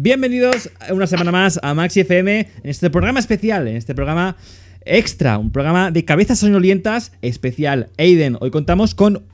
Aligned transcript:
Bienvenidos 0.00 0.70
una 0.92 1.08
semana 1.08 1.32
más 1.32 1.58
a 1.60 1.74
Maxi 1.74 1.98
FM 1.98 2.38
en 2.38 2.70
este 2.70 2.88
programa 2.88 3.18
especial, 3.18 3.66
en 3.66 3.74
este 3.74 3.96
programa 3.96 4.36
extra, 4.84 5.38
un 5.38 5.50
programa 5.50 5.90
de 5.90 6.04
cabezas 6.04 6.38
soñolientas 6.38 7.10
especial. 7.20 7.88
Aiden, 7.98 8.36
hoy 8.40 8.52
contamos 8.52 8.94
con. 8.94 9.24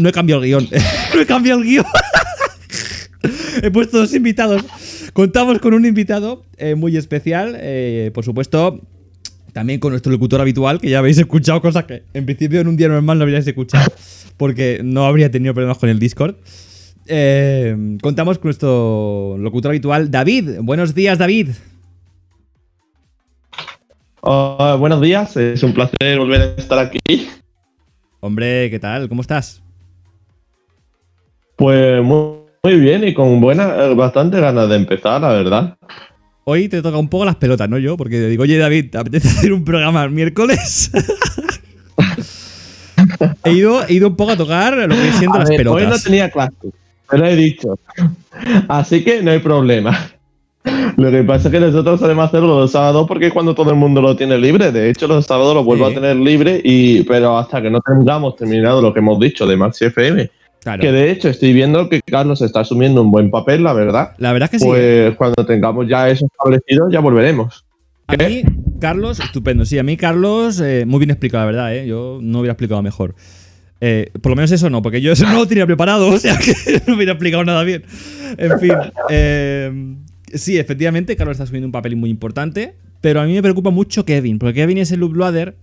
No 0.00 0.08
he 0.08 0.12
cambiado 0.12 0.42
el 0.42 0.48
guion. 0.48 0.68
no 1.14 1.20
he 1.20 1.26
cambiado 1.26 1.60
el 1.60 1.66
guion. 1.66 1.84
he 3.62 3.70
puesto 3.70 3.98
dos 3.98 4.14
invitados. 4.14 4.64
Contamos 5.12 5.58
con 5.58 5.74
un 5.74 5.84
invitado 5.84 6.46
eh, 6.56 6.74
muy 6.74 6.96
especial, 6.96 7.54
eh, 7.60 8.10
por 8.14 8.24
supuesto. 8.24 8.80
También 9.52 9.80
con 9.80 9.90
nuestro 9.90 10.10
locutor 10.12 10.40
habitual, 10.40 10.80
que 10.80 10.88
ya 10.88 11.00
habéis 11.00 11.18
escuchado 11.18 11.60
cosas 11.60 11.84
que 11.84 12.04
en 12.14 12.24
principio 12.24 12.62
en 12.62 12.68
un 12.68 12.78
día 12.78 12.88
normal 12.88 13.18
no 13.18 13.24
habríais 13.24 13.46
escuchado, 13.46 13.92
porque 14.38 14.80
no 14.82 15.04
habría 15.04 15.30
tenido 15.30 15.52
problemas 15.52 15.76
con 15.76 15.90
el 15.90 15.98
Discord. 15.98 16.36
Eh, 17.06 17.98
contamos 18.00 18.38
con 18.38 18.48
nuestro 18.48 19.36
locutor 19.38 19.70
habitual, 19.70 20.10
David. 20.10 20.60
Buenos 20.60 20.94
días, 20.94 21.18
David. 21.18 21.50
Buenos 24.22 25.00
días, 25.00 25.36
es 25.36 25.62
un 25.62 25.74
placer 25.74 26.18
volver 26.18 26.40
a 26.40 26.44
estar 26.60 26.78
aquí. 26.78 27.28
Hombre, 28.20 28.70
¿qué 28.70 28.78
tal? 28.78 29.08
¿Cómo 29.08 29.22
estás? 29.22 29.62
Pues 31.56 32.02
muy, 32.02 32.36
muy 32.62 32.76
bien 32.76 33.06
y 33.06 33.14
con 33.14 33.40
buenas, 33.40 33.96
bastante 33.96 34.40
ganas 34.40 34.68
de 34.68 34.76
empezar, 34.76 35.20
la 35.20 35.30
verdad. 35.30 35.76
Hoy 36.44 36.68
te 36.68 36.82
toca 36.82 36.98
un 36.98 37.08
poco 37.08 37.24
las 37.24 37.36
pelotas, 37.36 37.68
¿no? 37.68 37.78
Yo, 37.78 37.96
porque 37.96 38.20
digo, 38.28 38.44
oye, 38.44 38.58
David, 38.58 38.90
¿te 38.90 38.98
apetece 38.98 39.28
hacer 39.38 39.52
un 39.52 39.64
programa 39.64 40.04
el 40.04 40.10
miércoles? 40.10 40.90
he, 43.44 43.52
ido, 43.52 43.86
he 43.86 43.94
ido 43.94 44.08
un 44.08 44.16
poco 44.16 44.32
a 44.32 44.36
tocar 44.36 44.76
lo 44.76 44.88
que 44.88 45.12
siento 45.12 45.36
A 45.36 45.40
las 45.40 45.48
ver, 45.48 45.58
pelotas. 45.58 45.82
Hoy 45.82 45.88
no 45.88 45.98
tenía 45.98 46.30
clase, 46.30 46.54
te 47.12 47.18
lo 47.18 47.26
he 47.26 47.36
dicho. 47.36 47.78
Así 48.68 49.04
que 49.04 49.22
no 49.22 49.30
hay 49.30 49.38
problema. 49.38 49.96
Lo 50.96 51.10
que 51.10 51.22
pasa 51.24 51.48
es 51.48 51.52
que 51.52 51.60
nosotros 51.60 52.00
solemos 52.00 52.26
hacerlo 52.28 52.60
los 52.60 52.70
sábados 52.72 53.06
porque 53.08 53.26
es 53.26 53.32
cuando 53.32 53.54
todo 53.54 53.70
el 53.70 53.76
mundo 53.76 54.00
lo 54.00 54.16
tiene 54.16 54.38
libre. 54.38 54.72
De 54.72 54.90
hecho, 54.90 55.06
los 55.06 55.26
sábados 55.26 55.54
lo 55.54 55.64
vuelvo 55.64 55.86
Sí. 55.86 55.92
a 55.92 55.94
tener 55.96 56.16
libre, 56.16 56.60
y, 56.62 57.02
pero 57.02 57.36
hasta 57.36 57.60
que 57.60 57.70
no 57.70 57.80
tengamos 57.80 58.36
terminado 58.36 58.80
lo 58.80 58.92
que 58.92 59.00
hemos 59.00 59.18
dicho 59.18 59.46
de 59.46 59.56
Maxi 59.56 59.86
FM. 59.86 60.30
Claro. 60.62 60.80
Que 60.80 60.92
de 60.92 61.10
hecho 61.10 61.28
estoy 61.28 61.52
viendo 61.52 61.88
que 61.88 62.00
Carlos 62.02 62.40
está 62.40 62.60
asumiendo 62.60 63.02
un 63.02 63.10
buen 63.10 63.30
papel, 63.30 63.64
la 63.64 63.72
verdad. 63.72 64.12
La 64.18 64.32
verdad 64.32 64.46
es 64.46 64.50
que 64.52 64.58
sí. 64.60 64.66
Pues 64.66 65.16
cuando 65.16 65.44
tengamos 65.44 65.88
ya 65.88 66.08
eso 66.08 66.24
establecido, 66.26 66.88
ya 66.88 67.00
volveremos. 67.00 67.64
A 68.06 68.16
mí, 68.16 68.42
Carlos, 68.80 69.18
estupendo. 69.18 69.64
Sí, 69.64 69.78
a 69.78 69.82
mí, 69.82 69.96
Carlos, 69.96 70.60
eh, 70.60 70.84
muy 70.86 70.98
bien 71.00 71.10
explicado, 71.10 71.44
la 71.44 71.46
verdad, 71.50 71.74
¿eh? 71.74 71.86
Yo 71.86 72.18
no 72.22 72.40
hubiera 72.40 72.52
explicado 72.52 72.82
mejor. 72.82 73.14
Eh, 73.84 74.12
por 74.20 74.30
lo 74.30 74.36
menos 74.36 74.52
eso 74.52 74.70
no, 74.70 74.80
porque 74.80 75.00
yo 75.00 75.10
eso 75.10 75.24
no 75.24 75.34
lo 75.34 75.48
tenía 75.48 75.66
preparado, 75.66 76.06
o 76.14 76.16
sea 76.16 76.38
que 76.38 76.54
no 76.86 76.94
hubiera 76.94 77.12
explicado 77.12 77.44
nada 77.44 77.64
bien. 77.64 77.82
En 78.38 78.60
fin. 78.60 78.74
eh, 79.10 79.96
sí, 80.32 80.56
efectivamente, 80.56 81.16
Carlos 81.16 81.34
está 81.34 81.42
asumiendo 81.42 81.66
un 81.66 81.72
papel 81.72 81.96
muy 81.96 82.08
importante, 82.08 82.76
pero 83.00 83.20
a 83.20 83.24
mí 83.26 83.32
me 83.32 83.42
preocupa 83.42 83.70
mucho 83.70 84.04
Kevin, 84.04 84.38
porque 84.38 84.54
Kevin 84.54 84.78
es 84.78 84.92
el 84.92 85.00
looploader 85.00 85.56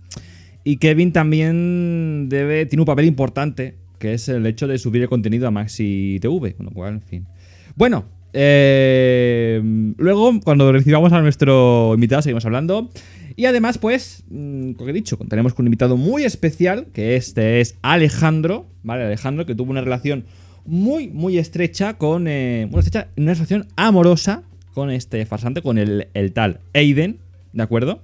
y 0.64 0.76
Kevin 0.76 1.12
también 1.12 2.28
debe, 2.28 2.66
tiene 2.66 2.82
un 2.82 2.86
papel 2.86 3.06
importante, 3.06 3.76
que 3.98 4.12
es 4.12 4.28
el 4.28 4.44
hecho 4.44 4.66
de 4.66 4.76
subir 4.76 5.00
el 5.00 5.08
contenido 5.08 5.48
a 5.48 5.50
Maxi 5.50 6.18
TV, 6.20 6.52
con 6.52 6.66
lo 6.66 6.72
cual, 6.72 6.94
en 6.96 7.00
fin. 7.00 7.26
Bueno, 7.74 8.04
eh, 8.34 9.62
luego, 9.96 10.38
cuando 10.44 10.70
recibamos 10.72 11.14
a 11.14 11.22
nuestro 11.22 11.92
invitado, 11.94 12.20
seguimos 12.20 12.44
hablando. 12.44 12.90
Y 13.40 13.46
además, 13.46 13.78
pues, 13.78 14.22
mm, 14.28 14.72
como 14.72 14.90
he 14.90 14.92
dicho, 14.92 15.16
contaremos 15.16 15.54
con 15.54 15.62
un 15.62 15.68
invitado 15.68 15.96
muy 15.96 16.24
especial, 16.24 16.88
que 16.92 17.16
este 17.16 17.62
es 17.62 17.74
Alejandro, 17.80 18.66
¿vale? 18.82 19.04
Alejandro, 19.04 19.46
que 19.46 19.54
tuvo 19.54 19.70
una 19.70 19.80
relación 19.80 20.26
muy, 20.66 21.08
muy 21.08 21.38
estrecha 21.38 21.96
con. 21.96 22.28
eh, 22.28 22.68
una, 22.70 22.80
estrecha, 22.80 23.08
una 23.16 23.32
relación 23.32 23.66
amorosa 23.76 24.42
con 24.74 24.90
este 24.90 25.24
farsante, 25.24 25.62
con 25.62 25.78
el, 25.78 26.08
el 26.12 26.34
tal 26.34 26.60
Aiden, 26.74 27.16
¿de 27.54 27.62
acuerdo? 27.62 28.02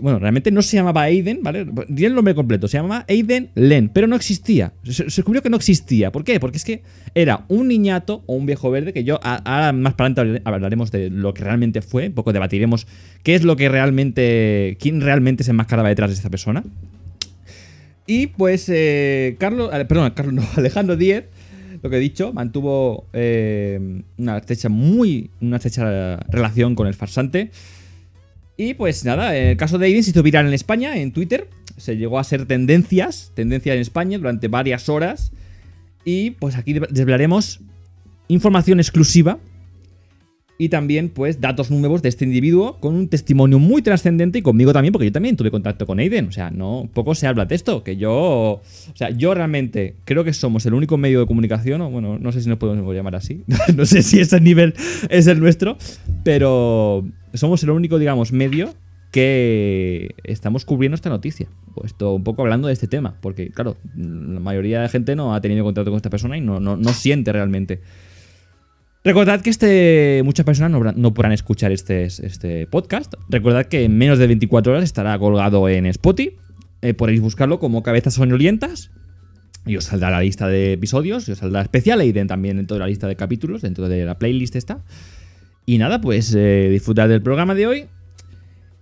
Bueno, 0.00 0.18
realmente 0.18 0.50
no 0.50 0.62
se 0.62 0.76
llamaba 0.76 1.02
Aiden, 1.02 1.40
¿vale? 1.42 1.66
Diré 1.88 2.08
el 2.08 2.14
nombre 2.14 2.34
completo, 2.34 2.68
se 2.68 2.78
llamaba 2.78 3.04
Aiden 3.08 3.50
Len, 3.54 3.88
pero 3.88 4.06
no 4.06 4.16
existía. 4.16 4.72
Se, 4.84 5.04
descubrió 5.04 5.42
que 5.42 5.50
no 5.50 5.56
existía. 5.56 6.12
¿Por 6.12 6.24
qué? 6.24 6.40
Porque 6.40 6.58
es 6.58 6.64
que 6.64 6.82
era 7.14 7.44
un 7.48 7.68
niñato 7.68 8.22
o 8.26 8.34
un 8.34 8.46
viejo 8.46 8.70
verde, 8.70 8.92
que 8.92 9.04
yo 9.04 9.20
ahora 9.22 9.72
más 9.72 9.94
para 9.94 10.12
adelante 10.12 10.42
hablaremos 10.44 10.90
de 10.90 11.10
lo 11.10 11.34
que 11.34 11.44
realmente 11.44 11.82
fue, 11.82 12.08
un 12.08 12.14
poco 12.14 12.32
debatiremos 12.32 12.86
qué 13.22 13.34
es 13.34 13.44
lo 13.44 13.56
que 13.56 13.68
realmente, 13.68 14.76
quién 14.80 15.00
realmente 15.00 15.44
se 15.44 15.50
enmascaraba 15.50 15.88
detrás 15.88 16.10
de 16.10 16.16
esta 16.16 16.30
persona. 16.30 16.64
Y 18.06 18.28
pues 18.28 18.68
eh, 18.68 19.36
Carlos, 19.38 19.70
perdón, 19.88 20.12
Carlos 20.14 20.34
no, 20.34 20.42
Alejandro 20.56 20.96
Díez, 20.96 21.24
lo 21.82 21.90
que 21.90 21.96
he 21.96 22.00
dicho, 22.00 22.32
mantuvo 22.32 23.06
eh, 23.12 24.02
una 24.16 24.38
estrecha, 24.38 24.68
muy, 24.68 25.30
una 25.40 25.56
estrecha 25.56 26.16
relación 26.28 26.74
con 26.74 26.86
el 26.86 26.94
farsante. 26.94 27.50
Y 28.56 28.74
pues 28.74 29.04
nada, 29.04 29.36
el 29.36 29.56
caso 29.56 29.78
de 29.78 29.86
Aiden 29.86 30.02
se 30.02 30.10
hizo 30.10 30.22
viral 30.22 30.46
en 30.46 30.54
España, 30.54 30.96
en 30.96 31.12
Twitter. 31.12 31.48
Se 31.76 31.96
llegó 31.96 32.18
a 32.18 32.24
ser 32.24 32.46
tendencias, 32.46 33.32
tendencia 33.34 33.74
en 33.74 33.80
España 33.80 34.18
durante 34.18 34.48
varias 34.48 34.88
horas. 34.88 35.32
Y 36.04 36.30
pues 36.32 36.56
aquí 36.56 36.72
desvelaremos 36.72 37.60
información 38.28 38.80
exclusiva 38.80 39.38
y 40.58 40.68
también 40.68 41.10
pues 41.10 41.40
datos 41.40 41.70
nuevos 41.70 42.02
de 42.02 42.08
este 42.08 42.24
individuo 42.24 42.78
con 42.80 42.94
un 42.94 43.08
testimonio 43.08 43.58
muy 43.58 43.82
trascendente 43.82 44.38
y 44.38 44.42
conmigo 44.42 44.72
también, 44.72 44.92
porque 44.92 45.06
yo 45.06 45.12
también 45.12 45.36
tuve 45.36 45.50
contacto 45.50 45.86
con 45.86 45.98
Aiden. 45.98 46.28
O 46.28 46.32
sea, 46.32 46.50
no 46.50 46.88
poco 46.92 47.14
se 47.14 47.26
habla 47.26 47.44
de 47.44 47.54
esto, 47.54 47.82
que 47.82 47.96
yo, 47.96 48.12
o 48.12 48.62
sea, 48.94 49.10
yo 49.10 49.34
realmente 49.34 49.96
creo 50.04 50.24
que 50.24 50.32
somos 50.32 50.64
el 50.66 50.74
único 50.74 50.96
medio 50.96 51.20
de 51.20 51.26
comunicación, 51.26 51.80
o 51.82 51.90
bueno, 51.90 52.18
no 52.18 52.32
sé 52.32 52.40
si 52.40 52.48
nos 52.48 52.58
podemos 52.58 52.94
llamar 52.94 53.16
así, 53.16 53.42
no 53.76 53.84
sé 53.84 54.02
si 54.02 54.20
ese 54.20 54.40
nivel 54.40 54.74
es 55.10 55.26
el 55.26 55.40
nuestro, 55.40 55.76
pero 56.24 57.04
somos 57.36 57.62
el 57.62 57.70
único, 57.70 57.98
digamos, 57.98 58.32
medio 58.32 58.74
que 59.10 60.14
estamos 60.24 60.64
cubriendo 60.64 60.94
esta 60.94 61.08
noticia. 61.08 61.48
Pues 61.74 61.92
esto, 61.92 62.14
un 62.14 62.24
poco 62.24 62.42
hablando 62.42 62.68
de 62.68 62.74
este 62.74 62.88
tema, 62.88 63.16
porque 63.20 63.50
claro, 63.50 63.76
la 63.96 64.40
mayoría 64.40 64.82
de 64.82 64.88
gente 64.88 65.16
no 65.16 65.34
ha 65.34 65.40
tenido 65.40 65.64
contacto 65.64 65.90
con 65.90 65.96
esta 65.96 66.10
persona 66.10 66.36
y 66.36 66.40
no, 66.40 66.60
no, 66.60 66.76
no 66.76 66.92
siente 66.92 67.32
realmente. 67.32 67.80
Recordad 69.06 69.40
que 69.40 69.50
este, 69.50 70.22
muchas 70.24 70.44
personas 70.44 70.72
no, 70.72 70.92
no 70.92 71.14
podrán 71.14 71.30
escuchar 71.30 71.70
este, 71.70 72.06
este 72.06 72.66
podcast. 72.66 73.14
Recordad 73.28 73.66
que 73.66 73.84
en 73.84 73.96
menos 73.96 74.18
de 74.18 74.26
24 74.26 74.72
horas 74.72 74.84
estará 74.84 75.16
colgado 75.18 75.68
en 75.68 75.86
Spotify. 75.86 76.36
Eh, 76.82 76.92
podéis 76.92 77.20
buscarlo 77.20 77.60
como 77.60 77.84
Cabezas 77.84 78.14
Soñolientas. 78.14 78.90
Y 79.64 79.76
os 79.76 79.84
saldrá 79.84 80.10
la 80.10 80.22
lista 80.22 80.48
de 80.48 80.72
episodios. 80.72 81.28
Y 81.28 81.32
os 81.32 81.38
saldrá 81.38 81.62
especial 81.62 82.00
Aiden 82.00 82.26
también 82.26 82.58
en 82.58 82.66
toda 82.66 82.80
la 82.80 82.88
lista 82.88 83.06
de 83.06 83.14
capítulos. 83.14 83.62
Dentro 83.62 83.88
de 83.88 84.04
la 84.04 84.18
playlist 84.18 84.56
está. 84.56 84.82
Y 85.66 85.78
nada, 85.78 86.00
pues 86.00 86.34
eh, 86.34 86.68
disfrutad 86.70 87.08
del 87.08 87.22
programa 87.22 87.54
de 87.54 87.66
hoy. 87.66 87.86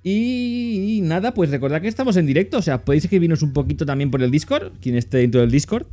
Y, 0.03 0.99
y 0.99 1.00
nada, 1.00 1.33
pues 1.33 1.50
recordad 1.50 1.81
que 1.81 1.89
estamos 1.89 2.17
en 2.17 2.27
directo. 2.27 2.59
O 2.59 2.62
sea, 2.62 2.84
podéis 2.84 3.05
escribirnos 3.05 3.43
un 3.43 3.53
poquito 3.53 3.87
también 3.87 4.11
por 4.11 4.22
el 4.22 4.31
Discord. 4.31 4.72
Quien 4.81 4.97
esté 4.97 5.19
dentro 5.19 5.41
del 5.41 5.50
Discord 5.50 5.87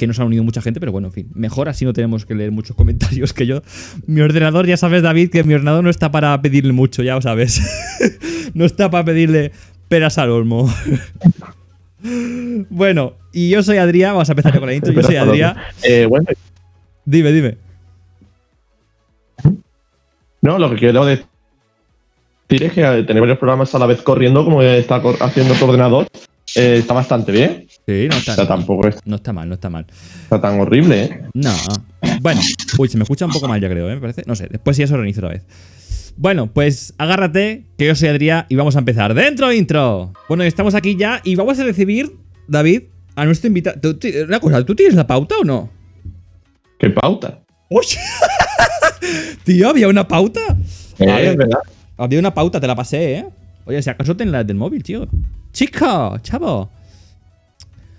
que 0.00 0.06
nos 0.06 0.18
ha 0.18 0.24
unido 0.24 0.42
mucha 0.42 0.62
gente, 0.62 0.80
pero 0.80 0.92
bueno, 0.92 1.08
en 1.08 1.12
fin, 1.12 1.28
mejor 1.34 1.68
así 1.68 1.84
no 1.84 1.92
tenemos 1.92 2.24
que 2.24 2.34
leer 2.34 2.50
muchos 2.50 2.74
comentarios 2.76 3.34
que 3.34 3.46
yo. 3.46 3.62
Mi 4.06 4.22
ordenador, 4.22 4.66
ya 4.66 4.78
sabes, 4.78 5.02
David, 5.02 5.30
que 5.30 5.44
mi 5.44 5.52
ordenador 5.52 5.84
no 5.84 5.90
está 5.90 6.10
para 6.10 6.40
pedirle 6.40 6.72
mucho, 6.72 7.02
ya 7.02 7.14
lo 7.14 7.20
sabes. 7.20 7.60
no 8.54 8.64
está 8.64 8.90
para 8.90 9.04
pedirle 9.04 9.52
peras 9.88 10.16
al 10.16 10.30
olmo. 10.30 10.72
bueno, 12.70 13.12
y 13.30 13.50
yo 13.50 13.62
soy 13.62 13.76
Adrián, 13.76 14.14
vamos 14.14 14.30
a 14.30 14.32
empezar 14.32 14.58
con 14.58 14.68
la 14.68 14.74
intro. 14.74 14.90
Yo 14.92 15.02
soy 15.02 15.16
Adrián. 15.16 15.56
Eh, 15.82 16.06
bueno, 16.06 16.26
Dime, 17.04 17.32
dime. 17.32 17.58
No, 20.42 20.58
lo 20.58 20.70
que 20.70 20.76
quiero 20.76 21.04
decir 21.04 21.26
es 22.48 22.72
que 22.72 22.84
al 22.84 23.06
tener 23.06 23.20
varios 23.20 23.38
programas 23.38 23.74
a 23.74 23.78
la 23.78 23.86
vez 23.86 24.02
corriendo, 24.02 24.44
como 24.44 24.62
está 24.62 24.96
haciendo 25.20 25.54
tu 25.54 25.64
ordenador, 25.66 26.06
eh, 26.56 26.76
está 26.78 26.94
bastante 26.94 27.30
bien. 27.30 27.66
Sí, 27.86 28.08
no 28.08 28.16
O 28.16 28.18
está, 28.18 28.34
sea, 28.34 28.48
tampoco 28.48 28.88
no 29.04 29.16
está 29.16 29.32
mal, 29.32 29.48
no 29.48 29.54
está 29.54 29.70
mal. 29.70 29.86
está 30.24 30.40
tan 30.40 30.58
horrible, 30.60 31.02
¿eh? 31.04 31.20
No. 31.34 31.54
Bueno, 32.20 32.40
uy, 32.78 32.88
se 32.88 32.96
me 32.96 33.04
escucha 33.04 33.26
un 33.26 33.32
poco 33.32 33.46
mal, 33.46 33.60
ya 33.60 33.68
creo, 33.68 33.88
¿eh? 33.88 33.94
Me 33.94 34.00
parece. 34.00 34.24
No 34.26 34.34
sé, 34.34 34.48
después 34.50 34.76
ya 34.76 34.86
se 34.86 34.94
organiza 34.94 35.20
otra 35.20 35.30
vez. 35.30 35.44
Bueno, 36.16 36.48
pues 36.52 36.92
agárrate, 36.98 37.66
que 37.78 37.86
yo 37.86 37.94
soy 37.94 38.08
Adrián 38.08 38.46
y 38.48 38.56
vamos 38.56 38.76
a 38.76 38.80
empezar. 38.80 39.14
¡Dentro 39.14 39.52
intro! 39.52 40.12
Bueno, 40.28 40.42
estamos 40.42 40.74
aquí 40.74 40.96
ya 40.96 41.20
y 41.24 41.34
vamos 41.36 41.58
a 41.60 41.64
recibir, 41.64 42.10
David, 42.48 42.82
a 43.14 43.24
nuestro 43.24 43.46
invitado. 43.46 43.78
Una 44.26 44.40
cosa, 44.40 44.64
¿tú 44.64 44.74
tienes 44.74 44.94
la 44.96 45.06
pauta 45.06 45.36
o 45.40 45.44
no? 45.44 45.70
¿Qué 46.78 46.90
pauta? 46.90 47.40
¡Uy! 47.70 47.84
Tío, 49.44 49.68
¿había 49.70 49.88
una 49.88 50.06
pauta? 50.06 50.40
Eh, 50.98 51.08
A 51.10 51.16
ver. 51.16 51.24
es 51.28 51.36
verdad. 51.36 51.60
Había 51.96 52.18
una 52.18 52.34
pauta, 52.34 52.60
te 52.60 52.66
la 52.66 52.74
pasé, 52.74 53.12
¿eh? 53.14 53.26
Oye, 53.64 53.80
si 53.82 53.88
acaso 53.90 54.16
ten 54.16 54.32
la 54.32 54.42
del 54.44 54.56
móvil, 54.56 54.82
tío. 54.82 55.06
Chico, 55.52 56.18
chavo. 56.22 56.68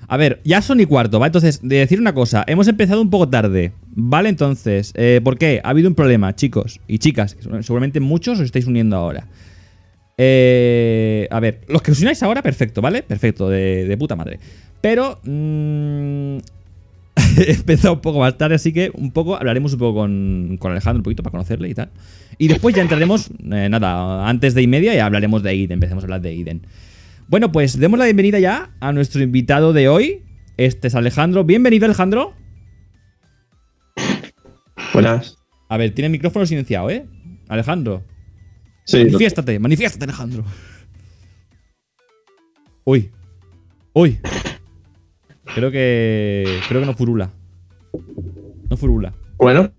A 0.08 0.18
ver, 0.18 0.42
ya 0.44 0.62
son 0.62 0.82
y 0.82 0.86
cuarto, 0.86 1.20
¿va? 1.20 1.28
Entonces, 1.28 1.62
de 1.64 1.78
decir 1.78 2.00
una 2.00 2.14
cosa, 2.14 2.44
hemos 2.48 2.68
empezado 2.68 3.02
un 3.02 3.10
poco 3.10 3.30
tarde, 3.30 3.72
¿vale? 3.96 4.28
Entonces, 4.28 4.92
eh, 4.96 5.22
¿por 5.24 5.38
qué? 5.38 5.62
Ha 5.64 5.70
habido 5.70 5.88
un 5.88 5.96
problema, 5.96 6.36
chicos 6.36 6.82
y 6.88 6.98
chicas, 7.00 7.36
que 7.36 7.64
seguramente 7.64 8.02
muchos 8.02 8.40
os 8.40 8.46
estáis 8.46 8.66
uniendo 8.68 8.98
ahora. 8.98 9.28
Eh, 10.18 11.28
a 11.32 11.40
ver, 11.40 11.62
los 11.70 11.82
que 11.82 11.92
os 11.92 12.02
unáis 12.02 12.22
ahora, 12.24 12.42
perfecto, 12.42 12.82
¿vale? 12.82 13.04
Perfecto, 13.04 13.48
de, 13.50 13.86
de 13.86 13.98
puta 13.98 14.16
madre. 14.18 14.40
Pero... 14.82 15.20
mm, 15.24 16.38
he 17.38 17.52
empezado 17.52 17.96
un 17.96 18.02
poco 18.02 18.20
más 18.20 18.38
tarde, 18.38 18.56
así 18.56 18.72
que 18.74 18.92
un 18.94 19.12
poco 19.12 19.36
hablaremos 19.36 19.74
un 19.74 19.80
poco 19.80 20.00
con, 20.00 20.58
con 20.60 20.72
Alejandro, 20.72 21.00
un 21.00 21.04
poquito 21.04 21.24
para 21.24 21.32
conocerle 21.32 21.70
y 21.70 21.74
tal. 21.74 21.90
Y 22.38 22.48
después 22.48 22.76
ya 22.76 22.82
entraremos, 22.82 23.30
eh, 23.52 23.68
nada, 23.70 24.28
antes 24.28 24.54
de 24.54 24.62
y 24.62 24.68
media 24.68 24.96
y 24.96 25.00
hablaremos 25.00 25.44
de 25.44 25.56
Iden, 25.56 25.74
empecemos 25.74 26.04
a 26.04 26.06
hablar 26.06 26.22
de 26.22 26.34
Iden. 26.34 26.66
Bueno, 27.28 27.52
pues 27.52 27.78
demos 27.78 27.98
la 27.98 28.06
bienvenida 28.06 28.40
ya 28.40 28.72
a 28.80 28.92
nuestro 28.92 29.22
invitado 29.22 29.74
de 29.74 29.88
hoy. 29.88 30.24
Este 30.58 30.90
es 30.90 30.96
Alejandro. 30.96 31.44
Bienvenido, 31.44 31.86
Alejandro. 31.86 32.34
Buenas. 34.94 35.38
A 35.70 35.78
ver, 35.78 35.92
tiene 35.94 36.08
el 36.08 36.12
micrófono 36.12 36.46
silenciado, 36.46 36.90
¿eh? 36.90 37.06
Alejandro. 37.48 38.04
Sí, 38.84 38.98
Manifiéstate, 38.98 39.60
manifiéstate, 39.60 40.04
Alejandro. 40.04 40.44
Uy. 42.84 43.12
Uy. 43.94 44.20
Creo 45.56 45.72
que. 45.72 46.60
Creo 46.68 46.82
que 46.82 46.86
no 46.88 46.94
furula. 46.94 47.30
No 48.70 48.78
furula. 48.78 49.14
bueno, 49.38 49.72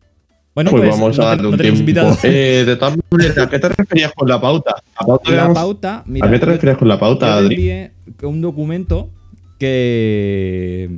Bueno, 0.54 0.70
pues, 0.70 0.82
pues, 0.82 0.90
vamos 1.00 1.16
no 1.18 1.24
a 1.24 1.26
darle 1.28 1.42
no 1.44 1.48
un 1.50 1.58
tiempo. 1.58 2.16
Eh, 2.24 2.64
de 2.66 2.76
todas 2.76 2.98
maneras, 3.10 3.38
¿a 3.38 3.48
qué 3.48 3.58
te 3.58 3.68
referías 3.70 4.12
con 4.14 4.28
la 4.28 4.40
pauta? 4.40 4.74
¿La 5.00 5.06
pauta 5.06 5.30
La 5.30 5.36
digamos- 5.36 5.54
pauta, 5.54 6.02
mira. 6.06 6.26
¿A 6.26 6.30
qué 6.30 6.38
te 6.38 6.46
referías 6.46 6.76
con 6.76 6.88
la 6.88 6.98
pauta, 6.98 7.34
Adri? 7.36 7.54
envié 7.54 7.92
un 8.22 8.40
documento 8.42 9.08
que. 9.58 10.90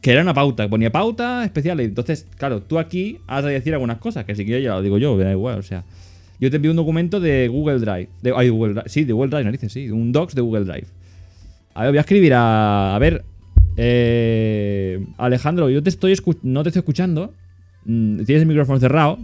que 0.00 0.12
era 0.12 0.22
una 0.22 0.34
pauta, 0.34 0.64
que 0.64 0.68
ponía 0.68 0.92
pauta 0.92 1.44
especial. 1.44 1.80
Entonces, 1.80 2.26
claro, 2.36 2.62
tú 2.62 2.78
aquí 2.78 3.18
has 3.26 3.44
de 3.44 3.50
decir 3.52 3.72
algunas 3.74 3.98
cosas, 3.98 4.24
que 4.24 4.34
si 4.36 4.44
quieres 4.44 4.62
ya 4.64 4.74
lo 4.74 4.82
digo 4.82 4.98
yo, 4.98 5.16
da 5.18 5.30
igual, 5.32 5.58
o 5.58 5.62
sea. 5.62 5.84
Yo 6.40 6.50
te 6.50 6.56
envié 6.56 6.70
un 6.70 6.76
documento 6.76 7.18
de 7.18 7.48
Google 7.48 7.80
Drive. 7.80 8.08
De, 8.22 8.32
ay, 8.36 8.48
Google 8.48 8.74
Drive. 8.74 8.88
Sí, 8.88 9.02
de 9.02 9.12
Google 9.12 9.30
Drive, 9.30 9.42
narices, 9.44 9.72
sí. 9.72 9.90
Un 9.90 10.12
docs 10.12 10.36
de 10.36 10.40
Google 10.40 10.64
Drive. 10.66 10.86
A 11.74 11.82
ver, 11.82 11.90
voy 11.90 11.98
a 11.98 12.02
escribir 12.02 12.32
a. 12.34 12.94
A 12.94 12.98
ver. 13.00 13.24
Eh, 13.80 15.06
Alejandro, 15.16 15.70
yo 15.70 15.82
te 15.82 15.88
estoy 15.88 16.14
no 16.42 16.62
te 16.64 16.70
estoy 16.70 16.80
escuchando. 16.80 17.32
Mm, 17.84 18.24
Tienes 18.24 18.42
el 18.42 18.48
micrófono 18.48 18.80
cerrado. 18.80 19.18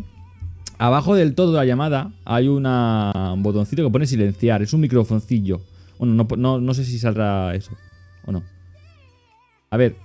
Abajo 0.79 1.15
del 1.15 1.35
todo 1.35 1.53
de 1.53 1.59
la 1.59 1.65
llamada 1.65 2.13
hay 2.25 2.49
una, 2.49 3.33
un 3.35 3.43
botoncito 3.43 3.85
que 3.85 3.91
pone 3.91 4.07
silenciar. 4.07 4.63
Es 4.63 4.73
un 4.73 4.81
microfoncillo. 4.81 5.61
Bueno, 5.99 6.15
no, 6.15 6.37
no, 6.37 6.61
no 6.61 6.75
sé 6.75 6.85
si 6.85 6.99
saldrá 6.99 7.55
eso 7.55 7.77
o 8.27 8.33
no. 8.33 8.43
A 9.71 9.77
ver. 9.77 9.97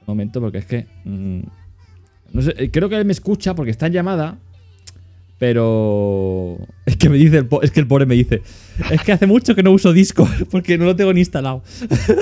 Un 0.00 0.06
momento, 0.06 0.40
porque 0.40 0.58
es 0.58 0.66
que. 0.66 0.86
mm, 1.04 1.40
no 2.32 2.42
sé, 2.42 2.54
eh, 2.56 2.70
creo 2.70 2.88
que 2.88 2.96
él 2.96 3.04
me 3.04 3.12
escucha 3.12 3.54
porque 3.54 3.70
está 3.70 3.86
en 3.88 3.92
llamada. 3.92 4.38
Pero. 5.38 6.58
Es 6.86 6.96
que 6.96 7.08
me 7.08 7.16
dice. 7.16 7.38
el 7.38 7.48
es 7.62 7.70
que 7.72 7.80
el 7.80 7.86
pobre 7.88 8.06
me 8.06 8.14
dice. 8.14 8.42
Es 8.90 9.02
que 9.02 9.12
hace 9.12 9.26
mucho 9.26 9.54
que 9.54 9.62
no 9.62 9.72
uso 9.72 9.92
Discord 9.92 10.46
porque 10.50 10.78
no 10.78 10.84
lo 10.84 10.94
tengo 10.96 11.12
ni 11.12 11.20
instalado. 11.20 11.62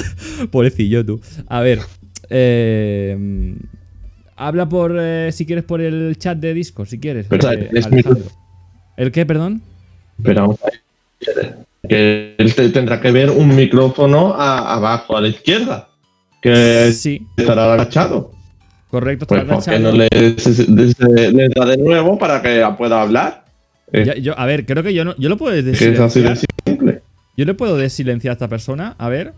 Pobrecillo 0.51 1.05
tú. 1.05 1.21
A 1.49 1.61
ver. 1.61 1.81
eh, 2.31 3.55
habla 4.37 4.69
por. 4.69 4.97
eh, 4.99 5.31
si 5.33 5.45
quieres 5.47 5.65
por 5.65 5.81
el 5.81 6.17
chat 6.19 6.39
de 6.39 6.55
Discord, 6.55 6.89
si 6.89 6.99
quieres. 6.99 7.27
Pero, 7.29 7.53
eh. 7.53 7.71
¿El 8.97 9.13
qué, 9.13 9.27
perdón? 9.27 9.63
Pero. 10.23 10.59
Que 11.89 12.35
él 12.39 12.55
te- 12.55 12.71
tendrá 12.71 13.01
que 13.01 13.11
ver 13.13 13.31
un 13.31 13.55
micrófono 13.55 14.33
a- 14.35 14.75
abajo 14.75 15.17
a 15.17 15.21
la 15.21 15.29
izquierda. 15.29 15.89
Que 16.41 16.93
Sí, 16.93 17.27
estará 17.37 17.73
agachado. 17.75 18.33
Correcto. 18.95 19.27
Pues 19.27 19.43
está 19.43 19.55
¿por 19.55 19.65
qué 19.65 19.71
agachado. 19.71 19.93
no 19.93 19.99
le, 19.99 21.33
le 21.33 21.49
da 21.49 21.67
de 21.67 21.77
nuevo 21.77 22.19
para 22.19 22.41
que 22.41 22.65
pueda 22.79 23.03
hablar? 23.03 23.45
Eh, 23.93 24.05
Ya- 24.07 24.15
yo, 24.17 24.39
a 24.39 24.47
ver, 24.47 24.65
creo 24.67 24.83
que 24.83 24.95
yo 24.95 25.05
no, 25.05 25.15
yo 25.17 25.29
lo 25.29 25.37
puedo 25.37 25.55
que 25.55 25.71
es 25.93 26.01
así 26.01 26.21
de 26.21 26.37
simple. 26.67 27.03
Yo 27.37 27.45
le 27.45 27.55
puedo 27.55 27.77
desilenciar 27.77 28.31
a 28.31 28.35
esta 28.35 28.49
persona. 28.49 28.95
A 28.99 29.09
ver. 29.09 29.35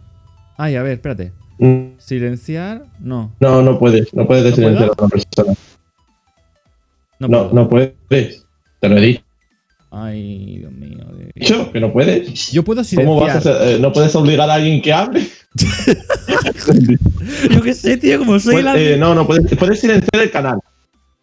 Ay, 0.59 0.77
a 0.77 0.83
ver, 0.83 0.93
espérate. 0.93 1.33
Mm, 1.59 1.93
Silenciar. 1.99 2.85
No. 3.01 3.35
No, 3.41 3.63
no 3.63 3.79
puedes. 3.79 4.13
No 4.15 4.27
puedes 4.27 4.45
desilenciar 4.45 4.91
a 4.91 4.93
una 5.03 5.09
persona. 5.09 5.55
No, 7.19 7.51
no 7.53 7.69
puedes. 7.69 8.47
Te 8.81 8.89
lo 8.89 8.97
he 8.99 9.01
dicho 9.01 9.23
Ay, 9.99 10.59
Dios 10.59 10.73
mío. 10.73 10.99
Dios. 11.35 11.69
que 11.73 11.81
no 11.81 11.93
puedes. 11.93 12.53
Yo 12.53 12.63
puedo 12.65 12.83
¿Cómo 12.97 13.21
vas 13.21 13.37
a 13.37 13.41
silenciar. 13.41 13.55
hacer- 13.63 13.77
eh, 13.77 13.79
¿No 13.81 13.93
puedes 13.93 14.15
obligar 14.15 14.51
a 14.51 14.55
alguien 14.55 14.83
que 14.83 14.93
hable? 14.93 15.27
Yo 17.51 17.63
qué 17.63 17.75
sé, 17.75 17.97
tío, 17.97 18.19
como 18.19 18.39
soy 18.39 18.55
Pues, 18.55 18.65
la. 18.65 18.77
eh, 18.79 18.97
no, 18.99 19.15
no 19.15 19.27
puedes, 19.27 19.55
puedes 19.57 19.81
silenciar 19.81 20.23
el 20.23 20.31
canal. 20.31 20.59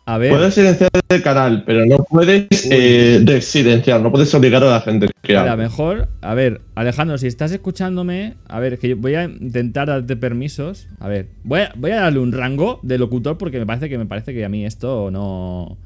A 0.06 0.18
ver. 0.18 0.32
Puedes 0.32 0.54
silenciar 0.54 0.90
el 1.08 1.24
canal, 1.24 1.64
pero 1.66 1.86
no 1.86 1.98
puedes 2.10 2.48
eh, 2.70 3.22
desilenciar, 3.24 4.02
no 4.02 4.12
puedes 4.12 4.34
obligar 4.34 4.62
a 4.64 4.70
la 4.72 4.82
gente 4.82 5.08
que 5.22 5.38
A 5.38 5.46
lo 5.46 5.52
hable. 5.52 5.64
mejor, 5.64 6.10
a 6.22 6.34
ver, 6.34 6.60
Alejandro, 6.76 7.18
si 7.18 7.28
estás 7.28 7.54
escuchándome, 7.54 8.34
a 8.50 8.60
ver, 8.60 8.80
que 8.80 8.90
yo 8.90 8.98
voy 8.98 9.16
a 9.16 9.24
intentar 9.24 9.88
darte 9.88 10.18
permisos. 10.18 10.88
A 11.00 11.08
ver, 11.08 11.30
voy 11.46 11.62
a, 11.62 11.72
voy 11.78 11.92
a 11.92 12.02
darle 12.02 12.20
un 12.20 12.34
rango 12.34 12.82
de 12.84 12.98
locutor 12.98 13.38
porque 13.38 13.60
me 13.60 13.66
parece 13.66 13.88
que 13.88 13.98
me 13.98 14.06
parece 14.06 14.34
que 14.34 14.44
a 14.44 14.50
mí 14.50 14.66
esto 14.66 15.10
no. 15.10 15.78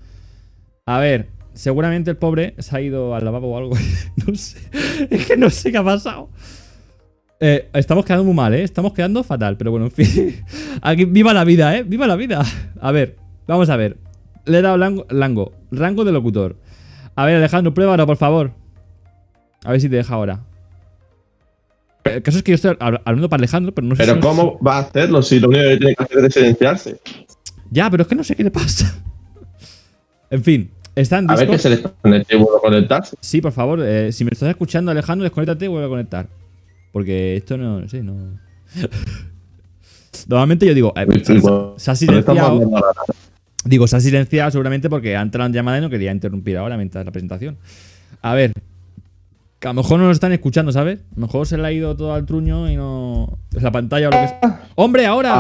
A 0.87 0.99
ver, 0.99 1.27
seguramente 1.57 2.11
el 2.11 2.17
pobre 2.17 2.53
se 2.59 2.75
ha 2.75 2.81
ido 2.81 3.15
al 3.15 3.25
lavabo 3.25 3.53
o 3.53 3.57
algo. 3.57 3.75
no 4.27 4.35
sé. 4.35 4.59
Es 5.09 5.25
que 5.25 5.35
no 5.37 5.49
sé 5.49 5.71
qué 5.71 5.77
ha 5.77 5.83
pasado. 5.83 6.29
Eh, 7.39 7.69
estamos 7.73 8.03
quedando 8.05 8.23
muy 8.23 8.33
mal, 8.33 8.53
¿eh? 8.53 8.63
Estamos 8.63 8.93
quedando 8.93 9.23
fatal, 9.23 9.57
pero 9.57 9.71
bueno, 9.71 9.85
en 9.87 9.91
fin. 9.91 10.43
Aquí, 10.81 11.05
viva 11.05 11.33
la 11.33 11.43
vida, 11.43 11.75
¿eh? 11.77 11.83
Viva 11.83 12.07
la 12.07 12.15
vida. 12.15 12.43
A 12.81 12.91
ver, 12.91 13.17
vamos 13.47 13.69
a 13.69 13.75
ver. 13.75 13.97
Le 14.45 14.59
he 14.59 14.61
dado 14.61 14.77
lango, 14.77 15.05
lango, 15.09 15.51
rango 15.71 16.03
de 16.05 16.11
locutor. 16.11 16.55
A 17.15 17.25
ver, 17.25 17.35
Alejandro, 17.35 17.73
pruébalo, 17.73 18.05
por 18.07 18.17
favor. 18.17 18.53
A 19.63 19.71
ver 19.71 19.81
si 19.81 19.89
te 19.89 19.97
deja 19.97 20.13
ahora. 20.15 20.43
El 22.03 22.21
caso 22.23 22.37
es 22.37 22.43
que 22.43 22.51
yo 22.51 22.55
estoy 22.55 22.71
hab- 22.75 23.01
hablando 23.03 23.27
para 23.29 23.41
Alejandro, 23.41 23.73
pero 23.75 23.85
no 23.87 23.95
sé 23.95 24.03
Pero 24.03 24.15
si- 24.15 24.19
¿cómo 24.21 24.57
va 24.59 24.77
a 24.77 24.79
hacerlo 24.79 25.21
si 25.21 25.39
lo 25.39 25.49
único 25.49 25.63
que 25.67 25.77
tiene 25.77 25.95
que 25.95 26.03
hacer 26.03 26.25
es 26.25 26.33
silenciarse? 26.33 27.01
Ya, 27.69 27.89
pero 27.89 28.03
es 28.03 28.07
que 28.07 28.15
no 28.15 28.23
sé 28.23 28.35
qué 28.35 28.43
le 28.45 28.51
pasa. 28.51 28.95
en 30.29 30.43
fin, 30.43 30.71
está 31.01 31.19
en 31.19 31.29
A 31.29 31.35
ver 31.35 31.49
que 31.49 31.57
se 31.57 31.69
desconecte 31.69 32.35
y 32.35 32.39
vuelva 32.39 32.57
a 32.57 32.61
conectarse. 32.61 33.15
Sí, 33.21 33.41
por 33.41 33.51
favor, 33.51 33.81
eh, 33.81 34.11
si 34.11 34.23
me 34.23 34.31
estás 34.31 34.49
escuchando, 34.49 34.91
Alejandro, 34.91 35.23
desconéctate 35.23 35.65
y 35.65 35.67
vuelve 35.67 35.85
a 35.85 35.89
conectar. 35.89 36.27
Porque 36.91 37.35
esto 37.35 37.57
no, 37.57 37.81
no 37.81 37.87
sé, 37.87 38.03
no. 38.03 38.15
Normalmente 40.27 40.65
yo 40.65 40.73
digo, 40.73 40.93
eh, 40.95 41.05
se, 41.77 41.91
ha 41.91 41.95
silenciado. 41.95 42.59
Digo, 43.63 43.87
se 43.87 43.95
ha 43.95 43.99
silenciado 43.99 44.51
seguramente 44.51 44.89
porque 44.89 45.15
ha 45.15 45.21
entrado 45.21 45.47
en 45.47 45.53
llamada 45.53 45.77
y 45.77 45.81
no 45.81 45.89
quería 45.89 46.11
interrumpir 46.11 46.57
ahora 46.57 46.77
mientras 46.77 47.05
la 47.05 47.11
presentación. 47.11 47.57
A 48.21 48.33
ver. 48.33 48.53
Que 49.59 49.67
a 49.67 49.71
lo 49.71 49.81
mejor 49.81 49.99
no 49.99 50.05
nos 50.05 50.17
están 50.17 50.31
escuchando, 50.33 50.71
¿sabes? 50.71 50.99
A 50.99 51.15
lo 51.15 51.27
mejor 51.27 51.47
se 51.47 51.57
le 51.57 51.67
ha 51.67 51.71
ido 51.71 51.95
todo 51.95 52.13
al 52.13 52.25
truño 52.25 52.69
y 52.69 52.75
no. 52.75 53.37
Es 53.55 53.63
la 53.63 53.71
pantalla 53.71 54.09
o 54.09 54.11
lo 54.11 54.17
que 54.17 54.27
sea. 54.27 54.63
¡Hombre, 54.75 55.05
ahora! 55.05 55.33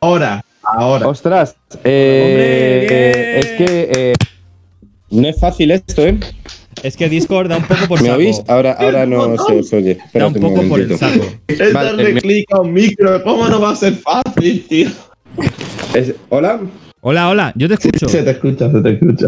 Ahora, 0.00 0.44
ahora. 0.76 1.08
Ostras, 1.08 1.56
eh, 1.84 2.86
eh, 2.90 3.40
es 3.40 3.46
que 3.68 3.90
eh, 3.96 4.14
no 5.10 5.28
es 5.28 5.38
fácil 5.40 5.70
esto, 5.70 6.06
¿eh? 6.06 6.18
Es 6.82 6.96
que 6.96 7.08
Discord 7.08 7.48
da 7.48 7.56
un 7.56 7.64
poco 7.64 7.86
por 7.88 7.98
¿Me 8.02 8.08
saco. 8.08 8.18
oís? 8.18 8.42
Ahora, 8.48 8.72
ahora 8.72 9.06
no 9.06 9.36
se 9.36 9.58
os 9.58 9.72
oye. 9.72 9.98
Da 10.14 10.26
un 10.26 10.34
poco 10.34 10.62
por 10.68 10.80
el 10.80 10.96
saco. 10.96 11.24
Es 11.48 11.72
Vale, 11.72 11.88
darle 11.88 12.12
me- 12.14 12.20
clic 12.20 12.46
a 12.52 12.60
un 12.60 12.72
micro, 12.72 13.22
¿cómo 13.24 13.48
no 13.48 13.60
va 13.60 13.70
a 13.70 13.76
ser 13.76 13.94
fácil, 13.94 14.64
tío? 14.68 14.88
Es- 15.94 16.14
Hola, 16.28 16.60
Hola, 17.00 17.28
hola, 17.28 17.52
yo 17.56 17.68
te 17.68 17.76
Sí, 17.76 17.88
escucho. 17.88 18.08
se 18.08 18.22
te 18.24 18.30
escucha, 18.32 18.70
se 18.72 18.80
te 18.82 18.90
escucha. 18.90 19.26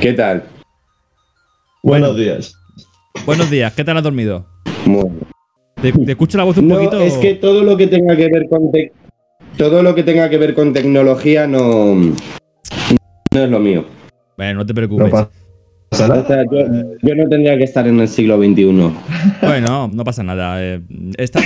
¿qué 0.00 0.12
tal? 0.12 0.42
Buenos 1.82 2.16
días. 2.16 2.54
Buenos 3.24 3.48
días, 3.50 3.72
¿qué 3.72 3.84
tal 3.84 3.96
has 3.96 4.02
dormido? 4.02 4.44
Muy 4.84 5.02
bien. 5.04 5.18
Te, 5.80 5.92
te 5.92 6.10
escucho 6.12 6.36
la 6.38 6.44
voz 6.44 6.56
un 6.58 6.68
No, 6.68 6.74
poquito. 6.74 6.98
es 7.00 7.14
que 7.18 7.34
todo 7.36 7.62
lo 7.62 7.76
que 7.76 7.86
tenga 7.86 8.16
que 8.16 8.28
ver 8.28 8.46
con 8.48 8.70
todo 9.56 9.82
lo 9.82 9.94
que 9.94 10.02
tenga 10.02 10.28
que 10.28 10.38
ver 10.38 10.54
con 10.54 10.72
tecnología 10.72 11.46
no, 11.46 11.94
no 11.94 12.14
es 13.32 13.50
lo 13.50 13.58
mío. 13.58 13.84
Bueno, 14.36 14.60
no 14.60 14.66
te 14.66 14.72
No 14.72 14.76
preocupes. 14.76 15.14
O 15.90 15.96
sea, 15.96 16.44
yo, 16.50 16.58
yo 17.02 17.14
no 17.14 17.28
tendría 17.28 17.56
que 17.56 17.64
estar 17.64 17.86
en 17.86 18.00
el 18.00 18.08
siglo 18.08 18.36
XXI. 18.38 18.92
Bueno, 19.40 19.88
no 19.92 20.04
pasa 20.04 20.22
nada. 20.22 20.62
eh, 20.62 20.80
está- 21.16 21.40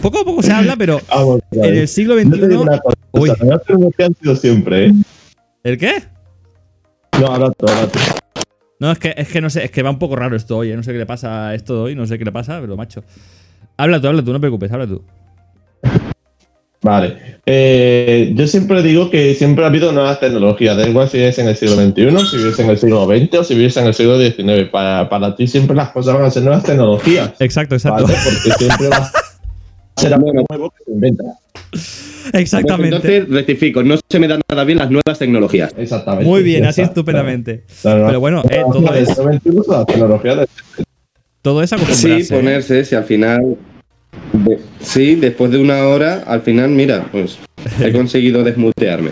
poco 0.00 0.20
a 0.20 0.24
poco 0.24 0.42
se 0.42 0.52
habla, 0.52 0.76
pero 0.76 1.00
Vamos, 1.10 1.40
a 1.52 1.66
en 1.66 1.74
el 1.78 1.88
siglo 1.88 2.14
Yo 2.18 2.30
te 2.30 2.48
digo 2.48 2.62
XXI. 2.62 2.68
una 2.68 2.78
cosa, 2.78 2.96
Uy. 3.12 3.32
no 3.78 3.90
que 3.90 4.04
han 4.04 4.14
sido 4.14 4.36
siempre, 4.36 4.86
¿eh? 4.86 4.92
¿El 5.64 5.78
qué? 5.78 5.94
No, 7.20 7.26
ahora 7.26 7.50
tú, 7.50 7.66
ahora 7.68 7.86
tú. 7.88 7.98
No, 8.78 8.90
es 8.92 8.98
que, 8.98 9.14
es 9.16 9.28
que 9.28 9.40
no 9.40 9.50
sé, 9.50 9.64
es 9.64 9.70
que 9.70 9.82
va 9.82 9.90
un 9.90 9.98
poco 9.98 10.16
raro 10.16 10.36
esto 10.36 10.56
hoy. 10.56 10.70
eh, 10.70 10.76
No 10.76 10.82
sé 10.82 10.92
qué 10.92 10.98
le 10.98 11.06
pasa 11.06 11.48
a 11.48 11.54
esto 11.54 11.74
de 11.76 11.80
hoy, 11.82 11.94
no 11.94 12.06
sé 12.06 12.18
qué 12.18 12.24
le 12.24 12.32
pasa, 12.32 12.60
pero 12.60 12.76
macho. 12.76 13.02
Habla 13.76 14.00
tú, 14.00 14.06
habla 14.08 14.22
tú, 14.22 14.28
no 14.32 14.38
te 14.38 14.40
preocupes, 14.40 14.72
habla 14.72 14.86
tú. 14.86 15.02
Vale. 16.82 17.16
Eh, 17.46 18.32
yo 18.34 18.46
siempre 18.46 18.82
digo 18.82 19.10
que 19.10 19.34
siempre 19.34 19.64
ha 19.64 19.68
habido 19.68 19.92
nuevas 19.92 20.20
tecnologías. 20.20 20.76
Da 20.76 20.86
igual 20.88 21.08
si 21.08 21.18
vives 21.18 21.38
en 21.38 21.48
el 21.48 21.56
siglo 21.56 21.76
XXI, 21.76 22.26
si 22.28 22.36
vives 22.36 22.58
en 22.58 22.70
el 22.70 22.78
siglo 22.78 23.06
XX 23.06 23.34
o 23.38 23.44
si 23.44 23.54
vives 23.54 23.76
en 23.76 23.86
el 23.86 23.94
siglo 23.94 24.18
XIX. 24.20 24.68
Para, 24.70 25.08
para 25.08 25.34
ti 25.34 25.46
siempre 25.46 25.76
las 25.76 25.90
cosas 25.90 26.14
van 26.14 26.24
a 26.24 26.30
ser 26.30 26.42
nuevas 26.42 26.64
tecnologías. 26.64 27.32
Exacto, 27.38 27.76
exacto. 27.76 28.04
¿Vale? 28.04 28.16
Porque 28.24 28.50
siempre 28.58 28.88
va 28.88 28.96
a 28.96 30.00
ser 30.00 30.14
algo 30.14 30.32
nuevo 30.32 30.70
que 30.70 30.84
se 30.84 30.90
inventa. 30.90 31.24
Exactamente. 32.32 32.96
Entonces, 32.96 33.28
rectifico, 33.28 33.82
no 33.82 33.96
se 34.08 34.18
me 34.18 34.28
dan 34.28 34.40
nada 34.48 34.64
bien 34.64 34.78
las 34.78 34.90
nuevas 34.90 35.18
tecnologías. 35.18 35.72
Exactamente. 35.76 36.24
Muy 36.28 36.42
bien, 36.42 36.64
así 36.64 36.82
estupendamente. 36.82 37.64
Claro. 37.82 38.06
Pero 38.06 38.20
bueno, 38.20 38.42
eh, 38.48 38.62
todo 38.72 38.94
es, 38.94 39.08
todo 41.42 41.62
es 41.62 41.70
Sí, 41.70 41.74
acostumbrarse. 41.76 42.34
¿eh? 42.34 42.38
ponerse, 42.38 42.84
si 42.84 42.94
al 42.94 43.04
final. 43.04 43.56
De- 44.32 44.58
sí, 44.80 45.14
después 45.16 45.50
de 45.50 45.58
una 45.58 45.84
hora, 45.86 46.22
al 46.26 46.42
final, 46.42 46.70
mira, 46.70 47.06
pues 47.12 47.38
He 47.80 47.92
conseguido 47.92 48.42
desmutearme. 48.42 49.10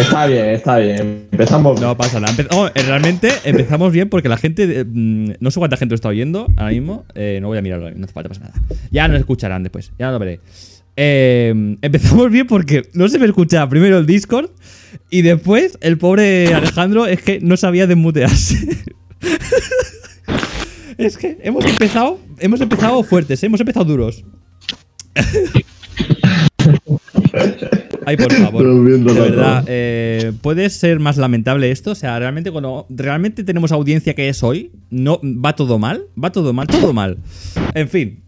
Está 0.00 0.26
bien, 0.26 0.46
está 0.46 0.78
bien. 0.78 1.26
Empezamos. 1.30 1.80
No 1.80 1.96
pasa 1.96 2.18
nada. 2.18 2.32
Empe- 2.34 2.48
oh, 2.50 2.66
eh, 2.66 2.82
realmente 2.86 3.28
empezamos 3.44 3.92
bien 3.92 4.08
porque 4.08 4.28
la 4.28 4.36
gente. 4.36 4.80
eh, 4.80 4.84
mm, 4.84 5.34
no 5.38 5.50
sé 5.52 5.60
cuánta 5.60 5.76
gente 5.76 5.92
lo 5.92 5.96
está 5.96 6.08
oyendo 6.08 6.48
ahora 6.56 6.72
mismo. 6.72 7.04
eh, 7.14 7.38
no 7.40 7.48
voy 7.48 7.58
a 7.58 7.62
mirarlo, 7.62 7.90
no 7.92 8.04
hace 8.04 8.12
falta 8.12 8.28
pasa 8.28 8.40
nada. 8.40 8.54
Ya 8.90 9.06
nos 9.06 9.18
escucharán 9.20 9.62
después, 9.62 9.92
ya 9.98 10.10
lo 10.10 10.18
veré. 10.18 10.40
Eh, 10.96 11.76
empezamos 11.82 12.30
bien 12.30 12.46
porque 12.46 12.82
no 12.94 13.08
se 13.08 13.18
me 13.18 13.26
escuchaba 13.26 13.68
primero 13.68 13.98
el 13.98 14.06
Discord 14.06 14.50
y 15.10 15.22
después 15.22 15.76
el 15.80 15.98
pobre 15.98 16.52
Alejandro 16.54 17.06
es 17.06 17.20
que 17.22 17.40
no 17.40 17.56
sabía 17.56 17.86
desmutearse. 17.86 18.56
es 20.98 21.16
que 21.16 21.38
hemos 21.42 21.64
empezado, 21.64 22.18
hemos 22.38 22.60
empezado 22.60 23.02
fuertes, 23.02 23.42
¿eh? 23.42 23.46
hemos 23.46 23.60
empezado 23.60 23.84
duros. 23.86 24.24
Ay, 28.06 28.16
por 28.16 28.32
favor. 28.32 28.84
De 28.84 29.14
la 29.14 29.20
verdad, 29.20 29.64
eh, 29.66 30.32
¿puede 30.42 30.68
ser 30.70 31.00
más 31.00 31.16
lamentable 31.16 31.70
esto? 31.70 31.92
O 31.92 31.94
sea, 31.94 32.18
realmente 32.18 32.50
cuando 32.50 32.86
realmente 32.90 33.44
tenemos 33.44 33.72
audiencia 33.72 34.14
que 34.14 34.28
es 34.28 34.42
hoy, 34.42 34.72
no 34.90 35.20
va 35.22 35.56
todo 35.56 35.78
mal, 35.78 36.04
va 36.22 36.30
todo 36.30 36.52
mal, 36.52 36.66
todo 36.66 36.92
mal. 36.92 37.18
En 37.74 37.88
fin, 37.88 38.20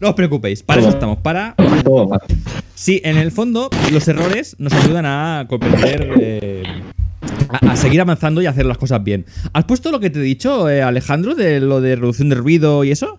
no 0.00 0.10
os 0.10 0.14
preocupéis, 0.14 0.62
para 0.62 0.80
eso 0.80 0.90
estamos, 0.90 1.18
para. 1.18 1.54
Sí, 2.74 3.00
en 3.04 3.16
el 3.18 3.30
fondo, 3.30 3.70
los 3.92 4.08
errores 4.08 4.56
nos 4.58 4.72
ayudan 4.72 5.06
a 5.06 5.46
comprender. 5.48 6.12
eh, 6.20 6.62
a, 7.48 7.72
a 7.72 7.76
seguir 7.76 8.00
avanzando 8.00 8.42
y 8.42 8.46
hacer 8.46 8.66
las 8.66 8.78
cosas 8.78 9.02
bien. 9.04 9.24
¿Has 9.52 9.64
puesto 9.64 9.90
lo 9.90 10.00
que 10.00 10.10
te 10.10 10.18
he 10.18 10.22
dicho, 10.22 10.68
eh, 10.68 10.82
Alejandro, 10.82 11.34
de 11.34 11.60
lo 11.60 11.80
de 11.80 11.96
reducción 11.96 12.28
de 12.28 12.36
ruido 12.36 12.84
y 12.84 12.90
eso? 12.90 13.18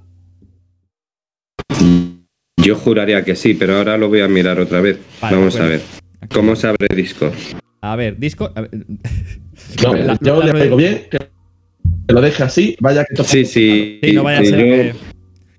Yo 2.65 2.75
juraría 2.75 3.23
que 3.23 3.35
sí, 3.35 3.53
pero 3.53 3.77
ahora 3.77 3.97
lo 3.97 4.09
voy 4.09 4.21
a 4.21 4.27
mirar 4.27 4.59
otra 4.59 4.81
vez. 4.81 4.97
Vale, 5.21 5.35
Vamos 5.37 5.53
bueno. 5.53 5.65
a 5.67 5.69
ver. 5.69 5.81
¿Cómo 6.33 6.55
se 6.55 6.67
abre 6.67 6.87
Discord? 6.95 7.33
A 7.81 7.95
ver, 7.95 8.17
disco. 8.17 8.51
a 8.55 8.61
ver, 8.61 8.71
No, 9.83 9.93
La- 9.93 10.17
yo 10.21 10.41
la- 10.43 10.53
le 10.53 10.63
digo 10.63 10.75
bien 10.77 11.03
que 11.11 11.17
que 12.07 12.13
lo 12.13 12.21
deje 12.21 12.43
así, 12.43 12.75
vaya 12.79 13.03
que 13.05 13.23
Sí, 13.23 13.45
sí. 13.45 13.99
sí, 14.03 14.13
no 14.13 14.23
vaya 14.23 14.39
a 14.39 14.45
ser 14.45 14.59
yo- 14.59 14.65
que, 14.65 14.93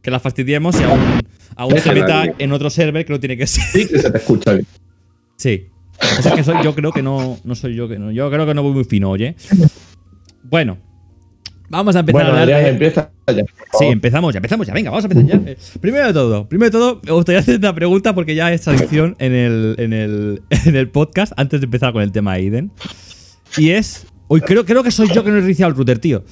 que 0.03 0.11
la 0.11 0.21
fastidiemos 0.21 0.81
y 0.81 0.85
aún, 0.85 1.01
aún 1.57 1.79
se 1.79 1.93
meta 1.93 2.25
en 2.39 2.53
otro 2.53 2.71
server 2.71 3.05
que 3.05 3.13
no 3.13 3.21
tiene 3.21 3.37
que 3.37 3.47
ser. 3.47 3.65
sí 3.65 3.89
que 3.89 3.99
se 3.99 4.11
te 4.11 4.19
escucha 4.19 4.53
bien. 4.55 4.67
Sí. 5.37 5.67
O 6.19 6.23
sea 6.23 6.35
que 6.35 6.45
soy, 6.45 6.57
yo 6.63 6.75
creo 6.75 6.93
que 6.93 7.03
no, 7.03 7.39
no 7.45 7.55
soy 7.55 7.75
yo 7.75 7.89
que 7.89 7.99
no. 7.99 8.11
Yo 8.13 8.31
creo 8.31 8.47
que 8.47 8.55
no 8.55 8.63
voy 8.63 8.73
muy 8.75 8.85
fino, 8.85 9.11
oye. 9.11 9.35
Bueno. 10.43 10.79
Vamos 11.69 11.97
a 11.97 12.01
empezar 12.01 12.23
Bueno, 12.23 12.29
a 12.37 12.43
hablar 12.43 12.57
Adrián, 12.59 12.63
de- 12.79 12.87
empieza 12.87 13.11
ya. 13.27 13.45
Sí, 13.79 13.85
empezamos, 13.87 14.33
ya 14.33 14.39
empezamos, 14.39 14.67
ya, 14.67 14.73
venga, 14.73 14.91
vamos 14.91 15.05
a 15.05 15.09
empezar 15.09 15.27
ya. 15.45 15.51
Eh, 15.51 15.57
Primero 15.81 16.07
de 16.07 16.13
todo, 16.13 16.49
primero 16.49 16.67
de 16.71 16.79
todo, 16.79 17.01
me 17.05 17.13
gustaría 17.13 17.41
hacer 17.41 17.57
una 17.59 17.75
pregunta 17.75 18.15
porque 18.15 18.35
ya 18.37 18.53
es 18.53 18.61
tradición 18.63 19.17
en 19.19 19.33
el, 19.35 19.75
en 19.79 19.93
el, 19.93 20.43
en 20.65 20.77
el 20.77 20.89
podcast, 20.89 21.33
antes 21.37 21.61
de 21.61 21.65
empezar 21.65 21.93
con 21.93 22.03
el 22.03 22.13
tema 22.13 22.35
de 22.35 22.39
Aiden. 22.41 22.71
Y 23.57 23.71
es. 23.71 24.07
Hoy 24.29 24.41
creo, 24.41 24.65
creo 24.65 24.83
que 24.83 24.91
soy 24.91 25.09
yo 25.13 25.23
que 25.25 25.31
no 25.31 25.39
he 25.39 25.41
iniciado 25.41 25.71
el 25.71 25.77
router, 25.77 25.99
tío. 26.01 26.25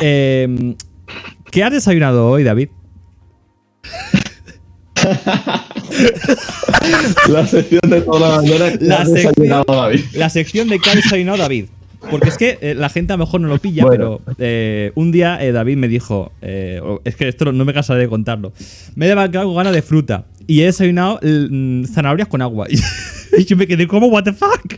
Eh, 0.00 0.74
¿Qué 1.50 1.62
has 1.64 1.72
desayunado 1.72 2.28
hoy, 2.28 2.42
David? 2.44 2.68
La 7.28 7.46
sección 7.46 7.80
de 7.88 8.00
toda 8.02 8.40
la 8.42 8.48
que 8.48 8.84
La 8.84 9.04
sección- 9.04 9.32
desayunado, 9.34 9.64
David. 9.68 10.00
La 10.14 10.30
sección 10.30 10.68
de 10.68 10.78
qué 10.78 10.90
ha 10.90 10.94
desayunado 10.94 11.38
David. 11.38 11.66
Porque 12.10 12.28
es 12.28 12.38
que 12.38 12.58
eh, 12.60 12.74
la 12.74 12.88
gente 12.88 13.12
a 13.12 13.16
lo 13.16 13.24
mejor 13.24 13.40
no 13.40 13.48
lo 13.48 13.58
pilla, 13.58 13.84
Bueno. 13.84 14.20
pero 14.24 14.36
eh, 14.38 14.92
un 14.94 15.10
día 15.12 15.42
eh, 15.44 15.52
David 15.52 15.76
me 15.76 15.88
dijo, 15.88 16.32
es 16.42 17.16
que 17.16 17.28
esto 17.28 17.50
no- 17.52 17.64
me 17.64 17.72
cansaré 17.72 18.00
de 18.00 18.08
contarlo, 18.08 18.52
me 18.94 19.06
he 19.06 19.08
levantado 19.08 19.46
con 19.46 19.56
ganas 19.56 19.72
de 19.72 19.82
fruta 19.82 20.24
y 20.46 20.60
he 20.62 20.66
desayunado 20.66 21.18
mm, 21.22 21.84
zanahorias 21.86 22.28
con 22.28 22.42
agua. 22.42 22.66
Y 23.36 23.44
yo 23.46 23.56
me 23.56 23.66
quedé 23.66 23.88
como, 23.88 24.06
what 24.06 24.22
the 24.22 24.32
fuck. 24.32 24.74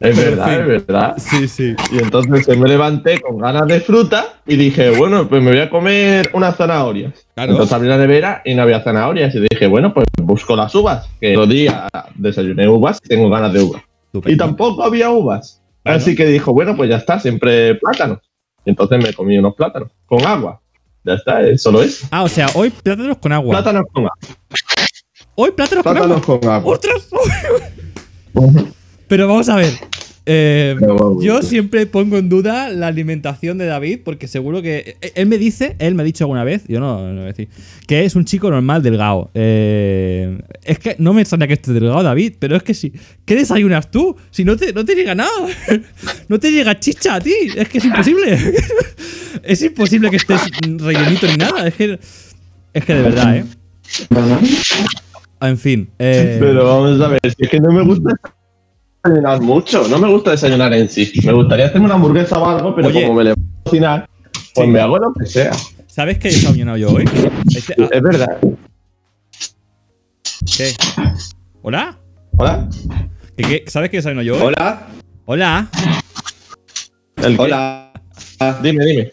Es 0.00 0.16
verdad, 0.16 0.60
es 0.60 0.66
verdad. 0.66 1.14
Sí, 1.18 1.46
sí. 1.46 1.76
Y 1.92 1.98
entonces 1.98 2.48
me 2.58 2.66
levanté 2.66 3.20
con 3.20 3.38
ganas 3.38 3.66
de 3.68 3.80
fruta 3.80 4.40
y 4.46 4.56
dije, 4.56 4.90
bueno, 4.96 5.28
pues 5.28 5.42
me 5.42 5.50
voy 5.50 5.60
a 5.60 5.68
comer 5.68 6.30
unas 6.32 6.56
zanahorias. 6.56 7.12
Claro. 7.34 7.52
Entonces 7.52 7.72
abrí 7.74 7.86
la 7.86 7.98
nevera 7.98 8.40
y 8.46 8.54
no 8.54 8.62
había 8.62 8.80
zanahorias. 8.82 9.34
Y 9.34 9.40
dije, 9.48 9.66
bueno, 9.66 9.92
pues 9.92 10.06
busco 10.22 10.56
las 10.56 10.74
uvas. 10.74 11.06
Que 11.20 11.34
los 11.36 11.48
días 11.48 11.84
desayuné 12.16 12.66
uvas 12.66 12.98
y 13.04 13.08
tengo 13.08 13.28
ganas 13.28 13.52
de 13.52 13.62
uvas. 13.62 13.82
Y 14.12 14.36
tampoco 14.36 14.82
había 14.82 15.10
uvas. 15.10 15.62
Así 15.84 16.14
que 16.14 16.26
dijo, 16.26 16.52
bueno, 16.52 16.76
pues 16.76 16.90
ya 16.90 16.96
está, 16.96 17.18
siempre 17.18 17.74
plátanos. 17.76 18.18
Y 18.64 18.70
entonces 18.70 19.02
me 19.02 19.12
comí 19.14 19.38
unos 19.38 19.54
plátanos 19.54 19.90
con 20.06 20.24
agua. 20.26 20.60
Ya 21.04 21.14
está, 21.14 21.40
es 21.42 21.62
solo 21.62 21.82
eso. 21.82 22.06
Ah, 22.10 22.22
o 22.22 22.28
sea, 22.28 22.48
hoy 22.54 22.70
plátanos 22.70 23.18
con 23.18 23.32
agua. 23.32 23.56
Plátanos 23.56 23.84
con 23.92 24.04
agua. 24.04 24.18
Hoy 25.34 25.50
plátanos 25.52 25.82
con 25.84 25.92
Plátanos 25.94 26.22
agua. 26.22 26.40
con 26.40 26.50
agua. 26.50 26.72
¡Ostras! 26.74 27.08
Pero 29.08 29.26
vamos 29.26 29.48
a 29.48 29.56
ver. 29.56 29.72
Eh, 30.26 30.76
yo 31.22 31.42
siempre 31.42 31.86
pongo 31.86 32.18
en 32.18 32.28
duda 32.28 32.68
la 32.68 32.88
alimentación 32.88 33.58
de 33.58 33.66
David 33.66 34.00
porque 34.04 34.28
seguro 34.28 34.62
que 34.62 34.96
eh, 35.00 35.12
él 35.14 35.26
me 35.26 35.38
dice, 35.38 35.76
él 35.78 35.94
me 35.94 36.02
ha 36.02 36.04
dicho 36.04 36.24
alguna 36.24 36.44
vez, 36.44 36.62
yo 36.68 36.78
no, 36.78 37.08
no 37.08 37.14
voy 37.14 37.22
a 37.24 37.26
decir, 37.26 37.48
que 37.86 38.04
es 38.04 38.14
un 38.14 38.24
chico 38.24 38.50
normal 38.50 38.82
delgado. 38.82 39.30
Eh, 39.34 40.38
es 40.62 40.78
que 40.78 40.96
no 40.98 41.14
me 41.14 41.22
extraña 41.22 41.46
que 41.46 41.54
esté 41.54 41.72
delgado 41.72 42.02
David, 42.02 42.34
pero 42.38 42.54
es 42.56 42.62
que 42.62 42.74
sí. 42.74 42.92
¿Qué 43.24 43.34
desayunas 43.34 43.90
tú? 43.90 44.16
Si 44.30 44.44
no 44.44 44.56
te, 44.56 44.72
no 44.72 44.84
te 44.84 44.94
llega 44.94 45.14
nada. 45.14 45.30
No 46.28 46.38
te 46.38 46.52
llega 46.52 46.78
chicha 46.78 47.16
a 47.16 47.20
ti. 47.20 47.34
Es 47.56 47.68
que 47.68 47.78
es 47.78 47.84
imposible. 47.84 48.38
Es 49.42 49.62
imposible 49.62 50.10
que 50.10 50.16
estés 50.16 50.40
rellenito 50.78 51.26
ni 51.26 51.36
nada. 51.36 51.66
Es 51.66 51.74
que, 51.74 51.98
es 52.74 52.84
que 52.84 52.94
de 52.94 53.02
verdad, 53.02 53.36
¿eh? 53.38 53.44
En 55.40 55.58
fin. 55.58 55.88
eh, 55.98 56.36
Pero 56.38 56.64
vamos 56.64 57.00
a 57.00 57.08
ver, 57.08 57.20
si 57.24 57.44
es 57.44 57.48
que 57.48 57.60
no 57.60 57.72
me 57.72 57.82
gusta 57.82 58.10
desayunar 59.04 59.40
mucho, 59.40 59.88
no 59.88 59.98
me 59.98 60.08
gusta 60.08 60.32
desayunar 60.32 60.72
en 60.74 60.88
sí. 60.88 61.10
Me 61.24 61.32
gustaría 61.32 61.66
hacerme 61.66 61.86
una 61.86 61.94
hamburguesa 61.94 62.38
o 62.38 62.46
algo, 62.48 62.74
pero 62.74 62.88
Oye. 62.88 63.02
como 63.02 63.14
me 63.14 63.24
le 63.24 63.34
voy 63.34 63.42
a 63.44 63.62
cocinar, 63.64 64.08
pues 64.54 64.66
Sí. 64.66 64.72
me 64.72 64.80
hago 64.80 64.98
lo 64.98 65.12
que 65.14 65.26
sea. 65.26 65.52
¿Sabes 65.86 66.18
qué 66.18 66.28
he 66.28 66.32
desayunado 66.32 66.76
yo 66.76 66.90
hoy? 66.90 67.04
Este- 67.54 67.74
ah, 67.82 67.88
Es 67.90 68.02
verdad. 68.02 68.38
¿Qué? 70.56 70.72
¿Hola? 71.62 71.98
Hola. 72.36 72.68
¿Qué, 73.36 73.42
qué? 73.42 73.64
¿Sabes 73.66 73.90
qué 73.90 73.98
desayuno 73.98 74.22
yo 74.22 74.36
hoy? 74.36 74.42
Hola. 74.42 74.88
Hola. 75.26 75.68
¿El? 77.16 77.38
Hola. 77.38 77.92
Dime, 78.62 78.84
dime. 78.84 79.12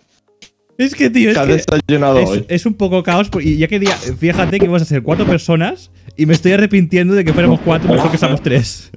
Es 0.78 0.94
que, 0.94 1.10
tío, 1.10 1.34
¿Qué 1.34 1.54
es 1.56 1.66
que 1.66 1.76
desayunado 1.76 2.20
es, 2.20 2.30
hoy? 2.30 2.46
es 2.48 2.66
un 2.66 2.76
poco 2.76 3.02
caos. 3.04 3.30
Y 3.42 3.58
ya 3.58 3.68
que 3.68 3.80
día, 3.80 3.96
fíjate 3.96 4.60
que 4.60 4.66
íbamos 4.66 4.82
a 4.84 4.86
ser 4.86 5.02
cuatro 5.02 5.26
personas 5.26 5.92
y 6.16 6.26
me 6.26 6.34
estoy 6.34 6.52
arrepintiendo 6.54 7.16
de 7.16 7.26
que 7.26 7.34
fuéramos 7.34 7.60
cuatro, 7.62 7.92
mejor 7.92 8.12
que 8.12 8.18
seamos 8.18 8.42
tres. 8.42 8.92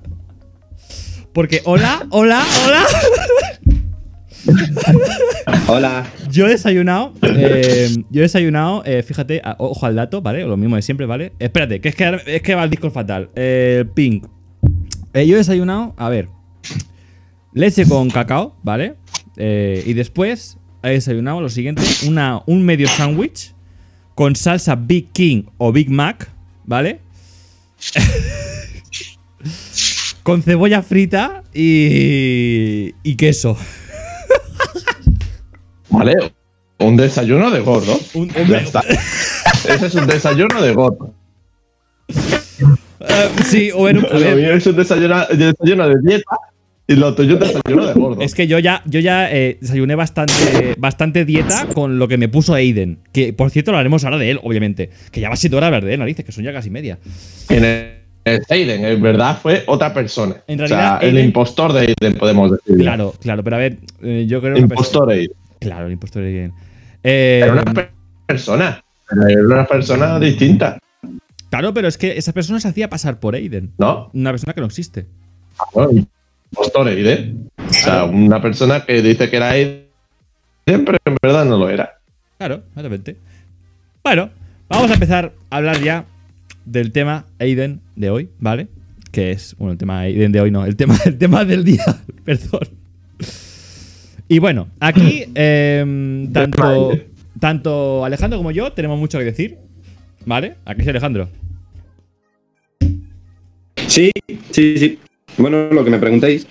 Porque, 1.32 1.60
hola, 1.64 2.06
hola, 2.10 2.44
hola. 2.66 2.84
Hola. 5.68 6.06
Yo 6.30 6.46
he 6.46 6.50
desayunado. 6.50 7.12
eh, 7.22 7.88
yo 8.10 8.20
he 8.20 8.22
desayunado, 8.22 8.82
eh, 8.84 9.02
fíjate, 9.02 9.40
a- 9.44 9.56
ojo 9.58 9.86
al 9.86 9.94
dato, 9.94 10.22
¿vale? 10.22 10.44
Lo 10.44 10.56
mismo 10.56 10.76
de 10.76 10.82
siempre, 10.82 11.06
¿vale? 11.06 11.32
Espérate, 11.38 11.80
que 11.80 11.90
es 11.90 11.94
que, 11.94 12.20
es 12.26 12.42
que 12.42 12.54
va 12.54 12.64
el 12.64 12.70
disco 12.70 12.90
fatal. 12.90 13.30
Eh, 13.36 13.84
pink. 13.94 14.26
Yo 15.14 15.20
he 15.20 15.36
desayunado, 15.36 15.94
a 15.96 16.08
ver. 16.08 16.28
Leche 17.52 17.86
con 17.86 18.10
cacao, 18.10 18.56
¿vale? 18.62 18.94
Eh, 19.36 19.82
y 19.86 19.92
después 19.94 20.56
he 20.82 20.90
desayunado 20.90 21.40
lo 21.40 21.48
siguiente: 21.48 21.82
una, 22.06 22.42
un 22.46 22.62
medio 22.64 22.88
sándwich 22.88 23.54
con 24.14 24.36
salsa 24.36 24.74
Big 24.76 25.10
King 25.12 25.44
o 25.58 25.72
Big 25.72 25.90
Mac, 25.90 26.28
¿vale? 26.64 27.00
con 30.22 30.42
cebolla 30.42 30.82
frita 30.82 31.42
y, 31.54 32.92
y 33.02 33.14
queso. 33.16 33.56
Vale. 35.90 36.14
Un 36.78 36.96
desayuno 36.96 37.50
de 37.50 37.60
gordo. 37.60 37.98
Un, 38.14 38.28
Ya 38.30 38.40
hombre, 38.40 38.62
está. 38.62 38.80
Ese 39.68 39.86
es 39.86 39.94
un 39.94 40.06
desayuno 40.06 40.62
de 40.62 40.72
gordo. 40.72 41.12
eh, 42.08 43.28
sí, 43.44 43.70
o 43.74 43.88
era 43.88 43.98
un- 43.98 44.06
Lo 44.20 44.36
mío 44.36 44.52
es 44.54 44.66
un 44.66 44.76
desayuno, 44.76 45.26
desayuno 45.26 45.88
de 45.88 45.96
dieta 46.02 46.36
y 46.86 46.94
lo 46.94 47.14
tuyo 47.14 47.34
es 47.38 47.40
un 47.42 47.60
desayuno 47.60 47.86
de 47.86 47.92
gordo. 47.94 48.20
Es 48.22 48.34
que 48.34 48.46
yo 48.46 48.58
ya, 48.58 48.82
yo 48.86 49.00
ya 49.00 49.30
eh, 49.30 49.58
desayuné 49.60 49.94
bastante, 49.94 50.74
bastante 50.78 51.24
dieta 51.24 51.66
con 51.74 51.98
lo 51.98 52.08
que 52.08 52.16
me 52.16 52.28
puso 52.28 52.54
Aiden. 52.54 53.00
Que 53.12 53.32
por 53.34 53.50
cierto, 53.50 53.72
hablaremos 53.72 54.04
ahora 54.04 54.16
de 54.18 54.30
él, 54.30 54.40
obviamente. 54.42 54.90
Que 55.12 55.20
ya 55.20 55.28
va 55.28 55.36
siendo 55.36 55.58
hora 55.58 55.66
de 55.66 55.76
hablar 55.76 55.84
de 55.84 55.94
él, 55.94 56.00
narices, 56.00 56.24
que 56.24 56.32
son 56.32 56.44
ya 56.44 56.52
casi 56.52 56.70
media. 56.70 56.98
En 57.50 57.64
el, 57.64 57.99
el 58.24 58.42
Aiden, 58.48 58.84
en 58.84 59.00
verdad, 59.02 59.38
fue 59.40 59.64
otra 59.66 59.92
persona. 59.94 60.36
En 60.46 60.60
o 60.60 60.68
sea, 60.68 60.76
realidad, 60.76 61.04
el 61.04 61.16
Aiden- 61.16 61.24
impostor 61.26 61.72
de 61.72 61.80
Aiden, 61.80 62.18
podemos 62.18 62.50
decir. 62.52 62.76
Claro, 62.78 63.14
claro, 63.20 63.42
pero 63.44 63.56
a 63.56 63.58
ver, 63.58 63.78
eh, 64.02 64.26
yo 64.28 64.40
creo 64.40 64.54
que. 64.54 64.60
Impostor 64.60 65.10
Aiden. 65.10 65.32
Claro, 65.58 65.86
el 65.86 65.92
impostor 65.92 66.22
de 66.22 66.28
Aiden. 66.28 66.52
Eh, 67.02 67.40
Era 67.42 67.52
una 67.52 67.64
per- 67.64 67.90
persona. 68.26 68.84
Era 69.28 69.42
una 69.42 69.66
persona 69.66 70.18
distinta, 70.20 70.78
claro, 71.50 71.74
pero 71.74 71.88
es 71.88 71.98
que 71.98 72.16
esa 72.16 72.32
persona 72.32 72.60
se 72.60 72.68
hacía 72.68 72.88
pasar 72.88 73.18
por 73.18 73.34
Aiden. 73.34 73.72
¿no? 73.78 74.10
Una 74.14 74.30
persona 74.30 74.52
que 74.52 74.60
no 74.60 74.66
existe. 74.68 75.06
¿No? 75.74 75.88
Impostor 76.52 76.86
Aiden. 76.88 77.50
O 77.68 77.72
sea, 77.72 78.04
una 78.04 78.40
persona 78.40 78.84
que 78.84 79.02
dice 79.02 79.28
que 79.28 79.36
era 79.36 79.50
Aiden, 79.50 79.84
pero 80.64 80.98
en 81.04 81.16
verdad 81.20 81.44
no 81.44 81.56
lo 81.58 81.68
era. 81.68 81.98
Claro, 82.38 82.62
exactamente. 82.68 83.16
Bueno, 84.04 84.30
vamos 84.68 84.90
a 84.90 84.94
empezar 84.94 85.32
a 85.50 85.56
hablar 85.56 85.80
ya 85.82 86.04
del 86.70 86.92
tema 86.92 87.26
Aiden 87.38 87.80
de 87.96 88.10
hoy, 88.10 88.30
¿vale? 88.38 88.68
Que 89.10 89.32
es, 89.32 89.56
bueno, 89.58 89.72
el 89.72 89.78
tema 89.78 90.00
Aiden 90.00 90.32
de 90.32 90.40
hoy 90.40 90.50
no, 90.50 90.64
el 90.64 90.76
tema, 90.76 90.96
el 91.04 91.18
tema 91.18 91.44
del 91.44 91.64
día, 91.64 91.84
perdón. 92.24 92.68
Y 94.28 94.38
bueno, 94.38 94.68
aquí 94.78 95.24
eh, 95.34 96.28
tanto, 96.32 96.92
tanto 97.38 98.04
Alejandro 98.04 98.38
como 98.38 98.52
yo 98.52 98.72
tenemos 98.72 98.98
mucho 98.98 99.18
que 99.18 99.24
decir, 99.24 99.58
¿vale? 100.24 100.54
Aquí 100.64 100.82
es 100.82 100.88
Alejandro. 100.88 101.28
Sí, 103.88 104.12
sí, 104.52 104.78
sí. 104.78 104.98
Bueno, 105.36 105.68
lo 105.72 105.84
que 105.84 105.90
me 105.90 105.98
preguntéis. 105.98 106.46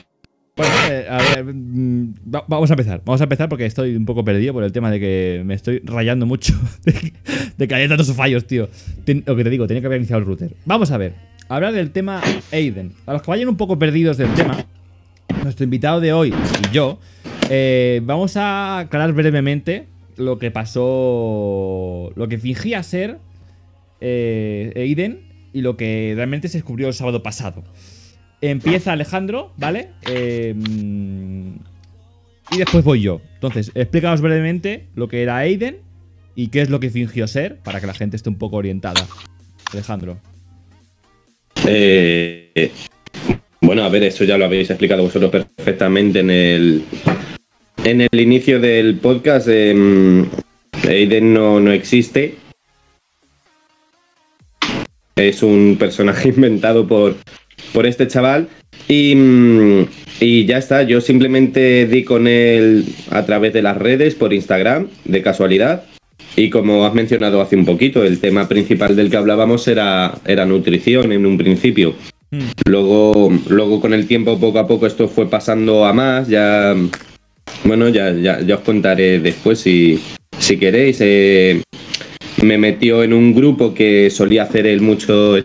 Bueno, 0.60 0.74
eh, 0.90 1.06
a 1.10 1.18
ver, 1.36 1.54
mm, 1.54 2.14
va- 2.36 2.44
vamos 2.50 2.70
a 2.70 2.74
empezar. 2.74 3.02
Vamos 3.06 3.22
a 3.22 3.24
empezar 3.24 3.48
porque 3.48 3.66
estoy 3.66 3.96
un 3.96 4.04
poco 4.06 4.26
perdido 4.26 4.52
por 4.52 4.64
el 4.66 4.74
tema 4.74 4.92
de 4.92 5.00
que 5.00 5.42
me 5.46 5.54
estoy 5.54 5.80
rayando 5.86 6.26
mucho 6.26 6.54
de 6.86 6.92
que, 6.92 7.14
de 7.58 7.68
que 7.68 7.76
haya 7.76 7.88
tantos 7.88 8.14
fallos, 8.14 8.46
tío. 8.46 8.68
Ten- 9.06 9.24
lo 9.26 9.38
que 9.38 9.46
te 9.46 9.50
digo, 9.50 9.68
tenía 9.68 9.80
que 9.80 9.88
haber 9.88 10.00
iniciado 10.00 10.20
el 10.20 10.26
router. 10.26 10.52
Vamos 10.66 10.92
a 10.92 10.98
ver, 10.98 11.14
hablar 11.48 11.72
del 11.72 11.92
tema 11.92 12.22
Aiden. 12.52 12.92
A 13.06 13.14
los 13.14 13.22
que 13.22 13.32
vayan 13.32 13.48
un 13.48 13.56
poco 13.56 13.80
perdidos 13.80 14.18
del 14.18 14.34
tema, 14.34 14.66
nuestro 15.44 15.64
invitado 15.64 16.02
de 16.02 16.12
hoy 16.12 16.34
y 16.34 16.74
yo, 16.74 17.00
eh, 17.50 18.02
vamos 18.04 18.36
a 18.36 18.80
aclarar 18.80 19.14
brevemente 19.14 19.86
lo 20.18 20.40
que 20.40 20.52
pasó, 20.52 22.12
lo 22.18 22.28
que 22.28 22.38
fingía 22.38 22.84
ser 22.84 23.20
eh, 24.02 24.74
Aiden 24.76 25.22
y 25.54 25.62
lo 25.62 25.78
que 25.78 26.12
realmente 26.18 26.50
se 26.50 26.58
descubrió 26.58 26.90
el 26.90 26.94
sábado 26.94 27.24
pasado. 27.24 27.64
Empieza 28.42 28.94
Alejandro, 28.94 29.52
¿vale? 29.58 29.90
Eh, 30.10 30.56
y 32.52 32.58
después 32.58 32.84
voy 32.84 33.02
yo. 33.02 33.22
Entonces, 33.36 33.72
explícanos 33.76 34.22
brevemente 34.22 34.88
lo 34.96 35.08
que 35.08 35.22
era 35.22 35.38
Aiden 35.38 35.78
y 36.36 36.48
qué 36.48 36.62
es 36.62 36.70
lo 36.70 36.80
que 36.80 36.90
fingió 36.90 37.28
ser 37.28 37.58
para 37.58 37.82
que 37.82 37.88
la 37.88 37.94
gente 37.94 38.16
esté 38.16 38.30
un 38.30 38.38
poco 38.38 38.58
orientada. 38.58 39.06
Alejandro. 39.74 40.18
Eh, 41.68 42.72
bueno, 43.62 43.84
a 43.84 43.90
ver, 43.90 44.04
eso 44.04 44.24
ya 44.24 44.38
lo 44.38 44.46
habéis 44.46 44.70
explicado 44.70 45.04
vosotros 45.04 45.30
perfectamente 45.30 46.20
en 46.20 46.30
el, 46.30 46.84
en 47.84 48.02
el 48.02 48.20
inicio 48.20 48.60
del 48.60 48.96
podcast. 48.98 49.48
em, 49.50 50.28
Aiden 50.88 51.34
no, 51.34 51.60
no 51.60 51.72
existe. 51.72 52.36
Es 55.16 55.44
un 55.44 55.76
personaje 55.78 56.30
inventado 56.36 56.88
por, 56.88 57.18
por 57.80 57.88
este 57.88 58.10
chaval. 58.10 58.50
Y, 58.90 59.16
mm, 59.16 59.86
y 60.20 60.46
ya 60.46 60.58
está, 60.58 60.84
yo 60.84 61.00
simplemente 61.00 61.88
di 61.88 62.04
con 62.04 62.28
él 62.28 62.84
a 63.10 63.26
través 63.26 63.54
de 63.54 63.62
las 63.62 63.78
redes, 63.78 64.16
por 64.16 64.34
Instagram, 64.34 64.90
de 65.06 65.22
casualidad. 65.22 65.86
Y 66.36 66.50
como 66.50 66.86
has 66.86 66.94
mencionado 66.94 67.40
hace 67.40 67.56
un 67.56 67.64
poquito, 67.64 68.04
el 68.04 68.20
tema 68.20 68.50
principal 68.50 68.98
del 68.98 69.10
que 69.10 69.16
hablábamos 69.16 69.66
era, 69.70 70.14
era 70.26 70.46
nutrición 70.46 71.14
en 71.14 71.26
un 71.26 71.38
principio. 71.38 71.96
Hmm. 72.32 72.50
Luego, 72.66 73.32
luego 73.48 73.80
con 73.80 73.94
el 73.94 74.08
tiempo, 74.08 74.38
poco 74.38 74.60
a 74.60 74.68
poco, 74.68 74.86
esto 74.86 75.08
fue 75.08 75.30
pasando 75.30 75.86
a 75.86 75.94
más. 75.94 76.28
Ya, 76.28 76.76
bueno, 77.64 77.88
ya, 77.88 78.12
ya, 78.12 78.42
ya 78.42 78.56
os 78.56 78.62
contaré 78.62 79.22
después 79.22 79.58
si, 79.58 80.02
si 80.38 80.58
queréis. 80.58 80.98
Eh, 81.00 81.62
me 82.44 82.58
metió 82.58 83.04
en 83.04 83.14
un 83.14 83.34
grupo 83.34 83.74
que 83.74 84.10
solía 84.10 84.44
hacer 84.44 84.68
él 84.68 84.82
mucho 84.82 85.38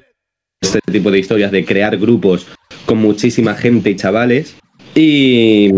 este 0.65 0.81
tipo 0.91 1.11
de 1.11 1.19
historias 1.19 1.53
de 1.53 1.65
crear 1.65 1.97
grupos 1.97 2.47
con 2.87 2.99
muchísima 2.99 3.55
gente 3.55 3.91
y 3.91 3.97
chavales. 3.97 4.57
Y, 4.95 5.71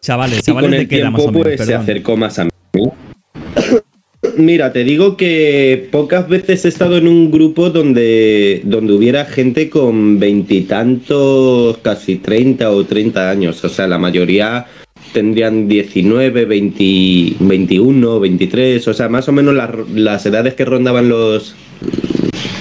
Chavales, 0.00 0.38
y 0.38 0.42
chavales 0.42 0.68
con 0.68 0.74
el 0.74 0.80
más 0.80 0.88
tiempo 0.88 1.22
o 1.22 1.32
menos, 1.32 1.42
pues 1.42 1.66
se 1.66 1.74
acercó 1.74 2.16
más 2.16 2.38
a 2.38 2.44
mí. 2.44 2.50
Mira, 4.36 4.72
te 4.72 4.84
digo 4.84 5.16
que 5.16 5.88
pocas 5.90 6.28
veces 6.28 6.64
he 6.64 6.68
estado 6.68 6.96
en 6.96 7.08
un 7.08 7.30
grupo 7.30 7.70
donde, 7.70 8.62
donde 8.64 8.92
hubiera 8.92 9.24
gente 9.26 9.68
con 9.68 10.18
veintitantos, 10.18 11.78
casi 11.78 12.16
30 12.16 12.70
o 12.70 12.84
30 12.84 13.30
años. 13.30 13.64
O 13.64 13.68
sea, 13.68 13.86
la 13.86 13.98
mayoría 13.98 14.66
tendrían 15.12 15.68
19, 15.68 16.44
20, 16.44 17.36
21, 17.40 18.20
23. 18.20 18.88
O 18.88 18.94
sea, 18.94 19.08
más 19.08 19.28
o 19.28 19.32
menos 19.32 19.54
las, 19.54 19.70
las 19.94 20.26
edades 20.26 20.54
que 20.54 20.64
rondaban 20.64 21.08
los 21.08 21.54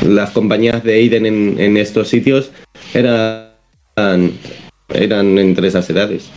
las 0.06 0.32
compañías 0.32 0.84
de 0.84 0.94
Aiden 0.94 1.26
en, 1.26 1.60
en 1.60 1.78
estos 1.78 2.10
sitios 2.10 2.52
eran, 2.94 3.52
eran 4.90 5.38
entre 5.38 5.68
esas 5.68 5.90
edades. 5.90 6.32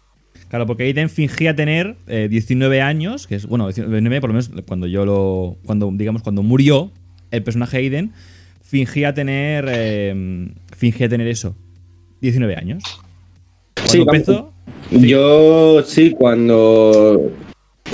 Claro, 0.49 0.67
porque 0.67 0.85
Aiden 0.85 1.11
fingía 1.11 1.57
tener 1.57 1.97
eh, 2.07 2.29
19 2.31 2.81
años, 2.81 3.27
que 3.27 3.35
es, 3.35 3.47
bueno, 3.47 3.67
19 3.67 4.21
por 4.21 4.31
lo 4.31 4.35
menos 4.35 4.51
cuando 4.67 4.87
yo 4.87 5.05
lo, 5.05 5.57
cuando, 5.67 5.91
digamos, 5.93 6.23
cuando 6.23 6.43
murió 6.43 6.93
el 7.31 7.43
personaje 7.43 7.79
Aiden, 7.79 8.13
fingía 8.63 9.13
tener, 9.13 9.67
eh, 9.69 10.49
fingía 10.77 11.09
tener 11.09 11.27
eso, 11.27 11.57
19 12.21 12.57
años. 12.57 12.83
Cuando 13.75 13.93
Sí, 13.93 13.99
empezó, 14.01 14.53
Yo 14.91 15.83
sí, 15.85 16.11
cuando. 16.13 17.33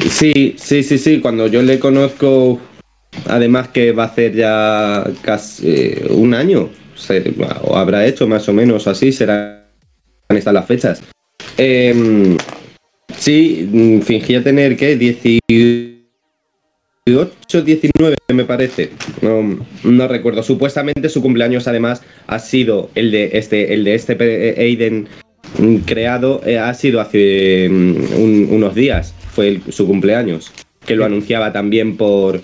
Sí, 0.08 0.54
sí, 0.56 0.82
sí, 0.82 0.98
sí, 0.98 1.20
cuando 1.20 1.46
yo 1.46 1.62
le 1.62 1.78
conozco, 1.78 2.60
además 3.26 3.68
que 3.68 3.92
va 3.92 4.04
a 4.04 4.06
hacer 4.06 4.34
ya 4.34 5.04
casi 5.22 5.68
eh, 5.68 6.06
un 6.10 6.34
año, 6.34 6.70
se- 6.96 7.34
o 7.62 7.76
habrá 7.76 8.06
hecho 8.06 8.26
más 8.26 8.48
o 8.48 8.52
menos 8.52 8.86
así, 8.86 9.12
serán 9.12 9.62
estas 10.28 10.54
las 10.54 10.66
fechas. 10.66 11.02
Em, 11.58 12.36
sí, 13.18 13.68
mm, 13.70 14.00
fingía 14.00 14.42
tener 14.42 14.76
que 14.76 14.96
18, 14.96 16.02
19 17.64 18.16
me 18.32 18.44
parece, 18.44 18.90
no, 19.20 19.58
no 19.84 20.08
recuerdo. 20.08 20.42
Supuestamente 20.42 21.08
su 21.08 21.20
cumpleaños 21.20 21.68
además 21.68 22.02
ha 22.26 22.38
sido 22.38 22.90
el 22.94 23.10
de 23.10 23.30
este, 23.34 23.74
el 23.74 23.84
de 23.84 23.94
este 23.94 24.54
Aiden 24.58 25.08
mm, 25.58 25.76
creado 25.78 26.40
eh, 26.46 26.58
ha 26.58 26.72
sido 26.74 27.00
hace 27.00 27.68
mm, 27.70 27.96
un- 28.22 28.48
unos 28.52 28.74
días, 28.74 29.14
fue 29.34 29.48
el- 29.48 29.62
su 29.72 29.86
cumpleaños, 29.86 30.52
que 30.86 30.96
lo 30.96 31.04
anunciaba 31.04 31.52
también 31.52 31.96
por, 31.96 32.40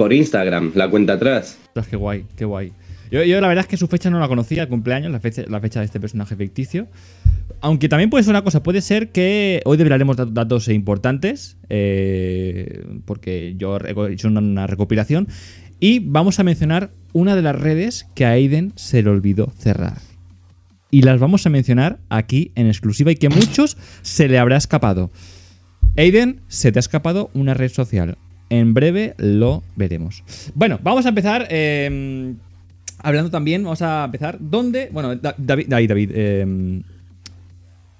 por 0.00 0.14
Instagram, 0.14 0.72
la 0.76 0.88
cuenta 0.88 1.12
atrás. 1.12 1.58
Ostras, 1.66 1.86
qué 1.88 1.96
guay, 1.96 2.24
qué 2.34 2.46
guay. 2.46 2.72
Yo, 3.10 3.22
la 3.38 3.48
verdad 3.48 3.64
es 3.64 3.66
que 3.66 3.76
su 3.76 3.86
fecha 3.86 4.08
no 4.08 4.18
la 4.18 4.28
conocía, 4.28 4.62
el 4.62 4.68
cumpleaños, 4.70 5.12
la 5.12 5.20
fecha, 5.20 5.42
de 5.80 5.84
este 5.84 6.00
personaje 6.00 6.36
ficticio. 6.36 6.86
Aunque 7.60 7.86
también 7.90 8.08
puede 8.08 8.24
ser 8.24 8.30
una 8.30 8.42
cosa, 8.42 8.62
puede 8.62 8.80
ser 8.80 9.10
que 9.10 9.60
hoy 9.66 9.76
develaremos 9.76 10.16
dat- 10.16 10.32
datos 10.32 10.68
importantes, 10.68 11.58
eh, 11.68 12.82
porque 13.04 13.56
yo 13.58 13.76
he 13.76 14.12
hecho 14.14 14.28
una 14.28 14.66
recopilación, 14.66 15.28
y 15.80 15.98
vamos 15.98 16.40
a 16.40 16.44
mencionar 16.44 16.92
una 17.12 17.36
de 17.36 17.42
las 17.42 17.56
redes 17.60 18.06
que 18.14 18.24
a 18.24 18.30
Aiden 18.30 18.72
se 18.76 19.02
le 19.02 19.10
olvidó 19.10 19.52
cerrar. 19.58 19.98
Y 20.90 21.02
las 21.02 21.20
vamos 21.20 21.44
a 21.44 21.50
mencionar 21.50 21.98
aquí 22.08 22.52
en 22.54 22.68
exclusiva 22.68 23.12
y 23.12 23.16
que 23.16 23.26
a 23.26 23.30
muchos 23.30 23.76
se 24.00 24.28
le 24.28 24.38
habrá 24.38 24.56
escapado. 24.56 25.10
Aiden, 25.98 26.40
se 26.48 26.72
te 26.72 26.78
ha 26.78 26.80
escapado 26.80 27.28
una 27.34 27.52
red 27.52 27.70
social. 27.70 28.16
En 28.50 28.74
breve 28.74 29.14
lo 29.18 29.62
veremos. 29.76 30.22
Bueno, 30.54 30.78
vamos 30.82 31.06
a 31.06 31.10
empezar. 31.10 31.46
eh, 31.50 32.34
hablando 32.98 33.30
también, 33.30 33.62
vamos 33.62 33.80
a 33.80 34.04
empezar. 34.04 34.36
¿Dónde? 34.40 34.88
Bueno, 34.92 35.14
Da- 35.16 35.34
David. 35.38 35.66
David, 35.68 35.88
David 35.88 36.10
eh, 36.14 36.82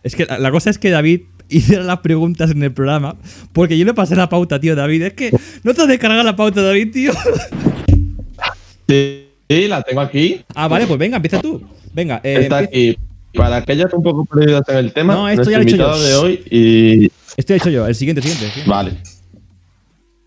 es 0.03 0.15
que 0.17 0.27
la, 0.27 0.51
cosa 0.51 0.71
es 0.71 0.79
que 0.79 0.91
David 0.91 1.21
hiciera 1.49 1.83
las 1.85 2.01
preguntas 2.01 2.51
en 2.51 2.63
el 2.63 2.73
programa. 2.73 3.17
Porque 3.53 3.79
yo 3.79 3.85
le 3.85 3.95
pasé 3.95 4.17
la 4.17 4.29
pauta, 4.29 4.59
tío, 4.61 4.75
David. 4.75 5.03
Es 5.03 5.13
que 5.15 5.31
no 5.63 5.73
te 5.73 5.83
has 5.83 5.89
descargado 5.89 6.23
la 6.25 6.35
pauta, 6.37 6.63
David, 6.63 6.91
tío. 6.93 7.13
Sí, 8.89 9.27
sí, 9.49 9.69
la 9.69 9.83
tengo 9.83 10.01
aquí. 10.01 10.43
Ah, 10.55 10.69
vale, 10.69 10.87
pues 10.87 10.99
venga, 10.99 11.17
empieza 11.17 11.41
tú. 11.41 11.63
Venga, 11.95 12.21
eh, 12.25 12.41
Está 12.43 12.59
aquí. 12.59 12.97
Para 13.35 13.59
aquellos 13.59 13.93
un 13.95 14.03
poco 14.03 14.25
perdidos 14.25 14.69
en 14.69 14.77
el 14.79 14.93
tema, 14.93 15.15
No, 15.15 15.29
esto 15.29 15.49
ya 15.49 15.59
lo 15.59 15.63
he 15.63 15.67
hecho 15.67 15.77
yo. 15.77 15.97
de 16.03 16.15
hoy 16.15 16.43
y 16.51 17.13
estoy 17.37 17.57
hecho 17.59 17.71
yo. 17.71 17.87
El 17.87 17.95
siguiente, 17.95 18.21
siguiente. 18.23 18.47
siguiente. 18.49 18.69
Vale. 18.69 18.93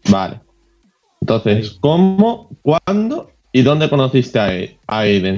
Vale. 0.10 0.42
Entonces, 1.22 1.78
¿cómo, 1.80 2.50
cuándo 2.62 3.32
y 3.52 3.62
dónde 3.62 3.90
conociste 3.90 4.40
a, 4.40 4.46
A- 4.48 4.68
a 4.88 5.00
Aiden? 5.00 5.38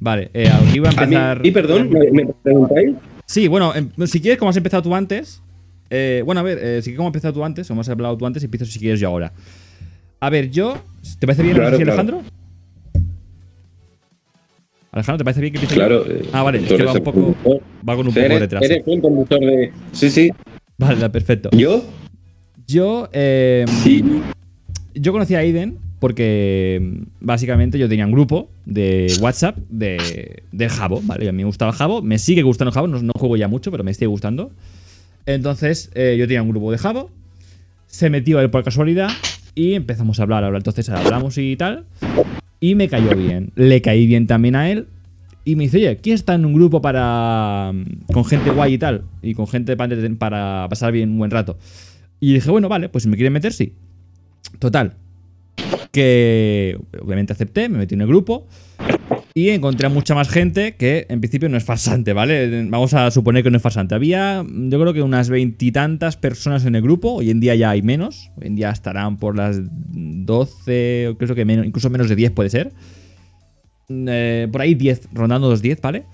Vale, 0.00 0.30
eh, 0.34 0.48
aquí 0.50 0.76
iba 0.76 0.88
a 0.88 0.92
empezar. 0.92 1.40
y 1.44 1.50
perdón, 1.50 1.90
¿me, 1.90 2.10
me 2.10 2.32
preguntáis? 2.42 2.96
Sí, 3.26 3.48
bueno, 3.48 3.74
em, 3.74 3.90
si 4.06 4.20
quieres, 4.20 4.38
como 4.38 4.50
has 4.50 4.56
empezado 4.56 4.82
tú 4.82 4.94
antes. 4.94 5.42
eh, 5.90 6.22
bueno, 6.26 6.40
a 6.40 6.44
ver, 6.44 6.58
eh, 6.58 6.82
si 6.82 6.86
quieres, 6.90 6.96
como 6.98 7.08
has 7.08 7.14
empezado 7.14 7.34
tú 7.34 7.44
antes, 7.44 7.68
o 7.70 7.72
hemos 7.72 7.88
hablado 7.88 8.16
tú 8.16 8.26
antes, 8.26 8.42
empiezo 8.42 8.64
si 8.66 8.78
quieres 8.78 8.98
yo 9.00 9.08
ahora. 9.08 9.32
A 10.20 10.30
ver, 10.30 10.50
yo. 10.50 10.76
¿Te 11.20 11.26
parece 11.26 11.42
bien 11.42 11.54
Claro. 11.56 11.76
Alejandro? 11.76 12.22
Alejandro, 14.92 15.18
¿te 15.18 15.24
parece 15.24 15.40
bien 15.40 15.52
que 15.52 15.58
empiece 15.58 15.74
Claro. 15.74 16.04
yo? 16.06 16.12
eh, 16.12 16.22
Ah, 16.32 16.42
vale, 16.42 16.58
es 16.58 16.72
que 16.72 16.82
va 16.82 16.92
un 16.92 17.02
poco-. 17.04 17.36
Va 17.88 17.96
con 17.96 18.06
un 18.08 18.14
poco 18.14 18.20
de 18.20 18.24
Eres, 18.34 18.80
el 18.86 19.00
conductor 19.00 19.40
de. 19.40 19.72
Sí, 19.92 20.10
sí. 20.10 20.30
Vale, 20.78 21.08
perfecto. 21.10 21.50
¿Yo? 21.52 21.84
Yo. 22.66 23.08
eh, 23.12 23.64
Sí. 23.82 24.02
Yo 24.94 25.12
conocí 25.12 25.34
a 25.34 25.40
Aiden 25.40 25.78
porque 25.98 26.80
mm, 26.80 27.02
básicamente 27.20 27.78
yo 27.78 27.88
tenía 27.88 28.06
un 28.06 28.12
grupo 28.12 28.48
de 28.64 29.14
WhatsApp 29.20 29.58
de, 29.68 30.42
de 30.52 30.68
Jabo, 30.68 31.00
¿vale? 31.04 31.26
Y 31.26 31.28
a 31.28 31.32
mí 31.32 31.38
me 31.38 31.44
gustaba 31.44 31.72
Jabo, 31.72 32.02
me 32.02 32.18
sigue 32.18 32.42
gustando 32.42 32.72
Jabo, 32.72 32.86
no, 32.88 33.00
no 33.02 33.12
juego 33.18 33.36
ya 33.36 33.48
mucho, 33.48 33.70
pero 33.70 33.84
me 33.84 33.92
sigue 33.92 34.06
gustando. 34.06 34.50
Entonces 35.26 35.90
eh, 35.94 36.16
yo 36.18 36.26
tenía 36.26 36.42
un 36.42 36.48
grupo 36.50 36.70
de 36.72 36.78
Jabo, 36.78 37.10
se 37.86 38.10
metió 38.10 38.40
él 38.40 38.50
por 38.50 38.64
casualidad 38.64 39.08
y 39.54 39.74
empezamos 39.74 40.18
a 40.20 40.22
hablar, 40.22 40.44
hablar. 40.44 40.60
Entonces 40.60 40.88
hablamos 40.88 41.36
y 41.38 41.56
tal. 41.56 41.84
Y 42.60 42.74
me 42.74 42.88
cayó 42.88 43.14
bien. 43.16 43.52
Le 43.54 43.82
caí 43.82 44.06
bien 44.06 44.26
también 44.26 44.56
a 44.56 44.70
él. 44.70 44.86
Y 45.44 45.56
me 45.56 45.64
dice, 45.64 45.76
oye, 45.76 45.96
¿quién 45.98 46.14
está 46.14 46.34
en 46.34 46.44
un 46.44 46.54
grupo 46.54 46.82
para. 46.82 47.72
con 48.12 48.24
gente 48.24 48.50
guay 48.50 48.74
y 48.74 48.78
tal? 48.78 49.02
Y 49.22 49.34
con 49.34 49.46
gente 49.46 49.76
para, 49.76 49.96
para 50.18 50.66
pasar 50.68 50.92
bien 50.92 51.10
un 51.10 51.18
buen 51.18 51.30
rato. 51.30 51.56
Y 52.20 52.34
dije, 52.34 52.50
bueno, 52.50 52.68
vale, 52.68 52.88
pues 52.88 53.04
si 53.04 53.08
me 53.08 53.16
quieren 53.16 53.32
meter, 53.32 53.52
sí. 53.52 53.74
Total. 54.58 54.96
Que 55.92 56.78
obviamente 57.00 57.32
acepté, 57.32 57.68
me 57.68 57.78
metí 57.78 57.94
en 57.94 58.02
el 58.02 58.06
grupo. 58.06 58.46
Y 59.34 59.50
encontré 59.50 59.86
a 59.86 59.90
mucha 59.90 60.14
más 60.14 60.30
gente 60.30 60.76
que 60.76 61.04
en 61.10 61.20
principio 61.20 61.50
no 61.50 61.58
es 61.58 61.64
farsante, 61.64 62.14
¿vale? 62.14 62.64
Vamos 62.70 62.94
a 62.94 63.10
suponer 63.10 63.42
que 63.42 63.50
no 63.50 63.58
es 63.58 63.62
farsante. 63.62 63.94
Había, 63.94 64.42
yo 64.48 64.80
creo 64.80 64.94
que 64.94 65.02
unas 65.02 65.28
veintitantas 65.28 66.16
personas 66.16 66.64
en 66.64 66.74
el 66.74 66.80
grupo. 66.80 67.12
Hoy 67.12 67.30
en 67.30 67.40
día 67.40 67.54
ya 67.54 67.68
hay 67.68 67.82
menos. 67.82 68.30
Hoy 68.36 68.46
en 68.46 68.56
día 68.56 68.70
estarán 68.70 69.18
por 69.18 69.36
las 69.36 69.60
12, 69.62 71.08
o 71.08 71.18
creo 71.18 71.34
que 71.34 71.44
menos, 71.44 71.66
incluso 71.66 71.90
menos 71.90 72.08
de 72.08 72.16
10 72.16 72.32
puede 72.32 72.48
ser. 72.48 72.72
Eh, 73.90 74.48
por 74.50 74.62
ahí 74.62 74.74
10, 74.74 75.10
rondando 75.12 75.50
los 75.50 75.60
10, 75.60 75.82
¿vale? 75.82 76.06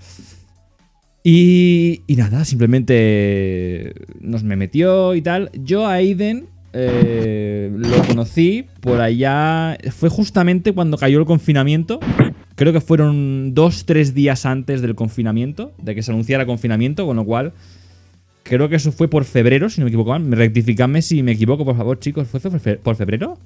Y, 1.23 2.01
y 2.05 2.15
nada, 2.17 2.43
simplemente 2.43 3.93
nos 4.19 4.43
me 4.43 4.57
metió 4.57 5.15
y 5.15 5.21
tal. 5.21 5.49
Yo 5.53 5.87
a 5.87 5.93
Aiden 5.93 6.47
eh, 6.73 7.71
lo 7.73 8.03
conocí 8.03 8.65
por 8.81 8.99
allá. 8.99 9.77
Fue 9.91 10.09
justamente 10.09 10.73
cuando 10.73 10.97
cayó 10.97 11.19
el 11.19 11.25
confinamiento. 11.25 11.99
Creo 12.55 12.73
que 12.73 12.81
fueron 12.81 13.53
dos, 13.53 13.85
tres 13.85 14.13
días 14.13 14.45
antes 14.45 14.81
del 14.81 14.95
confinamiento, 14.95 15.71
de 15.81 15.95
que 15.95 16.03
se 16.03 16.11
anunciara 16.11 16.45
confinamiento, 16.45 17.05
con 17.05 17.15
lo 17.15 17.25
cual 17.25 17.53
creo 18.43 18.67
que 18.69 18.75
eso 18.75 18.91
fue 18.91 19.07
por 19.07 19.23
febrero, 19.23 19.69
si 19.69 19.79
no 19.79 19.85
me 19.85 19.89
equivoco. 19.89 20.15
Rectificadme 20.17 21.01
si 21.01 21.23
me 21.23 21.31
equivoco, 21.31 21.63
por 21.63 21.77
favor, 21.77 21.99
chicos. 21.99 22.27
¿Fue 22.27 22.39
por 22.77 22.95
febrero? 22.95 23.37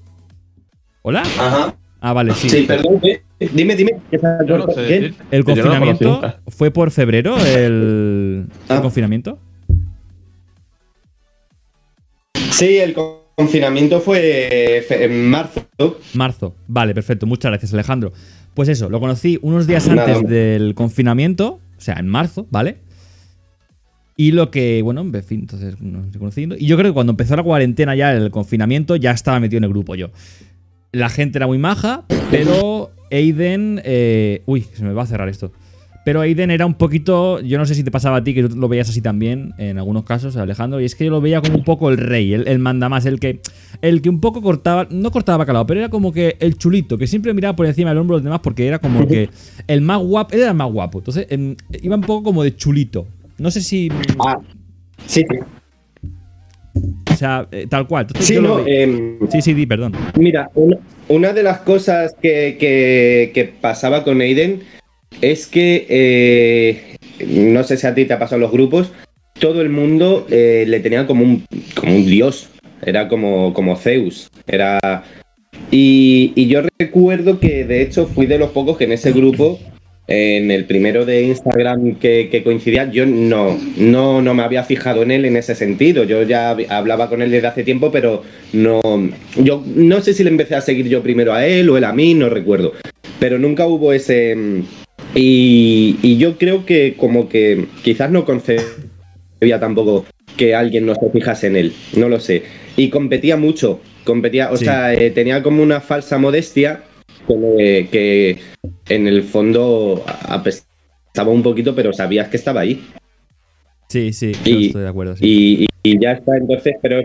¿Hola? 1.03 1.21
Ajá. 1.21 1.77
Ah, 1.99 2.13
vale, 2.13 2.33
sí. 2.33 2.49
Sí, 2.49 2.63
perdón. 2.63 2.99
¿eh? 3.03 3.21
Dime, 3.53 3.75
dime. 3.75 3.91
¿El 4.11 5.39
no 5.39 5.45
confinamiento 5.45 6.09
nunca. 6.11 6.39
fue 6.47 6.71
por 6.71 6.91
febrero? 6.91 7.37
¿El, 7.37 7.55
el 7.55 8.47
Ah. 8.69 8.81
confinamiento? 8.81 9.39
Sí, 12.51 12.77
el 12.77 12.95
confinamiento 13.35 13.99
fue 13.99 14.83
en 14.89 15.29
marzo. 15.29 15.67
Marzo. 16.13 16.55
Vale, 16.67 16.93
perfecto. 16.93 17.25
Muchas 17.25 17.51
gracias, 17.51 17.73
Alejandro. 17.73 18.13
Pues 18.53 18.69
eso, 18.69 18.89
lo 18.89 18.99
conocí 18.99 19.37
unos 19.41 19.67
días 19.67 19.87
Nada. 19.87 20.05
antes 20.15 20.27
del 20.29 20.73
confinamiento, 20.73 21.59
o 21.77 21.81
sea, 21.81 21.95
en 21.99 22.07
marzo, 22.07 22.47
¿vale? 22.49 22.77
Y 24.15 24.31
lo 24.31 24.49
que, 24.49 24.81
bueno, 24.81 25.01
en 25.01 25.23
fin, 25.23 25.41
entonces 25.41 25.79
nos 25.79 26.05
estoy 26.07 26.17
conociendo. 26.19 26.55
Y 26.57 26.65
yo 26.65 26.75
creo 26.75 26.89
que 26.91 26.93
cuando 26.95 27.11
empezó 27.11 27.35
la 27.35 27.43
cuarentena 27.43 27.95
ya, 27.95 28.13
el 28.13 28.31
confinamiento, 28.31 28.95
ya 28.95 29.11
estaba 29.11 29.39
metido 29.39 29.59
en 29.59 29.65
el 29.65 29.69
grupo 29.69 29.93
yo. 29.93 30.09
La 30.91 31.09
gente 31.09 31.37
era 31.37 31.47
muy 31.47 31.57
maja, 31.57 32.05
pero 32.31 32.91
Aiden. 33.11 33.81
eh, 33.83 34.41
uy, 34.45 34.61
se 34.73 34.83
me 34.83 34.93
va 34.93 35.03
a 35.03 35.07
cerrar 35.07 35.29
esto. 35.29 35.51
Pero 36.05 36.21
Aiden 36.21 36.51
era 36.51 36.65
un 36.65 36.75
poquito. 36.75 37.41
Yo 37.41 37.57
no 37.57 37.65
sé 37.65 37.75
si 37.75 37.83
te 37.83 37.91
pasaba 37.91 38.17
a 38.17 38.23
ti, 38.23 38.33
que 38.33 38.43
tú 38.47 38.55
lo 38.55 38.69
veías 38.69 38.87
así 38.89 39.01
también, 39.01 39.53
en 39.57 39.77
algunos 39.77 40.05
casos, 40.05 40.37
Alejandro. 40.37 40.79
Y 40.79 40.85
es 40.85 40.95
que 40.95 41.03
yo 41.03 41.11
lo 41.11 41.19
veía 41.19 41.41
como 41.41 41.57
un 41.57 41.65
poco 41.65 41.89
el 41.89 41.97
rey, 41.97 42.33
el, 42.33 42.47
el 42.47 42.59
manda 42.59 42.87
más, 42.87 43.05
el 43.05 43.19
que. 43.19 43.41
El 43.81 44.01
que 44.01 44.09
un 44.09 44.21
poco 44.21 44.41
cortaba. 44.41 44.87
No 44.89 45.11
cortaba 45.11 45.39
bacalao, 45.39 45.67
pero 45.67 45.81
era 45.81 45.89
como 45.89 46.13
que 46.13 46.37
el 46.39 46.57
chulito, 46.57 46.97
que 46.97 47.07
siempre 47.07 47.33
miraba 47.33 47.57
por 47.57 47.65
encima 47.65 47.89
del 47.89 47.97
hombro 47.97 48.15
de 48.15 48.19
los 48.21 48.23
demás 48.23 48.39
porque 48.41 48.65
era 48.65 48.79
como 48.79 49.05
que. 49.05 49.29
El 49.67 49.81
más 49.81 49.99
guapo. 50.01 50.33
Él 50.33 50.39
era 50.39 50.51
el 50.51 50.55
más 50.57 50.71
guapo. 50.71 50.99
Entonces, 50.99 51.27
em, 51.29 51.57
iba 51.81 51.97
un 51.97 52.01
poco 52.03 52.23
como 52.23 52.41
de 52.41 52.55
chulito. 52.55 53.05
No 53.37 53.51
sé 53.51 53.59
si. 53.59 53.89
Ah, 54.25 54.39
sí, 55.05 55.25
sí. 55.29 55.39
O 57.11 57.15
sea, 57.15 57.47
eh, 57.51 57.65
tal 57.69 57.87
cual. 57.87 58.03
Entonces 58.07 58.27
Sí, 58.27 58.41
no, 58.41 58.59
em, 58.65 59.19
Sí, 59.29 59.41
sí, 59.41 59.53
di, 59.53 59.65
perdón. 59.65 59.93
Mira, 60.15 60.49
una, 60.55 60.77
una 61.07 61.33
de 61.33 61.43
las 61.43 61.59
cosas 61.59 62.15
que, 62.21 62.57
que- 62.59 63.31
que 63.33 63.45
pasaba 63.45 64.03
con 64.03 64.21
Aiden 64.21 64.61
es 65.21 65.47
que, 65.47 65.85
eh, 65.89 66.95
no 67.27 67.63
sé 67.63 67.77
si 67.77 67.87
a 67.87 67.95
ti 67.95 68.05
te 68.05 68.13
ha 68.13 68.19
pasado 68.19 68.35
en 68.37 68.41
los 68.43 68.51
grupos, 68.51 68.91
todo 69.39 69.61
el 69.61 69.69
mundo 69.69 70.27
eh, 70.29 70.65
le 70.67 70.79
tenía 70.79 71.07
como 71.07 71.23
un, 71.23 71.43
como 71.79 71.95
un 71.95 72.05
dios, 72.05 72.49
era 72.85 73.07
como, 73.07 73.53
como 73.53 73.75
Zeus, 73.75 74.29
era... 74.47 74.79
Y, 75.71 76.33
y 76.35 76.47
yo 76.47 76.61
recuerdo 76.79 77.39
que 77.39 77.65
de 77.65 77.81
hecho 77.81 78.05
fui 78.05 78.25
de 78.25 78.37
los 78.37 78.51
pocos 78.51 78.77
que 78.77 78.83
en 78.85 78.91
ese 78.93 79.11
grupo, 79.11 79.59
en 80.07 80.51
el 80.51 80.63
primero 80.65 81.05
de 81.05 81.23
Instagram 81.23 81.95
que, 81.95 82.29
que 82.31 82.41
coincidía, 82.43 82.89
yo 82.89 83.05
no, 83.05 83.57
no, 83.77 84.21
no 84.21 84.33
me 84.33 84.43
había 84.43 84.63
fijado 84.63 85.03
en 85.03 85.11
él 85.11 85.25
en 85.25 85.35
ese 85.35 85.53
sentido. 85.53 86.05
Yo 86.05 86.23
ya 86.23 86.55
hab- 86.55 86.65
hablaba 86.69 87.09
con 87.09 87.21
él 87.21 87.29
desde 87.29 87.47
hace 87.47 87.63
tiempo, 87.63 87.91
pero 87.91 88.23
no. 88.53 88.79
Yo 89.35 89.61
no 89.75 89.99
sé 90.01 90.13
si 90.13 90.23
le 90.23 90.29
empecé 90.29 90.55
a 90.55 90.61
seguir 90.61 90.87
yo 90.87 91.03
primero 91.03 91.33
a 91.33 91.45
él 91.45 91.69
o 91.69 91.77
él 91.77 91.83
a 91.83 91.91
mí, 91.93 92.13
no 92.13 92.29
recuerdo. 92.29 92.73
Pero 93.19 93.37
nunca 93.37 93.67
hubo 93.67 93.91
ese. 93.91 94.35
Y, 95.13 95.97
y 96.01 96.17
yo 96.17 96.37
creo 96.37 96.65
que 96.65 96.95
como 96.97 97.27
que 97.27 97.65
quizás 97.83 98.09
no 98.11 98.23
concebía 98.25 99.59
tampoco 99.59 100.05
que 100.35 100.53
alguien 100.55 100.85
no 100.85 100.93
se 100.95 101.09
fijase 101.09 101.47
en 101.47 101.55
él, 101.55 101.73
no 101.95 102.09
lo 102.09 102.19
sé. 102.19 102.43
Y 102.75 102.89
competía 102.89 103.37
mucho, 103.37 103.79
competía, 104.03 104.51
o 104.51 104.57
Sí. 104.57 104.65
sea, 104.65 104.93
eh, 104.93 105.09
tenía 105.11 105.41
como 105.41 105.63
una 105.63 105.81
falsa 105.81 106.17
modestia 106.17 106.83
que, 107.27 107.87
que 107.91 108.37
en 108.89 109.07
el 109.07 109.23
fondo 109.23 110.03
apestaba 110.27 111.31
un 111.31 111.43
poquito, 111.43 111.75
pero 111.75 111.93
sabías 111.93 112.27
que 112.29 112.37
estaba 112.37 112.61
ahí. 112.61 112.83
Sí, 113.89 114.11
sí, 114.13 114.31
Y- 114.45 114.51
yo 114.51 114.59
estoy 114.67 114.81
de 114.83 114.87
acuerdo. 114.89 115.15
sí. 115.15 115.67
Y, 115.83 115.99
ya 115.99 116.11
está, 116.13 116.35
entonces, 116.35 116.75
pero, 116.81 117.01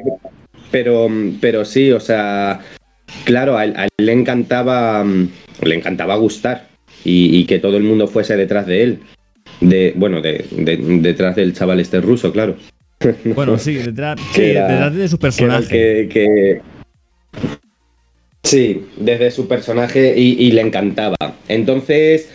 pero, 0.72 1.08
pero 1.40 1.64
sí, 1.64 1.92
o 1.92 2.00
sea, 2.00 2.60
claro, 3.24 3.56
a 3.56 3.64
él, 3.64 3.74
a 3.76 3.84
él 3.84 3.90
le 4.06 4.12
encantaba, 4.12 5.04
mm, 5.04 5.28
le 5.62 5.74
encantaba 5.76 6.16
gustar 6.16 6.66
y, 7.04 7.36
y 7.38 7.44
que 7.44 7.60
todo 7.60 7.76
el 7.76 7.84
mundo 7.84 8.08
fuese 8.08 8.36
detrás 8.36 8.66
de 8.66 8.82
él. 8.82 8.98
De, 9.60 9.92
bueno, 9.96 10.20
de, 10.20 10.44
de- 10.50 10.76
detrás 11.00 11.36
del 11.36 11.52
chaval 11.52 11.78
este 11.78 12.00
ruso, 12.00 12.32
claro. 12.32 12.56
Bueno, 13.36 13.56
sí, 13.58 13.74
detrás, 13.74 14.16
Que 14.34 14.42
sí, 14.44 14.50
era- 14.50 14.66
detrás 14.68 14.94
de 14.96 15.08
su 15.08 15.18
personaje. 15.18 15.68
que- 15.68 16.08
que- 16.12 16.60
Sí, 18.44 18.86
desde 18.96 19.30
su 19.30 19.46
personaje 19.46 20.18
y, 20.18 20.50
le 20.50 20.60
encantaba. 20.60 21.16
Entonces, 21.48 22.28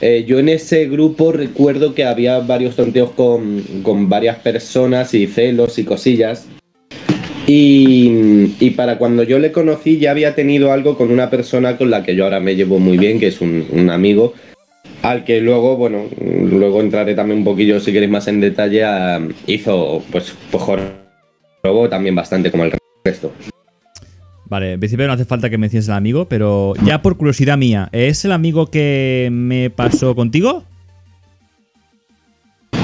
eh, 0.00 0.24
yo 0.26 0.38
en 0.38 0.48
ese 0.48 0.86
grupo 0.86 1.32
recuerdo 1.32 1.94
que 1.94 2.04
había 2.04 2.38
varios 2.40 2.76
tonteos 2.76 3.10
con, 3.12 3.62
con 3.82 4.08
varias 4.08 4.38
personas 4.38 5.14
y 5.14 5.26
celos 5.26 5.78
y 5.78 5.84
cosillas. 5.84 6.46
Y, 7.46 8.54
y 8.60 8.70
para 8.70 8.96
cuando 8.96 9.22
yo 9.22 9.38
le 9.38 9.52
conocí 9.52 9.98
ya 9.98 10.10
había 10.10 10.34
tenido 10.34 10.72
algo 10.72 10.96
con 10.96 11.10
una 11.10 11.28
persona 11.28 11.76
con 11.76 11.90
la 11.90 12.02
que 12.02 12.14
yo 12.14 12.24
ahora 12.24 12.40
me 12.40 12.56
llevo 12.56 12.78
muy 12.78 12.96
bien, 12.96 13.20
que 13.20 13.26
es 13.26 13.40
un, 13.40 13.90
amigo, 13.90 14.32
al 15.02 15.24
que 15.24 15.40
luego, 15.40 15.76
bueno, 15.76 16.06
luego 16.20 16.80
entraré 16.80 17.14
también 17.14 17.40
un 17.40 17.44
poquillo 17.44 17.80
si 17.80 17.92
queréis 17.92 18.10
más 18.10 18.28
en 18.28 18.40
detalle, 18.40 18.84
hizo, 19.46 20.02
pues, 20.10 20.34
pues 20.50 20.64
robó 21.62 21.88
también 21.88 22.14
bastante 22.14 22.50
como 22.50 22.64
el 22.64 22.72
resto. 23.04 23.30
Vale, 24.46 24.72
en 24.74 24.80
principio 24.80 25.06
no 25.06 25.12
hace 25.14 25.24
falta 25.24 25.48
que 25.48 25.56
menciones 25.58 25.88
al 25.88 25.96
amigo, 25.96 26.26
pero 26.28 26.74
ya 26.84 27.00
por 27.02 27.16
curiosidad 27.16 27.56
mía, 27.56 27.88
¿es 27.92 28.24
el 28.24 28.32
amigo 28.32 28.70
que 28.70 29.28
me 29.32 29.70
pasó 29.70 30.14
contigo? 30.14 30.64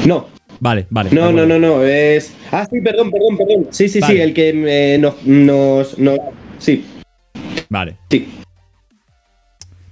No, 0.06 0.26
Vale, 0.58 0.86
vale. 0.90 1.10
no, 1.12 1.30
no, 1.32 1.46
no, 1.46 1.58
no, 1.58 1.82
es... 1.84 2.34
Ah, 2.50 2.66
sí, 2.70 2.80
perdón, 2.80 3.10
perdón, 3.10 3.36
perdón. 3.36 3.66
Sí, 3.70 3.88
sí, 3.88 4.00
Vale. 4.00 4.14
sí, 4.14 4.20
el 4.20 4.34
que 4.34 4.52
me- 4.52 4.98
nos, 4.98 5.22
nos, 5.26 5.98
nos- 5.98 6.18
Sí, 6.58 6.84
Vale. 7.68 7.96
sí. 8.10 8.28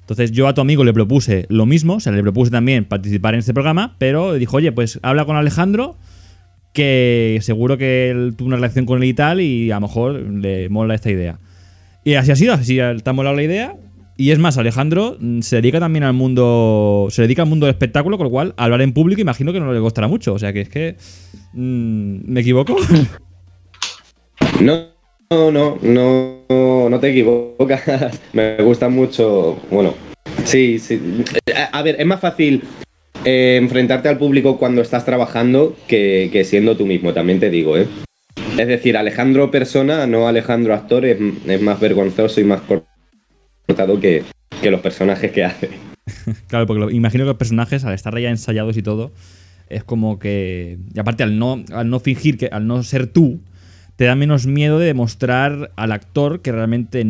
Entonces 0.01 0.33
yo 0.33 0.49
a 0.49 0.55
tu 0.55 0.63
amigo 0.63 0.85
le 0.85 0.95
propuse 0.95 1.45
lo 1.51 1.67
mismo, 1.67 1.95
o 1.97 2.01
sea, 2.01 2.13
le 2.13 2.23
propuse 2.23 2.51
también 2.51 2.87
participar 2.87 3.35
en 3.35 3.41
este 3.41 3.53
programa, 3.53 3.95
pero 3.99 4.33
dijo, 4.35 4.57
oye, 4.57 4.73
pues 4.73 4.99
habla 5.03 5.27
con 5.27 5.37
Alejandro, 5.37 5.97
que 6.73 7.39
seguro 7.43 7.77
que 7.77 8.11
él 8.11 8.35
tuvo 8.37 8.49
una 8.49 8.57
relación 8.57 8.87
con 8.87 9.03
él 9.03 9.09
y 9.09 9.15
tal, 9.15 9.41
y 9.43 9.71
a 9.71 9.75
lo 9.77 9.83
mejor 9.83 10.15
le 10.15 10.69
mola 10.71 10.95
esta 10.95 11.11
idea. 11.11 11.39
Y 12.05 12.15
así 12.15 12.31
ha 12.31 12.37
sido, 12.37 12.55
así 12.55 12.81
ha 12.81 13.13
molado 13.13 13.37
la 13.37 13.43
idea. 13.43 13.77
Y 14.21 14.33
es 14.33 14.39
más, 14.41 14.59
Alejandro 14.59 15.17
mm, 15.21 15.43
se 15.43 15.57
dedica 15.57 15.79
también 15.79 16.03
al 16.03 16.13
mundo. 16.13 17.07
Se 17.11 17.23
dedica 17.23 17.43
al 17.43 17.49
mundo 17.49 17.67
del 17.67 17.75
espectáculo, 17.75 18.19
con 18.19 18.25
lo 18.25 18.31
cual 18.31 18.53
hablar 18.57 18.83
en 18.83 18.93
público 18.93 19.21
imagino 19.21 19.53
que 19.53 19.61
no 19.61 19.73
le 19.73 19.81
costará 19.81 20.09
mucho. 20.09 20.35
O 20.35 20.39
sea 20.39 20.53
que 20.53 20.63
es 20.63 20.69
que. 20.69 20.97
mm, 21.53 22.31
¿Me 22.31 22.41
equivoco? 22.41 22.77
No, 24.61 24.89
no, 25.31 25.53
no, 25.53 25.79
no, 25.83 26.89
no 26.91 27.01
te 27.01 27.11
equivocas. 27.11 27.83
Me 28.33 28.57
gusta 28.57 28.89
mucho. 28.89 29.57
Bueno, 29.71 29.95
sí, 30.45 30.81
sí. 30.81 31.01
A, 31.55 31.79
a 31.79 31.83
ver, 31.83 31.95
es 32.01 32.07
más 32.07 32.19
fácil 32.19 32.65
eh, 33.25 33.57
enfrentarte 33.61 34.09
al 34.09 34.19
público 34.19 34.59
cuando 34.59 34.83
estás 34.83 35.05
trabajando 35.05 35.77
que 35.87 36.43
siendo 36.45 36.77
tú 36.77 36.87
mismo, 36.87 37.13
también 37.13 37.39
te 37.39 37.51
digo, 37.51 37.77
¿eh? 37.77 37.87
Es 38.59 38.67
decir, 38.67 38.97
Alejandro 38.97 39.51
persona, 39.51 40.07
no 40.07 40.27
Alejandro 40.29 40.75
actor, 40.75 41.05
es, 41.05 41.17
es 41.47 41.63
más 41.63 41.79
vergonzoso 41.81 42.41
y 42.41 42.45
más 42.45 42.61
cortado 42.63 44.01
que, 44.01 44.25
que 44.61 44.71
los 44.71 44.81
personajes 44.81 45.31
que 45.33 45.45
hace. 45.45 45.69
Claro, 46.49 46.67
porque 46.67 46.81
lo- 46.81 46.91
imagino 46.91 47.25
que 47.25 47.29
los 47.29 47.37
personajes, 47.37 47.85
al 47.85 47.93
estar 47.95 48.19
ya 48.19 48.31
ensayados 48.31 48.77
y 48.77 48.83
todo, 48.83 49.13
es 49.69 49.85
como 49.85 50.19
que. 50.19 50.79
Y 50.95 50.99
aparte, 50.99 51.23
al 51.23 51.39
no, 51.39 51.63
al 51.73 51.91
no 51.91 52.01
fingir, 52.01 52.39
que, 52.39 52.47
al 52.47 52.67
no 52.67 52.83
ser 52.83 53.07
tú, 53.09 53.41
te 53.97 54.05
da 54.07 54.15
menos 54.15 54.47
miedo 54.47 54.79
de 54.79 54.87
demostrar 54.87 55.71
al 55.77 55.93
actor 55.93 56.41
que 56.41 56.51
realmente. 56.51 57.05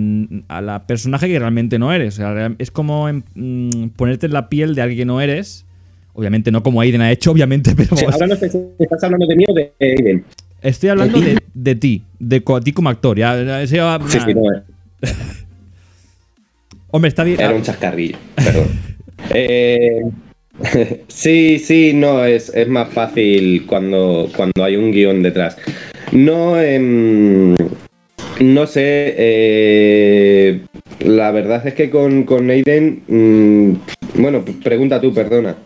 a 0.48 0.60
la 0.60 0.86
personaje 0.88 1.28
que 1.28 1.38
realmente 1.38 1.78
no 1.78 1.92
eres. 1.92 2.14
O 2.14 2.16
sea, 2.18 2.34
real- 2.34 2.56
es 2.58 2.70
como 2.72 3.08
en- 3.08 3.24
mm, 3.34 3.90
ponerte 3.90 4.26
en 4.26 4.32
la 4.32 4.48
piel 4.48 4.74
de 4.74 4.82
alguien 4.82 4.98
que 4.98 5.04
no 5.06 5.20
eres. 5.20 5.64
Obviamente 6.12 6.50
no 6.50 6.62
como 6.64 6.80
Aiden 6.80 7.00
ha 7.00 7.12
hecho, 7.12 7.30
obviamente, 7.30 7.72
pero 7.76 7.96
Sí, 7.96 8.04
vamos, 8.04 8.14
ahora 8.14 8.26
no 8.26 8.36
sé 8.36 8.50
si 8.50 8.58
estás 8.80 9.02
hablando 9.04 9.26
de 9.26 9.36
mí 9.36 9.44
o 9.48 9.54
de 9.54 9.72
Aiden. 9.80 10.24
Estoy 10.62 10.90
hablando 10.90 11.20
de, 11.20 11.38
de 11.54 11.74
ti, 11.74 12.02
de 12.18 12.42
ti 12.64 12.72
como 12.72 12.88
actor. 12.88 13.18
Ya, 13.18 13.36
ya, 13.42 13.64
ya- 13.64 13.98
Sí, 14.06 14.18
sí, 14.24 14.34
no, 14.34 14.42
Hombre, 16.90 17.08
está 17.08 17.24
bien. 17.24 17.40
era 17.40 17.54
un 17.54 17.62
chascarrillo, 17.62 18.16
perdón. 18.36 18.68
Eh, 19.34 20.00
sí, 21.08 21.58
sí, 21.58 21.92
no, 21.92 22.24
es, 22.24 22.50
es 22.54 22.68
más 22.68 22.88
fácil 22.88 23.66
cuando, 23.66 24.28
cuando 24.34 24.62
hay 24.64 24.76
un 24.76 24.92
guion 24.92 25.22
detrás. 25.22 25.56
No, 26.12 26.58
em, 26.58 27.54
no 28.40 28.66
sé, 28.66 29.14
eh, 29.18 30.60
la 31.00 31.30
verdad 31.32 31.66
es 31.66 31.74
que 31.74 31.90
con, 31.90 32.22
con 32.22 32.48
Aiden, 32.48 33.02
mm, 33.08 34.20
bueno, 34.22 34.44
pregunta 34.62 35.00
tú, 35.00 35.12
perdona. 35.12 35.56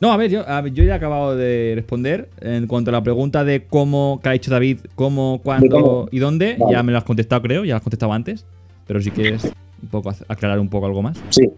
No, 0.00 0.12
a 0.12 0.16
ver, 0.16 0.30
yo, 0.30 0.46
a 0.48 0.60
ver, 0.60 0.72
yo 0.72 0.84
ya 0.84 0.92
he 0.92 0.96
acabado 0.96 1.36
de 1.36 1.72
responder. 1.76 2.28
En 2.40 2.66
cuanto 2.66 2.90
a 2.90 2.92
la 2.92 3.02
pregunta 3.02 3.44
de 3.44 3.64
cómo, 3.66 4.20
que 4.22 4.28
ha 4.28 4.34
hecho 4.34 4.50
David, 4.50 4.80
cómo, 4.94 5.40
cuándo 5.42 5.68
cómo? 5.80 6.08
y 6.10 6.18
dónde, 6.18 6.56
Vale. 6.58 6.72
ya 6.74 6.82
me 6.82 6.92
lo 6.92 6.98
has 6.98 7.04
contestado, 7.04 7.40
creo, 7.42 7.64
ya 7.64 7.74
lo 7.74 7.76
has 7.78 7.82
contestado 7.82 8.12
antes. 8.12 8.44
Pero 8.86 9.00
si 9.00 9.10
quieres 9.10 9.44
un 9.82 9.88
poco 9.88 10.10
ac- 10.10 10.24
aclarar 10.28 10.58
un 10.60 10.68
poco 10.68 10.86
algo 10.86 11.00
más. 11.00 11.18
Sí. 11.30 11.48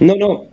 No, 0.00 0.14
no. 0.16 0.44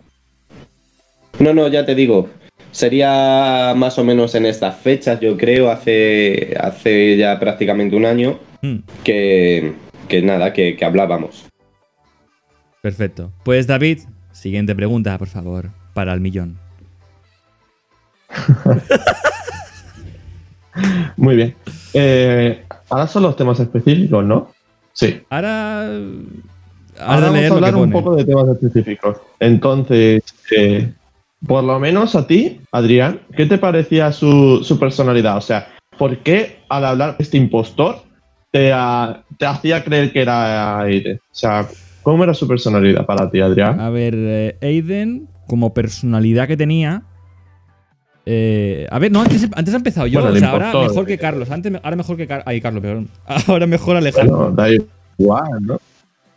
No, 1.40 1.54
no, 1.54 1.68
ya 1.68 1.86
te 1.86 1.94
digo. 1.96 2.30
Sería 2.72 3.74
más 3.76 3.98
o 4.00 4.04
menos 4.06 4.34
en 4.36 4.46
estas 4.46 4.78
fechas, 4.78 5.20
yo 5.20 5.36
creo, 5.36 5.70
hace, 5.72 6.56
hace 6.60 7.18
ya 7.18 7.38
prácticamente 7.40 7.96
un 7.96 8.06
año 8.06 8.40
Hmm, 8.62 8.78
que, 9.04 9.74
que 10.08 10.22
nada, 10.22 10.54
que, 10.54 10.76
que 10.78 10.86
hablábamos. 10.86 11.46
perfecto. 12.82 13.32
Pues 13.44 13.68
David, 13.68 14.00
siguiente 14.32 14.74
pregunta, 14.76 15.18
por 15.18 15.28
favor, 15.28 15.70
para 15.94 16.14
el 16.14 16.22
millón. 16.22 16.58
Muy 21.18 21.36
bien. 21.36 21.56
Eh, 21.94 22.64
ahora 22.90 23.08
son 23.08 23.24
los 23.24 23.36
temas 23.36 23.60
específicos, 23.60 24.24
¿no? 24.26 24.52
Sí. 24.94 25.22
Ahora. 25.30 25.86
Ahora 25.86 26.00
Ahora 27.00 27.30
vamos 27.30 27.52
a 27.52 27.54
hablar 27.56 27.76
un 27.76 27.92
poco 27.92 28.16
de 28.16 28.24
temas 28.26 28.48
específicos. 28.50 29.18
Entonces, 29.40 30.24
eh, 30.56 30.94
por 31.46 31.64
lo 31.64 31.78
menos 31.80 32.16
a 32.16 32.26
ti, 32.26 32.62
Adrián, 32.72 33.20
¿qué 33.36 33.46
te 33.46 33.58
parecía 33.58 34.12
su, 34.14 34.62
su 34.64 34.80
personalidad? 34.80 35.38
O 35.38 35.42
sea, 35.42 35.68
¿por 35.98 36.18
qué 36.20 36.60
al 36.70 36.86
hablar 36.86 37.18
de 37.18 37.24
este 37.24 37.38
impostor 37.38 37.98
te, 38.52 38.72
ha- 38.74 39.24
te 39.38 39.46
hacía 39.46 39.84
creer 39.84 40.12
que 40.14 40.22
era 40.22 40.80
Aiden? 40.80 41.18
O 41.18 41.36
sea, 41.36 41.68
¿cómo 42.02 42.24
era 42.24 42.34
su 42.34 42.48
personalidad 42.48 43.06
para 43.06 43.30
ti, 43.30 43.42
Adrián? 43.42 43.80
A 43.82 43.90
ver, 43.90 44.14
eh, 44.18 44.58
Aiden, 44.62 45.28
como 45.48 45.74
personalidad 45.74 46.48
que 46.48 46.56
tenía. 46.58 47.04
Eh, 48.26 48.88
a 48.90 48.98
ver, 49.00 49.12
no, 49.12 49.22
antes, 49.22 49.48
antes 49.54 49.74
ha 49.74 49.78
empezado 49.78 50.08
yo. 50.08 50.20
Bueno, 50.20 50.32
o 50.32 50.36
el 50.36 50.40
sea, 50.40 50.50
ahora 50.52 50.72
mejor 50.74 51.06
que 51.06 51.18
Carlos. 51.18 51.52
Antes, 51.52 51.74
ahora 51.84 51.96
mejor 51.96 52.18
que 52.18 52.28
Carlos. 52.28 52.44
Ay, 52.48 52.62
Carlos, 52.62 52.82
perdón. 52.82 53.08
Ahora 53.48 53.68
mejor 53.68 53.98
Alejandro. 53.98 54.36
Bueno, 54.38 54.52
da 54.56 54.68
igual, 55.18 55.44
¿no? 55.62 55.82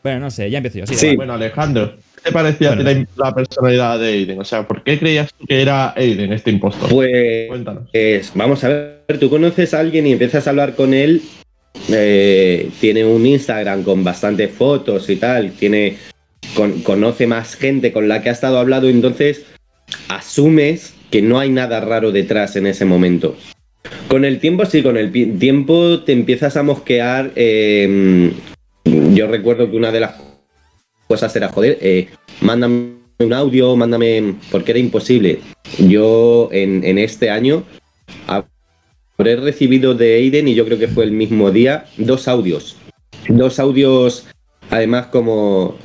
Bueno, 0.02 0.20
no 0.20 0.30
sé, 0.30 0.50
ya 0.50 0.58
empiezo 0.58 0.78
yo. 0.78 0.86
Sí. 0.86 1.16
Bueno, 1.16 1.32
Alejandro, 1.34 1.94
¿qué 2.16 2.22
te 2.22 2.32
parecía 2.32 2.72
a 2.72 2.76
ti 2.76 2.82
Bueno. 2.84 3.06
la, 3.16 3.26
la 3.28 3.34
personalidad 3.34 3.98
de 3.98 4.06
Aiden? 4.08 4.40
O 4.40 4.44
sea, 4.44 4.66
¿por 4.66 4.82
qué 4.84 4.98
creías 4.98 5.32
tú 5.34 5.44
que 5.46 5.60
era 5.60 5.92
Aiden 5.96 6.32
este 6.32 6.50
impostor? 6.50 6.88
Pues, 6.88 7.48
Cuéntanos. 7.48 7.82
es- 7.92 8.32
vamos 8.34 8.62
a 8.64 8.68
ver, 8.68 9.18
tú 9.18 9.28
conoces 9.28 9.74
a 9.74 9.80
alguien 9.80 10.06
y 10.06 10.12
empiezas 10.12 10.46
a 10.46 10.50
hablar 10.50 10.74
con 10.76 10.94
él, 10.94 11.20
eh, 11.90 12.70
tiene 12.80 13.04
un 13.04 13.26
Instagram 13.26 13.82
con 13.82 14.04
bastantes 14.04 14.50
fotos 14.52 15.08
y 15.10 15.16
tal, 15.16 15.50
tiene 15.52 15.96
con- 16.54 16.80
conoce 16.82 17.26
más 17.26 17.56
gente 17.56 17.92
con 17.92 18.08
la 18.08 18.22
que 18.22 18.28
ha 18.28 18.32
estado 18.32 18.58
hablando, 18.58 18.88
entonces 18.88 19.44
asumes 20.08 20.94
que 21.10 21.22
no 21.22 21.38
hay 21.38 21.50
nada 21.50 21.80
raro 21.80 22.12
detrás 22.12 22.56
en 22.56 22.66
ese 22.66 22.84
momento. 22.84 23.36
Con 24.08 24.24
el 24.24 24.40
tiempo, 24.40 24.64
sí, 24.66 24.82
con 24.82 24.96
el 24.96 25.12
tiempo 25.38 26.00
te 26.00 26.12
empiezas 26.12 26.56
a 26.56 26.62
mosquear. 26.62 27.32
eh, 27.36 28.32
yo 28.84 29.26
recuerdo 29.26 29.70
que 29.70 29.76
una 29.76 29.92
de 29.92 30.00
las 30.00 30.14
cosas 31.06 31.34
era, 31.36 31.48
joder, 31.48 31.78
eh, 31.80 32.08
mándame 32.40 32.92
un 33.18 33.32
audio, 33.32 33.74
mándame, 33.76 34.34
porque 34.50 34.72
era 34.72 34.78
imposible. 34.78 35.40
Yo 35.78 36.48
en, 36.52 36.84
en 36.84 36.98
este 36.98 37.30
año 37.30 37.64
habré 38.26 39.36
recibido 39.36 39.94
de 39.94 40.14
Aiden, 40.16 40.48
y 40.48 40.54
yo 40.54 40.64
creo 40.64 40.78
que 40.78 40.88
fue 40.88 41.04
el 41.04 41.12
mismo 41.12 41.50
día, 41.50 41.86
dos 41.96 42.28
audios. 42.28 42.76
Dos 43.28 43.58
audios, 43.58 44.26
además 44.70 45.06
como... 45.06 45.76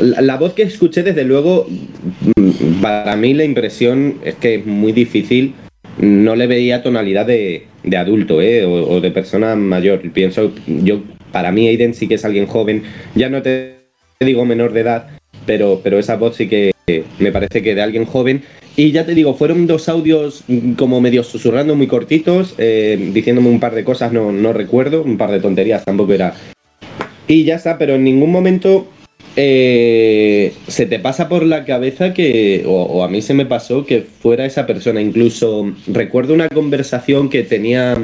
La, 0.00 0.36
voz 0.36 0.54
que 0.54 0.62
escuché, 0.62 1.02
desde 1.02 1.24
luego, 1.24 1.66
mm, 2.36 2.80
para 2.80 3.16
mí 3.16 3.34
la 3.34 3.44
impresión 3.44 4.16
es 4.24 4.34
que 4.36 4.56
es 4.56 4.66
muy 4.66 4.92
difícil. 4.92 5.54
No 5.98 6.36
le 6.36 6.46
veía 6.46 6.82
tonalidad 6.82 7.26
de, 7.26 7.66
de 7.82 7.96
adulto 7.96 8.40
¿eh? 8.40 8.64
o, 8.64 8.88
o 8.88 9.00
de 9.00 9.10
persona 9.10 9.54
mayor. 9.56 10.00
Pienso, 10.12 10.52
yo, 10.66 11.02
para 11.32 11.52
mí 11.52 11.68
Aiden 11.68 11.94
sí 11.94 12.08
que 12.08 12.14
es 12.14 12.24
alguien 12.24 12.46
joven. 12.46 12.82
Ya 13.14 13.28
no 13.28 13.42
te 13.42 13.80
digo 14.20 14.44
menor 14.44 14.72
de 14.72 14.80
edad, 14.80 15.08
pero, 15.46 15.80
pero 15.82 15.98
esa 15.98 16.16
voz 16.16 16.36
sí 16.36 16.48
que 16.48 16.72
me 17.18 17.32
parece 17.32 17.62
que 17.62 17.74
de 17.74 17.82
alguien 17.82 18.04
joven. 18.04 18.42
Y 18.76 18.92
ya 18.92 19.04
te 19.04 19.14
digo, 19.14 19.34
fueron 19.34 19.66
dos 19.66 19.88
audios 19.88 20.44
mm, 20.48 20.72
como 20.72 21.00
medio 21.00 21.22
susurrando 21.22 21.74
muy 21.74 21.86
cortitos, 21.86 22.54
eh, 22.58 23.10
diciéndome 23.12 23.48
un 23.48 23.60
par 23.60 23.74
de 23.74 23.84
cosas, 23.84 24.12
no, 24.12 24.32
no 24.32 24.52
recuerdo, 24.52 25.02
un 25.02 25.18
par 25.18 25.30
de 25.30 25.40
tonterías 25.40 25.84
tampoco 25.84 26.12
era. 26.12 26.34
Y 27.26 27.44
ya 27.44 27.56
está, 27.56 27.78
pero 27.78 27.94
en 27.94 28.04
ningún 28.04 28.32
momento 28.32 28.88
eh, 29.36 30.52
se 30.66 30.86
te 30.86 30.98
pasa 30.98 31.28
por 31.28 31.44
la 31.44 31.64
cabeza 31.64 32.12
que, 32.12 32.64
o, 32.66 33.04
a 33.04 33.08
mí 33.08 33.22
se 33.22 33.34
me 33.34 33.46
pasó, 33.46 33.86
que 33.86 34.02
fuera 34.02 34.44
esa 34.44 34.66
persona. 34.66 35.00
Incluso 35.00 35.72
recuerdo 35.86 36.34
una 36.34 36.48
conversación 36.48 37.28
que 37.28 37.42
tenía 37.42 37.96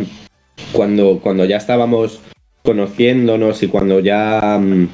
cuando, 0.73 1.21
cuando 1.21 1.45
ya 1.45 1.57
estábamos 1.57 2.21
conociéndonos 2.63 3.63
y 3.63 3.69
cuando 3.69 4.01
ya 4.01 4.59
mm, 4.61 4.89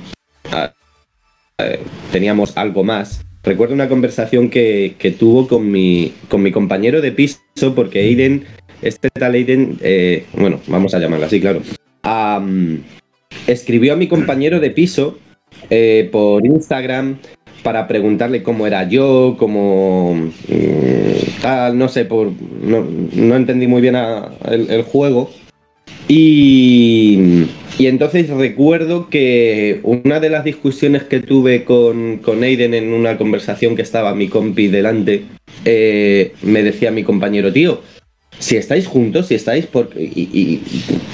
eh, 1.58 1.80
teníamos 2.10 2.56
algo 2.56 2.84
más. 2.84 3.24
Recuerdo 3.42 3.74
una 3.74 3.88
conversación 3.88 4.50
que, 4.50 4.94
que 4.98 5.10
tuvo 5.10 5.48
con 5.48 5.70
mi, 5.70 6.12
con 6.28 6.42
mi 6.42 6.52
compañero 6.52 7.00
de 7.00 7.12
piso, 7.12 7.40
porque 7.74 7.98
Aiden, 7.98 8.44
este 8.82 9.10
tal 9.10 9.34
Aiden, 9.34 9.78
eh, 9.80 10.26
bueno, 10.34 10.60
vamos 10.68 10.94
a 10.94 11.00
llamarlo 11.00 11.26
así, 11.26 11.40
claro, 11.40 11.60
escribió 13.48 13.94
a 13.94 13.96
mi 13.96 14.06
compañero 14.06 14.60
de 14.60 14.70
piso 14.70 15.18
eh, 15.70 16.08
por 16.10 16.44
Instagram 16.44 17.18
para 17.62 17.86
preguntarle 17.86 18.42
cómo 18.42 18.66
era 18.66 18.88
yo, 18.88 19.36
cómo 19.38 20.14
mm, 20.14 21.40
tal, 21.40 21.78
no 21.78 21.88
sé, 21.88 22.04
por 22.04 22.32
no, 22.62 23.36
entendí 23.36 23.66
muy 23.66 23.80
bien 23.80 23.96
el, 23.96 24.82
juego. 24.82 25.30
Y, 26.08 27.46
y 27.78 27.86
entonces 27.86 28.28
recuerdo 28.28 29.08
que 29.08 29.80
una 29.84 30.20
de 30.20 30.30
las 30.30 30.44
discusiones 30.44 31.04
que 31.04 31.20
tuve 31.20 31.64
con, 31.64 32.18
con 32.18 32.42
Aiden 32.42 32.74
en 32.74 32.92
una 32.92 33.16
conversación 33.16 33.76
que 33.76 33.82
estaba 33.82 34.14
mi 34.14 34.28
compi 34.28 34.68
delante, 34.68 35.22
eh, 35.64 36.32
me 36.42 36.62
decía 36.62 36.90
mi 36.90 37.04
compañero, 37.04 37.52
tío, 37.52 37.80
si 38.38 38.56
estáis 38.56 38.86
juntos, 38.86 39.28
si 39.28 39.36
estáis 39.36 39.66
por... 39.66 39.90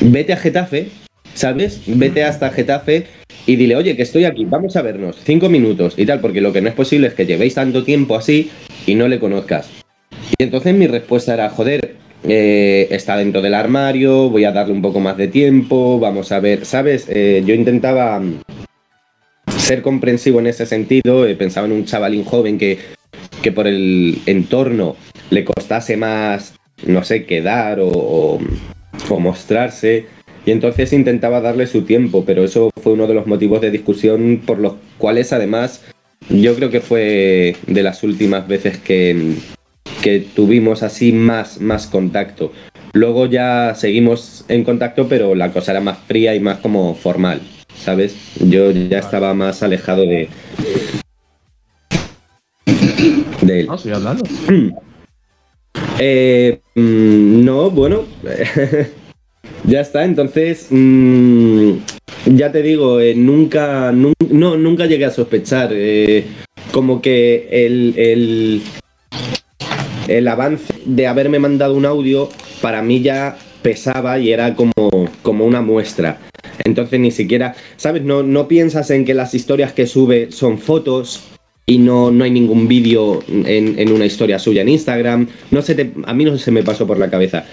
Vete 0.00 0.32
a 0.32 0.36
Getafe, 0.36 0.88
¿sabes? 1.34 1.82
Vete 1.86 2.24
hasta 2.24 2.50
Getafe 2.50 3.06
y 3.48 3.56
dile, 3.56 3.76
oye, 3.76 3.96
que 3.96 4.02
estoy 4.02 4.26
aquí, 4.26 4.44
vamos 4.44 4.76
a 4.76 4.82
vernos, 4.82 5.16
cinco 5.24 5.48
minutos 5.48 5.94
y 5.96 6.04
tal, 6.04 6.20
porque 6.20 6.42
lo 6.42 6.52
que 6.52 6.60
no 6.60 6.68
es 6.68 6.74
posible 6.74 7.06
es 7.06 7.14
que 7.14 7.24
llevéis 7.24 7.54
tanto 7.54 7.82
tiempo 7.82 8.14
así 8.14 8.50
y 8.86 8.94
no 8.94 9.08
le 9.08 9.18
conozcas. 9.18 9.70
Y 10.38 10.42
entonces 10.42 10.74
mi 10.74 10.86
respuesta 10.86 11.32
era, 11.32 11.48
joder, 11.48 11.94
eh, 12.24 12.88
está 12.90 13.16
dentro 13.16 13.40
del 13.40 13.54
armario, 13.54 14.28
voy 14.28 14.44
a 14.44 14.52
darle 14.52 14.74
un 14.74 14.82
poco 14.82 15.00
más 15.00 15.16
de 15.16 15.28
tiempo, 15.28 15.98
vamos 15.98 16.30
a 16.30 16.40
ver, 16.40 16.66
¿sabes? 16.66 17.06
Eh, 17.08 17.42
yo 17.46 17.54
intentaba 17.54 18.20
mm, 18.20 18.42
ser 19.56 19.80
comprensivo 19.80 20.40
en 20.40 20.48
ese 20.48 20.66
sentido, 20.66 21.26
eh, 21.26 21.34
pensaba 21.34 21.66
en 21.66 21.72
un 21.72 21.84
chavalín 21.86 22.24
joven 22.24 22.58
que, 22.58 22.78
que 23.40 23.50
por 23.50 23.66
el 23.66 24.18
entorno 24.26 24.94
le 25.30 25.44
costase 25.44 25.96
más, 25.96 26.54
no 26.86 27.02
sé, 27.02 27.24
quedar 27.24 27.80
o, 27.80 27.88
o- 27.88 28.40
o 29.08 29.20
mostrarse. 29.20 30.06
Y 30.46 30.50
entonces 30.50 30.92
intentaba 30.92 31.40
darle 31.40 31.66
su 31.66 31.82
tiempo, 31.82 32.24
pero 32.24 32.44
eso 32.44 32.70
fue 32.82 32.92
uno 32.92 33.06
de 33.06 33.14
los 33.14 33.26
motivos 33.26 33.60
de 33.60 33.70
discusión 33.70 34.42
por 34.46 34.58
los 34.58 34.74
cuales 34.96 35.32
además 35.32 35.82
yo 36.30 36.54
creo 36.54 36.70
que 36.70 36.80
fue 36.80 37.56
de 37.66 37.82
las 37.82 38.02
últimas 38.02 38.46
veces 38.48 38.78
que, 38.78 39.34
que 40.02 40.20
tuvimos 40.20 40.82
así 40.82 41.12
más, 41.12 41.60
más 41.60 41.86
contacto. 41.86 42.52
Luego 42.92 43.26
ya 43.26 43.74
seguimos 43.74 44.44
en 44.48 44.64
contacto, 44.64 45.08
pero 45.08 45.34
la 45.34 45.52
cosa 45.52 45.72
era 45.72 45.80
más 45.80 45.98
fría 46.06 46.34
y 46.34 46.40
más 46.40 46.58
como 46.58 46.94
formal, 46.94 47.40
¿sabes? 47.74 48.16
Yo 48.40 48.70
ya 48.70 48.98
estaba 48.98 49.34
más 49.34 49.62
alejado 49.62 50.02
de, 50.02 50.28
de 53.42 53.60
él. 53.60 53.66
No, 53.66 53.74
estoy 53.74 53.92
hablando. 53.92 54.24
Eh, 56.00 56.60
mm, 56.76 57.44
no, 57.44 57.70
bueno. 57.72 58.04
ya 59.64 59.80
está, 59.80 60.04
entonces, 60.04 60.66
mm, 60.70 61.72
ya 62.34 62.50
te 62.52 62.62
digo, 62.62 63.00
eh, 63.00 63.14
nunca, 63.14 63.92
nun- 63.92 64.14
no, 64.30 64.56
nunca 64.56 64.86
llegué 64.86 65.04
a 65.04 65.10
sospechar. 65.10 65.70
eh, 65.72 66.24
como 66.72 67.00
que 67.00 67.48
el, 67.50 67.94
el, 67.96 68.62
el 70.06 70.28
avance 70.28 70.72
de 70.84 71.06
haberme 71.06 71.38
mandado 71.38 71.74
un 71.74 71.86
audio 71.86 72.28
para 72.60 72.82
mí 72.82 73.00
ya 73.00 73.38
pesaba 73.62 74.18
y 74.18 74.30
era 74.32 74.54
como, 74.54 74.72
como 75.22 75.46
una 75.46 75.62
muestra. 75.62 76.18
Entonces 76.64 77.00
ni 77.00 77.10
siquiera, 77.10 77.54
¿sabes? 77.78 78.02
No, 78.02 78.22
no 78.22 78.48
piensas 78.48 78.90
en 78.90 79.04
que 79.06 79.14
las 79.14 79.34
historias 79.34 79.72
que 79.72 79.86
sube 79.86 80.30
son 80.30 80.58
fotos 80.58 81.24
y 81.66 81.78
no, 81.78 82.10
no 82.10 82.24
hay 82.24 82.30
ningún 82.30 82.68
vídeo 82.68 83.22
en, 83.28 83.78
en 83.78 83.92
una 83.92 84.04
historia 84.06 84.38
suya 84.38 84.60
en 84.62 84.68
Instagram. 84.68 85.26
No 85.50 85.62
se 85.62 85.74
te- 85.74 85.92
a 86.04 86.12
mí 86.14 86.24
no 86.26 86.36
se 86.36 86.50
me 86.50 86.62
pasó 86.62 86.86
por 86.86 86.98
la 86.98 87.08
cabeza. 87.10 87.44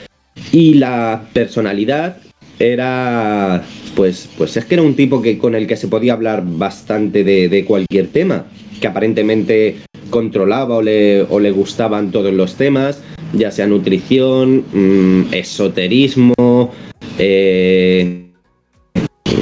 Y 0.55 0.75
la 0.75 1.21
personalidad 1.33 2.15
era, 2.59 3.61
pues, 3.93 4.29
pues 4.37 4.55
es 4.55 4.63
que 4.63 4.75
era 4.75 4.83
un 4.83 4.95
tipo 4.95 5.21
que, 5.21 5.37
con 5.37 5.53
el 5.53 5.67
que 5.67 5.75
se 5.75 5.89
podía 5.89 6.13
hablar 6.13 6.43
bastante 6.45 7.25
de, 7.25 7.49
de 7.49 7.65
cualquier 7.65 8.07
tema, 8.07 8.45
que 8.79 8.87
aparentemente 8.87 9.75
controlaba 10.09 10.77
o 10.77 10.81
le, 10.81 11.23
o 11.23 11.41
le 11.41 11.51
gustaban 11.51 12.09
todos 12.09 12.33
los 12.33 12.55
temas, 12.55 13.01
ya 13.33 13.51
sea 13.51 13.67
nutrición, 13.67 14.63
mm, 14.71 15.33
esoterismo, 15.33 16.71
eh, 17.19 18.29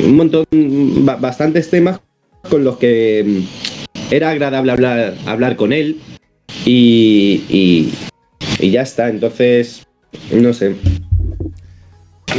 un 0.08 0.15
montón, 0.17 0.45
ba- 1.06 1.17
bastantes 1.17 1.69
temas 1.69 1.99
con 2.49 2.63
los 2.63 2.78
que 2.78 3.23
mm, 3.23 4.12
era 4.12 4.32
agradable 4.32 4.71
hablar, 4.71 5.13
hablar 5.28 5.58
con 5.58 5.73
él 5.73 5.97
y, 6.65 7.43
y 8.60 8.71
ya 8.71 8.82
está. 8.82 9.10
Entonces, 9.10 9.86
no 10.32 10.54
sé. 10.54 10.73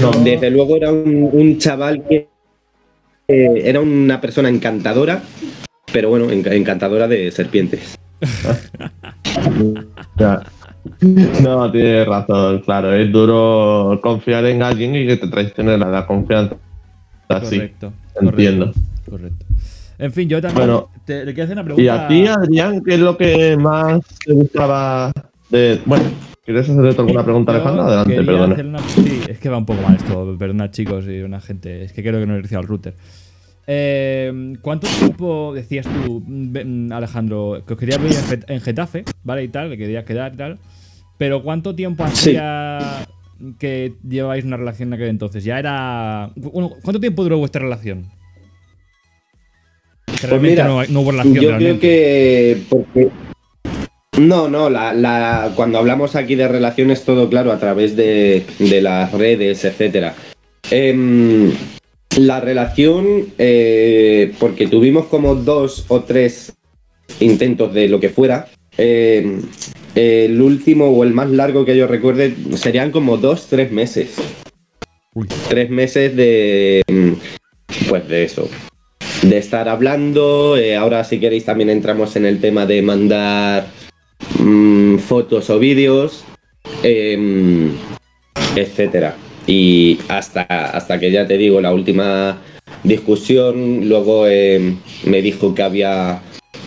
No. 0.01 0.11
Desde 0.25 0.51
luego 0.51 0.77
era 0.77 0.91
un, 0.93 1.29
un 1.33 1.59
chaval 1.59 2.03
que 2.09 2.29
eh, 3.29 3.63
era 3.65 3.81
una 3.81 4.21
persona 4.21 4.49
encantadora, 4.49 5.23
pero 5.93 6.09
bueno, 6.11 6.27
enc- 6.31 6.53
encantadora 6.53 7.07
de 7.09 7.31
serpientes. 7.31 7.97
No, 11.43 11.71
tienes 11.73 12.07
razón, 12.07 12.61
claro. 12.61 12.93
Es 12.93 13.11
duro 13.11 13.99
confiar 14.03 14.45
en 14.47 14.63
alguien 14.63 14.95
y 14.95 15.07
que 15.07 15.17
te 15.17 15.29
traicione 15.29 15.79
la, 15.79 15.87
la 15.89 16.07
confianza. 16.07 16.57
Así, 17.29 17.57
Correcto. 17.57 17.93
entiendo. 18.21 18.67
Correcto. 18.67 19.11
correcto. 19.11 19.45
En 19.99 20.13
fin, 20.13 20.29
yo 20.29 20.41
también 20.43 20.67
Bueno. 20.67 20.91
te, 21.05 21.25
le 21.25 21.33
quiero 21.33 21.45
hacer 21.45 21.57
una 21.57 21.65
pregunta. 21.65 21.83
¿Y 21.85 21.89
a 21.89 22.09
ti, 22.09 22.27
Adrián, 22.27 22.83
qué 22.85 22.95
es 22.95 23.01
lo 23.01 23.17
que 23.17 23.57
más 23.57 24.01
te 24.25 24.33
gustaba 24.33 25.13
de. 25.51 25.81
Bueno, 25.87 26.05
¿quieres 26.45 26.69
hacerle 26.69 26.91
alguna 26.91 27.25
pregunta, 27.25 27.53
Yo 27.53 27.57
Alejandro? 27.59 27.83
Adelante, 27.85 28.23
perdona. 28.23 28.53
hacer 28.55 28.67
una- 28.67 28.79
Sí, 28.81 29.21
es 29.29 29.39
que 29.39 29.49
va 29.49 29.59
un 29.59 29.67
poco 29.67 29.83
mal 29.83 29.97
esto, 29.97 30.37
perdona 30.39 30.71
chicos 30.71 31.07
y 31.07 31.21
una 31.23 31.41
gente. 31.41 31.83
Es 31.85 31.93
que 31.93 32.03
creo 32.03 32.21
que 32.21 32.27
no 32.27 32.35
he 32.35 32.39
recibido 32.43 32.61
el 32.61 32.69
router. 32.69 32.95
Eh, 33.67 34.55
¿Cuánto 34.61 34.87
tiempo 34.87 35.53
decías 35.55 35.87
tú, 35.87 36.23
mm, 36.27 36.93
Alejandro, 36.93 37.63
que 37.67 37.73
os 37.73 37.79
querías 37.79 38.03
ver 38.03 38.13
en 38.13 38.25
Get- 38.25 38.45
en 38.51 38.61
Getafe, 38.61 39.05
¿vale? 39.23 39.43
Y 39.45 39.49
tal, 39.49 39.71
que 39.71 39.79
querías 39.79 40.05
quedar 40.05 40.35
y 40.35 40.37
tal. 40.37 40.59
Pero 41.17 41.43
¿cuánto 41.43 41.75
tiempo 41.75 42.05
Sí. 42.09 42.31
hacía 42.37 43.07
que 43.59 43.95
llevabais 44.07 44.45
una 44.45 44.57
relación 44.59 44.89
en 44.91 44.95
aquel 44.95 45.09
entonces? 45.09 45.45
Ya 45.45 45.59
era. 45.59 46.31
Bueno, 46.37 46.73
¿cuánto 46.83 47.01
tiempo 47.01 47.23
duró 47.23 47.39
vuestra 47.39 47.63
relación? 47.63 48.07
Que 50.21 50.27
realmente 50.27 50.63
mira, 50.63 50.69
no, 50.69 50.85
no 50.85 51.01
hubo 51.01 51.11
relación. 51.13 51.35
Yo 51.35 51.41
creo 51.41 51.51
realmente. 51.59 51.81
que 51.81 52.63
porque 52.69 53.09
no, 54.19 54.49
no, 54.49 54.71
la, 54.71 54.93
la- 54.95 55.53
cuando 55.57 55.79
hablamos 55.79 56.15
aquí 56.17 56.35
de 56.35 56.49
relaciones 56.49 57.03
todo 57.05 57.29
claro 57.29 57.53
a 57.53 57.59
través 57.59 57.97
de, 57.97 58.45
de 58.59 58.81
las 58.81 59.13
redes, 59.13 59.65
etcétera. 59.65 60.15
Em, 60.71 61.53
la 62.17 62.41
relación, 62.41 63.27
eh, 63.39 64.33
porque 64.39 64.67
tuvimos 64.69 65.07
como 65.07 65.35
dos 65.35 65.85
o 65.89 66.01
tres 66.03 66.53
intentos 67.21 67.75
de 67.75 67.89
lo 67.89 68.01
que 68.01 68.09
fuera. 68.11 68.49
em, 68.77 69.41
el 69.95 70.41
último 70.43 70.87
o 70.89 71.05
el 71.05 71.13
más 71.13 71.31
largo 71.31 71.65
que 71.65 71.77
yo 71.77 71.87
recuerde 71.87 72.35
serían 72.57 72.91
como 72.91 73.17
dos, 73.17 73.47
tres 73.49 73.71
meses. 73.71 74.17
Uy. 75.15 75.29
Tres 75.49 75.71
meses 75.71 76.17
de, 76.17 76.83
em, 76.89 77.15
pues 77.89 78.09
de 78.09 78.25
eso, 78.25 78.49
de 79.23 79.39
estar 79.39 79.69
hablando. 79.69 80.57
eh, 80.57 80.75
ahora, 80.77 81.05
si 81.05 81.21
queréis, 81.21 81.45
también 81.45 81.71
entramos 81.71 82.17
en 82.17 82.27
el 82.27 82.41
tema 82.41 82.67
de 82.67 82.83
mandar 82.83 83.67
mm, 84.39 84.99
fotos 84.99 85.51
o 85.51 85.59
vídeos, 85.59 86.25
em, 86.83 87.71
etcétera. 88.57 89.17
Y 89.47 89.99
hasta, 90.09 90.43
hasta 90.43 90.99
que 90.99 91.11
ya 91.11 91.27
te 91.27 91.37
digo, 91.37 91.61
la 91.61 91.73
última 91.75 92.39
discusión, 92.83 93.89
luego 93.89 94.27
em, 94.27 94.77
me 95.05 95.23
dijo 95.23 95.55
que 95.55 95.63
había 95.63 96.21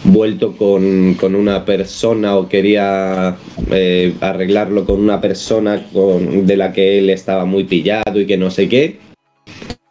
vuelto 0.03 0.55
con, 0.55 1.15
con 1.15 1.35
una 1.35 1.65
persona 1.65 2.37
o 2.37 2.47
quería 2.47 3.35
eh, 3.71 4.13
arreglarlo 4.21 4.85
con 4.85 4.99
una 4.99 5.19
persona 5.19 5.83
con- 5.91 6.45
de 6.45 6.57
la 6.57 6.71
que 6.71 6.99
él 6.99 7.09
estaba 7.09 7.45
muy 7.45 7.63
pillado 7.65 8.19
y 8.21 8.25
que 8.25 8.37
no 8.37 8.49
sé 8.51 8.69
qué. 8.69 8.99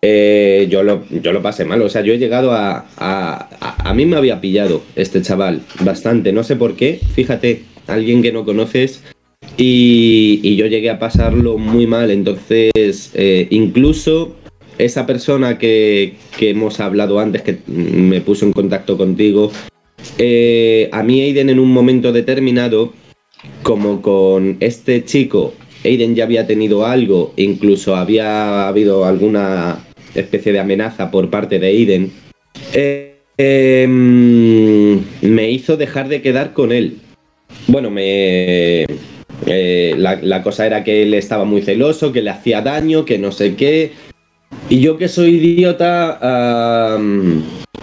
Eh, 0.09 0.69
yo, 0.71 0.85
lo, 0.85 1.03
yo 1.11 1.33
lo 1.33 1.43
pasé 1.43 1.65
mal, 1.65 1.83
o 1.83 1.89
sea, 1.89 2.01
yo 2.01 2.13
he 2.13 2.19
llegado 2.19 2.53
a, 2.53 2.87
a, 2.97 3.49
a... 3.91 3.93
mí 3.93 4.07
me 4.07 4.15
había 4.15 4.41
pillado 4.41 4.83
este 4.95 5.21
chaval 5.21 5.63
bastante, 5.81 6.33
no 6.33 6.45
sé 6.45 6.55
por 6.55 6.77
qué, 6.77 7.01
fíjate, 7.17 7.65
alguien 7.89 8.23
que 8.23 8.31
no 8.31 8.45
conoces. 8.45 9.03
Y, 9.57 10.39
y 10.45 10.55
yo 10.55 10.67
llegué 10.67 10.91
a 10.91 11.01
pasarlo 11.01 11.59
muy 11.59 11.89
mal, 11.89 12.13
entonces 12.13 13.11
eh, 13.15 13.49
incluso 13.51 14.37
esa 14.79 15.07
persona 15.07 15.59
que, 15.59 16.15
que 16.39 16.51
hemos 16.51 16.79
hablado 16.79 17.19
antes, 17.19 17.43
que 17.43 17.59
me 17.67 18.21
puso 18.21 18.47
en 18.47 18.53
contacto 18.53 18.97
contigo, 18.97 19.51
eh, 20.19 20.89
a 20.93 21.03
mí 21.03 21.21
Aiden 21.21 21.51
en 21.51 21.59
un 21.59 21.73
momento 21.73 22.13
determinado, 22.13 22.93
como 23.65 24.03
con 24.03 24.57
este 24.61 25.05
chico, 25.05 25.53
Aiden 25.85 26.15
ya 26.15 26.23
había 26.23 26.47
tenido 26.47 26.87
algo, 26.87 27.33
incluso 27.37 27.97
había 27.97 28.69
habido 28.69 29.05
alguna 29.05 29.83
especie 30.17 30.53
de 30.53 30.59
amenaza 30.59 31.11
por 31.11 31.31
parte 31.31 31.59
de 31.59 31.67
Aiden, 31.67 32.13
eh, 32.73 33.17
em, 33.39 35.01
me 35.23 35.51
hizo 35.51 35.77
dejar 35.77 36.09
de 36.09 36.23
quedar 36.23 36.53
con 36.53 36.73
él. 36.73 36.99
Bueno, 37.69 37.91
me... 37.91 38.87
eh, 39.47 39.95
la, 39.97 40.19
la 40.23 40.43
cosa 40.43 40.67
era 40.67 40.83
que 40.85 41.03
él 41.03 41.15
estaba 41.15 41.45
muy 41.45 41.63
celoso, 41.63 42.13
que 42.13 42.23
le 42.23 42.31
hacía 42.31 42.63
daño, 42.63 43.05
que 43.05 43.19
no 43.19 43.33
sé 43.33 43.55
qué. 43.55 43.93
Y 44.69 44.81
yo 44.81 44.97
que 44.97 45.09
soy 45.09 45.37
idiota, 45.37 46.99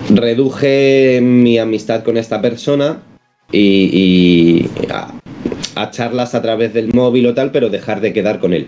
reduje 0.10 1.20
mi 1.22 1.58
amistad 1.58 2.04
con 2.04 2.18
esta 2.18 2.42
persona 2.42 3.02
y, 3.52 3.90
y 3.94 4.70
a, 4.90 5.14
a 5.76 5.92
charlas 5.92 6.36
a 6.36 6.42
través 6.42 6.74
del 6.74 6.94
móvil 6.94 7.28
o 7.28 7.34
tal, 7.34 7.52
pero 7.52 7.70
dejar 7.70 8.02
de 8.02 8.12
quedar 8.14 8.40
con 8.40 8.54
él. 8.54 8.68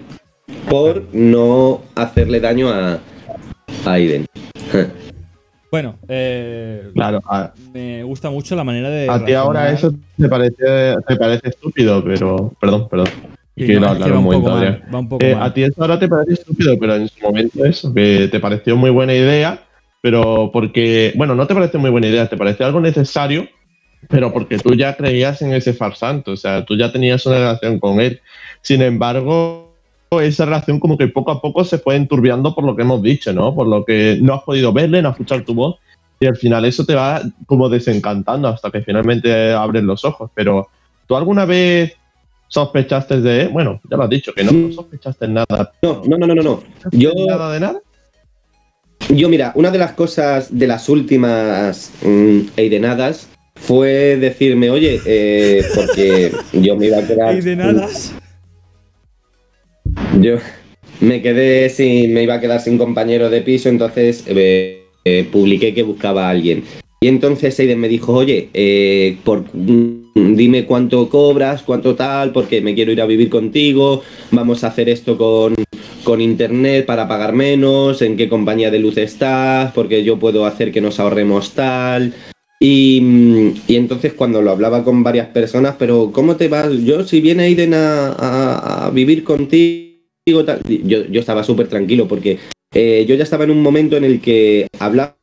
Por 0.70 1.04
no 1.14 1.82
hacerle 1.96 2.40
daño 2.40 2.70
a 2.70 3.00
Aiden. 3.88 4.26
Bueno, 5.72 5.98
eh, 6.08 6.90
Claro, 6.94 7.20
a, 7.28 7.52
me 7.74 8.02
gusta 8.04 8.30
mucho 8.30 8.56
la 8.56 8.64
manera 8.64 8.90
de. 8.90 9.10
a 9.10 9.26
ti 9.26 9.34
ahora 9.34 9.72
eso 9.72 9.94
te 10.18 10.30
parece, 10.30 10.96
te 11.06 11.16
parece 11.18 11.50
estúpido, 11.50 12.02
pero. 12.02 12.54
Perdón, 12.62 12.88
perdón. 12.88 13.08
Sí, 13.58 13.66
Quiero 13.66 13.82
no, 13.82 13.88
hablar 13.90 14.14
va 14.14 14.20
un 14.20 14.24
poco 14.26 14.40
momento, 14.40 14.50
mal, 14.52 14.58
Adrián. 14.58 14.84
va 14.94 15.00
un 15.00 15.10
poco 15.10 15.26
Eh, 15.26 15.36
mal. 15.36 15.44
a 15.44 15.54
ti 15.54 15.64
eso 15.64 15.82
ahora 15.82 16.00
te 16.00 16.08
parece 16.08 16.34
estúpido, 16.34 16.78
pero 16.80 16.96
en 16.96 17.10
su 17.10 17.20
momento 17.20 17.66
eso, 17.66 17.94
que 17.94 18.30
te 18.32 18.40
pareció 18.40 18.78
muy 18.78 18.90
buena 18.90 19.14
idea, 19.16 19.64
pero 20.02 20.50
porque, 20.54 21.12
bueno, 21.18 21.36
no 21.36 21.46
te 21.46 21.54
pareció 21.54 21.78
muy 21.80 21.90
buena 21.90 22.08
idea, 22.08 22.30
te 22.30 22.38
pareció 22.38 22.66
algo 22.66 22.80
necesario, 22.80 23.46
pero 24.08 24.32
porque 24.32 24.60
tú 24.60 24.76
ya 24.76 24.96
creías 24.96 25.42
en 25.42 25.52
ese 25.54 25.74
farsante, 25.74 26.32
o 26.32 26.38
sea, 26.38 26.64
tú 26.64 26.78
ya 26.78 26.90
tenías 26.92 27.26
una 27.26 27.38
relación 27.40 27.80
con 27.80 28.00
él. 28.00 28.22
Sin 28.62 28.82
embargo, 28.82 29.65
esa 30.22 30.46
relación 30.46 30.80
como 30.80 30.98
que 30.98 31.08
poco 31.08 31.32
a 31.32 31.42
poco 31.42 31.64
se 31.64 31.78
fue 31.78 31.96
enturbiando 31.96 32.54
por 32.54 32.64
lo 32.64 32.76
que 32.76 32.84
hemos 32.84 33.02
dicho, 33.02 33.34
¿no? 33.34 33.54
Por 33.54 33.68
lo 33.68 33.86
que 33.86 34.18
no 34.22 34.34
has 34.34 34.44
podido 34.44 34.74
verle, 34.74 35.02
no 35.02 35.10
escuchar 35.10 35.44
tu 35.44 35.54
voz, 35.54 35.78
y 36.20 36.26
al 36.26 36.36
final 36.36 36.66
eso 36.66 36.86
te 36.86 36.96
va 36.96 37.22
como 37.46 37.70
desencantando 37.70 38.48
hasta 38.48 38.72
que 38.72 38.82
finalmente 38.82 39.54
abres 39.54 39.84
los 39.84 40.06
ojos. 40.06 40.32
Pero, 40.34 40.70
¿tú 41.08 41.16
alguna 41.16 41.46
vez 41.46 41.94
sospechaste 42.48 43.22
de, 43.22 43.48
bueno, 43.48 43.82
ya 43.90 43.98
lo 43.98 44.04
has 44.04 44.10
dicho, 44.10 44.34
que 44.34 44.44
no, 44.44 44.52
no 44.52 44.72
sospechaste 44.72 45.28
nada, 45.28 45.74
No, 45.82 46.02
no, 46.06 46.18
no, 46.18 46.28
no, 46.28 46.36
no. 46.36 46.44
no. 46.44 46.64
Yo, 46.92 47.12
nada 47.28 47.52
de 47.52 47.60
nada? 47.60 47.80
yo, 49.10 49.30
mira, 49.30 49.52
una 49.56 49.72
de 49.72 49.78
las 49.78 49.94
cosas 49.94 50.58
de 50.58 50.68
las 50.68 50.90
últimas 50.90 51.92
mm, 52.02 52.40
eidenadas 52.56 53.28
fue 53.56 54.18
decirme, 54.18 54.70
oye, 54.70 55.00
eh, 55.06 55.64
porque 55.76 56.32
yo 56.54 56.76
me 56.76 56.88
iba 56.88 56.98
a 56.98 57.08
quedar. 57.08 57.36
Y 57.36 57.42
de 57.42 57.56
nada. 57.56 57.88
Yo 60.20 60.38
me 61.02 61.22
quedé 61.22 61.70
sin, 61.70 62.14
me 62.14 62.24
iba 62.24 62.36
a 62.36 62.42
quedar 62.42 62.62
sin 62.62 62.78
compañero 62.78 63.30
de 63.30 63.42
piso, 63.42 63.70
entonces 63.70 64.24
eh, 64.28 64.86
eh, 65.04 65.28
publiqué 65.32 65.74
que 65.74 65.84
buscaba 65.84 66.28
a 66.28 66.30
alguien. 66.30 66.64
Y 67.02 67.08
entonces 67.08 67.60
Aiden 67.60 67.80
me 67.80 67.90
dijo, 67.90 68.14
oye, 68.14 68.50
eh, 68.54 69.18
por, 69.24 69.44
mm, 69.54 70.36
dime 70.36 70.66
cuánto 70.66 71.10
cobras, 71.10 71.62
cuánto 71.62 71.96
tal, 71.96 72.32
porque 72.32 72.62
me 72.62 72.74
quiero 72.74 72.92
ir 72.92 73.02
a 73.02 73.06
vivir 73.06 73.30
contigo, 73.30 74.02
vamos 74.32 74.64
a 74.64 74.68
hacer 74.68 74.90
esto 74.90 75.18
con, 75.18 75.54
con 76.04 76.22
internet 76.22 76.86
para 76.86 77.08
pagar 77.08 77.34
menos, 77.34 78.02
en 78.02 78.18
qué 78.18 78.30
compañía 78.30 78.72
de 78.72 78.80
luz 78.80 78.98
estás, 78.98 79.72
porque 79.74 80.04
yo 80.04 80.18
puedo 80.18 80.46
hacer 80.46 80.72
que 80.72 80.82
nos 80.82 81.00
ahorremos 81.00 81.52
tal. 81.52 82.14
Y, 82.60 83.02
mm, 83.02 83.54
y 83.68 83.76
entonces 83.76 84.14
cuando 84.14 84.42
lo 84.42 84.52
hablaba 84.52 84.84
con 84.84 85.04
varias 85.04 85.28
personas, 85.28 85.76
pero 85.78 86.12
¿cómo 86.14 86.38
te 86.38 86.48
vas? 86.48 86.72
Yo 86.86 87.04
si 87.04 87.20
viene 87.20 87.44
Aiden 87.44 87.74
a 87.76 88.90
vivir 88.94 89.24
contigo, 89.24 89.85
tal", 90.46 90.62
yo, 90.68 91.06
yo 91.06 91.20
estaba 91.20 91.44
súper 91.44 91.68
tranquilo 91.68 92.08
porque 92.08 92.40
eh, 92.74 93.06
yo 93.08 93.16
ya 93.16 93.24
estaba 93.24 93.44
en 93.44 93.52
un 93.52 93.62
momento 93.62 93.96
en 93.96 94.04
el 94.04 94.20
que 94.20 94.68
hablaba 94.80 95.16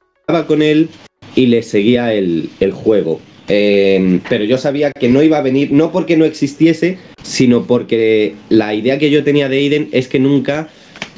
con 0.46 0.62
él 0.62 0.88
y 1.34 1.46
le 1.46 1.62
seguía 1.62 2.14
el, 2.14 2.48
el 2.60 2.72
juego. 2.72 3.20
Eh, 3.48 4.20
pero 4.28 4.44
yo 4.44 4.56
sabía 4.58 4.92
que 4.92 5.08
no 5.08 5.22
iba 5.22 5.38
a 5.38 5.42
venir, 5.42 5.72
no 5.72 5.90
porque 5.92 6.16
no 6.16 6.24
existiese, 6.24 6.98
sino 7.22 7.64
porque 7.64 8.34
la 8.48 8.74
idea 8.74 8.98
que 8.98 9.10
yo 9.10 9.24
tenía 9.24 9.48
de 9.48 9.58
Aiden 9.58 9.88
es 9.92 10.08
que 10.08 10.18
nunca, 10.18 10.68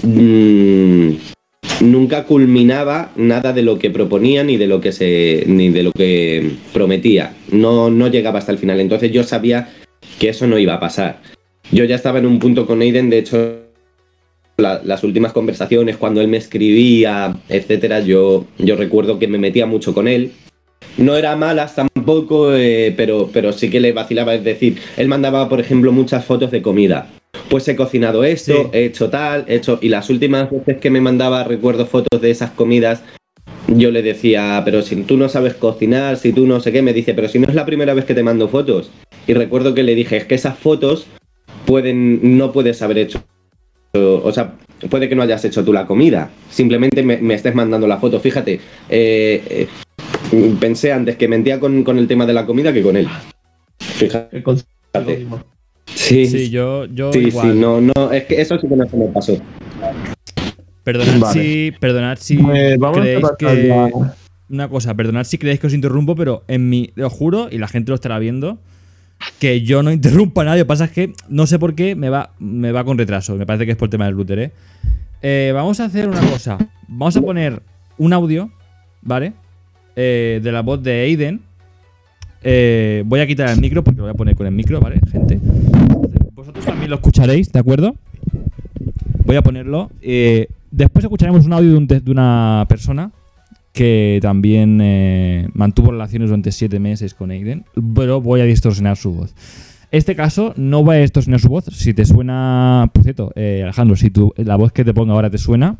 mm, 0.02 1.10
nunca 1.82 2.24
culminaba 2.24 3.12
nada 3.16 3.52
de 3.52 3.62
lo 3.62 3.78
que 3.78 3.90
proponía 3.90 4.42
ni 4.42 4.56
de 4.56 4.66
lo 4.66 4.80
que 4.80 4.92
se, 4.92 5.44
ni 5.46 5.68
de 5.68 5.82
lo 5.82 5.92
que 5.92 6.52
prometía. 6.72 7.34
No, 7.50 7.90
no 7.90 8.08
llegaba 8.08 8.38
hasta 8.38 8.52
el 8.52 8.58
final. 8.58 8.80
Entonces 8.80 9.12
yo 9.12 9.22
sabía 9.22 9.68
que 10.18 10.30
eso 10.30 10.46
no 10.46 10.58
iba 10.58 10.74
a 10.74 10.80
pasar. 10.80 11.20
Yo 11.70 11.84
ya 11.84 11.96
estaba 11.96 12.18
en 12.18 12.26
un 12.26 12.38
punto 12.38 12.66
con 12.66 12.80
Aiden, 12.80 13.10
de 13.10 13.18
hecho, 13.18 13.63
la- 14.56 14.80
las 14.84 15.02
últimas 15.04 15.32
conversaciones, 15.32 15.96
cuando 15.96 16.20
él 16.20 16.28
me 16.28 16.36
escribía, 16.36 17.36
etcétera, 17.48 18.00
yo, 18.00 18.46
yo 18.58 18.76
recuerdo 18.76 19.18
que 19.18 19.28
me 19.28 19.38
metía 19.38 19.66
mucho 19.66 19.94
con 19.94 20.08
él. 20.08 20.32
No 20.96 21.16
era 21.16 21.34
malas 21.34 21.74
tampoco, 21.74 22.54
eh, 22.54 22.94
pero, 22.96 23.28
pero 23.32 23.52
sí 23.52 23.68
que 23.68 23.80
le 23.80 23.92
vacilaba. 23.92 24.34
Es 24.34 24.44
decir, 24.44 24.78
él 24.96 25.08
mandaba, 25.08 25.48
por 25.48 25.58
ejemplo, 25.60 25.90
muchas 25.90 26.24
fotos 26.24 26.50
de 26.52 26.62
comida. 26.62 27.10
Pues 27.50 27.66
he 27.66 27.74
cocinado 27.74 28.22
esto, 28.22 28.52
Sí. 28.54 28.68
he 28.72 28.84
hecho 28.84 29.10
tal, 29.10 29.44
he 29.48 29.56
hecho. 29.56 29.78
Y 29.82 29.88
las 29.88 30.08
últimas 30.08 30.50
veces 30.50 30.78
que 30.78 30.90
me 30.90 31.00
mandaba, 31.00 31.42
recuerdo 31.42 31.86
fotos 31.86 32.20
de 32.20 32.30
esas 32.30 32.52
comidas, 32.52 33.02
yo 33.66 33.90
le 33.90 34.02
decía, 34.02 34.62
pero 34.64 34.82
si 34.82 34.94
tú 35.02 35.16
no 35.16 35.28
sabes 35.28 35.54
cocinar, 35.54 36.16
si 36.16 36.32
tú 36.32 36.46
no 36.46 36.60
sé 36.60 36.70
qué, 36.70 36.80
me 36.80 36.92
dice, 36.92 37.12
pero 37.12 37.28
si 37.28 37.38
no 37.40 37.48
es 37.48 37.54
la 37.54 37.66
primera 37.66 37.92
vez 37.94 38.04
que 38.04 38.14
te 38.14 38.22
mando 38.22 38.48
fotos. 38.48 38.90
Y 39.26 39.34
recuerdo 39.34 39.74
que 39.74 39.82
le 39.82 39.94
dije, 39.96 40.16
es 40.18 40.24
que 40.26 40.36
esas 40.36 40.56
fotos 40.56 41.06
pueden, 41.66 42.38
no 42.38 42.52
puedes 42.52 42.82
haber 42.82 42.98
hecho 42.98 43.24
o 43.94 44.32
sea, 44.32 44.54
puede 44.90 45.08
que 45.08 45.14
no 45.14 45.22
hayas 45.22 45.44
hecho 45.44 45.64
tú 45.64 45.72
la 45.72 45.86
comida, 45.86 46.30
simplemente 46.50 47.02
me, 47.02 47.18
me 47.18 47.34
estés 47.34 47.54
mandando 47.54 47.86
la 47.86 47.98
foto. 47.98 48.20
Fíjate, 48.20 48.60
eh, 48.88 49.68
eh, 50.30 50.54
pensé 50.60 50.92
antes 50.92 51.16
que 51.16 51.28
mentía 51.28 51.60
con, 51.60 51.84
con 51.84 51.98
el 51.98 52.06
tema 52.08 52.26
de 52.26 52.34
la 52.34 52.46
comida 52.46 52.72
que 52.72 52.82
con 52.82 52.96
él. 52.96 53.08
Fíjate. 53.78 54.42
Sí, 55.04 55.26
Sí, 55.86 56.26
sí, 56.26 56.50
yo, 56.50 56.86
yo 56.86 57.12
sí, 57.12 57.20
igual. 57.20 57.60
no, 57.60 57.80
no, 57.80 58.10
es 58.10 58.24
que 58.24 58.40
eso 58.40 58.58
sí 58.58 58.66
que 58.66 58.74
no 58.76 58.86
se 58.86 58.96
me 58.96 59.06
pasó. 59.06 59.36
Perdonad 60.82 61.18
Vale. 61.18 61.40
si, 61.40 61.72
perdonad 61.78 62.18
si 62.20 62.36
Pues 62.36 62.78
vamos 62.78 62.98
a 62.98 63.00
creéis 63.00 63.26
que. 63.38 63.92
Una 64.50 64.68
cosa, 64.68 64.94
perdonad 64.94 65.24
si 65.24 65.38
creéis 65.38 65.60
que 65.60 65.66
os 65.68 65.74
interrumpo, 65.74 66.14
pero 66.14 66.42
en 66.48 66.68
mi. 66.68 66.90
Os 67.02 67.12
juro, 67.12 67.48
y 67.50 67.58
la 67.58 67.68
gente 67.68 67.90
lo 67.90 67.94
estará 67.94 68.18
viendo, 68.18 68.58
que 69.38 69.62
yo 69.62 69.82
no 69.82 69.92
interrumpo 69.92 70.40
a 70.40 70.44
nadie. 70.44 70.64
Pasa 70.64 70.86
es 70.86 70.90
que 70.90 71.12
no 71.28 71.46
sé 71.46 71.58
por 71.58 71.74
qué 71.74 71.94
me 71.94 72.08
va, 72.08 72.30
me 72.38 72.72
va 72.72 72.84
con 72.84 72.98
retraso. 72.98 73.36
Me 73.36 73.46
parece 73.46 73.66
que 73.66 73.72
es 73.72 73.76
por 73.76 73.86
el 73.86 73.90
tema 73.90 74.06
del 74.06 74.14
router, 74.14 74.38
¿eh? 74.38 74.52
Eh, 75.22 75.52
Vamos 75.54 75.80
a 75.80 75.86
hacer 75.86 76.08
una 76.08 76.20
cosa. 76.20 76.58
Vamos 76.88 77.16
a 77.16 77.22
poner 77.22 77.62
un 77.98 78.12
audio, 78.12 78.50
¿vale? 79.02 79.32
Eh, 79.96 80.40
de 80.42 80.52
la 80.52 80.62
voz 80.62 80.82
de 80.82 81.02
Aiden. 81.02 81.40
Eh, 82.42 83.02
voy 83.06 83.20
a 83.20 83.26
quitar 83.26 83.48
el 83.48 83.60
micro 83.60 83.82
porque 83.82 83.98
lo 83.98 84.04
voy 84.04 84.10
a 84.12 84.14
poner 84.14 84.36
con 84.36 84.46
el 84.46 84.52
micro, 84.52 84.80
¿vale, 84.80 85.00
gente? 85.10 85.38
Vosotros 86.34 86.64
también 86.64 86.90
lo 86.90 86.96
escucharéis, 86.96 87.50
¿de 87.50 87.58
acuerdo? 87.58 87.94
Voy 89.24 89.36
a 89.36 89.42
ponerlo. 89.42 89.90
Después 90.70 91.04
escucharemos 91.04 91.46
un 91.46 91.52
audio 91.54 91.80
de 91.80 92.10
una 92.10 92.66
persona 92.68 93.10
que 93.74 94.20
también 94.22 94.78
eh, 94.80 95.48
mantuvo 95.52 95.90
relaciones 95.90 96.30
durante 96.30 96.52
siete 96.52 96.78
meses 96.78 97.12
con 97.12 97.32
Aiden, 97.32 97.64
pero 97.94 98.20
voy 98.20 98.40
a 98.40 98.44
distorsionar 98.44 98.96
su 98.96 99.12
voz. 99.12 99.34
Este 99.90 100.14
caso 100.14 100.54
no 100.56 100.84
voy 100.84 100.96
a 100.96 101.00
distorsionar 101.00 101.40
su 101.40 101.48
voz. 101.48 101.64
Si 101.72 101.92
te 101.92 102.04
suena, 102.04 102.88
por 102.92 103.02
cierto, 103.02 103.32
eh, 103.34 103.62
Alejandro, 103.64 103.96
si 103.96 104.10
tú, 104.10 104.32
la 104.36 104.54
voz 104.54 104.72
que 104.72 104.84
te 104.84 104.94
ponga 104.94 105.12
ahora 105.12 105.28
te 105.28 105.38
suena, 105.38 105.76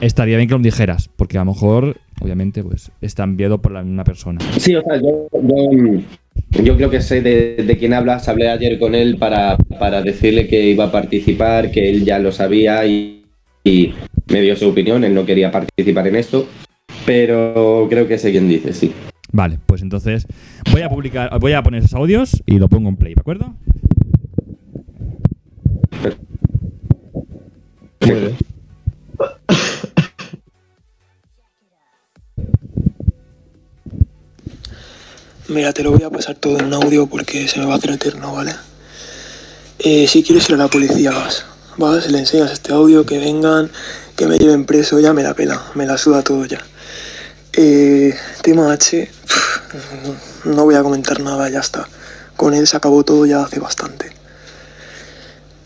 estaría 0.00 0.36
bien 0.36 0.48
que 0.48 0.56
lo 0.56 0.60
dijeras, 0.60 1.08
porque 1.14 1.38
a 1.38 1.44
lo 1.44 1.52
mejor, 1.52 1.96
obviamente, 2.20 2.64
pues 2.64 2.90
está 3.00 3.22
enviado 3.22 3.62
por 3.62 3.72
la 3.72 3.84
misma 3.84 4.02
persona. 4.02 4.40
Sí, 4.58 4.74
o 4.74 4.82
sea, 4.82 5.00
yo, 5.00 6.76
creo 6.76 6.90
que 6.90 7.00
sé 7.00 7.22
de, 7.22 7.76
quién 7.78 7.94
hablas. 7.94 8.28
Hablé 8.28 8.48
ayer 8.48 8.76
con 8.80 8.96
él 8.96 9.18
para, 9.18 9.56
para 9.78 10.02
decirle 10.02 10.48
que 10.48 10.68
iba 10.68 10.86
a 10.86 10.92
participar, 10.92 11.70
que 11.70 11.90
él 11.90 12.04
ya 12.04 12.18
lo 12.18 12.32
sabía 12.32 12.84
y 12.86 13.22
me 13.64 14.40
dio 14.40 14.56
su 14.56 14.68
opinión. 14.68 15.04
Él 15.04 15.14
no 15.14 15.24
quería 15.24 15.52
participar 15.52 16.08
en 16.08 16.16
esto, 16.16 16.48
pero 17.06 17.86
creo 17.88 18.06
que 18.06 18.18
sé 18.18 18.30
quién 18.30 18.48
dice, 18.48 18.72
sí. 18.72 18.92
Vale, 19.32 19.58
pues 19.66 19.82
entonces 19.82 20.26
voy 20.72 20.82
a 20.82 20.88
publicar, 20.88 21.38
voy 21.38 21.52
a 21.52 21.62
poner 21.62 21.84
esos 21.84 21.94
audios 21.94 22.42
y 22.46 22.58
lo 22.58 22.68
pongo 22.68 22.88
en 22.88 22.96
play, 22.96 23.14
¿de 23.14 23.20
acuerdo? 23.20 23.54
Mira, 35.48 35.72
te 35.72 35.82
lo 35.82 35.90
voy 35.90 36.04
a 36.04 36.10
pasar 36.10 36.36
todo 36.36 36.58
en 36.58 36.66
un 36.66 36.74
audio 36.74 37.06
porque 37.06 37.48
se 37.48 37.58
me 37.58 37.66
va 37.66 37.74
a 37.74 37.76
hacer 37.76 37.90
eterno, 37.90 38.32
¿vale? 38.32 38.52
Eh, 39.80 40.06
si 40.06 40.22
quieres 40.22 40.48
ir 40.48 40.54
a 40.54 40.58
la 40.58 40.68
policía, 40.68 41.10
vas. 41.10 41.44
Vas, 41.76 42.10
le 42.10 42.18
enseñas 42.18 42.52
este 42.52 42.72
audio, 42.72 43.04
que 43.04 43.18
vengan, 43.18 43.70
que 44.16 44.26
me 44.26 44.38
lleven 44.38 44.64
preso, 44.64 45.00
ya 45.00 45.12
me 45.12 45.22
la 45.22 45.34
pela, 45.34 45.60
me 45.74 45.86
la 45.86 45.98
suda 45.98 46.22
todo 46.22 46.44
ya. 46.44 46.60
Eh, 47.52 48.14
tema 48.42 48.72
H, 48.72 49.10
no 50.44 50.64
voy 50.64 50.74
a 50.74 50.82
comentar 50.82 51.20
nada, 51.20 51.48
ya 51.48 51.60
está. 51.60 51.88
Con 52.36 52.54
él 52.54 52.66
se 52.66 52.76
acabó 52.76 53.04
todo 53.04 53.26
ya 53.26 53.42
hace 53.42 53.60
bastante. 53.60 54.12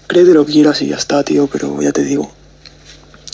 Créete 0.07 0.35
lo 0.35 0.45
que 0.45 0.53
quieras 0.53 0.83
y 0.83 0.89
ya 0.89 0.97
está, 0.97 1.23
tío, 1.23 1.47
pero 1.47 1.81
ya 1.81 1.93
te 1.93 2.05
digo. 2.05 2.33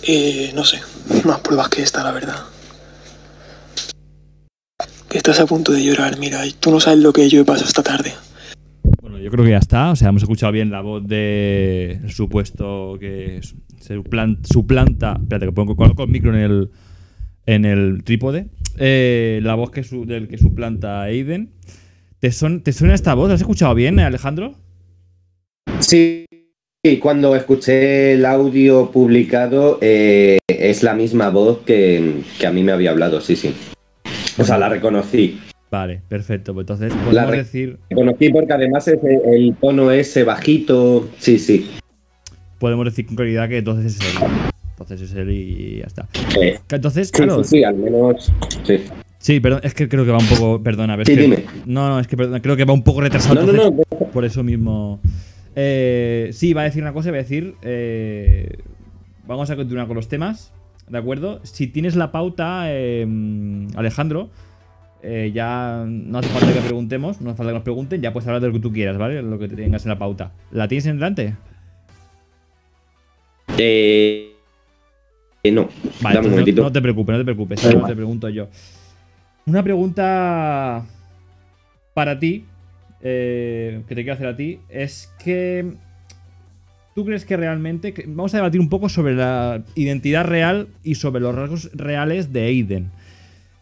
Eh, 0.02 0.52
no 0.54 0.64
sé, 0.64 0.80
más 1.24 1.40
pruebas 1.40 1.68
que 1.68 1.82
esta, 1.82 2.02
la 2.02 2.12
verdad 2.12 2.36
que 5.10 5.18
estás 5.18 5.40
a 5.40 5.46
punto 5.46 5.72
de 5.72 5.82
llorar, 5.82 6.18
mira, 6.18 6.46
y 6.46 6.52
tú 6.52 6.70
no 6.70 6.78
sabes 6.78 7.00
lo 7.00 7.12
que 7.12 7.28
yo 7.28 7.40
he 7.40 7.44
pasado 7.44 7.66
esta 7.66 7.82
tarde. 7.82 8.12
Bueno, 9.02 9.18
yo 9.18 9.28
creo 9.32 9.44
que 9.44 9.50
ya 9.50 9.58
está. 9.58 9.90
O 9.90 9.96
sea, 9.96 10.08
hemos 10.08 10.22
escuchado 10.22 10.52
bien 10.52 10.70
la 10.70 10.82
voz 10.82 11.04
de 11.04 11.98
el 12.02 12.12
supuesto 12.12 12.96
que 13.00 13.40
suplanta. 14.44 15.18
Espérate, 15.20 15.46
que 15.46 15.52
pongo 15.52 15.74
coloco 15.74 16.04
el 16.04 16.10
micro 16.10 16.32
en 16.32 16.40
el, 16.40 16.70
en 17.50 17.64
el 17.64 18.04
trípode. 18.04 18.46
Eh, 18.78 19.40
la 19.42 19.54
voz 19.56 19.70
que 19.70 19.82
su- 19.82 20.06
del 20.06 20.28
que 20.28 20.38
suplanta 20.38 21.02
Aiden. 21.02 21.50
¿Te, 22.20 22.30
son- 22.32 22.62
¿Te 22.62 22.72
suena 22.72 22.94
esta 22.94 23.14
voz? 23.14 23.28
¿La 23.28 23.34
has 23.34 23.40
escuchado 23.40 23.74
bien, 23.74 23.98
eh, 23.98 24.04
Alejandro? 24.04 24.54
Sí, 25.80 26.26
sí, 26.84 26.98
cuando 26.98 27.34
escuché 27.34 28.12
el 28.12 28.24
audio 28.26 28.90
publicado 28.92 29.78
eh, 29.80 30.38
es 30.46 30.82
la 30.82 30.94
misma 30.94 31.30
voz 31.30 31.58
que, 31.64 32.20
que 32.38 32.46
a 32.46 32.52
mí 32.52 32.62
me 32.62 32.72
había 32.72 32.90
hablado, 32.90 33.20
sí, 33.20 33.34
sí. 33.36 33.52
O 34.38 34.44
sea, 34.44 34.56
la 34.58 34.68
reconocí. 34.68 35.40
Vale, 35.70 36.02
perfecto. 36.08 36.52
Pues 36.54 36.64
entonces 36.64 36.92
La 36.94 37.04
podemos 37.04 37.30
re- 37.30 37.36
decir, 37.38 37.78
Reconocí 37.90 38.28
porque 38.30 38.52
además 38.52 38.86
ese- 38.88 39.20
el 39.24 39.54
tono 39.60 39.90
ese 39.90 40.22
bajito, 40.24 41.08
sí, 41.18 41.38
sí. 41.38 41.68
podemos 42.58 42.84
decir 42.84 43.06
con 43.06 43.16
claridad 43.16 43.48
que 43.48 43.58
entonces 43.58 43.96
es 43.96 44.00
él. 44.00 44.28
Entonces 44.80 45.10
es 45.10 45.16
él 45.16 45.30
y 45.30 45.78
ya 45.80 45.84
está. 45.84 46.08
Entonces, 46.70 47.08
sí, 47.08 47.12
claro. 47.12 47.44
sí, 47.44 47.58
sí, 47.58 47.64
al 47.64 47.76
menos, 47.76 48.32
sí. 48.64 48.78
Sí, 49.18 49.38
perdón, 49.38 49.60
es 49.62 49.74
que 49.74 49.86
creo 49.88 50.06
que 50.06 50.10
va 50.10 50.16
un 50.18 50.26
poco. 50.26 50.62
Perdona, 50.62 50.94
a 50.94 50.96
ver. 50.96 51.06
Sí, 51.06 51.14
que- 51.14 51.20
dime. 51.20 51.44
No, 51.66 51.88
no, 51.90 52.00
es 52.00 52.06
que 52.06 52.16
perdona, 52.16 52.40
creo 52.40 52.56
que 52.56 52.64
va 52.64 52.72
un 52.72 52.82
poco 52.82 53.02
retrasado. 53.02 53.34
No, 53.34 53.52
no, 53.52 53.62
entonces, 53.64 53.86
no, 54.00 54.06
Por 54.08 54.24
eso 54.24 54.42
mismo. 54.42 54.98
Eh, 55.54 56.30
sí, 56.32 56.54
va 56.54 56.62
a 56.62 56.64
decir 56.64 56.82
una 56.82 56.94
cosa, 56.94 57.10
va 57.10 57.16
a 57.18 57.20
decir. 57.20 57.54
eh, 57.62 58.56
vamos 59.26 59.50
a 59.50 59.56
continuar 59.56 59.86
con 59.86 59.96
los 59.96 60.08
temas, 60.08 60.52
¿de 60.88 60.96
acuerdo? 60.98 61.40
Si 61.44 61.66
tienes 61.66 61.94
la 61.94 62.10
pauta, 62.10 62.62
eh, 62.68 63.06
Alejandro, 63.76 64.30
eh, 65.02 65.30
ya 65.34 65.84
no 65.86 66.18
hace 66.18 66.28
falta 66.30 66.52
que 66.54 66.60
preguntemos, 66.60 67.20
no 67.20 67.30
hace 67.30 67.36
falta 67.36 67.50
que 67.50 67.54
nos 67.56 67.62
pregunten, 67.64 68.00
ya 68.00 68.12
puedes 68.14 68.26
hablar 68.26 68.40
de 68.40 68.48
lo 68.48 68.54
que 68.54 68.60
tú 68.60 68.72
quieras, 68.72 68.96
¿vale? 68.96 69.20
Lo 69.22 69.38
que 69.38 69.46
tengas 69.48 69.84
en 69.84 69.90
la 69.90 69.98
pauta. 69.98 70.32
¿La 70.50 70.66
tienes 70.66 70.86
en 70.86 70.96
delante? 70.96 71.34
Eh, 73.58 74.29
eh, 75.42 75.50
no, 75.52 75.62
Vale, 75.62 75.72
dame 75.74 75.88
un 75.88 76.06
entonces 76.10 76.30
momentito. 76.30 76.62
no, 76.62 76.68
no 76.68 76.72
te 76.72 76.82
preocupes, 76.82 77.12
no 77.12 77.18
te 77.18 77.24
preocupes, 77.24 77.64
Vale. 77.64 77.76
no 77.78 77.86
te 77.86 77.96
pregunto 77.96 78.28
yo. 78.28 78.48
Una 79.46 79.62
pregunta 79.62 80.84
para 81.94 82.18
ti, 82.18 82.44
eh, 83.02 83.82
que 83.88 83.94
te 83.94 84.02
quiero 84.02 84.14
hacer 84.14 84.26
a 84.26 84.36
ti, 84.36 84.60
es 84.68 85.12
que 85.22 85.72
tú 86.94 87.04
crees 87.04 87.24
que 87.24 87.36
realmente, 87.36 87.94
vamos 88.06 88.34
a 88.34 88.38
debatir 88.38 88.60
un 88.60 88.68
poco 88.68 88.88
sobre 88.88 89.14
la 89.14 89.62
identidad 89.74 90.24
real 90.24 90.68
y 90.84 90.96
sobre 90.96 91.20
los 91.22 91.34
rasgos 91.34 91.70
reales 91.72 92.32
de 92.32 92.42
Aiden, 92.42 92.90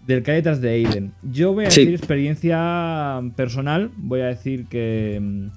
del 0.06 0.22
que 0.22 0.32
hay 0.32 0.36
detrás 0.38 0.60
de 0.60 0.70
Aiden. 0.70 1.12
Yo 1.22 1.52
voy 1.52 1.66
a 1.66 1.70
Sí. 1.70 1.82
decir 1.82 1.94
experiencia 1.94 3.20
personal, 3.36 3.90
voy 3.96 4.20
a 4.22 4.26
decir 4.26 4.66
que... 4.66 5.48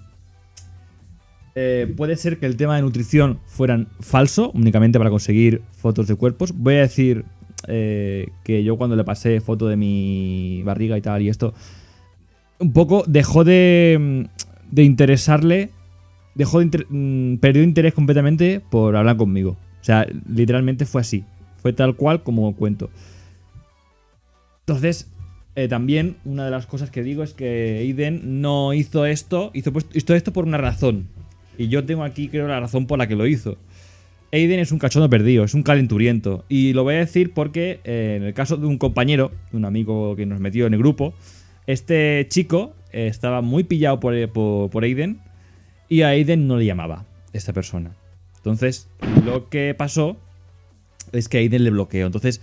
eh, 1.56 1.94
puede 1.98 2.16
ser 2.16 2.40
que 2.40 2.46
el 2.46 2.56
tema 2.56 2.76
de 2.76 2.82
nutrición 2.82 3.40
fuera 3.46 3.86
falso, 4.00 4.52
únicamente 4.52 4.98
para 4.98 5.10
conseguir 5.10 5.62
fotos 5.72 6.08
de 6.08 6.16
cuerpos. 6.16 6.54
Voy 6.56 6.76
a 6.76 6.82
decir 6.82 7.26
eh, 7.68 8.30
que 8.44 8.64
yo 8.64 8.78
cuando 8.78 8.96
le 8.96 9.04
pasé 9.04 9.42
foto 9.42 9.68
de 9.68 9.76
mi 9.76 10.62
barriga 10.64 10.98
y 10.98 11.02
tal 11.02 11.22
y 11.22 11.30
esto, 11.30 11.54
un 12.60 12.74
poco 12.74 13.04
dejó 13.08 13.44
de, 13.44 13.98
mm, 14.00 14.74
de 14.74 14.84
interesarle, 14.84 15.70
dejó 16.36 16.60
de 16.60 16.86
mm, 16.90 17.38
perdió 17.38 17.64
interés 17.64 17.94
completamente 17.94 18.62
por 18.70 18.96
hablar 18.96 19.18
conmigo. 19.18 19.58
O 19.82 19.84
sea, 19.84 20.08
literalmente 20.30 20.86
fue 20.86 21.02
así. 21.02 21.26
Fue 21.62 21.74
tal 21.74 21.96
cual 21.96 22.24
como 22.24 22.56
cuento. 22.56 22.90
Entonces, 24.62 25.10
eh, 25.56 25.68
también 25.68 26.16
una 26.24 26.46
de 26.46 26.52
las 26.52 26.66
cosas 26.66 26.92
que 26.92 27.04
digo 27.04 27.24
es 27.24 27.34
que 27.34 27.80
Aiden 27.80 28.42
no 28.42 28.74
hizo 28.74 29.06
esto, 29.06 29.52
hizo, 29.54 29.74
pues- 29.74 29.88
hizo 29.94 30.16
esto 30.16 30.32
por 30.32 30.46
una 30.46 30.58
razón. 30.58 31.08
Y 31.58 31.68
yo 31.68 31.84
tengo 31.86 32.04
aquí, 32.04 32.28
creo, 32.28 32.48
la 32.48 32.60
razón 32.60 32.88
por 32.88 32.98
la 33.00 33.08
que 33.08 33.16
lo 33.16 33.28
hizo. 33.28 33.58
Aiden 34.32 34.60
es 34.60 34.72
un 34.72 34.80
cachondo 34.80 35.10
perdido, 35.10 35.44
es 35.44 35.54
un 35.54 35.64
calenturiento. 35.64 36.46
Y 36.48 36.74
lo 36.74 36.84
voy 36.84 36.96
a 36.96 37.00
decir 37.00 37.34
porque 37.34 37.82
eh, 37.84 38.16
en 38.18 38.24
el 38.24 38.34
caso 38.34 38.58
de 38.58 38.66
un 38.66 38.78
compañero, 38.78 39.32
un 39.52 39.66
amigo 39.66 40.16
que 40.16 40.26
nos 40.26 40.40
metió 40.40 40.68
en 40.68 40.74
el 40.74 40.80
grupo, 40.80 41.14
este 41.68 42.26
chico 42.30 42.74
eh, 42.92 43.08
estaba 43.08 43.42
muy 43.42 43.64
pillado 43.64 44.00
por, 44.00 44.16
eh, 44.16 44.28
por, 44.28 44.70
por 44.70 44.84
Aiden 44.84 45.20
y 45.90 46.04
a 46.04 46.10
Aiden 46.10 46.48
no 46.48 46.58
le 46.58 46.66
llamaba 46.66 47.06
esta 47.34 47.52
persona. 47.52 47.92
Entonces, 48.38 48.90
lo 49.26 49.50
que 49.50 49.76
pasó 49.78 50.18
es 51.12 51.30
que 51.30 51.38
Aiden 51.38 51.64
le 51.64 51.70
bloqueó. 51.70 52.06
Entonces, 52.06 52.42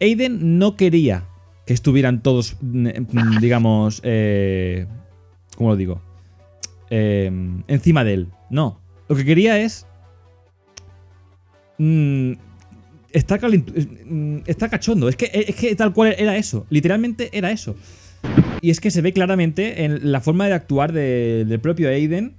Aiden 0.00 0.58
no 0.58 0.76
quería 0.76 1.24
que 1.66 1.74
estuvieran 1.74 2.22
todos, 2.22 2.56
mm, 2.60 2.88
mm, 2.88 3.40
digamos, 3.40 4.00
eh, 4.04 4.86
¿cómo 5.56 5.70
lo 5.70 5.76
digo? 5.76 6.02
Eh, 6.94 7.30
encima 7.68 8.04
de 8.04 8.12
él. 8.14 8.28
No. 8.50 8.78
Lo 9.08 9.16
que 9.16 9.24
quería 9.24 9.58
es 9.58 9.86
mm, 11.78 12.32
está, 13.12 13.38
mm, 13.38 14.38
está 14.46 14.68
cachondo. 14.68 15.08
Es 15.08 15.16
que, 15.16 15.30
es 15.32 15.56
que 15.56 15.74
tal 15.74 15.92
cual 15.94 16.14
era 16.18 16.36
eso. 16.36 16.66
Literalmente 16.70 17.30
era 17.32 17.50
eso. 17.50 17.74
Y 18.60 18.70
es 18.70 18.78
que 18.80 18.90
se 18.90 19.00
ve 19.00 19.12
claramente 19.14 19.84
en 19.84 20.12
la 20.12 20.20
forma 20.20 20.46
de 20.46 20.52
actuar 20.52 20.92
de- 20.92 21.44
del 21.46 21.60
propio 21.60 21.88
Aiden. 21.88 22.36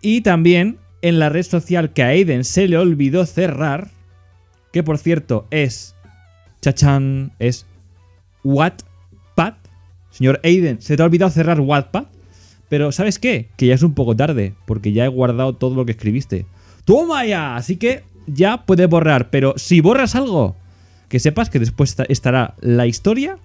Y 0.00 0.20
también 0.20 0.78
en 1.02 1.18
la 1.18 1.28
red 1.28 1.42
social 1.42 1.92
que 1.92 2.02
a 2.02 2.08
Aiden 2.08 2.44
se 2.44 2.68
le 2.68 2.78
olvidó 2.78 3.26
cerrar. 3.26 3.90
Que 4.72 4.82
por 4.82 4.98
cierto 4.98 5.46
es. 5.50 5.96
Chachan. 6.62 7.32
Es. 7.40 7.66
Wattpad. 8.44 9.54
Señor 10.10 10.40
Aiden, 10.44 10.80
se 10.80 10.96
te 10.96 11.02
ha 11.02 11.06
olvidado 11.06 11.30
cerrar 11.30 11.60
Wattpad. 11.60 12.04
Pero 12.68 12.90
¿sabes 12.92 13.18
qué? 13.18 13.48
Que 13.56 13.66
ya 13.66 13.74
es 13.74 13.82
un 13.82 13.94
poco 13.94 14.16
tarde. 14.16 14.54
Porque 14.66 14.92
ya 14.92 15.04
he 15.04 15.08
guardado 15.08 15.54
todo 15.54 15.74
lo 15.74 15.84
que 15.86 15.92
escribiste. 15.92 16.46
¡Toma 16.84 17.24
ya! 17.24 17.56
Así 17.56 17.76
que 17.76 18.02
ya 18.26 18.64
puedes 18.66 18.88
borrar. 18.88 19.30
Pero 19.30 19.54
si 19.56 19.80
borras 19.80 20.14
algo, 20.14 20.56
que 21.08 21.20
sepas 21.20 21.50
que 21.50 21.58
después 21.60 21.90
esta- 21.90 22.04
estará 22.08 22.54
la 22.60 22.86
historia 22.86 23.38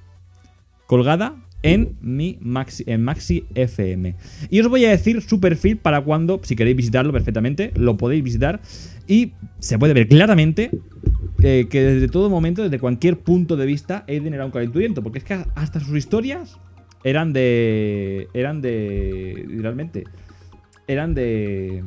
colgada 0.87 1.35
en 1.63 1.95
mi 2.01 2.39
Maxi, 2.41 2.83
en 2.87 3.03
Maxi 3.03 3.45
FM. 3.53 4.15
Y 4.49 4.59
os 4.61 4.67
voy 4.67 4.83
a 4.85 4.89
decir 4.89 5.21
su 5.21 5.39
perfil 5.39 5.77
para 5.77 6.01
cuando, 6.01 6.39
si 6.43 6.55
queréis 6.55 6.75
visitarlo 6.75 7.13
perfectamente, 7.13 7.71
lo 7.75 7.97
podéis 7.97 8.23
visitar. 8.23 8.61
Y 9.07 9.33
se 9.59 9.77
puede 9.77 9.93
ver 9.93 10.07
claramente 10.07 10.71
eh, 11.43 11.67
que 11.69 11.81
desde 11.81 12.07
todo 12.07 12.31
momento, 12.31 12.63
desde 12.63 12.79
cualquier 12.79 13.19
punto 13.19 13.57
de 13.57 13.67
vista, 13.67 14.05
Aiden 14.07 14.33
era 14.33 14.45
un 14.45 14.51
calenturiento. 14.51 15.03
Porque 15.03 15.19
es 15.19 15.23
que 15.23 15.45
hasta 15.53 15.79
sus 15.79 15.95
historias 15.95 16.57
eran 17.03 17.33
de. 17.33 18.27
eran 18.33 18.61
de. 18.61 19.45
realmente. 19.59 20.05
eran 20.87 21.13
de. 21.13 21.83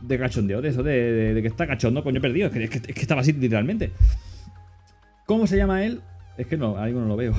de 0.00 0.18
cachondeo, 0.18 0.60
de 0.62 0.68
eso, 0.68 0.82
de, 0.82 1.34
de- 1.34 1.42
que 1.42 1.48
está 1.48 1.66
cachondo, 1.66 2.02
coño 2.04 2.20
perdido. 2.20 2.46
Es 2.48 2.52
que, 2.52 2.64
es 2.64 2.70
que- 2.70 2.78
es 2.78 2.94
que 2.94 3.00
estaba 3.00 3.20
así 3.20 3.32
literalmente. 3.32 3.90
¿Cómo 5.26 5.46
se 5.46 5.56
llama 5.56 5.84
él? 5.84 6.00
Es 6.38 6.46
que 6.46 6.56
no, 6.56 6.76
mismo 6.84 7.00
no 7.00 7.06
lo 7.08 7.16
veo. 7.16 7.34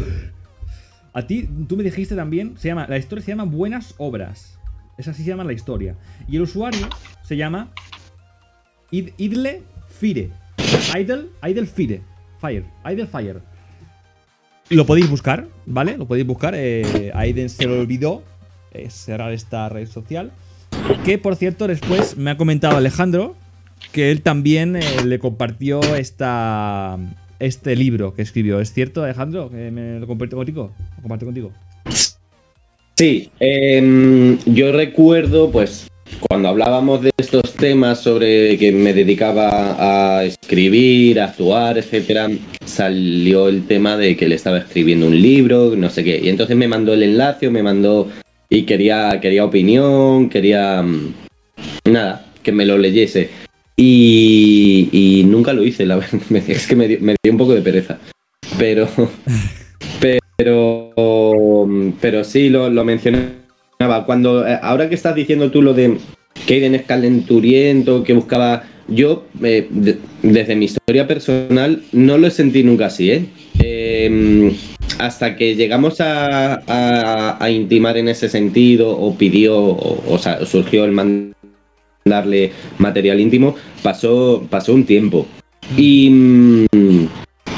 A 1.13 1.25
ti, 1.25 1.49
tú 1.67 1.75
me 1.75 1.83
dijiste 1.83 2.15
también, 2.15 2.55
se 2.57 2.67
llama, 2.67 2.85
la 2.87 2.97
historia 2.97 3.23
se 3.25 3.31
llama 3.31 3.45
Buenas 3.45 3.95
Obras. 3.97 4.59
Es 4.97 5.07
así 5.07 5.23
se 5.23 5.29
llama 5.29 5.43
la 5.43 5.53
historia. 5.53 5.95
Y 6.27 6.35
el 6.35 6.43
usuario 6.43 6.87
se 7.23 7.35
llama 7.37 7.69
Id- 8.91 9.13
Idle 9.17 9.63
Fire. 9.87 10.29
Idle, 10.99 11.25
Idle 11.47 11.65
Fire. 11.65 12.01
Fire. 12.39 12.65
Idle 12.85 13.07
Fire. 13.07 13.41
Lo 14.69 14.85
podéis 14.85 15.09
buscar, 15.09 15.47
¿vale? 15.65 15.97
Lo 15.97 16.07
podéis 16.07 16.27
buscar. 16.27 16.53
Aiden 16.55 17.49
se 17.49 17.67
le 17.67 17.79
olvidó 17.79 18.23
eh, 18.71 18.89
cerrar 18.89 19.33
esta 19.33 19.67
red 19.69 19.87
social. 19.87 20.31
Que 21.03 21.17
por 21.17 21.35
cierto, 21.35 21.67
después 21.67 22.17
me 22.17 22.31
ha 22.31 22.37
comentado 22.37 22.77
Alejandro 22.77 23.35
que 23.91 24.11
él 24.11 24.21
también 24.21 24.75
eh, 24.75 24.83
le 25.05 25.17
compartió 25.19 25.81
esta, 25.95 26.97
este 27.39 27.75
libro 27.75 28.13
que 28.13 28.21
escribió. 28.21 28.59
¿Es 28.59 28.71
cierto, 28.71 29.03
Alejandro? 29.03 29.49
Que 29.49 29.71
me 29.71 29.99
lo 29.99 30.05
compartió 30.05 30.37
contigo. 30.37 30.71
Lo 31.01 31.17
contigo. 31.17 31.51
Sí, 32.95 33.31
em, 33.39 34.37
yo 34.45 34.71
recuerdo, 34.71 35.49
pues, 35.49 35.88
cuando 36.19 36.49
hablábamos 36.49 37.01
de 37.01 37.11
estos 37.17 37.53
temas 37.53 38.01
sobre 38.01 38.57
que 38.57 38.71
me 38.71 38.93
dedicaba 38.93 40.17
a 40.17 40.23
escribir, 40.23 41.19
a 41.19 41.25
actuar, 41.25 41.77
etcétera, 41.77 42.29
salió 42.65 43.47
el 43.47 43.65
tema 43.65 43.97
de 43.97 44.17
que 44.17 44.27
le 44.27 44.35
estaba 44.35 44.59
escribiendo 44.59 45.07
un 45.07 45.21
libro, 45.21 45.75
no 45.75 45.89
sé 45.89 46.03
qué. 46.03 46.19
Y 46.21 46.29
entonces 46.29 46.57
me 46.57 46.67
mandó 46.67 46.93
el 46.93 47.03
enlace, 47.03 47.49
me 47.49 47.63
mandó 47.63 48.09
y 48.49 48.63
quería, 48.63 49.19
quería 49.21 49.45
opinión, 49.45 50.29
quería 50.29 50.81
mm, 50.81 51.13
nada, 51.85 52.25
que 52.43 52.51
me 52.51 52.65
lo 52.65 52.77
leyese. 52.77 53.29
Y, 53.77 55.23
nunca 55.25 55.53
lo 55.53 55.63
hice, 55.63 55.85
la 55.85 55.95
verdad. 55.97 56.21
Es 56.47 56.67
que 56.67 56.75
me 56.75 56.87
dio, 56.87 56.97
me 56.99 57.15
dio 57.23 57.31
un 57.31 57.37
poco 57.37 57.53
de 57.53 57.61
pereza. 57.61 57.97
Pero, 58.57 58.89
pero, 60.37 61.67
pero 62.01 62.23
sí 62.23 62.49
lo, 62.49 62.69
lo 62.69 62.83
mencionaba. 62.83 63.38
Cuando, 64.05 64.45
eh, 64.45 64.59
ahora 64.61 64.89
que 64.89 64.95
estás 64.95 65.15
diciendo 65.15 65.51
tú 65.51 65.61
lo 65.61 65.73
de 65.73 65.99
que 66.45 66.65
es 66.75 66.81
calenturiento, 66.81 68.03
que 68.03 68.11
buscaba. 68.11 68.63
Yo, 68.89 69.23
eh, 69.41 69.67
de- 69.69 69.99
desde 70.21 70.57
mi 70.57 70.65
historia 70.65 71.07
personal, 71.07 71.81
no 71.93 72.17
lo 72.17 72.29
sentí 72.29 72.61
nunca 72.61 72.87
así, 72.87 73.09
¿eh? 73.11 73.25
Eh, 73.63 74.51
hasta 74.97 75.37
que 75.37 75.55
llegamos 75.55 76.01
a, 76.01 76.55
a- 76.67 77.49
intimar 77.49 77.95
en 77.95 78.09
ese 78.09 78.27
sentido, 78.27 78.89
o 78.99 79.15
pidió, 79.15 79.55
o, 79.57 80.17
sea, 80.19 80.45
surgió 80.45 80.83
el 80.83 80.91
mandarle 80.91 82.51
material 82.79 83.21
íntimo, 83.21 83.55
pasó, 83.81 84.45
pasó 84.49 84.73
un 84.73 84.83
tiempo. 84.85 85.25
Y, 85.77 86.65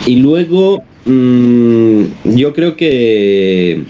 y 0.06 0.16
luego, 0.18 0.84
mm, 1.06 2.04
yo 2.36 2.54
creo 2.54 2.76
que 2.76 3.86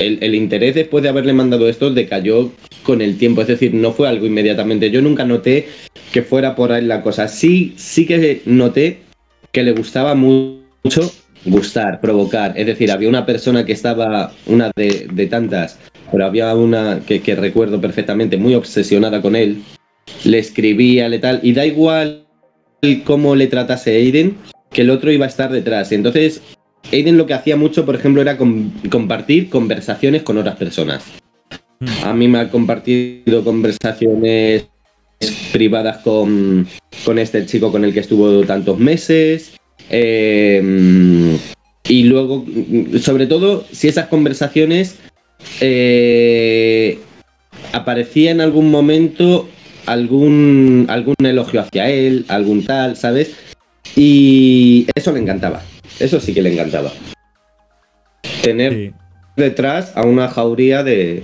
el, 0.00 0.34
interés 0.34 0.74
después 0.74 1.02
de 1.02 1.08
haberle 1.08 1.32
mandado 1.32 1.68
esto 1.68 1.90
decayó 1.90 2.50
con 2.82 3.02
el 3.02 3.18
tiempo, 3.18 3.42
es 3.42 3.48
decir, 3.48 3.74
no 3.74 3.92
fue 3.92 4.08
algo 4.08 4.26
inmediatamente. 4.26 4.90
Yo 4.90 5.02
nunca 5.02 5.24
noté 5.24 5.66
que 6.12 6.22
fuera 6.22 6.54
por 6.56 6.72
ahí 6.72 6.84
la 6.84 7.02
cosa. 7.02 7.28
Sí, 7.28 7.74
sí 7.76 8.06
que 8.06 8.42
noté 8.46 8.98
que 9.52 9.62
le 9.62 9.72
gustaba 9.72 10.14
mu- 10.14 10.60
mucho 10.82 11.12
gustar, 11.44 12.00
provocar. 12.00 12.52
Es 12.56 12.66
decir, 12.66 12.90
había 12.90 13.08
una 13.08 13.26
persona 13.26 13.64
que 13.64 13.72
estaba, 13.72 14.32
una 14.46 14.70
de, 14.76 15.08
de 15.12 15.26
tantas, 15.26 15.78
pero 16.10 16.26
había 16.26 16.54
una 16.54 17.00
que, 17.06 17.20
que 17.20 17.34
recuerdo 17.34 17.80
perfectamente, 17.80 18.36
muy 18.36 18.54
obsesionada 18.54 19.22
con 19.22 19.36
él. 19.36 19.62
Le 20.24 20.38
escribía, 20.38 21.08
le 21.08 21.18
tal, 21.18 21.40
y 21.42 21.52
da 21.52 21.64
igual 21.66 22.26
cómo 23.04 23.36
le 23.36 23.46
tratase 23.46 23.96
Aiden, 23.96 24.36
que 24.70 24.82
el 24.82 24.90
otro 24.90 25.12
iba 25.12 25.26
a 25.26 25.28
estar 25.28 25.50
detrás. 25.50 25.92
Entonces, 25.92 26.42
Aiden 26.92 27.16
lo 27.16 27.26
que 27.26 27.34
hacía 27.34 27.56
mucho, 27.56 27.84
por 27.86 27.94
ejemplo, 27.94 28.20
era 28.22 28.36
com- 28.36 28.70
compartir 28.90 29.48
conversaciones 29.48 30.22
con 30.22 30.38
otras 30.38 30.56
personas. 30.56 31.04
A 32.04 32.12
mí 32.12 32.28
me 32.28 32.38
ha 32.40 32.50
compartido 32.50 33.44
conversaciones 33.44 34.66
privadas 35.52 35.98
con, 35.98 36.66
con 37.04 37.18
este 37.18 37.46
chico 37.46 37.70
con 37.70 37.84
el 37.84 37.92
que 37.94 38.00
estuvo 38.00 38.42
tantos 38.44 38.78
meses. 38.78 39.52
eh, 39.90 41.38
y 41.88 42.04
luego, 42.04 42.44
sobre 43.00 43.26
todo, 43.26 43.64
si 43.72 43.88
esas 43.88 44.06
conversaciones 44.06 44.96
eh, 45.60 46.98
aparecía 47.72 48.30
en 48.30 48.40
algún 48.40 48.70
momento 48.70 49.48
algún, 49.86 50.86
algún 50.88 51.16
elogio 51.24 51.60
hacia 51.62 51.90
él, 51.90 52.26
algún 52.28 52.64
tal, 52.64 52.96
¿sabes? 52.96 53.32
Y 53.96 54.86
eso 54.94 55.10
le 55.12 55.20
encantaba. 55.20 55.62
Eso 56.00 56.18
sí 56.20 56.34
que 56.34 56.42
le 56.42 56.52
encantaba. 56.52 56.90
Tener 58.42 58.72
Sí. 58.72 58.90
detrás 59.36 59.92
a 59.96 60.02
una 60.02 60.28
jauría 60.28 60.82
de, 60.82 61.22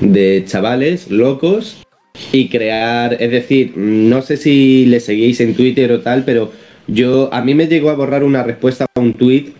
de 0.00 0.44
chavales 0.46 1.10
locos 1.10 1.82
y 2.32 2.48
crear, 2.48 3.16
es 3.20 3.30
decir, 3.30 3.72
no 3.76 4.22
sé 4.22 4.36
si 4.36 4.86
le 4.86 5.00
seguís 5.00 5.40
en 5.40 5.54
Twitter 5.54 5.90
o 5.92 6.00
tal, 6.00 6.24
pero 6.24 6.52
yo 6.86 7.28
a 7.32 7.42
mí 7.42 7.54
me 7.54 7.66
llegó 7.66 7.90
a 7.90 7.94
borrar 7.94 8.24
una 8.24 8.42
respuesta 8.42 8.86
a 8.94 9.00
un 9.00 9.14
tweet 9.14 9.52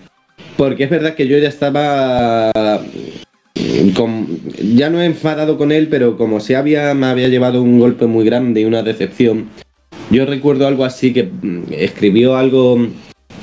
porque 0.56 0.84
es 0.84 0.90
verdad 0.90 1.14
que 1.14 1.26
yo 1.26 1.38
ya 1.38 1.48
estaba 1.48 2.50
con- 3.94 4.26
ya 4.74 4.90
no 4.90 5.00
he 5.00 5.06
enfadado 5.06 5.56
con 5.58 5.72
él, 5.72 5.88
pero 5.88 6.16
como 6.16 6.40
se 6.40 6.56
había, 6.56 6.94
me 6.94 7.06
había 7.06 7.28
llevado 7.28 7.62
un 7.62 7.78
golpe 7.78 8.06
muy 8.06 8.24
grande 8.24 8.60
y 8.60 8.64
una 8.64 8.82
decepción, 8.82 9.48
yo 10.10 10.26
recuerdo 10.26 10.66
algo 10.66 10.84
así 10.84 11.12
que 11.12 11.24
mm, 11.24 11.64
escribió 11.72 12.36
algo 12.36 12.86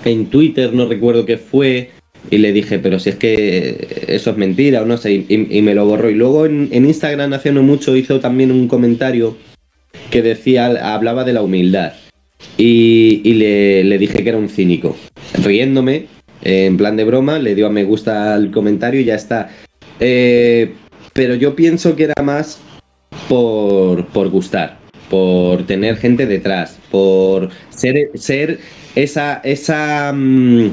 en 0.06 0.28
Twitter, 0.28 0.74
no 0.74 0.88
recuerdo 0.88 1.26
qué 1.26 1.38
fue, 1.38 1.92
y 2.30 2.38
le 2.38 2.54
dije, 2.54 2.80
pero 2.80 3.00
si 3.00 3.10
es 3.10 3.16
que 3.16 4.06
eso 4.08 4.32
es 4.32 4.38
mentira 4.38 4.82
o 4.82 4.86
no 4.86 4.98
sé, 4.98 5.26
y, 5.28 5.62
me 5.62 5.74
lo 5.74 5.86
borró. 5.86 6.10
Y 6.10 6.16
luego 6.16 6.46
en, 6.46 6.70
en 6.72 6.86
Instagram 6.86 7.34
hace 7.34 7.52
no 7.52 7.64
mucho 7.64 7.96
hizo 7.96 8.20
también 8.20 8.52
un 8.52 8.68
comentario 8.68 9.36
que 10.12 10.22
decía, 10.22 10.68
hablaba 10.94 11.24
de 11.24 11.34
la 11.34 11.42
humildad. 11.42 11.94
Y, 12.58 13.22
y 13.24 13.34
le, 13.36 13.84
le 13.84 13.98
dije 13.98 14.24
que 14.24 14.30
era 14.30 14.38
un 14.38 14.50
cínico. 14.50 14.96
Riéndome, 15.44 16.08
eh, 16.44 16.66
en 16.66 16.78
plan 16.78 16.96
de 16.96 17.04
broma, 17.04 17.40
le 17.40 17.56
dio 17.56 17.68
a 17.68 17.70
me 17.70 17.84
gusta 17.84 18.34
al 18.34 18.52
comentario 18.52 19.02
y 19.02 19.06
ya 19.06 19.16
está. 19.16 19.50
Eh, 20.00 20.74
pero 21.14 21.36
yo 21.36 21.56
pienso 21.56 21.96
que 21.96 22.06
era 22.06 22.24
más 22.24 22.60
por, 23.28 24.06
por 24.08 24.30
gustar, 24.30 24.80
por 25.10 25.66
tener 25.66 25.98
gente 25.98 26.26
detrás, 26.26 26.80
por 26.90 27.50
ser, 27.70 28.12
ser 28.16 28.60
esa, 28.96 29.42
esa, 29.44 30.12
mm, 30.14 30.72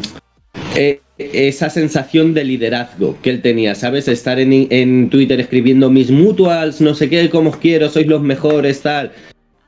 eh, 0.77 1.01
esa 1.19 1.69
sensación 1.71 2.35
de 2.35 2.45
liderazgo 2.45 3.17
que 3.23 3.31
él 3.31 3.43
tenía, 3.43 3.75
¿sabes? 3.75 4.07
Estar 4.09 4.39
en, 4.39 4.69
en 4.71 5.11
Twitter 5.11 5.41
escribiendo 5.41 5.91
mis 5.91 6.11
mutuals, 6.11 6.81
no 6.81 6.95
sé 6.95 7.09
qué, 7.09 7.29
como 7.29 7.51
os 7.51 7.57
quiero, 7.57 7.89
sois 7.89 8.07
los 8.07 8.23
mejores, 8.23 8.81
tal. 8.83 9.13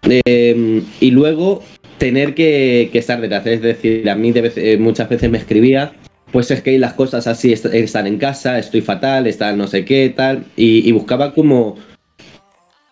Eh, 0.08 0.82
y 1.00 1.10
luego 1.10 1.62
tener 1.98 2.34
que, 2.34 2.88
que 2.92 2.98
estar 2.98 3.20
detrás. 3.20 3.46
Es 3.46 3.62
decir, 3.62 4.08
a 4.08 4.14
mí 4.14 4.32
eh, 4.34 4.78
muchas 4.78 5.08
veces 5.08 5.30
me 5.30 5.38
escribía, 5.38 5.92
pues 6.32 6.50
es 6.50 6.62
que 6.62 6.78
las 6.78 6.94
cosas 6.94 7.26
así 7.26 7.52
est- 7.52 7.66
están 7.66 8.06
en 8.06 8.16
casa, 8.18 8.58
estoy 8.58 8.80
fatal, 8.80 9.26
está 9.26 9.52
no 9.52 9.66
sé 9.66 9.84
qué, 9.84 10.12
tal. 10.14 10.44
Y, 10.56 10.90
buscaba 10.92 11.34
como, 11.34 11.76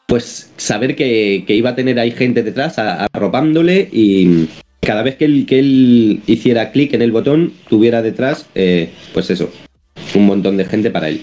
pues, 0.07 0.53
saber 0.57 0.97
que, 0.97 1.45
que 1.47 1.55
iba 1.55 1.71
a 1.71 1.75
tener 1.77 1.99
ahí 1.99 2.11
gente 2.11 2.43
detrás 2.43 2.77
arropándole 2.79 3.89
y 3.93 4.49
cada 4.81 5.03
vez 5.03 5.17
que 5.17 5.25
él, 5.25 5.47
que 5.47 5.59
él 5.59 6.23
hiciera 6.27 6.71
clic 6.73 6.95
en 6.95 7.03
el 7.03 7.13
botón, 7.13 7.53
tuviera 7.69 8.03
detrás, 8.03 8.47
eh, 8.55 8.91
pues 9.13 9.31
eso, 9.31 9.51
un 10.15 10.27
montón 10.27 10.57
de 10.57 10.65
gente 10.65 10.91
para 10.91 11.09
él. 11.09 11.23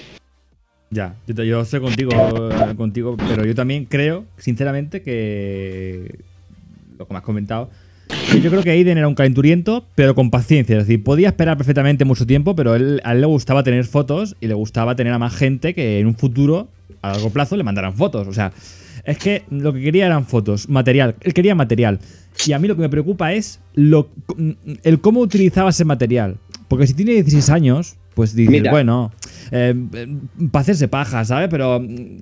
Ya, 0.91 1.15
yo, 1.27 1.43
yo 1.43 1.61
estoy 1.61 1.81
contigo, 1.81 2.11
contigo, 2.77 3.17
pero 3.17 3.45
yo 3.45 3.55
también 3.55 3.85
creo, 3.85 4.25
sinceramente, 4.37 5.01
que 5.01 6.19
lo 6.97 7.07
que 7.07 7.13
me 7.13 7.17
has 7.17 7.25
comentado, 7.25 7.69
yo 8.41 8.49
creo 8.49 8.63
que 8.63 8.69
Aiden 8.69 8.97
era 8.97 9.07
un 9.07 9.15
calenturiento, 9.15 9.85
pero 9.95 10.13
con 10.13 10.29
paciencia. 10.29 10.77
Es 10.77 10.87
decir, 10.87 11.03
podía 11.03 11.29
esperar 11.29 11.57
perfectamente 11.57 12.05
mucho 12.05 12.25
tiempo, 12.25 12.55
pero 12.55 12.75
él, 12.75 13.01
a 13.03 13.13
él 13.13 13.21
le 13.21 13.27
gustaba 13.27 13.63
tener 13.63 13.85
fotos 13.85 14.35
y 14.41 14.47
le 14.47 14.53
gustaba 14.53 14.95
tener 14.95 15.13
a 15.13 15.19
más 15.19 15.35
gente 15.35 15.73
que 15.73 15.99
en 15.99 16.07
un 16.07 16.15
futuro, 16.15 16.67
a 17.01 17.11
largo 17.11 17.29
plazo, 17.31 17.55
le 17.55 17.63
mandaran 17.63 17.93
fotos. 17.93 18.27
O 18.27 18.33
sea, 18.33 18.51
es 19.05 19.17
que 19.17 19.43
lo 19.49 19.73
que 19.73 19.81
quería 19.81 20.05
eran 20.05 20.25
fotos, 20.25 20.69
material. 20.69 21.15
Él 21.21 21.33
quería 21.33 21.55
material. 21.55 21.99
Y 22.45 22.53
a 22.53 22.59
mí 22.59 22.67
lo 22.67 22.75
que 22.75 22.81
me 22.81 22.89
preocupa 22.89 23.33
es 23.33 23.59
lo, 23.73 24.09
el 24.83 25.01
cómo 25.01 25.21
utilizaba 25.21 25.69
ese 25.69 25.85
material. 25.85 26.37
Porque 26.67 26.87
si 26.87 26.93
tiene 26.93 27.13
16 27.13 27.49
años, 27.49 27.97
pues 28.13 28.35
dices, 28.35 28.51
Mira. 28.51 28.71
bueno, 28.71 29.11
para 29.49 30.61
hacerse 30.61 30.87
paja, 30.87 31.23
¿sabes? 31.25 31.49
Pero. 31.49 31.79
mm, 31.79 32.21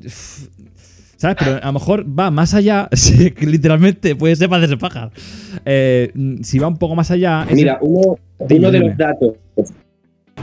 ¿Sabes? 1.17 1.37
Pero 1.39 1.63
a 1.63 1.67
lo 1.67 1.73
mejor 1.73 2.05
va 2.19 2.31
más 2.31 2.53
allá, 2.53 2.89
que 3.35 3.45
literalmente 3.45 4.13
puede 4.13 4.35
ser 4.35 4.49
para 4.49 4.63
hacerse 4.63 4.77
paja. 4.77 5.09
Eh, 5.63 6.11
mm, 6.13 6.41
si 6.41 6.59
va 6.59 6.67
un 6.67 6.77
poco 6.77 6.95
más 6.95 7.11
allá. 7.11 7.47
Mira, 7.49 7.77
uno, 7.79 8.17
de 8.39 8.79
los 8.79 8.97
datos, 8.97 9.35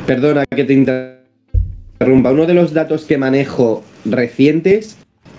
perdona 0.07 0.47
que 0.47 0.65
te 0.65 0.73
interrumpa, 0.73 2.33
uno 2.33 2.47
de 2.47 2.55
los 2.55 2.73
datos 2.73 3.05
que 3.05 3.19
manejo 3.19 3.85
recientes 4.07 4.97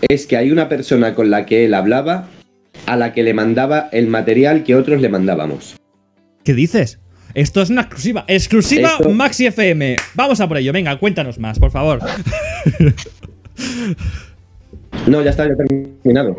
es 0.08 0.28
que 0.28 0.38
hay 0.38 0.52
una 0.52 0.70
persona 0.70 1.16
con 1.16 1.32
la 1.32 1.48
que 1.48 1.66
él 1.66 1.74
hablaba 1.74 2.28
a 2.92 2.98
la 2.98 3.14
que 3.14 3.24
le 3.24 3.34
mandaba 3.34 3.88
el 3.94 4.08
material 4.08 4.64
que 4.66 4.76
otros 4.76 5.00
le 5.00 5.08
mandábamos. 5.08 5.78
¿Qué 6.44 6.54
dices? 6.54 7.00
Esto 7.34 7.62
es 7.62 7.70
una 7.70 7.84
exclusiva. 7.84 8.26
Exclusiva 8.28 8.90
Esto- 9.00 9.10
Maxi 9.12 9.46
FM. 9.46 9.96
Vamos 10.14 10.42
a 10.42 10.48
por 10.50 10.58
ello. 10.58 10.74
Venga, 10.74 10.98
cuéntanos 11.00 11.40
más, 11.40 11.58
por 11.58 11.72
favor. 11.72 12.02
No, 15.08 15.24
ya 15.24 15.30
está, 15.30 15.48
ya 15.48 15.56
terminado. 15.56 16.36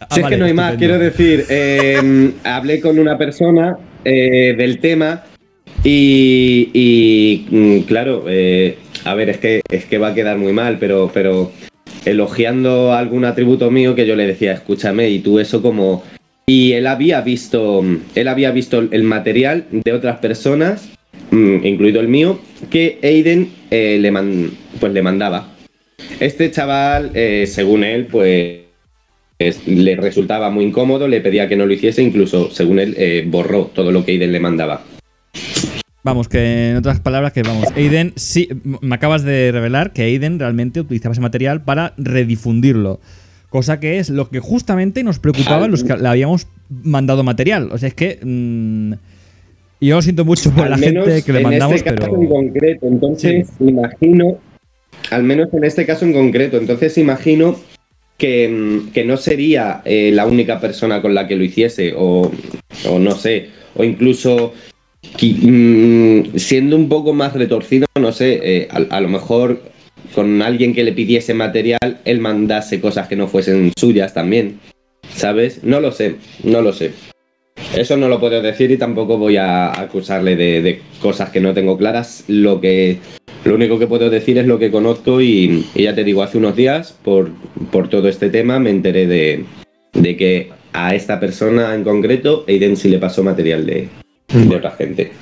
Ah, 0.00 0.06
si 0.12 0.20
es 0.20 0.22
vale, 0.22 0.36
que 0.36 0.40
no 0.40 0.46
hay 0.46 0.52
más, 0.54 0.76
quiero 0.76 1.00
decir, 1.00 1.46
eh, 1.48 2.32
hablé 2.44 2.80
con 2.80 2.96
una 3.00 3.18
persona 3.18 3.76
eh, 4.04 4.54
del 4.56 4.78
tema 4.78 5.24
y, 5.82 6.70
y, 6.72 7.46
mm, 7.50 7.80
claro, 7.86 8.24
eh, 8.28 8.78
a 9.04 9.14
ver, 9.14 9.30
es 9.30 9.38
que, 9.38 9.62
es 9.68 9.84
que 9.86 9.98
va 9.98 10.08
a 10.08 10.14
quedar 10.14 10.38
muy 10.38 10.52
mal, 10.52 10.78
pero, 10.78 11.10
pero 11.12 11.50
elogiando 12.04 12.92
algún 12.92 13.24
atributo 13.24 13.70
mío 13.70 13.94
que 13.94 14.06
yo 14.06 14.16
le 14.16 14.26
decía, 14.26 14.52
escúchame, 14.52 15.08
y 15.10 15.18
tú 15.20 15.38
eso 15.38 15.62
como... 15.62 16.02
Y 16.46 16.72
él 16.72 16.86
había 16.86 17.20
visto, 17.20 17.84
él 18.14 18.28
había 18.28 18.50
visto 18.52 18.78
el 18.78 19.02
material 19.02 19.66
de 19.70 19.92
otras 19.92 20.18
personas, 20.18 20.88
mm, 21.30 21.66
incluido 21.66 22.00
el 22.00 22.08
mío, 22.08 22.40
que 22.70 22.98
Aiden 23.02 23.50
eh, 23.70 23.98
le, 24.00 24.10
man- 24.10 24.50
pues 24.80 24.92
le 24.94 25.02
mandaba. 25.02 25.52
Este 26.20 26.50
chaval, 26.50 27.10
eh, 27.14 27.44
según 27.46 27.84
él, 27.84 28.06
pues 28.06 28.60
es- 29.38 29.66
le 29.68 29.94
resultaba 29.96 30.48
muy 30.48 30.64
incómodo, 30.64 31.06
le 31.06 31.20
pedía 31.20 31.48
que 31.48 31.56
no 31.56 31.66
lo 31.66 31.72
hiciese, 31.74 32.02
incluso, 32.02 32.50
según 32.50 32.78
él, 32.78 32.94
eh, 32.96 33.24
borró 33.26 33.66
todo 33.74 33.92
lo 33.92 34.04
que 34.06 34.12
Aiden 34.12 34.32
le 34.32 34.40
mandaba. 34.40 34.82
Vamos, 36.04 36.28
que 36.28 36.70
en 36.70 36.76
otras 36.76 37.00
palabras, 37.00 37.32
que 37.32 37.42
vamos, 37.42 37.66
Aiden, 37.76 38.12
sí, 38.16 38.48
me 38.80 38.94
acabas 38.94 39.24
de 39.24 39.50
revelar 39.52 39.92
que 39.92 40.02
Aiden 40.02 40.38
realmente 40.38 40.80
utilizaba 40.80 41.12
ese 41.12 41.20
material 41.20 41.62
para 41.64 41.92
redifundirlo. 41.98 43.00
Cosa 43.50 43.80
que 43.80 43.98
es 43.98 44.10
lo 44.10 44.28
que 44.30 44.40
justamente 44.40 45.02
nos 45.02 45.18
preocupaba 45.18 45.68
los 45.68 45.82
que 45.82 45.96
le 45.96 46.06
habíamos 46.08 46.46
mandado 46.68 47.24
material. 47.24 47.70
O 47.72 47.78
sea, 47.78 47.88
es 47.88 47.94
que. 47.94 48.18
mm, 48.22 48.92
yo 49.80 49.96
lo 49.96 50.02
siento 50.02 50.24
mucho 50.24 50.50
por 50.50 50.64
Al 50.64 50.70
la 50.70 50.76
menos 50.76 51.06
gente 51.06 51.22
que 51.24 51.32
le 51.32 51.38
en 51.38 51.44
mandamos, 51.44 51.76
este 51.76 51.94
caso 51.94 52.10
pero. 52.10 52.22
en 52.22 52.28
concreto, 52.28 52.86
entonces 52.86 53.48
imagino, 53.60 54.38
al 55.10 55.22
menos 55.24 55.48
en 55.52 55.64
este 55.64 55.86
caso 55.86 56.04
en 56.04 56.12
concreto, 56.12 56.58
entonces 56.58 56.98
imagino 56.98 57.56
que, 58.18 58.48
mm, 58.48 58.92
que 58.92 59.04
no 59.04 59.16
sería 59.16 59.80
eh, 59.84 60.10
la 60.12 60.26
única 60.26 60.60
persona 60.60 61.00
con 61.00 61.14
la 61.14 61.26
que 61.26 61.36
lo 61.36 61.44
hiciese, 61.44 61.94
o, 61.96 62.30
o 62.88 62.98
no 62.98 63.12
sé, 63.12 63.48
o 63.76 63.84
incluso 63.84 64.52
siendo 65.02 66.76
un 66.76 66.88
poco 66.88 67.12
más 67.12 67.34
retorcido, 67.34 67.86
no 68.00 68.12
sé, 68.12 68.40
eh, 68.42 68.68
a, 68.70 69.00
lo 69.00 69.08
mejor 69.08 69.62
con 70.14 70.42
alguien 70.42 70.74
que 70.74 70.84
le 70.84 70.92
pidiese 70.92 71.34
material, 71.34 72.00
él 72.04 72.20
mandase 72.20 72.80
cosas 72.80 73.08
que 73.08 73.16
no 73.16 73.28
fuesen 73.28 73.72
suyas 73.76 74.14
también, 74.14 74.60
¿sabes? 75.08 75.62
No 75.64 75.80
lo 75.80 75.92
sé, 75.92 76.16
no 76.44 76.62
lo 76.62 76.72
sé. 76.72 76.92
Eso 77.76 77.96
no 77.96 78.08
lo 78.08 78.20
puedo 78.20 78.40
decir 78.40 78.70
y 78.70 78.76
tampoco 78.76 79.18
voy 79.18 79.36
a 79.36 79.78
acusarle 79.78 80.36
de, 80.36 80.80
cosas 81.00 81.30
que 81.30 81.40
no 81.40 81.54
tengo 81.54 81.76
claras. 81.76 82.24
Lo 82.28 82.60
que 82.60 82.98
lo 83.44 83.54
único 83.54 83.78
que 83.78 83.86
puedo 83.86 84.10
decir 84.10 84.38
es 84.38 84.46
lo 84.46 84.58
que 84.58 84.70
conozco 84.70 85.20
y, 85.20 85.66
y 85.74 85.82
ya 85.82 85.94
te 85.94 86.04
digo, 86.04 86.22
hace 86.22 86.38
unos 86.38 86.56
días, 86.56 86.96
por, 87.04 87.30
por 87.70 87.88
todo 87.88 88.08
este 88.08 88.30
tema, 88.30 88.58
me 88.58 88.70
enteré 88.70 89.06
de, 89.06 89.44
de 89.92 90.16
que 90.16 90.50
a 90.72 90.94
esta 90.94 91.20
persona 91.20 91.74
en 91.74 91.84
concreto, 91.84 92.44
Aiden 92.48 92.76
sí 92.76 92.88
le 92.88 92.98
pasó 92.98 93.22
material 93.22 93.66
de, 93.66 93.88
de 94.32 94.56
otra 94.56 94.70
gente. 94.72 95.12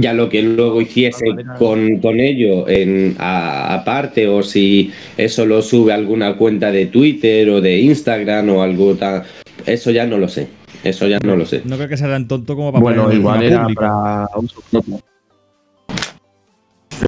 Ya 0.00 0.14
lo 0.14 0.28
que 0.28 0.42
luego 0.42 0.80
hiciese 0.80 1.26
con, 1.58 1.98
con 1.98 2.18
ello 2.18 2.66
en, 2.68 3.14
aparte 3.18 4.26
o 4.26 4.42
si 4.42 4.90
eso 5.18 5.44
lo 5.44 5.60
sube 5.60 5.92
a 5.92 5.96
alguna 5.96 6.36
cuenta 6.36 6.72
de 6.72 6.86
Twitter 6.86 7.48
o 7.50 7.60
de 7.60 7.80
Instagram 7.80 8.48
o 8.50 8.62
algo 8.62 8.94
tan... 8.94 9.22
Eso 9.66 9.90
ya 9.90 10.06
no 10.06 10.16
lo 10.16 10.28
sé. 10.28 10.48
Eso 10.82 11.06
ya 11.08 11.18
no 11.18 11.36
lo 11.36 11.44
sé. 11.44 11.62
No 11.64 11.76
creo 11.76 11.88
que 11.88 11.96
sea 11.96 12.08
tan 12.08 12.28
tonto 12.28 12.56
como 12.56 12.72
para 12.72 12.82
Bueno, 12.82 13.02
ponerlo 13.04 13.20
igual 13.20 13.42
era 13.42 13.66
para 13.74 14.28
propio. 14.70 15.00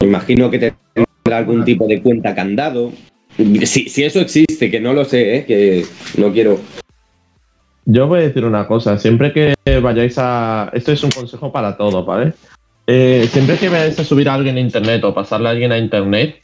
Me 0.01 0.07
imagino 0.07 0.51
que 0.51 0.59
tendrá 0.59 1.39
algún 1.39 1.65
tipo 1.65 1.87
de 1.87 2.03
cuenta 2.03 2.35
candado. 2.35 2.93
Si, 3.65 3.89
si 3.89 4.03
eso 4.03 4.21
existe, 4.21 4.71
que 4.71 4.81
no 4.81 4.93
lo 4.93 5.05
sé, 5.05 5.37
¿eh? 5.37 5.45
que 5.47 5.85
no 6.17 6.33
quiero. 6.33 6.61
Yo 7.91 8.07
voy 8.07 8.19
a 8.19 8.23
decir 8.25 8.45
una 8.45 8.67
cosa, 8.67 8.99
siempre 8.99 9.33
que 9.33 9.55
vayáis 9.81 10.19
a... 10.19 10.71
Esto 10.75 10.93
es 10.93 11.03
un 11.03 11.11
consejo 11.11 11.51
para 11.51 11.75
todos, 11.75 12.05
¿vale? 12.05 12.35
Eh, 12.87 13.27
siempre 13.31 13.57
que 13.57 13.71
vayáis 13.71 13.99
a 13.99 14.05
subir 14.05 14.29
a 14.29 14.35
alguien 14.35 14.59
a 14.59 14.61
internet 14.61 15.03
o 15.05 15.15
pasarle 15.15 15.49
a 15.49 15.53
alguien 15.53 15.73
a 15.73 15.79
internet, 15.79 16.37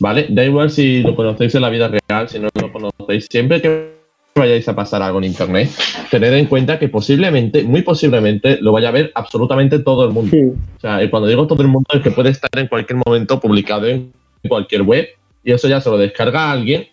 ¿vale? 0.00 0.26
Da 0.28 0.44
igual 0.44 0.72
si 0.72 1.04
lo 1.04 1.14
conocéis 1.14 1.54
en 1.54 1.62
la 1.62 1.70
vida 1.70 1.88
real, 1.88 2.28
si 2.28 2.40
no 2.40 2.48
lo 2.52 2.72
conocéis, 2.72 3.28
siempre 3.30 3.62
que 3.62 3.92
vayáis 4.34 4.68
a 4.68 4.74
pasar 4.74 5.00
algo 5.00 5.18
en 5.18 5.26
internet, 5.26 5.70
tened 6.10 6.32
en 6.32 6.46
cuenta 6.46 6.80
que 6.80 6.88
posiblemente, 6.88 7.62
muy 7.62 7.82
posiblemente, 7.82 8.58
lo 8.60 8.72
vaya 8.72 8.88
a 8.88 8.92
ver 8.92 9.12
absolutamente 9.14 9.78
todo 9.78 10.04
el 10.04 10.10
mundo. 10.10 10.36
O 10.78 10.80
sea, 10.80 11.00
y 11.00 11.10
cuando 11.10 11.28
digo 11.28 11.46
todo 11.46 11.62
el 11.62 11.68
mundo 11.68 11.90
es 11.92 12.02
que 12.02 12.10
puede 12.10 12.30
estar 12.30 12.50
en 12.56 12.66
cualquier 12.66 13.00
momento 13.06 13.38
publicado 13.38 13.86
en 13.86 14.12
cualquier 14.48 14.82
web 14.82 15.06
y 15.44 15.52
eso 15.52 15.68
ya 15.68 15.80
se 15.80 15.90
lo 15.90 15.96
descarga 15.96 16.46
a 16.46 16.50
alguien 16.50 16.88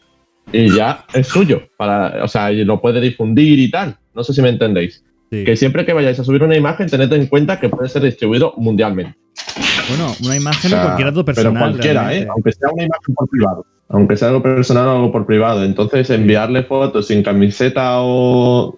y 0.52 0.76
ya 0.76 1.06
es 1.14 1.28
suyo. 1.28 1.64
Para, 1.78 2.24
o 2.24 2.28
sea, 2.28 2.52
lo 2.52 2.82
puede 2.82 3.02
difundir 3.02 3.60
y 3.60 3.70
tal. 3.70 3.98
No 4.14 4.24
sé 4.24 4.34
si 4.34 4.42
me 4.42 4.50
entendéis. 4.50 5.04
Sí. 5.32 5.44
Que 5.44 5.56
siempre 5.56 5.86
que 5.86 5.94
vayáis 5.94 6.20
a 6.20 6.24
subir 6.24 6.44
una 6.44 6.56
imagen, 6.56 6.88
tened 6.88 7.12
en 7.14 7.28
cuenta 7.28 7.60
que 7.60 7.70
puede 7.70 7.90
ser 7.90 8.04
distribuido 8.04 8.54
mundialmente. 8.58 9.18
Bueno, 9.90 10.14
una 10.24 10.36
imagen 10.36 10.74
O 10.74 10.76
sea, 10.76 10.84
cualquier 10.84 11.08
dato 11.08 11.26
pero 11.26 11.36
personal. 11.36 11.72
cualquiera, 11.72 12.14
¿eh? 12.14 12.28
Aunque 12.30 12.52
sea 12.52 12.70
una 12.72 12.84
imagen 12.84 13.16
por 13.16 13.30
privado. 13.30 13.66
Aunque 13.90 14.18
sea 14.18 14.30
algo 14.30 14.42
personal 14.42 14.88
o 14.88 14.92
algo 14.92 15.12
por 15.12 15.26
privado. 15.26 15.64
Entonces, 15.64 16.10
enviarle 16.10 16.64
fotos 16.64 17.08
sin 17.08 17.22
camiseta 17.22 17.98
o 18.00 18.76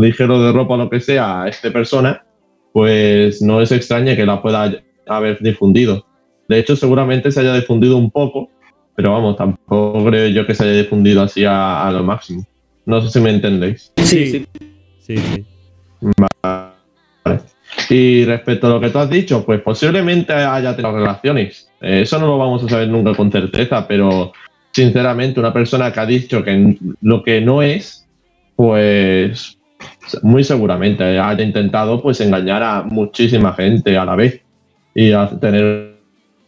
ligero 0.00 0.40
de 0.42 0.52
ropa 0.52 0.74
o 0.74 0.76
lo 0.78 0.90
que 0.90 1.00
sea 1.00 1.42
a 1.42 1.48
esta 1.48 1.70
persona, 1.70 2.24
pues 2.72 3.42
no 3.42 3.60
es 3.60 3.72
extraño 3.72 4.16
que 4.16 4.24
la 4.24 4.40
pueda 4.40 4.72
haber 5.06 5.38
difundido. 5.40 6.06
De 6.48 6.58
hecho, 6.58 6.76
seguramente 6.76 7.32
se 7.32 7.40
haya 7.40 7.54
difundido 7.54 7.96
un 7.96 8.10
poco, 8.10 8.50
pero 8.96 9.12
vamos, 9.12 9.36
tampoco 9.36 10.04
creo 10.06 10.28
yo 10.28 10.46
que 10.46 10.54
se 10.54 10.64
haya 10.64 10.82
difundido 10.82 11.22
así 11.22 11.44
a, 11.44 11.86
a 11.86 11.92
lo 11.92 12.02
máximo. 12.02 12.44
No 12.86 13.00
sé 13.02 13.10
si 13.10 13.20
me 13.20 13.30
entendéis. 13.30 13.92
Sí, 13.96 14.06
Sí. 14.06 14.26
sí. 14.26 14.46
Sí, 15.00 15.16
sí. 15.18 15.44
Y 17.90 18.24
respecto 18.24 18.66
a 18.66 18.70
lo 18.70 18.80
que 18.80 18.90
tú 18.90 18.98
has 18.98 19.10
dicho, 19.10 19.44
pues 19.44 19.60
posiblemente 19.60 20.32
haya 20.32 20.74
tenido 20.74 20.96
relaciones. 20.96 21.70
Eh, 21.80 22.00
Eso 22.02 22.18
no 22.18 22.26
lo 22.26 22.38
vamos 22.38 22.64
a 22.64 22.68
saber 22.68 22.88
nunca 22.88 23.14
con 23.14 23.30
certeza, 23.30 23.86
pero 23.86 24.32
sinceramente 24.72 25.38
una 25.40 25.52
persona 25.52 25.92
que 25.92 26.00
ha 26.00 26.06
dicho 26.06 26.42
que 26.42 26.76
lo 27.02 27.22
que 27.22 27.40
no 27.40 27.62
es, 27.62 28.06
pues 28.56 29.58
muy 30.22 30.42
seguramente 30.44 31.04
haya 31.18 31.42
intentado 31.42 32.02
pues 32.02 32.20
engañar 32.20 32.62
a 32.62 32.82
muchísima 32.82 33.52
gente 33.52 33.96
a 33.96 34.04
la 34.04 34.16
vez 34.16 34.40
y 34.94 35.12
a 35.12 35.28
tener 35.38 35.95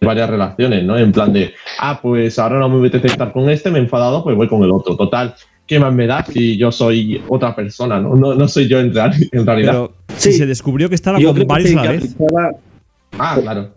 varias 0.00 0.30
relaciones, 0.30 0.84
¿no? 0.84 0.96
En 0.96 1.12
plan 1.12 1.32
de, 1.32 1.52
ah, 1.80 1.98
pues 2.00 2.38
ahora 2.38 2.58
no 2.58 2.68
me 2.68 2.78
apetece 2.78 3.08
estar 3.08 3.32
con 3.32 3.48
este, 3.50 3.70
me 3.70 3.78
he 3.78 3.82
enfadado, 3.82 4.22
pues 4.22 4.36
voy 4.36 4.48
con 4.48 4.62
el 4.62 4.70
otro. 4.70 4.96
Total, 4.96 5.34
¿qué 5.66 5.78
más 5.80 5.92
me 5.92 6.06
da 6.06 6.24
si 6.24 6.56
yo 6.56 6.70
soy 6.72 7.20
otra 7.28 7.54
persona, 7.54 7.98
no? 8.00 8.14
No, 8.14 8.34
no 8.34 8.48
soy 8.48 8.68
yo 8.68 8.78
en, 8.80 8.94
real- 8.94 9.14
en 9.32 9.46
realidad. 9.46 9.72
Pero 9.72 9.92
Sí. 10.16 10.32
si 10.32 10.38
se 10.38 10.46
descubrió 10.46 10.88
que 10.88 10.94
estaba 10.94 11.18
Yo 11.18 11.34
con 11.34 11.46
varios 11.46 11.72
a 11.72 11.74
la 11.76 11.82
que 11.82 11.88
vez. 11.88 12.14
aplicaba- 12.14 12.50
Ah, 13.18 13.38
claro. 13.40 13.70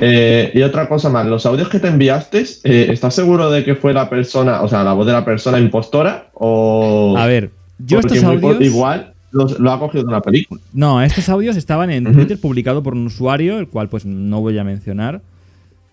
Eh, 0.00 0.52
y 0.54 0.62
otra 0.62 0.88
cosa 0.88 1.08
más, 1.08 1.26
los 1.26 1.44
audios 1.44 1.68
que 1.68 1.78
te 1.80 1.88
enviaste, 1.88 2.44
eh, 2.64 2.86
¿estás 2.90 3.14
seguro 3.14 3.50
de 3.50 3.64
que 3.64 3.74
fue 3.74 3.92
la 3.92 4.08
persona, 4.08 4.62
o 4.62 4.68
sea, 4.68 4.84
la 4.84 4.92
voz 4.92 5.06
de 5.06 5.12
la 5.12 5.24
persona 5.24 5.58
impostora? 5.58 6.28
O 6.34 7.14
A 7.18 7.26
ver, 7.26 7.50
yo 7.78 8.00
porque 8.00 8.16
estos 8.18 8.30
audios. 8.30 8.60
igual 8.60 9.12
los- 9.32 9.58
lo 9.58 9.72
ha 9.72 9.78
cogido 9.80 10.04
de 10.04 10.08
una 10.08 10.20
película. 10.20 10.60
No, 10.72 11.02
estos 11.02 11.28
audios 11.28 11.56
estaban 11.56 11.90
en. 11.90 12.04
Twitter 12.12 12.38
publicado 12.40 12.82
por 12.82 12.94
un 12.94 13.06
usuario, 13.06 13.58
el 13.58 13.66
cual 13.68 13.88
pues 13.88 14.06
no 14.06 14.40
voy 14.40 14.56
a 14.58 14.64
mencionar. 14.64 15.20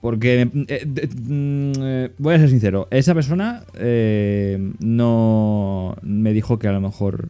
Porque, 0.02 0.42
eh, 0.42 0.86
mm, 1.28 1.72
eh, 1.82 2.10
voy 2.18 2.34
a 2.36 2.40
ser 2.40 2.50
sincero, 2.50 2.88
esa 2.90 3.14
persona 3.14 3.64
eh, 3.78 4.72
no 4.80 5.96
me 6.02 6.32
dijo 6.34 6.58
que 6.58 6.70
a 6.70 6.72
lo 6.72 6.80
mejor... 6.80 7.28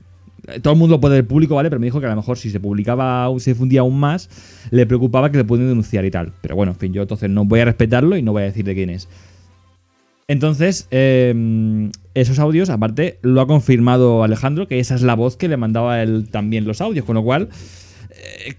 eh, 0.48 0.60
Todo 0.60 0.74
el 0.74 0.80
mundo 0.80 0.98
lo 0.98 1.02
puede 1.02 1.16
ver 1.16 1.26
público, 1.28 1.56
¿vale? 1.56 1.70
Pero 1.70 1.80
me 1.80 1.88
dijo 1.88 2.00
que 2.00 2.06
a 2.06 2.10
lo 2.12 2.16
mejor 2.16 2.38
si 2.38 2.52
se 2.52 2.60
publicaba, 2.60 3.28
se 3.40 3.52
difundía 3.54 3.82
aún 3.82 4.00
más, 4.00 4.30
le 4.70 4.86
preocupaba 4.86 5.32
que 5.32 5.38
le 5.38 5.46
pueden 5.46 5.68
denunciar 5.68 6.06
y 6.06 6.12
tal. 6.12 6.32
Pero 6.42 6.56
bueno, 6.56 6.74
en 6.74 6.78
fin, 6.78 6.94
yo 6.94 7.02
entonces 7.02 7.28
no 7.30 7.44
voy 7.44 7.62
a 7.62 7.66
respetarlo 7.66 8.16
y 8.18 8.22
no 8.22 8.34
voy 8.34 8.44
a 8.44 8.46
decir 8.46 8.66
de 8.66 8.76
quién 8.76 8.92
es. 8.92 9.08
Entonces, 10.28 10.88
eh, 10.92 11.90
esos 12.14 12.38
audios, 12.38 12.70
aparte, 12.70 13.18
lo 13.24 13.42
ha 13.42 13.48
confirmado 13.48 14.24
Alejandro, 14.24 14.68
que 14.68 14.80
esa 14.80 14.94
es 14.94 15.02
la 15.02 15.16
voz 15.16 15.38
que 15.38 15.48
le 15.48 15.58
mandaba 15.58 16.04
él 16.04 16.28
también 16.30 16.66
los 16.66 16.82
audios, 16.82 17.04
con 17.04 17.16
lo 17.16 17.24
cual 17.24 17.50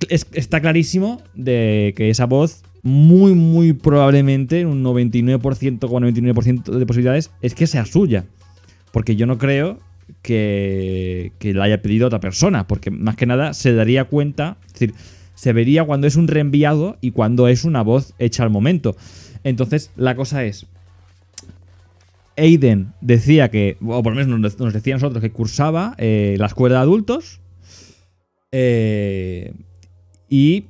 es- 0.09 0.27
está 0.33 0.61
clarísimo 0.61 1.23
de 1.35 1.95
que 1.97 2.11
esa 2.11 2.27
voz, 2.27 2.63
muy, 2.83 3.35
muy 3.35 3.73
probablemente, 3.73 4.61
en 4.61 4.69
un 4.69 4.83
99%, 4.83 5.89
con 5.89 6.03
99% 6.03 6.71
de 6.71 6.87
posibilidades, 6.87 7.31
es 7.43 7.55
que 7.55 7.67
sea 7.67 7.85
suya. 7.85 8.25
Porque 8.93 9.17
yo 9.17 9.27
no 9.27 9.39
creo 9.39 9.79
que, 10.23 11.33
que 11.39 11.55
la 11.55 11.65
haya 11.65 11.83
pedido 11.83 12.07
otra 12.07 12.21
persona, 12.21 12.67
porque 12.67 12.91
más 12.91 13.17
que 13.17 13.27
nada 13.27 13.55
se 13.55 13.75
daría 13.75 14.05
cuenta, 14.05 14.57
es 14.67 14.73
decir, 14.73 14.95
se 15.35 15.53
vería 15.53 15.85
cuando 15.85 16.07
es 16.07 16.17
un 16.17 16.29
reenviado 16.29 16.99
y 17.01 17.13
cuando 17.13 17.49
es 17.49 17.65
una 17.65 17.83
voz 17.83 18.15
hecha 18.19 18.43
al 18.43 18.51
momento. 18.51 18.97
Entonces, 19.45 19.91
la 19.97 20.15
cosa 20.15 20.45
es, 20.45 20.67
Aiden 22.37 22.93
decía 23.01 23.51
que, 23.51 23.77
o 23.81 24.03
por 24.03 24.15
lo 24.15 24.21
menos 24.21 24.41
nos, 24.41 24.59
nos 24.59 24.73
decía 24.73 24.95
a 24.95 24.97
nosotros 24.97 25.23
que 25.23 25.31
cursaba 25.31 25.95
eh, 25.99 26.37
la 26.39 26.47
escuela 26.47 26.77
de 26.77 26.83
adultos. 26.83 27.41
eh, 28.53 29.53
y 30.29 30.67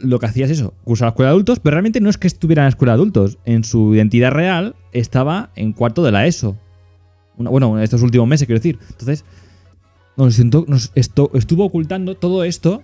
lo 0.00 0.18
que 0.18 0.26
hacía 0.26 0.44
es 0.46 0.50
eso, 0.52 0.74
cursaba 0.84 1.08
la 1.08 1.10
escuela 1.10 1.28
de 1.30 1.32
adultos, 1.34 1.60
pero 1.60 1.74
realmente 1.74 2.00
no 2.00 2.10
es 2.10 2.18
que 2.18 2.26
estuviera 2.26 2.62
en 2.62 2.66
la 2.66 2.70
escuela 2.70 2.92
de 2.92 2.96
adultos. 2.96 3.38
En 3.44 3.64
su 3.64 3.94
identidad 3.94 4.30
real 4.32 4.74
estaba 4.92 5.50
en 5.56 5.72
cuarto 5.72 6.02
de 6.02 6.12
la 6.12 6.26
ESO. 6.26 6.56
Una- 7.36 7.50
bueno, 7.50 7.76
en 7.76 7.84
estos 7.84 8.02
últimos 8.02 8.26
meses, 8.28 8.46
quiero 8.46 8.58
decir. 8.60 8.78
Entonces, 8.90 9.24
nos, 10.16 10.38
nos 10.68 10.92
esto- 10.94 11.30
estuvo 11.34 11.64
ocultando 11.64 12.16
todo 12.16 12.44
esto. 12.44 12.82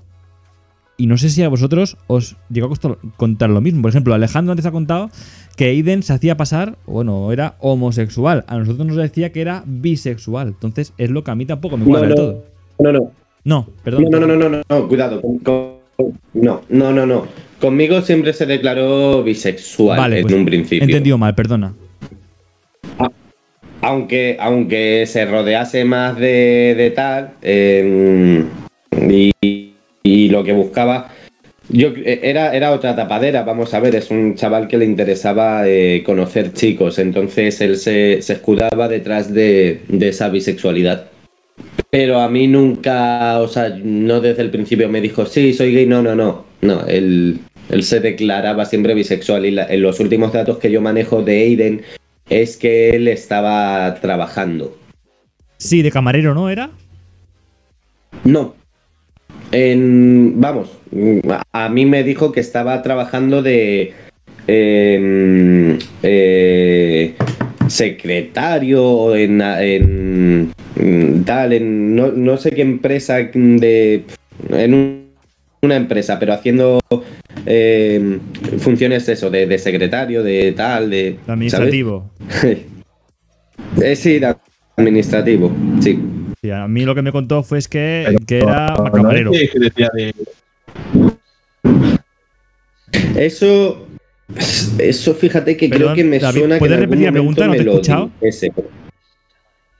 Y 0.96 1.08
no 1.08 1.18
sé 1.18 1.28
si 1.28 1.42
a 1.42 1.48
vosotros 1.48 1.96
os 2.06 2.36
llegó 2.50 2.66
a 2.66 2.68
costar- 2.70 2.98
contar 3.16 3.50
lo 3.50 3.60
mismo. 3.60 3.82
Por 3.82 3.88
ejemplo, 3.90 4.14
Alejandro 4.14 4.52
antes 4.52 4.64
ha 4.64 4.70
contado 4.70 5.10
que 5.56 5.64
Aiden 5.64 6.04
se 6.04 6.12
hacía 6.12 6.36
pasar, 6.36 6.78
bueno, 6.86 7.32
era 7.32 7.56
homosexual. 7.58 8.44
A 8.46 8.58
nosotros 8.58 8.86
nos 8.86 8.96
decía 8.96 9.32
que 9.32 9.40
era 9.40 9.64
bisexual. 9.66 10.48
Entonces, 10.48 10.92
es 10.96 11.10
lo 11.10 11.24
que 11.24 11.32
a 11.32 11.34
mí 11.34 11.46
tampoco 11.46 11.76
me 11.76 11.84
No, 11.84 11.90
cuadra 11.90 12.06
del 12.08 12.16
no, 12.16 12.22
todo. 12.22 12.44
no, 12.78 12.92
no. 12.92 13.10
No, 13.44 13.66
perdón. 13.82 14.04
No, 14.08 14.20
no, 14.20 14.26
no, 14.28 14.36
no, 14.36 14.48
no, 14.48 14.62
no, 14.68 14.88
cuidado. 14.88 15.20
con- 15.20 15.38
con- 15.40 15.73
no, 16.34 16.62
no, 16.68 16.92
no, 16.92 17.07
no. 17.07 17.26
Conmigo 17.61 18.03
siempre 18.03 18.32
se 18.32 18.47
declaró 18.47 19.22
bisexual 19.22 19.99
Vale, 19.99 20.16
en 20.18 20.22
pues, 20.22 20.34
un 20.34 20.45
principio. 20.45 20.84
entendido 20.84 21.16
mal, 21.18 21.34
perdona. 21.34 21.72
Aunque, 23.80 24.36
aunque 24.40 25.05
se 25.07 25.26
rodease 25.26 25.84
más 25.84 26.18
de, 26.18 26.74
de 26.76 26.90
tal 26.90 27.34
eh, 27.42 28.45
y, 29.09 29.32
y 30.03 30.28
lo 30.30 30.42
que 30.42 30.53
buscaba. 30.53 31.11
Yo 31.68 31.88
eh, 31.88 32.20
era, 32.22 32.55
era 32.55 32.72
otra 32.72 32.95
tapadera, 32.97 33.42
vamos 33.42 33.72
a 33.74 33.80
ver, 33.80 33.95
es 33.95 34.11
un 34.11 34.34
chaval 34.36 34.68
que 34.68 34.76
le 34.78 34.84
interesaba 34.84 35.66
eh, 35.66 36.03
conocer 36.05 36.53
chicos, 36.53 36.99
entonces 36.99 37.61
él 37.61 37.76
se, 37.76 38.20
se 38.20 38.34
escudaba 38.34 38.88
detrás 38.88 39.32
de, 39.32 39.80
de 39.88 40.09
esa 40.09 40.28
bisexualidad. 40.28 41.07
Pero 41.95 42.20
a 42.20 42.28
mí 42.28 42.49
nunca, 42.49 43.38
o 43.38 43.47
sea, 43.47 43.68
no 43.68 44.20
desde 44.20 44.42
el 44.42 44.51
principio 44.51 44.88
me 44.88 45.01
dijo, 45.01 45.26
sí, 45.26 45.53
soy 45.53 45.72
gay, 45.72 45.86
no, 45.86 46.03
no, 46.03 46.16
no. 46.16 46.45
No, 46.61 46.84
él, 46.88 47.38
él 47.70 47.84
se 47.84 48.01
declaraba 48.01 48.64
siempre 48.64 48.95
bisexual 48.95 49.47
y 49.47 49.53
la- 49.53 49.66
en 49.66 49.80
los 49.80 50.01
últimos 50.01 50.32
datos 50.32 50.59
que 50.59 50.72
yo 50.72 50.80
manejo 50.80 51.22
de 51.22 51.42
Aiden 51.42 51.82
es 52.28 52.57
que 52.57 52.90
él 52.90 53.07
estaba 53.07 53.95
trabajando. 54.01 54.76
Sí, 55.59 55.82
de 55.82 55.92
camarero, 55.92 56.34
¿no 56.34 56.51
era? 56.51 56.70
No. 58.24 58.57
En, 59.53 60.40
vamos, 60.40 60.70
a, 61.53 61.68
mí 61.68 61.86
me 61.86 62.03
dijo 62.03 62.32
que 62.32 62.40
estaba 62.40 62.82
trabajando 62.82 63.40
de 63.40 63.92
em, 64.49 65.78
eh, 66.03 67.14
secretario 67.68 69.14
en, 69.16 69.40
en- 69.40 70.52
en 70.76 71.24
tal, 71.24 71.52
en 71.52 71.94
no, 71.96 72.08
no 72.12 72.36
sé 72.36 72.50
qué 72.50 72.62
empresa 72.62 73.16
de 73.18 74.04
en 74.50 74.74
un- 74.74 75.04
una 75.62 75.76
empresa, 75.76 76.18
pero 76.18 76.34
haciendo 76.34 76.78
em, 77.46 78.20
funciones 78.58 79.08
eso 79.08 79.30
de, 79.30 79.46
de 79.46 79.58
secretario, 79.58 80.22
de 80.22 80.52
tal, 80.52 80.90
de 80.90 81.18
administrativo. 81.26 82.10
Eh, 83.80 83.96
sí, 83.96 84.18
de 84.20 84.34
administrativo, 84.76 85.50
sí. 85.80 85.98
Sí, 86.42 86.50
a 86.50 86.66
mí 86.68 86.84
lo 86.84 86.94
que 86.94 87.02
me 87.02 87.10
contó 87.12 87.42
fue 87.42 87.58
es 87.58 87.66
que, 87.68 88.04
Pero- 88.06 88.18
que 88.26 88.38
era 88.38 88.76
No, 88.76 89.32
es 89.32 89.50
que 89.50 89.58
decía 89.58 89.90
de- 89.94 90.14
Eso, 93.16 93.84
eso 94.78 95.14
fíjate 95.14 95.56
que 95.56 95.68
Perdón, 95.68 95.92
creo 95.92 95.94
que 95.96 96.04
me 96.04 96.18
David, 96.18 96.38
suena 96.38 96.54
que 96.56 96.58
¿puedes 96.60 96.76
en 96.78 96.82
algún 96.82 96.98
repetir 96.98 97.12
la 97.14 97.22
momento 97.22 97.42
pregunta? 97.42 97.44
No 97.46 97.50
me 97.52 97.56
te 97.56 97.62
he 97.62 97.64
lo 97.64 97.72
escuchado. 97.72 98.10
dijese. 98.20 98.52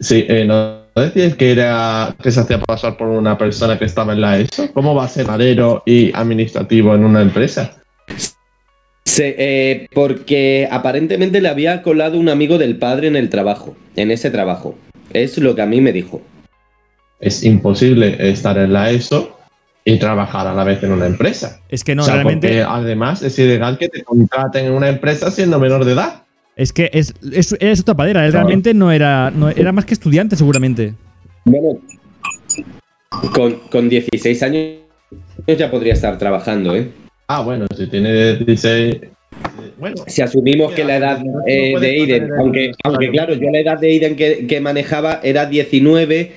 Sí, 0.01 0.26
eh, 0.28 0.45
¿no 0.45 0.82
decías 0.97 1.34
que 1.34 1.53
era 1.53 2.14
que 2.22 2.30
se 2.30 2.40
hacía 2.40 2.61
pasar 2.61 2.97
por 2.97 3.09
una 3.09 3.38
persona 3.38 3.78
que 3.78 3.84
estaba 3.86 4.12
en 4.12 4.20
la 4.20 4.38
ESO? 4.38 4.70
¿Cómo 4.72 4.95
va 4.95 5.05
a 5.05 5.09
ser 5.09 5.26
marero 5.26 5.82
y 5.86 6.11
administrativo 6.14 6.95
en 6.95 7.05
una 7.05 7.22
empresa? 7.22 7.76
Se- 9.07 9.34
eh, 9.38 9.86
porque 9.95 10.68
aparentemente 10.70 11.40
le 11.40 11.49
había 11.49 11.82
colado 11.82 12.18
un 12.18 12.28
amigo 12.28 12.59
del 12.59 12.76
padre 12.76 13.07
en 13.09 13.16
el 13.16 13.28
trabajo, 13.28 13.76
en 13.97 14.11
ese 14.11 14.30
trabajo. 14.30 14.76
Es 15.12 15.38
lo 15.38 15.55
que 15.55 15.62
a 15.62 15.66
mí 15.66 15.80
me 15.80 15.92
dijo. 15.92 16.20
Es 17.20 17.45
imposible 17.45 18.16
estar 18.30 18.59
en 18.59 18.72
la 18.72 18.90
ESO 18.90 19.34
y 19.85 19.99
trabajar 19.99 20.47
a 20.47 20.55
la 20.55 20.64
vez 20.64 20.82
en 20.82 20.93
una 20.93 21.07
empresa. 21.07 21.61
Es 21.68 21.85
que 21.85 21.95
no, 21.95 22.03
o 22.03 22.05
sea, 22.07 22.14
realmente. 22.14 22.62
además 22.62 23.22
es 23.22 23.39
ilegal 23.39 23.76
que 23.78 23.89
te 23.89 24.03
contraten 24.03 24.66
en 24.66 24.72
una 24.72 24.89
empresa 24.89 25.30
siendo 25.30 25.59
menor 25.61 25.85
de 25.85 25.93
edad. 25.93 26.22
Es 26.57 26.72
que 26.72 26.89
es, 26.93 27.12
es, 27.32 27.55
es 27.61 27.80
otra 27.80 27.95
padera. 27.95 28.24
Él 28.24 28.30
Claro. 28.30 28.47
realmente 28.47 28.72
no 28.74 28.91
era. 28.93 29.30
No, 29.30 29.49
era 29.51 29.72
más 29.72 29.85
que 29.85 29.95
estudiante, 29.95 30.37
seguramente. 30.37 30.95
Bueno, 31.45 31.78
con, 33.35 33.55
con 33.70 33.89
16 33.89 34.43
años 34.43 34.66
ya 35.47 35.70
podría 35.70 35.93
estar 35.95 36.16
trabajando, 36.18 36.74
¿eh? 36.76 36.91
Ah, 37.28 37.43
bueno, 37.43 37.66
si 37.76 37.87
tiene 37.89 38.37
16. 38.37 38.95
eh, 38.95 39.11
Bueno, 39.78 39.97
Si 40.07 40.22
asumimos 40.22 40.72
que 40.72 40.85
la 40.85 40.97
edad 40.97 41.22
eh, 41.47 41.74
de 41.78 41.87
Aiden, 41.91 42.30
aunque, 42.39 42.72
aunque 42.85 43.11
claro, 43.11 43.35
yo 43.35 43.51
la 43.51 43.59
edad 43.59 43.78
de 43.78 43.89
Aiden 43.89 44.16
que, 44.16 44.47
que 44.47 44.61
manejaba 44.61 45.20
era 45.22 45.47
19, 45.47 46.32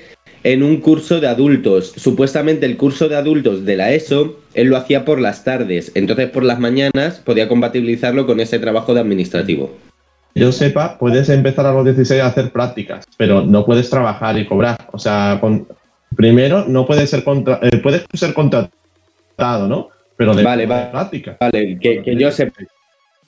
en 0.47 0.63
un 0.63 0.77
curso 0.77 1.19
de 1.19 1.27
adultos. 1.27 1.91
Supuestamente 1.97 2.65
el 2.65 2.77
curso 2.77 3.09
de 3.09 3.17
adultos 3.17 3.65
de 3.65 3.75
la 3.75 3.91
ESO, 3.91 4.39
él 4.53 4.69
lo 4.69 4.77
hacía 4.77 5.03
por 5.03 5.19
las 5.19 5.43
tardes. 5.43 5.91
Entonces 5.93 6.29
por 6.29 6.43
las 6.43 6.57
mañanas 6.57 7.21
podía 7.25 7.49
compatibilizarlo 7.49 8.25
con 8.25 8.39
ese 8.39 8.57
trabajo 8.57 8.93
de 8.93 9.01
administrativo. 9.01 9.75
Yo 10.35 10.53
sepa, 10.53 10.97
puedes 10.99 11.27
empezar 11.27 11.65
a 11.65 11.73
los 11.73 11.83
16 11.83 12.21
a 12.21 12.27
hacer 12.27 12.51
prácticas, 12.51 13.03
pero 13.17 13.41
no 13.43 13.65
puedes 13.65 13.89
trabajar 13.89 14.37
y 14.39 14.45
cobrar. 14.45 14.77
O 14.93 14.99
sea, 14.99 15.37
con- 15.41 15.67
primero 16.15 16.63
no 16.65 16.85
puedes 16.85 17.09
ser 17.09 17.25
contra, 17.25 17.59
eh, 17.63 17.77
puedes 17.83 18.05
ser 18.13 18.33
contratado, 18.33 19.67
¿no? 19.67 19.89
Pero 20.15 20.33
de 20.33 20.43
Vale, 20.43 20.65
vale. 20.65 20.87
práctica. 20.91 21.35
Vale, 21.41 21.77
que, 21.81 22.01
que 22.03 22.15
yo 22.15 22.31
sepa. 22.31 22.53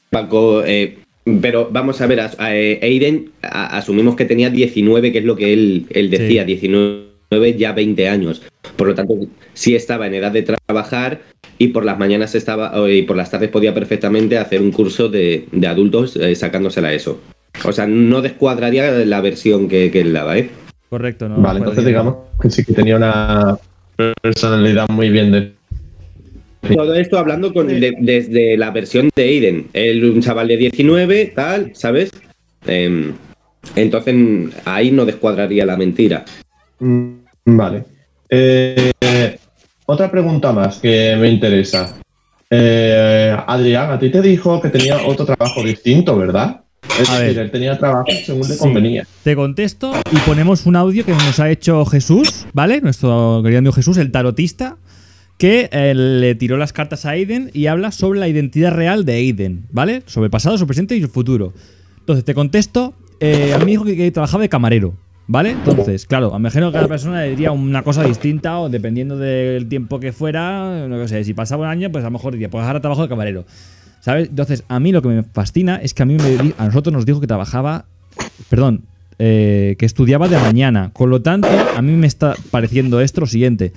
Paco, 0.09 0.63
eh, 0.65 0.99
pero 1.41 1.67
vamos 1.70 1.99
a 1.99 2.07
ver, 2.07 2.22
a, 2.22 2.32
a- 2.38 2.55
eh, 2.55 2.80
Aiden 2.82 3.32
a- 3.41 3.78
asumimos 3.78 4.15
que 4.15 4.24
tenía 4.26 4.49
19, 4.49 5.11
que 5.11 5.17
es 5.20 5.26
lo 5.26 5.36
que 5.36 5.51
él, 5.51 5.86
él 5.89 6.09
decía, 6.09 6.43
Sí. 6.43 6.47
19 6.47 7.09
ya 7.57 7.73
20 7.73 8.07
años. 8.09 8.41
Por 8.75 8.88
lo 8.88 8.95
tanto, 8.95 9.15
sí 9.53 9.75
estaba 9.75 10.07
en 10.07 10.15
edad 10.15 10.32
de 10.32 10.43
trabajar 10.43 11.21
y 11.57 11.67
por 11.69 11.86
las 11.86 11.97
mañanas 11.99 12.34
estaba 12.36 12.80
o- 12.80 12.88
y 12.89 13.03
por 13.03 13.17
las 13.17 13.30
tardes 13.30 13.49
podía 13.49 13.73
perfectamente 13.73 14.38
hacer 14.38 14.61
un 14.61 14.71
curso 14.71 15.09
de, 15.09 15.45
de 15.51 15.67
adultos 15.67 16.15
eh, 16.15 16.34
sacándosela 16.36 16.93
eso. 16.93 17.19
O 17.65 17.71
sea, 17.71 17.86
no 17.88 18.21
descuadraría 18.21 18.91
la 18.91 19.21
versión 19.21 19.67
que, 19.67 19.91
que 19.91 20.01
él 20.01 20.13
daba, 20.13 20.38
¿eh? 20.38 20.49
Correcto, 20.89 21.27
¿no? 21.30 21.41
Vale, 21.41 21.59
entonces 21.59 21.86
digamos 21.86 22.15
que 22.41 22.49
sí 22.49 22.63
que 22.63 22.73
tenía 22.73 22.95
una 22.97 23.57
personalidad 24.21 24.88
muy 24.89 25.09
bien 25.09 25.32
de 25.32 25.51
Todo 26.73 26.95
esto 26.95 27.17
hablando 27.19 27.53
con, 27.53 27.67
de- 27.67 27.95
desde 27.99 28.57
la 28.57 28.71
versión 28.71 29.09
de 29.15 29.23
Aiden. 29.23 29.67
Él, 29.73 30.03
un 30.05 30.21
chaval 30.21 30.47
de 30.47 30.57
19, 30.57 31.32
tal, 31.36 31.71
¿sabes? 31.75 32.09
Em, 32.65 33.13
entonces 33.75 34.15
ahí 34.65 34.89
no 34.91 35.05
descuadraría 35.05 35.65
la 35.65 35.77
mentira. 35.77 36.25
Mm, 36.80 37.09
Vale. 37.46 37.84
Eh, 38.30 38.92
otra 39.86 40.10
pregunta 40.12 40.52
más 40.52 40.78
que 40.78 41.16
me 41.20 41.30
interesa. 41.30 41.96
Eh, 42.50 43.36
Adrián, 43.48 43.92
a 43.92 44.00
ti 44.00 44.10
te 44.10 44.22
dijo 44.22 44.62
que 44.62 44.70
tenía 44.70 44.98
otro 45.06 45.26
trabajo 45.26 45.64
distinto, 45.64 46.18
¿verdad? 46.18 46.62
Es 47.00 47.10
A 47.10 47.20
decir, 47.20 47.36
ver. 47.38 47.46
él 47.46 47.52
tenía 47.52 47.78
trabajo 47.78 48.08
según 48.26 48.48
le 48.48 48.54
Sí. 48.56 48.60
convenía. 48.60 49.08
Te 49.24 49.36
contesto 49.36 49.94
y 50.12 50.18
ponemos 50.20 50.66
un 50.66 50.76
audio 50.76 51.06
que 51.06 51.12
nos 51.12 51.40
ha 51.40 51.50
hecho 51.50 51.86
Jesús, 51.86 52.46
¿vale? 52.54 52.82
Nuestro 52.82 53.42
querido 53.44 53.60
amigo 53.60 53.74
Jesús, 53.74 53.98
el 53.98 54.12
tarotista, 54.12 54.78
que 55.38 55.70
eh, 55.72 55.94
le 55.96 56.36
tiró 56.36 56.58
las 56.58 56.74
cartas 56.74 57.06
a 57.06 57.12
Aiden 57.12 57.52
y 57.54 57.68
habla 57.68 57.92
sobre 57.92 58.20
la 58.20 58.28
identidad 58.28 58.72
real 58.74 59.06
de 59.06 59.14
Aiden, 59.14 59.66
¿vale? 59.72 60.04
Sobre 60.06 60.26
el 60.26 60.32
pasado, 60.32 60.58
su 60.58 60.66
presente 60.68 60.96
y 60.96 61.02
su 61.02 61.08
futuro. 61.10 61.54
Entonces, 62.00 62.26
te 62.26 62.34
contesto, 62.34 62.94
eh, 63.20 63.54
a 63.54 63.64
mí 63.64 63.78
que, 63.86 63.96
que 63.96 64.12
trabajaba 64.12 64.42
de 64.42 64.50
camarero, 64.50 64.94
¿vale? 65.30 65.51
Entonces, 65.51 66.07
claro, 66.07 66.32
me 66.32 66.38
imagino 66.38 66.71
que 66.71 66.73
cada 66.73 66.88
persona 66.88 67.21
le 67.21 67.30
diría 67.30 67.51
una 67.51 67.84
cosa 67.84 68.03
distinta 68.03 68.59
o 68.59 68.67
dependiendo 68.67 69.15
del 69.15 69.67
tiempo 69.69 69.99
que 69.99 70.11
fuera, 70.11 70.88
no 70.88 71.07
sé, 71.07 71.23
si 71.23 71.34
pasaba 71.36 71.65
un 71.65 71.69
año, 71.69 71.91
pues 71.91 72.03
a 72.03 72.07
lo 72.07 72.11
mejor 72.11 72.34
diría, 72.34 72.49
pues 72.49 72.65
ahora 72.65 72.82
trabajo 72.82 73.03
de 73.03 73.09
camarero. 73.09 73.45
¿Sabes? 74.01 74.30
Entonces, 74.30 74.63
a 74.67 74.80
mí 74.80 74.91
lo 74.91 75.01
que 75.01 75.09
me 75.09 75.23
fascina 75.23 75.75
es 75.75 75.93
que 75.93 76.03
a 76.03 76.05
mí 76.05 76.15
me 76.15 76.53
a 76.57 76.65
nosotros 76.65 76.91
nos 76.91 77.05
dijo 77.05 77.21
que 77.21 77.27
trabajaba, 77.27 77.86
perdón, 78.49 78.86
eh, 79.19 79.75
que 79.77 79.86
estudiaba 79.86 80.27
de 80.27 80.38
mañana. 80.38 80.89
Con 80.93 81.11
lo 81.11 81.21
tanto, 81.21 81.49
a 81.75 81.82
mí 81.82 81.91
me 81.93 82.07
está 82.07 82.34
pareciendo 82.49 82.99
esto 82.99 83.21
lo 83.21 83.27
siguiente. 83.27 83.71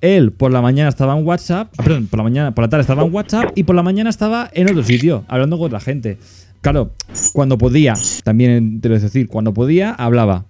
Él 0.00 0.32
por 0.32 0.52
la 0.52 0.62
mañana 0.62 0.88
estaba 0.88 1.16
en 1.18 1.26
WhatsApp, 1.26 1.70
ah, 1.76 1.82
perdón, 1.82 2.06
por 2.06 2.18
la 2.18 2.24
mañana, 2.24 2.54
por 2.54 2.64
la 2.64 2.70
tarde 2.70 2.80
estaba 2.80 3.04
en 3.04 3.14
WhatsApp 3.14 3.52
y 3.56 3.64
por 3.64 3.76
la 3.76 3.82
mañana 3.82 4.08
estaba 4.08 4.50
en 4.54 4.70
otro 4.70 4.82
sitio, 4.84 5.24
hablando 5.28 5.58
con 5.58 5.66
otra 5.66 5.80
gente. 5.80 6.18
Claro, 6.62 6.92
cuando 7.34 7.58
podía, 7.58 7.94
también 8.24 8.80
te 8.80 8.88
lo 8.88 8.98
decir, 8.98 9.28
cuando 9.28 9.52
podía, 9.52 9.90
hablaba. 9.92 10.46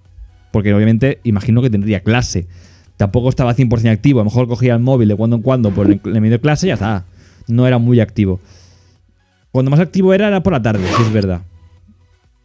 Porque 0.53 0.73
obviamente 0.73 1.19
imagino 1.25 1.61
que 1.63 1.71
tendría 1.71 2.01
clase. 2.01 2.47
Tampoco 2.97 3.29
estaba 3.31 3.55
100% 3.57 3.91
activo, 3.91 4.21
a 4.21 4.23
lo 4.23 4.27
mejor 4.31 4.47
cogía 4.47 4.75
el 4.75 4.81
móvil 4.81 5.09
de 5.09 5.17
cuando 5.17 5.37
en 5.37 5.43
cuando 5.43 5.71
por 5.71 5.87
el, 5.91 6.01
el 6.05 6.21
medio 6.21 6.33
de 6.33 6.41
clase 6.41 6.67
y 6.67 6.69
ya 6.69 6.75
está. 6.75 7.05
No 7.49 7.67
era 7.67 7.79
muy 7.79 7.99
activo. 7.99 8.39
Cuando 9.51 9.71
más 9.71 9.81
activo 9.81 10.15
era, 10.15 10.29
era 10.29 10.43
por 10.43 10.53
la 10.53 10.63
tarde, 10.63 10.85
si 10.97 11.03
es 11.03 11.13
verdad. 11.13 11.43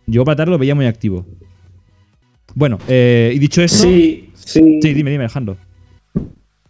Yo 0.07 0.23
por 0.23 0.31
la 0.31 0.35
tarde 0.37 0.51
lo 0.51 0.57
veía 0.57 0.73
muy 0.73 0.85
activo. 0.87 1.25
Bueno, 2.55 2.79
eh, 2.87 3.31
y 3.35 3.39
dicho 3.39 3.61
esto. 3.61 3.83
Sí, 3.83 4.29
sí. 4.33 4.79
Sí, 4.81 4.93
dime, 4.93 5.11
dime, 5.11 5.25
Alejandro. 5.25 5.57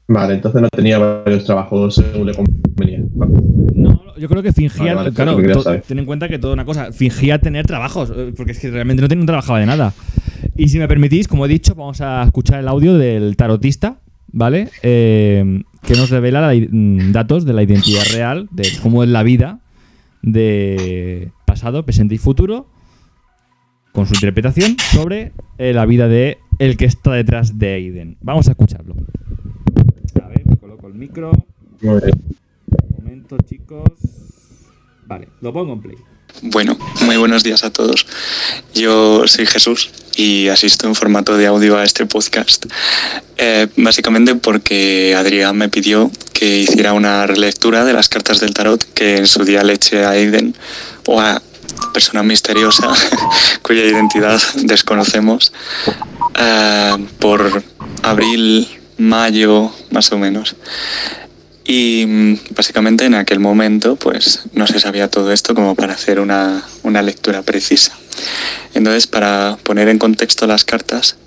Vale, 0.09 0.35
entonces 0.35 0.61
no 0.61 0.69
tenía 0.69 0.97
varios 0.97 1.43
trabajos 1.45 1.95
según 1.95 2.27
le 2.27 2.33
convenía. 2.33 2.99
Vale. 3.13 3.33
No, 3.75 4.01
yo 4.17 4.27
creo 4.29 4.41
que 4.41 4.53
fingía. 4.53 4.95
Vale, 4.95 4.95
vale, 4.95 5.13
claro, 5.13 5.39
eso 5.39 5.75
ten 5.87 5.99
en 5.99 6.05
cuenta 6.05 6.27
que 6.29 6.39
toda 6.39 6.53
una 6.53 6.65
cosa. 6.65 6.91
Fingía 6.91 7.39
tener 7.39 7.65
trabajos, 7.67 8.11
eh, 8.15 8.33
porque 8.35 8.53
es 8.53 8.59
que 8.59 8.71
realmente 8.71 9.01
no, 9.01 9.07
ten- 9.07 9.19
no 9.19 9.25
trabajaba 9.25 9.59
de 9.59 9.65
nada. 9.65 9.93
Y 10.57 10.69
si 10.69 10.79
me 10.79 10.87
permitís, 10.87 11.27
como 11.27 11.45
he 11.45 11.47
dicho, 11.47 11.75
vamos 11.75 12.01
a 12.01 12.23
escuchar 12.23 12.59
el 12.59 12.67
audio 12.67 12.97
del 12.97 13.37
tarotista, 13.37 13.99
¿vale? 14.31 14.69
Eh, 14.81 15.61
que 15.83 15.93
nos 15.93 16.09
revela 16.09 16.41
la 16.41 16.53
mm, 16.53 17.11
datos 17.11 17.45
de 17.45 17.53
la 17.53 17.61
identidad 17.61 18.03
real, 18.11 18.49
de 18.51 18.67
cómo 18.81 19.03
es 19.03 19.09
la 19.09 19.21
vida 19.21 19.59
de 20.23 21.31
pasado, 21.45 21.85
presente 21.85 22.15
y 22.15 22.17
futuro, 22.17 22.67
con 23.91 24.07
su 24.07 24.15
interpretación 24.15 24.75
sobre 24.91 25.31
eh, 25.59 25.73
la 25.73 25.85
vida 25.85 26.07
de 26.07 26.39
el 26.57 26.75
que 26.75 26.85
está 26.85 27.11
detrás 27.13 27.59
de 27.59 27.73
Aiden. 27.73 28.17
Vamos 28.21 28.47
a 28.47 28.51
escucharlo. 28.51 28.95
A 30.23 30.27
ver, 30.27 30.43
me 30.47 30.57
coloco 30.57 30.87
el 30.87 30.95
micro. 30.95 31.31
Un 31.83 32.01
momento, 32.97 33.37
chicos. 33.45 33.91
Vale, 35.05 35.27
lo 35.39 35.53
pongo 35.53 35.73
en 35.73 35.81
play. 35.81 35.97
Bueno, 36.41 36.77
muy 37.01 37.17
buenos 37.17 37.43
días 37.43 37.63
a 37.63 37.71
todos. 37.71 38.05
Yo 38.75 39.27
soy 39.27 39.47
Jesús 39.47 39.89
y 40.15 40.49
asisto 40.49 40.85
en 40.85 40.93
formato 40.93 41.35
de 41.35 41.47
audio 41.47 41.77
a 41.77 41.83
este 41.83 42.05
podcast. 42.05 42.65
Eh, 43.37 43.67
básicamente 43.75 44.35
porque 44.35 45.15
Adrián 45.17 45.57
me 45.57 45.69
pidió 45.69 46.11
que 46.33 46.59
hiciera 46.59 46.93
una 46.93 47.25
relectura 47.25 47.85
de 47.85 47.93
las 47.93 48.07
cartas 48.07 48.39
del 48.39 48.53
tarot 48.53 48.83
que 48.93 49.17
en 49.17 49.27
su 49.27 49.45
día 49.45 49.63
le 49.63 49.73
eché 49.73 50.05
a 50.05 50.11
Aiden 50.11 50.55
o 51.07 51.19
a 51.19 51.41
persona 51.91 52.21
misteriosa 52.21 52.87
cuya 53.63 53.83
identidad 53.83 54.39
desconocemos 54.55 55.51
eh, 56.39 57.07
por 57.17 57.63
abril, 58.03 58.67
mayo, 58.97 59.71
más 59.89 60.11
o 60.11 60.19
menos. 60.19 60.55
Y 61.67 62.05
mm, 62.07 62.39
básicamente 62.55 63.05
en 63.05 63.13
aquel 63.13 63.39
momento 63.39 63.97
pues 63.97 64.43
no 64.53 64.65
se 64.65 64.79
sabía 64.79 65.09
todo 65.09 65.33
esto 65.33 65.53
como 65.53 65.75
para 65.75 65.93
hacer 65.93 66.21
una, 66.21 66.63
una 66.83 67.01
lectura 67.01 67.43
precisa. 67.43 67.91
Entonces 68.73 69.05
para 69.05 69.57
poner 69.63 69.89
en 69.89 69.99
contexto 69.99 70.47
las 70.47 70.63
cartas, 70.63 71.17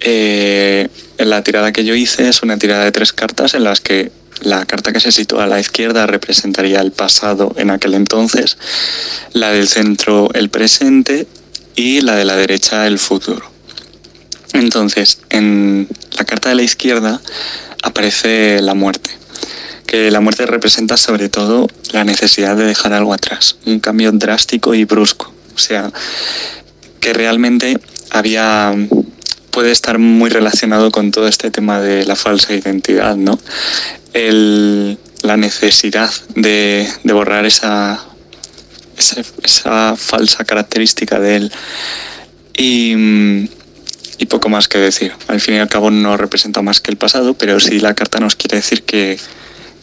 eh, 0.00 0.88
la 1.16 1.42
tirada 1.42 1.72
que 1.72 1.84
yo 1.84 1.94
hice 1.94 2.28
es 2.28 2.42
una 2.42 2.58
tirada 2.58 2.84
de 2.84 2.92
tres 2.92 3.12
cartas 3.14 3.54
en 3.54 3.64
las 3.64 3.80
que 3.80 4.12
la 4.42 4.66
carta 4.66 4.92
que 4.92 5.00
se 5.00 5.12
sitúa 5.12 5.44
a 5.44 5.46
la 5.46 5.60
izquierda 5.60 6.06
representaría 6.06 6.80
el 6.80 6.92
pasado 6.92 7.54
en 7.56 7.70
aquel 7.70 7.94
entonces, 7.94 8.58
la 9.32 9.50
del 9.50 9.68
centro 9.68 10.30
el 10.34 10.50
presente 10.50 11.26
y 11.76 12.00
la 12.00 12.16
de 12.16 12.24
la 12.24 12.36
derecha 12.36 12.86
el 12.86 12.98
futuro. 12.98 13.50
Entonces, 14.52 15.20
en 15.30 15.88
la 16.18 16.24
carta 16.24 16.50
de 16.50 16.56
la 16.56 16.62
izquierda 16.62 17.22
aparece 17.82 18.60
la 18.60 18.74
muerte 18.74 19.21
que 19.92 20.10
la 20.10 20.20
muerte 20.20 20.46
representa 20.46 20.96
sobre 20.96 21.28
todo 21.28 21.68
la 21.92 22.02
necesidad 22.02 22.56
de 22.56 22.64
dejar 22.64 22.94
algo 22.94 23.12
atrás, 23.12 23.56
un 23.66 23.78
cambio 23.78 24.10
drástico 24.10 24.72
y 24.74 24.86
brusco. 24.86 25.30
O 25.54 25.58
sea, 25.58 25.92
que 26.98 27.12
realmente 27.12 27.78
había 28.08 28.74
puede 29.50 29.70
estar 29.70 29.98
muy 29.98 30.30
relacionado 30.30 30.90
con 30.90 31.10
todo 31.10 31.28
este 31.28 31.50
tema 31.50 31.78
de 31.82 32.06
la 32.06 32.16
falsa 32.16 32.54
identidad, 32.54 33.16
¿no? 33.16 33.38
El- 34.14 34.96
la 35.22 35.36
necesidad 35.36 36.10
de, 36.36 36.88
de 37.04 37.12
borrar 37.12 37.44
esa, 37.44 38.02
esa, 38.96 39.94
falsa 39.94 40.44
característica 40.44 41.20
de 41.20 41.36
él. 41.36 41.52
Y, 42.56 43.46
y 44.16 44.26
poco 44.26 44.48
más 44.48 44.68
que 44.68 44.78
decir. 44.78 45.12
Al 45.28 45.40
fin 45.42 45.56
y 45.56 45.58
al 45.58 45.68
cabo 45.68 45.90
no 45.90 46.16
representa 46.16 46.62
más 46.62 46.80
que 46.80 46.90
el 46.90 46.96
pasado, 46.96 47.34
pero 47.34 47.60
sí 47.60 47.78
la 47.78 47.94
carta 47.94 48.20
nos 48.20 48.36
quiere 48.36 48.56
decir 48.56 48.84
que 48.84 49.18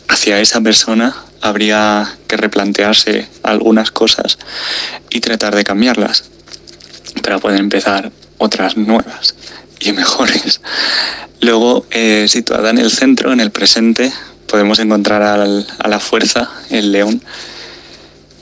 hacia 0.10 0.39
esa 0.41 0.60
persona 0.62 1.16
habría 1.41 2.18
que 2.28 2.36
replantearse 2.36 3.28
algunas 3.43 3.91
cosas 3.91 4.38
y 5.10 5.22
tratar 5.22 5.55
de 5.55 5.64
cambiarlas 5.64 6.26
para 7.24 7.39
poder 7.39 7.60
empezar 7.60 8.12
otras 8.38 8.76
nuevas 8.76 9.36
y 9.80 9.91
mejores. 9.93 10.60
Luego, 11.41 11.86
eh, 11.91 12.26
situada 12.28 12.70
en 12.72 12.78
el 12.80 12.91
centro, 12.91 13.32
en 13.32 13.39
el 13.39 13.51
presente, 13.51 14.12
podemos 14.47 14.80
encontrar 14.80 15.22
al- 15.22 15.66
a 15.80 15.88
la 15.88 15.99
fuerza, 15.99 16.49
el 16.70 16.91
león, 16.91 17.22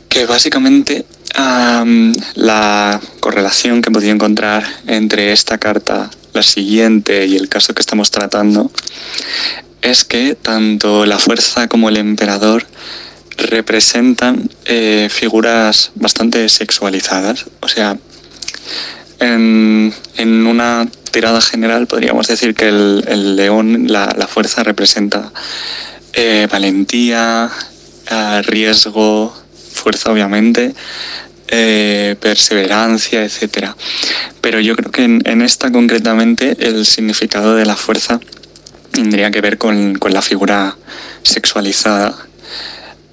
que 0.10 0.26
básicamente 0.26 1.06
am, 1.36 2.14
la 2.34 3.00
correlación 3.20 3.82
que 3.82 3.92
podido 3.92 4.12
encontrar 4.14 4.66
entre 4.88 5.32
esta 5.32 5.58
carta, 5.60 6.10
la 6.34 6.42
siguiente 6.44 7.26
y 7.28 7.36
el 7.36 7.50
caso 7.50 7.74
que 7.74 7.82
estamos 7.82 8.10
tratando 8.10 8.72
es 9.90 10.04
que 10.04 10.36
tanto 10.36 11.06
la 11.06 11.20
fuerza 11.20 11.68
como 11.68 11.90
el 11.90 11.98
emperador 11.98 12.66
representan 13.38 14.50
eh, 14.66 15.08
figuras 15.10 15.92
bastante 15.96 16.50
sexualizadas. 16.50 17.46
O 17.62 17.68
sea, 17.68 17.98
en, 19.20 19.94
en 20.18 20.48
una 20.48 20.88
tirada 21.12 21.42
general 21.42 21.88
podríamos 21.88 22.28
decir 22.28 22.54
que 22.54 22.68
el, 22.68 23.36
león, 23.36 23.86
la, 23.88 24.14
la 24.18 24.28
fuerza 24.28 24.64
representa 24.64 25.32
eh, 26.14 26.48
valentía, 26.52 27.50
eh, 28.10 28.42
riesgo, 28.44 29.36
fuerza 29.74 30.12
obviamente, 30.12 30.74
perseverancia, 32.20 33.24
etcétera. 33.24 33.78
Pero 34.42 34.60
yo 34.60 34.76
creo 34.76 34.92
que 34.92 35.06
en 35.06 35.42
esta 35.42 35.72
concretamente 35.72 36.58
el 36.60 36.86
significado 36.86 37.56
de 37.56 37.66
la 37.66 37.78
fuerza 37.78 38.20
tendría 39.02 39.30
que 39.30 39.42
ver 39.42 39.60
con, 39.60 39.96
con 39.96 40.12
la 40.12 40.24
figura 40.24 40.76
sexualizada. 41.22 42.16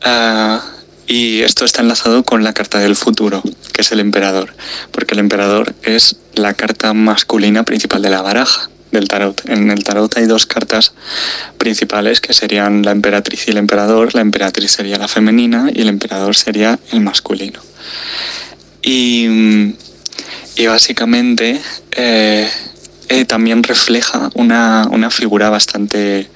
Ah, 0.03 0.63
y 1.07 1.43
esto 1.43 1.67
está 1.67 1.83
enlazado 1.83 2.25
con 2.25 2.43
la 2.43 2.55
carta 2.55 2.79
del 2.79 2.97
futuro, 2.97 3.43
que 3.73 3.83
es 3.83 3.93
el 3.93 4.01
emperador, 4.01 4.55
porque 4.91 5.13
el 5.13 5.21
emperador 5.21 5.75
es 5.83 6.17
la 6.35 6.55
carta 6.55 6.95
masculina 6.95 7.65
principal 7.65 8.01
de 8.01 8.09
la 8.09 8.23
baraja 8.23 8.71
del 8.93 9.09
tarot. 9.09 9.43
En 9.51 9.71
el 9.71 9.85
tarot 9.85 10.17
hay 10.17 10.25
dos 10.25 10.47
cartas 10.47 10.95
principales 11.59 12.23
que 12.23 12.33
serían 12.33 12.83
la 12.83 12.93
emperatriz 12.93 13.47
y 13.47 13.51
el 13.51 13.59
emperador. 13.59 14.15
La 14.15 14.23
emperatriz 14.23 14.71
sería 14.71 14.97
la 14.97 15.09
femenina 15.09 15.71
y 15.75 15.83
el 15.83 15.89
emperador 15.89 16.35
sería 16.35 16.79
el 16.93 17.01
masculino. 17.01 17.61
Y, 18.81 19.75
y 20.57 20.67
básicamente 20.67 21.61
eh, 21.93 22.49
eh, 23.09 23.25
también 23.25 23.63
refleja 23.63 24.31
una, 24.35 24.89
una 24.91 25.11
figura 25.11 25.51
bastante 25.51 26.29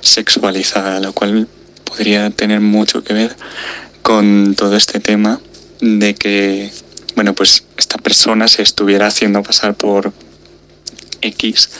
sexualizada, 0.00 1.00
lo 1.00 1.12
cual 1.12 1.48
podría 1.84 2.30
tener 2.30 2.60
mucho 2.60 3.02
que 3.02 3.14
ver 3.14 3.36
con 4.02 4.54
todo 4.54 4.76
este 4.76 5.00
tema 5.00 5.40
de 5.80 6.14
que, 6.14 6.70
bueno, 7.14 7.34
pues 7.34 7.64
esta 7.76 7.98
persona 7.98 8.48
se 8.48 8.62
estuviera 8.62 9.06
haciendo 9.06 9.42
pasar 9.42 9.74
por 9.74 10.12
X, 11.20 11.70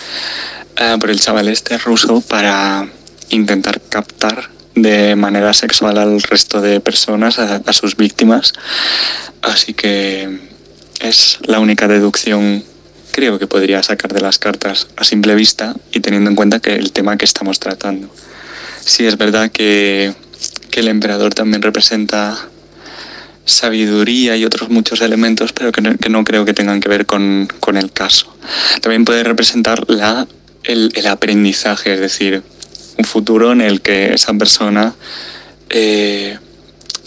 eh, 0.77 0.97
por 1.01 1.11
el 1.11 1.21
chaval 1.21 1.49
este 1.49 1.79
ruso, 1.79 2.21
para 2.21 2.89
intentar 3.31 3.81
captar 3.81 4.51
de 4.75 5.17
manera 5.17 5.55
sexual 5.55 5.99
al 5.99 6.23
resto 6.23 6.61
de 6.61 6.81
personas, 6.81 7.39
a, 7.39 7.63
a 7.65 7.73
sus 7.73 7.97
víctimas. 7.97 8.53
Así 9.43 9.75
que 9.75 10.39
es 11.01 11.39
la 11.47 11.61
única 11.61 11.89
deducción 11.89 12.65
creo 13.17 13.39
que 13.39 13.47
podría 13.47 13.83
sacar 13.83 14.13
de 14.13 14.21
las 14.21 14.39
cartas 14.39 14.89
a 14.95 15.03
simple 15.03 15.35
vista 15.35 15.75
y 15.91 16.01
teniendo 16.01 16.29
en 16.29 16.37
cuenta 16.37 16.61
que 16.61 16.75
el 16.75 16.93
tema 16.93 17.17
que 17.17 17.25
estamos 17.25 17.59
tratando. 17.59 18.11
Sí 18.85 19.07
es 19.07 19.17
verdad 19.17 19.51
que, 19.51 20.13
que 20.71 20.81
el 20.81 20.89
emperador 20.89 21.33
también 21.33 21.63
representa 21.63 22.37
sabiduría 23.47 24.37
y 24.37 24.45
otros 24.45 24.69
muchos 24.69 25.01
elementos, 25.01 25.55
pero 25.55 25.73
que 25.73 25.81
no, 25.81 25.97
que 25.97 26.11
no 26.11 26.25
creo 26.25 26.45
que 26.45 26.53
tengan 26.53 26.79
que 26.79 26.91
ver 26.91 27.07
con, 27.07 27.49
con 27.59 27.79
el 27.79 27.91
caso. 27.91 28.37
También 28.83 29.07
puede 29.07 29.25
representar 29.25 29.89
la, 29.89 30.29
el, 30.65 30.93
el 30.95 31.07
aprendizaje, 31.07 31.95
es 31.95 32.01
decir, 32.01 32.43
un 32.99 33.05
futuro 33.07 33.51
en 33.53 33.63
el 33.63 33.81
que 33.81 34.13
esa 34.13 34.35
persona, 34.35 34.95
eh, 35.71 36.39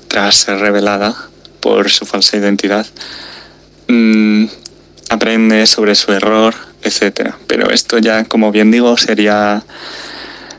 tras 0.07 0.37
ser 0.37 0.57
revelada 0.57 1.15
por 1.59 1.91
su 1.91 2.07
falsa 2.07 2.35
identidad, 2.35 2.87
mm, 3.87 4.45
aprende 5.09 5.65
sobre 5.67 5.95
su 5.95 6.11
error, 6.13 6.55
etcétera. 6.81 7.37
Pero 7.47 7.69
esto 7.71 7.97
ya, 7.97 8.23
como 8.25 8.51
bien 8.51 8.71
digo, 8.71 8.97
sería 8.97 9.63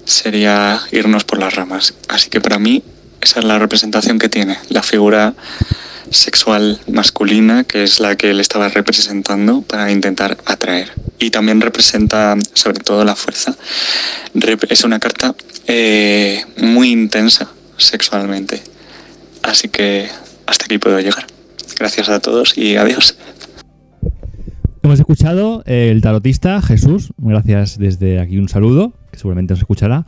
sería 0.05 0.81
irnos 0.91 1.25
por 1.25 1.39
las 1.39 1.55
ramas. 1.55 1.95
Así 2.09 2.31
que 2.31 2.41
para 2.41 2.59
mí 2.59 2.83
esa 3.21 3.41
es 3.41 3.45
la 3.45 3.59
representación 3.59 4.19
que 4.19 4.29
tiene, 4.29 4.59
la 4.69 4.83
figura 4.83 5.35
sexual 6.11 6.81
masculina, 6.89 7.65
que 7.65 7.85
es 7.85 8.01
la 8.01 8.17
que 8.17 8.31
él 8.31 8.41
estaba 8.41 8.69
representando 8.69 9.63
para 9.63 9.91
intentar 9.93 10.39
atraer. 10.47 10.93
Y 11.19 11.31
también 11.31 11.61
representa 11.61 12.37
sobre 12.55 12.81
todo 12.81 13.05
la 13.05 13.15
fuerza. 13.15 13.55
Es 14.69 14.85
una 14.85 14.99
carta 14.99 15.35
eh, 15.67 16.45
muy 16.57 16.91
intensa 16.91 17.51
sexualmente. 17.77 18.63
Así 19.43 19.69
que 19.69 20.09
hasta 20.47 20.65
aquí 20.65 20.79
puedo 20.79 20.99
llegar. 21.01 21.27
Gracias 21.79 22.09
a 22.09 22.21
todos 22.21 22.57
y 22.57 22.77
adiós. 22.77 23.17
Hemos 24.83 24.99
escuchado 24.99 25.63
eh, 25.67 25.91
el 25.91 26.01
tarotista 26.01 26.63
Jesús. 26.63 27.13
Gracias 27.19 27.79
desde 27.79 28.19
aquí 28.19 28.39
un 28.39 28.49
saludo, 28.49 28.95
que 29.11 29.19
seguramente 29.19 29.53
os 29.53 29.61
escuchará. 29.61 30.07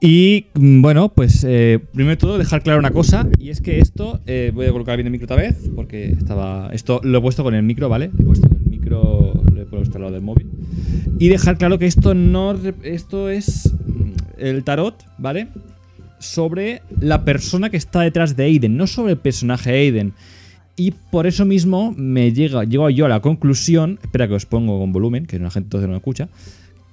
Y 0.00 0.46
mm, 0.54 0.80
bueno, 0.80 1.10
pues 1.10 1.44
eh, 1.46 1.78
primero 1.92 2.10
de 2.10 2.16
todo 2.16 2.38
dejar 2.38 2.62
claro 2.62 2.78
una 2.78 2.92
cosa, 2.92 3.28
y 3.38 3.50
es 3.50 3.60
que 3.60 3.80
esto, 3.80 4.20
eh, 4.26 4.52
voy 4.54 4.66
a 4.66 4.72
colocar 4.72 4.96
bien 4.96 5.06
el 5.06 5.10
micro 5.10 5.26
otra 5.26 5.36
vez, 5.36 5.70
porque 5.76 6.12
estaba, 6.12 6.70
esto 6.72 7.00
lo 7.04 7.18
he 7.18 7.20
puesto 7.20 7.42
con 7.42 7.54
el 7.54 7.62
micro, 7.62 7.90
¿vale? 7.90 8.10
He 8.18 8.22
puesto 8.22 8.48
el 8.48 8.70
micro, 8.70 9.34
lo 9.52 9.60
he 9.60 9.66
puesto 9.66 9.98
al 9.98 10.02
lado 10.02 10.14
del 10.14 10.22
móvil. 10.22 10.48
Y 11.18 11.28
dejar 11.28 11.58
claro 11.58 11.78
que 11.78 11.86
esto 11.86 12.14
no, 12.14 12.56
esto 12.84 13.28
es 13.28 13.74
mm, 13.86 14.12
el 14.38 14.64
tarot, 14.64 15.04
¿vale? 15.18 15.48
Sobre 16.20 16.80
la 17.00 17.22
persona 17.22 17.68
que 17.68 17.76
está 17.76 18.00
detrás 18.00 18.34
de 18.34 18.44
Aiden, 18.44 18.78
no 18.78 18.86
sobre 18.86 19.12
el 19.12 19.18
personaje 19.18 19.72
Aiden. 19.72 20.14
Y 20.78 20.92
por 20.92 21.26
eso 21.26 21.44
mismo 21.44 21.92
me 21.96 22.32
llega, 22.32 22.62
llego 22.62 22.88
yo 22.88 23.06
a 23.06 23.08
la 23.08 23.18
conclusión, 23.18 23.98
espera 24.00 24.28
que 24.28 24.34
os 24.34 24.46
pongo 24.46 24.78
con 24.78 24.92
volumen, 24.92 25.26
que 25.26 25.36
la 25.40 25.50
gente 25.50 25.66
entonces 25.66 25.88
no 25.88 25.92
me 25.92 25.98
escucha, 25.98 26.28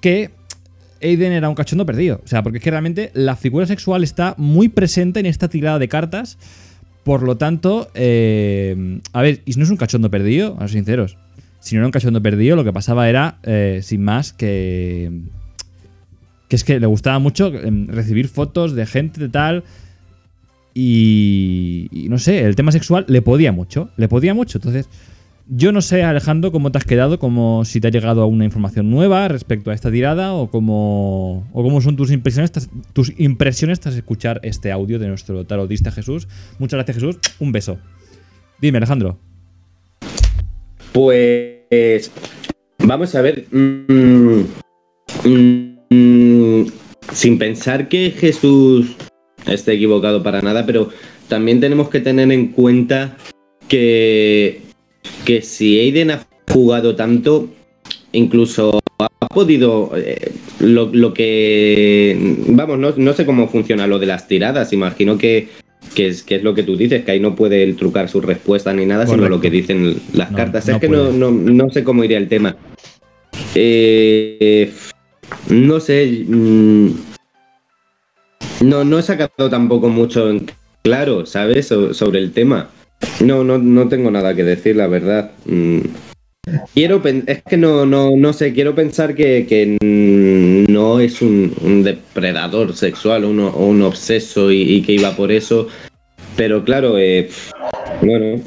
que 0.00 0.32
Aiden 1.00 1.32
era 1.32 1.48
un 1.48 1.54
cachondo 1.54 1.86
perdido. 1.86 2.20
O 2.24 2.26
sea, 2.26 2.42
porque 2.42 2.58
es 2.58 2.64
que 2.64 2.70
realmente 2.72 3.12
la 3.14 3.36
figura 3.36 3.64
sexual 3.64 4.02
está 4.02 4.34
muy 4.38 4.68
presente 4.68 5.20
en 5.20 5.26
esta 5.26 5.48
tirada 5.48 5.78
de 5.78 5.86
cartas. 5.86 6.36
Por 7.04 7.22
lo 7.22 7.36
tanto, 7.36 7.88
eh, 7.94 9.00
a 9.12 9.22
ver, 9.22 9.42
y 9.46 9.52
no 9.52 9.62
es 9.62 9.70
un 9.70 9.76
cachondo 9.76 10.10
perdido, 10.10 10.56
a 10.58 10.62
ser 10.62 10.70
sinceros. 10.70 11.16
Si 11.60 11.76
no 11.76 11.82
era 11.82 11.86
un 11.86 11.92
cachondo 11.92 12.20
perdido, 12.20 12.56
lo 12.56 12.64
que 12.64 12.72
pasaba 12.72 13.08
era, 13.08 13.38
eh, 13.44 13.80
sin 13.84 14.02
más, 14.02 14.32
que. 14.32 15.12
Que 16.48 16.56
es 16.56 16.64
que 16.64 16.80
le 16.80 16.86
gustaba 16.86 17.20
mucho 17.20 17.54
em, 17.54 17.86
recibir 17.86 18.26
fotos 18.26 18.74
de 18.74 18.86
gente 18.86 19.20
de 19.20 19.28
tal. 19.28 19.62
Y, 20.78 22.06
no 22.10 22.18
sé, 22.18 22.40
el 22.44 22.54
tema 22.54 22.70
sexual 22.70 23.06
le 23.08 23.22
podía 23.22 23.50
mucho. 23.50 23.88
Le 23.96 24.08
podía 24.08 24.34
mucho. 24.34 24.58
Entonces, 24.58 24.90
yo 25.48 25.72
no 25.72 25.80
sé, 25.80 26.02
Alejandro, 26.02 26.52
cómo 26.52 26.70
te 26.70 26.76
has 26.76 26.84
quedado, 26.84 27.18
como 27.18 27.64
si 27.64 27.80
te 27.80 27.88
ha 27.88 27.90
llegado 27.90 28.20
alguna 28.20 28.44
información 28.44 28.90
nueva 28.90 29.26
respecto 29.28 29.70
a 29.70 29.74
esta 29.74 29.90
tirada 29.90 30.34
o 30.34 30.50
cómo, 30.50 31.48
o 31.54 31.62
cómo 31.62 31.80
son 31.80 31.96
tus 31.96 32.10
impresiones, 32.10 32.52
tras, 32.52 32.68
tus 32.92 33.18
impresiones 33.18 33.80
tras 33.80 33.94
escuchar 33.94 34.38
este 34.42 34.70
audio 34.70 34.98
de 34.98 35.08
nuestro 35.08 35.46
tarotista 35.46 35.90
Jesús. 35.90 36.28
Muchas 36.58 36.76
gracias, 36.76 36.96
Jesús. 36.96 37.16
Un 37.38 37.52
beso. 37.52 37.78
Dime, 38.60 38.76
Alejandro. 38.76 39.18
Pues 40.92 42.10
vamos 42.80 43.14
a 43.14 43.22
ver. 43.22 43.46
mm, 43.50 44.40
mm, 45.24 46.66
sin 47.14 47.38
pensar 47.38 47.88
que 47.88 48.10
Jesús 48.10 48.94
esté 49.46 49.72
equivocado 49.74 50.22
para 50.22 50.42
nada, 50.42 50.64
pero 50.66 50.88
también 51.28 51.60
tenemos 51.60 51.88
que 51.88 52.00
tener 52.00 52.30
en 52.32 52.48
cuenta 52.48 53.16
que, 53.68 54.60
que 55.24 55.42
si 55.42 55.78
Aiden 55.78 56.10
ha 56.10 56.26
jugado 56.52 56.94
tanto, 56.96 57.48
incluso 58.12 58.80
ha 58.98 59.28
podido 59.28 59.92
eh, 59.96 60.32
lo, 60.60 60.88
lo 60.92 61.12
que 61.14 62.16
vamos, 62.48 62.78
no, 62.78 62.92
no 62.96 63.12
sé 63.12 63.26
cómo 63.26 63.48
funciona 63.48 63.86
lo 63.86 63.98
de 63.98 64.06
las 64.06 64.26
tiradas, 64.28 64.72
imagino 64.72 65.18
que, 65.18 65.48
que 65.94 66.08
es, 66.08 66.22
que 66.22 66.36
es 66.36 66.42
lo 66.42 66.54
que 66.54 66.62
tú 66.62 66.76
dices, 66.76 67.04
que 67.04 67.10
ahí 67.12 67.20
no 67.20 67.34
puede 67.34 67.62
él 67.62 67.76
trucar 67.76 68.08
su 68.08 68.20
respuesta 68.20 68.72
ni 68.72 68.86
nada, 68.86 69.06
sino 69.06 69.28
lo 69.28 69.40
que 69.40 69.50
dicen 69.50 69.96
las 70.12 70.30
No, 70.30 70.36
cartas. 70.36 70.66
no 70.66 70.74
es 70.74 70.78
que 70.80 70.88
no, 70.88 71.04
puede. 71.06 71.18
no, 71.18 71.30
no 71.30 71.70
sé 71.70 71.84
cómo 71.84 72.04
iría 72.04 72.18
el 72.18 72.28
tema. 72.28 72.56
Eh, 73.54 74.70
no 75.50 75.80
sé. 75.80 76.24
mm, 76.26 76.90
no, 78.62 78.84
no 78.84 78.98
he 78.98 79.02
sacado 79.02 79.50
tampoco 79.50 79.88
mucho 79.88 80.30
en 80.30 80.46
claro, 80.82 81.26
¿sabes? 81.26 81.68
So- 81.68 81.94
sobre 81.94 82.20
el 82.20 82.32
tema. 82.32 82.70
No, 83.20 83.44
no, 83.44 83.58
no 83.58 83.88
tengo 83.88 84.10
nada 84.10 84.34
que 84.34 84.44
decir, 84.44 84.76
la 84.76 84.86
verdad. 84.86 85.30
Mm. 85.44 85.80
Quiero 86.74 87.02
es 87.04 87.42
que 87.42 87.56
no, 87.56 87.84
no, 87.86 88.12
no 88.16 88.32
sé, 88.32 88.52
quiero 88.54 88.74
pensar 88.74 89.16
que, 89.16 89.46
que 89.48 89.76
no 90.68 91.00
es 91.00 91.20
un, 91.20 91.52
un 91.60 91.82
depredador 91.82 92.74
sexual 92.76 93.24
o 93.24 93.30
o 93.30 93.66
un 93.66 93.82
obseso 93.82 94.52
y, 94.52 94.62
y 94.62 94.82
que 94.82 94.92
iba 94.92 95.16
por 95.16 95.32
eso. 95.32 95.66
Pero 96.36 96.64
claro, 96.64 96.98
eh, 96.98 97.28
bueno. 98.00 98.40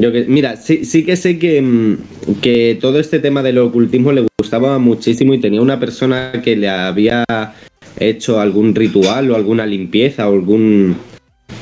Yo 0.00 0.10
que, 0.10 0.24
mira, 0.26 0.56
sí, 0.56 0.84
sí 0.84 1.04
que 1.04 1.16
sé 1.16 1.38
que, 1.38 1.60
mm, 1.60 1.96
que 2.40 2.78
todo 2.80 2.98
este 2.98 3.18
tema 3.18 3.42
del 3.42 3.58
ocultismo 3.58 4.12
le 4.12 4.26
gustaba 4.38 4.78
muchísimo 4.78 5.34
y 5.34 5.40
tenía 5.40 5.60
una 5.60 5.78
persona 5.78 6.32
que 6.42 6.56
le 6.56 6.68
había 6.68 7.24
hecho 8.00 8.40
algún 8.40 8.74
ritual 8.74 9.30
o 9.30 9.36
alguna 9.36 9.66
limpieza 9.66 10.28
o 10.28 10.34
algún 10.34 10.96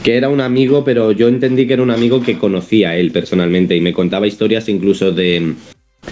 que 0.05 0.17
era 0.17 0.29
un 0.29 0.41
amigo, 0.41 0.85
pero 0.85 1.13
yo 1.13 1.29
entendí 1.29 1.67
que 1.67 1.73
era 1.75 1.83
un 1.83 1.91
amigo 1.91 2.23
que 2.23 2.39
conocía 2.39 2.91
a 2.91 2.97
él 2.97 3.11
personalmente 3.11 3.75
y 3.77 3.81
me 3.81 3.93
contaba 3.93 4.27
historias 4.27 4.69
incluso 4.69 5.13
de 5.13 5.55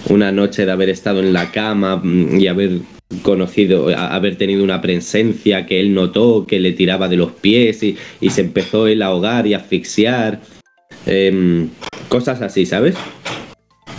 una 0.09 0.31
noche 0.31 0.65
de 0.65 0.71
haber 0.71 0.89
estado 0.89 1.19
en 1.21 1.31
la 1.33 1.51
cama 1.51 1.97
mm, 2.03 2.39
y 2.39 2.47
haber 2.47 2.79
conocido, 3.21 3.87
haber 3.97 4.35
tenido 4.35 4.63
una 4.63 4.81
presencia 4.81 5.65
que 5.65 5.79
él 5.79 5.93
notó, 5.93 6.45
que 6.45 6.59
le 6.59 6.73
tiraba 6.73 7.07
de 7.07 7.17
los 7.17 7.31
pies 7.31 7.81
y, 7.83 7.95
y 8.19 8.29
se 8.31 8.41
empezó 8.41 8.87
él 8.87 9.01
a 9.01 9.07
ahogar 9.07 9.47
y 9.47 9.53
asfixiar. 9.53 10.41
Em, 11.05 11.69
cosas 12.09 12.41
así, 12.41 12.65
¿sabes? 12.65 12.95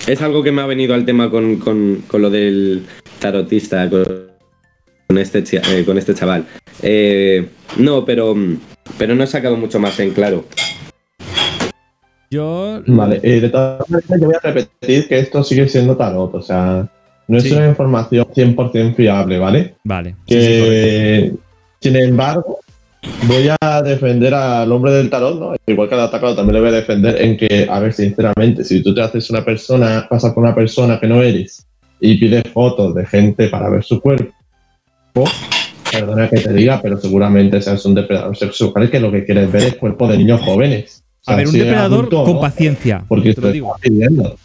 Es 0.06 0.20
algo 0.22 0.42
que 0.42 0.52
me 0.52 0.60
ha 0.60 0.66
venido 0.66 0.94
al 0.94 1.04
tema 1.06 1.30
con, 1.30 1.56
con- 1.56 2.02
con 2.06 2.20
lo 2.22 2.30
del 2.30 2.82
tarotista, 3.20 3.88
con 5.08 5.16
este, 5.18 5.42
eh, 5.52 5.84
con 5.86 5.96
este 5.96 6.14
chaval. 6.14 6.44
Eh, 6.82 7.48
no, 7.78 8.04
pero, 8.04 8.36
pero 8.98 9.14
no 9.14 9.24
he 9.24 9.26
sacado 9.26 9.56
mucho 9.56 9.80
más 9.80 9.98
en 10.00 10.10
claro. 10.12 10.44
Yo. 12.30 12.82
Vale, 12.86 13.20
eh, 13.22 13.40
de 13.40 13.48
todas 13.48 13.88
maneras, 13.88 14.20
yo 14.20 14.26
voy 14.26 14.34
a 14.34 14.46
repetir 14.46 15.08
que 15.08 15.18
esto 15.18 15.42
sigue 15.42 15.66
siendo 15.66 15.96
tarot, 15.96 16.34
o 16.34 16.42
sea, 16.42 16.86
no 17.26 17.38
es 17.38 17.44
Sí. 17.44 17.52
una 17.52 17.68
información 17.68 18.26
100% 18.34 18.94
fiable, 18.94 19.38
¿vale? 19.38 19.74
Vale. 19.82 20.14
sí, 20.28 20.34
sí, 20.34 20.58
correcto. 20.60 20.60
Que, 20.60 21.32
sin 21.80 21.96
embargo, 21.96 22.58
voy 23.26 23.48
a 23.62 23.82
defender 23.82 24.34
al 24.34 24.70
hombre 24.70 24.92
del 24.92 25.08
tarot, 25.08 25.40
¿no? 25.40 25.54
Igual 25.66 25.88
que 25.88 25.94
al 25.94 26.02
atacado, 26.02 26.36
también 26.36 26.56
le 26.56 26.60
voy 26.60 26.68
a 26.68 26.80
defender 26.80 27.22
en 27.22 27.38
que, 27.38 27.66
a 27.70 27.80
ver, 27.80 27.94
sinceramente, 27.94 28.62
si 28.62 28.82
tú 28.82 28.94
te 28.94 29.00
haces 29.00 29.30
una 29.30 29.42
persona, 29.42 30.06
pasas 30.10 30.34
por 30.34 30.42
una 30.44 30.54
persona 30.54 31.00
que 31.00 31.06
no 31.06 31.22
eres 31.22 31.66
y 31.98 32.18
pides 32.18 32.42
fotos 32.52 32.94
de 32.94 33.06
gente 33.06 33.48
para 33.48 33.70
ver 33.70 33.82
su 33.84 34.00
cuerpo, 34.02 34.34
perdona 35.90 36.28
que 36.28 36.40
te 36.40 36.52
diga, 36.52 36.80
pero 36.82 36.98
seguramente 37.00 37.60
seas 37.62 37.84
un 37.86 37.94
depredador 37.94 38.36
sexual 38.36 38.90
que 38.90 39.00
lo 39.00 39.10
que 39.10 39.24
quieres 39.24 39.50
ver 39.50 39.62
es 39.62 39.74
cuerpo 39.76 40.06
de 40.08 40.18
niños 40.18 40.40
jóvenes. 40.42 41.02
O 41.26 41.30
A 41.32 41.36
ver, 41.36 41.46
un 41.46 41.52
si 41.52 41.58
depredador 41.58 41.98
adulto, 42.00 42.24
con 42.24 42.34
¿no? 42.34 42.40
paciencia. 42.40 43.04
Porque 43.08 43.34
te 43.34 43.40
lo 43.40 43.52
digo. 43.52 43.74
pidiendo. 43.80 44.36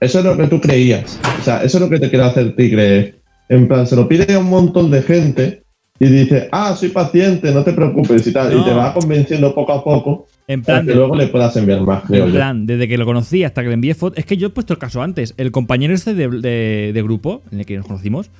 Eso 0.00 0.18
es 0.18 0.24
lo 0.24 0.36
que 0.36 0.46
tú 0.48 0.60
creías. 0.60 1.18
O 1.40 1.44
sea, 1.44 1.62
eso 1.62 1.78
es 1.78 1.82
lo 1.82 1.88
que 1.88 2.00
te 2.00 2.10
quiere 2.10 2.24
hacer 2.24 2.56
ti 2.56 2.70
creer. 2.70 3.20
En 3.48 3.68
plan, 3.68 3.86
se 3.86 3.94
lo 3.96 4.08
pide 4.08 4.32
a 4.34 4.38
un 4.38 4.46
montón 4.50 4.90
de 4.90 5.02
gente 5.02 5.62
y 6.00 6.06
dice, 6.06 6.48
ah, 6.50 6.74
soy 6.76 6.88
paciente, 6.88 7.52
no 7.52 7.62
te 7.62 7.72
preocupes 7.72 8.26
y 8.26 8.32
tal. 8.32 8.52
No. 8.52 8.60
Y 8.60 8.64
te 8.64 8.72
va 8.74 8.92
convenciendo 8.92 9.54
poco 9.54 9.72
a 9.72 9.84
poco 9.84 10.26
En 10.48 10.62
para 10.62 10.78
plan, 10.78 10.86
que 10.88 10.94
luego 10.94 11.14
le 11.14 11.28
puedas 11.28 11.54
enviar 11.56 11.80
más, 11.82 12.02
creo 12.04 12.24
en 12.24 12.30
yo. 12.32 12.36
plan, 12.36 12.66
desde 12.66 12.88
que 12.88 12.98
lo 12.98 13.04
conocí 13.04 13.44
hasta 13.44 13.62
que 13.62 13.68
le 13.68 13.74
envié 13.74 13.94
fotos. 13.94 14.18
Es 14.18 14.24
que 14.26 14.36
yo 14.36 14.48
he 14.48 14.50
puesto 14.50 14.72
el 14.72 14.80
caso 14.80 15.02
antes. 15.02 15.34
El 15.36 15.52
compañero 15.52 15.94
este 15.94 16.14
de, 16.14 16.28
de- 16.28 16.90
de 16.92 17.02
grupo, 17.02 17.42
en 17.52 17.60
el 17.60 17.66
que 17.66 17.76
nos 17.76 17.86
conocimos, 17.86 18.30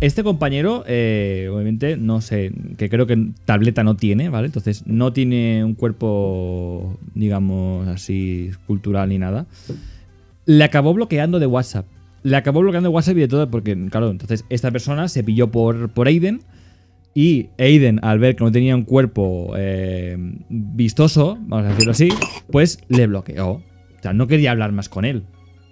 este 0.00 0.22
compañero, 0.22 0.84
eh, 0.86 1.48
obviamente, 1.52 1.96
no 1.96 2.20
sé, 2.20 2.52
que 2.76 2.90
creo 2.90 3.06
que 3.06 3.30
tableta 3.44 3.84
no 3.84 3.96
tiene, 3.96 4.28
¿vale? 4.28 4.46
Entonces, 4.46 4.86
no 4.86 5.12
tiene 5.12 5.64
un 5.64 5.74
cuerpo, 5.74 6.98
digamos, 7.14 7.88
así, 7.88 8.50
cultural 8.66 9.08
ni 9.08 9.18
nada. 9.18 9.46
Le 10.46 10.64
acabó 10.64 10.92
bloqueando 10.94 11.38
de 11.38 11.46
WhatsApp. 11.46 11.86
Le 12.22 12.36
acabó 12.36 12.60
bloqueando 12.60 12.90
de 12.90 12.94
WhatsApp 12.94 13.16
y 13.16 13.20
de 13.20 13.28
todo, 13.28 13.50
porque, 13.50 13.76
claro, 13.90 14.10
entonces 14.10 14.44
esta 14.50 14.70
persona 14.70 15.08
se 15.08 15.22
pilló 15.24 15.50
por, 15.50 15.88
por 15.90 16.06
Aiden. 16.06 16.40
Y 17.14 17.46
Aiden, 17.58 18.00
al 18.02 18.18
ver 18.18 18.34
que 18.34 18.44
no 18.44 18.50
tenía 18.50 18.74
un 18.74 18.84
cuerpo 18.84 19.52
eh, 19.56 20.16
vistoso, 20.48 21.38
vamos 21.46 21.66
a 21.66 21.68
decirlo 21.70 21.92
así, 21.92 22.08
pues 22.50 22.80
le 22.88 23.06
bloqueó. 23.06 23.50
O 23.52 23.62
sea, 24.02 24.12
no 24.12 24.26
quería 24.26 24.50
hablar 24.50 24.72
más 24.72 24.88
con 24.88 25.04
él. 25.04 25.24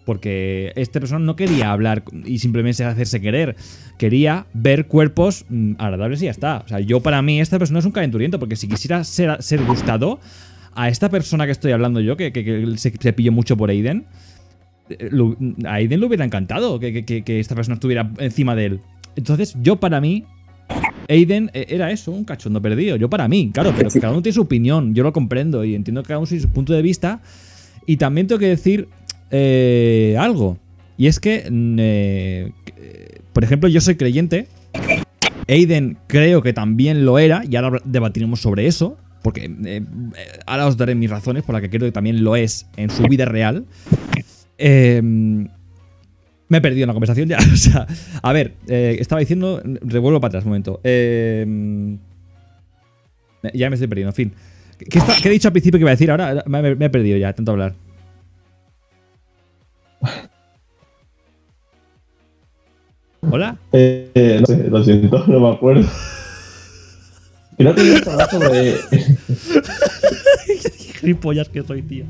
Porque 0.04 0.72
esta 0.74 0.98
persona 0.98 1.24
no 1.24 1.36
quería 1.36 1.70
hablar 1.72 2.02
y 2.24 2.38
simplemente 2.40 2.84
hacerse 2.84 3.20
querer. 3.20 3.54
Quería 3.98 4.46
ver 4.52 4.86
cuerpos 4.86 5.44
mm, 5.48 5.74
agradables 5.78 6.20
y 6.22 6.24
ya 6.24 6.30
está. 6.32 6.62
O 6.64 6.68
sea, 6.68 6.80
yo 6.80 7.00
para 7.00 7.22
mí 7.22 7.40
esta 7.40 7.58
persona 7.58 7.78
es 7.78 7.84
un 7.84 7.92
calenturiento. 7.92 8.38
Porque 8.40 8.56
si 8.56 8.66
quisiera 8.68 9.04
ser, 9.04 9.40
ser 9.42 9.64
gustado 9.64 10.18
a 10.74 10.88
esta 10.88 11.08
persona 11.08 11.46
que 11.46 11.52
estoy 11.52 11.72
hablando 11.72 12.00
yo, 12.00 12.16
que, 12.16 12.32
que- 12.32 12.44
que 12.44 12.66
se, 12.78 12.90
se 12.98 13.12
pilló 13.12 13.30
mucho 13.30 13.56
por 13.56 13.70
Aiden, 13.70 14.06
eh, 14.90 15.08
lo- 15.12 15.36
a 15.66 15.74
Aiden 15.74 16.00
le 16.00 16.06
hubiera 16.06 16.24
encantado 16.24 16.80
que, 16.80 16.92
que- 16.92 17.04
que- 17.04 17.22
que 17.22 17.38
esta 17.40 17.54
persona 17.54 17.74
estuviera 17.74 18.10
encima 18.18 18.56
de 18.56 18.66
él. 18.66 18.80
Entonces, 19.14 19.54
yo 19.62 19.76
para 19.76 20.00
mí, 20.00 20.24
Aiden 21.08 21.50
eh, 21.54 21.66
era 21.68 21.90
eso, 21.90 22.10
un 22.10 22.24
cachondo 22.24 22.60
perdido. 22.62 22.96
Yo 22.96 23.08
para 23.10 23.28
mí, 23.28 23.50
claro, 23.52 23.72
pero 23.76 23.90
cada 23.90 24.12
uno 24.12 24.22
tiene 24.22 24.34
su 24.34 24.40
opinión. 24.40 24.94
Yo 24.94 25.02
lo 25.02 25.12
comprendo 25.12 25.64
y 25.64 25.74
entiendo 25.74 26.02
que 26.02 26.08
cada 26.08 26.18
uno 26.18 26.26
tiene 26.26 26.42
su 26.42 26.48
punto 26.48 26.72
de 26.72 26.82
vista. 26.82 27.20
Y 27.86 27.96
también 27.96 28.26
tengo 28.28 28.38
que 28.38 28.46
decir 28.46 28.88
eh, 29.32 30.14
algo. 30.18 30.58
Y 30.96 31.08
es 31.08 31.18
que, 31.18 31.44
eh, 31.48 32.52
eh, 32.76 33.08
por 33.32 33.42
ejemplo, 33.42 33.68
yo 33.68 33.80
soy 33.80 33.96
creyente. 33.96 34.46
Aiden 35.48 35.98
creo 36.06 36.40
que 36.42 36.52
también 36.52 37.04
lo 37.04 37.18
era. 37.18 37.42
Y 37.50 37.56
ahora 37.56 37.80
debatiremos 37.84 38.40
sobre 38.40 38.66
eso. 38.68 38.96
Porque 39.22 39.44
eh, 39.46 39.52
eh, 39.64 39.82
ahora 40.46 40.66
os 40.66 40.76
daré 40.76 40.94
mis 40.94 41.10
razones 41.10 41.42
por 41.42 41.54
las 41.54 41.62
que 41.62 41.70
creo 41.70 41.82
que 41.82 41.92
también 41.92 42.22
lo 42.22 42.36
es 42.36 42.66
en 42.76 42.90
su 42.90 43.02
vida 43.04 43.24
real. 43.24 43.64
Eh, 44.58 45.00
me 45.02 46.58
he 46.58 46.60
perdido 46.60 46.84
en 46.84 46.88
la 46.88 46.92
conversación 46.94 47.28
ya. 47.28 47.38
O 47.52 47.56
sea, 47.56 47.86
a 48.22 48.32
ver, 48.32 48.54
estaba 48.68 49.20
diciendo. 49.20 49.60
Revuelvo 49.80 50.20
para 50.20 50.28
atrás 50.28 50.44
un 50.44 50.50
momento. 50.50 50.80
Eh, 50.84 51.96
ya 53.54 53.70
me 53.70 53.74
estoy 53.74 53.88
perdiendo, 53.88 54.10
en 54.10 54.14
fin. 54.14 54.32
¿Qué, 54.78 54.98
he 55.28 55.30
dicho 55.30 55.48
al 55.48 55.52
principio 55.52 55.78
que 55.78 55.82
iba 55.82 55.90
a 55.90 55.94
decir 55.94 56.10
ahora? 56.10 56.42
Me- 56.46 56.74
me 56.76 56.84
he 56.86 56.90
perdido 56.90 57.16
ya, 57.16 57.32
tanto 57.32 57.52
hablar. 57.52 57.74
¿Hola? 63.30 63.56
Eh, 63.72 64.10
eh, 64.14 64.38
no 64.40 64.46
sé, 64.46 64.68
lo 64.68 64.84
siento, 64.84 65.24
no 65.26 65.40
me 65.40 65.50
acuerdo. 65.54 65.88
Creo 67.56 67.74
que 67.74 68.02
a 68.06 68.12
hablar 68.12 68.30
sobre. 68.30 68.74
Gilipollas 71.00 71.48
que 71.48 71.62
soy, 71.62 71.82
tío. 71.82 72.04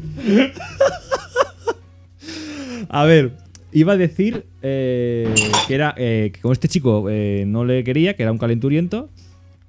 A 2.88 3.05
ver, 3.05 3.32
iba 3.72 3.93
a 3.95 3.97
decir 3.97 4.47
eh, 4.62 5.32
que 5.66 5.74
era 5.74 5.95
eh, 5.97 6.30
que 6.32 6.40
como 6.40 6.53
este 6.53 6.68
chico 6.68 7.07
eh, 7.11 7.45
no 7.47 7.64
le 7.64 7.84
quería, 7.84 8.14
que 8.14 8.22
era 8.22 8.32
un 8.32 8.38
calenturiento, 8.38 9.11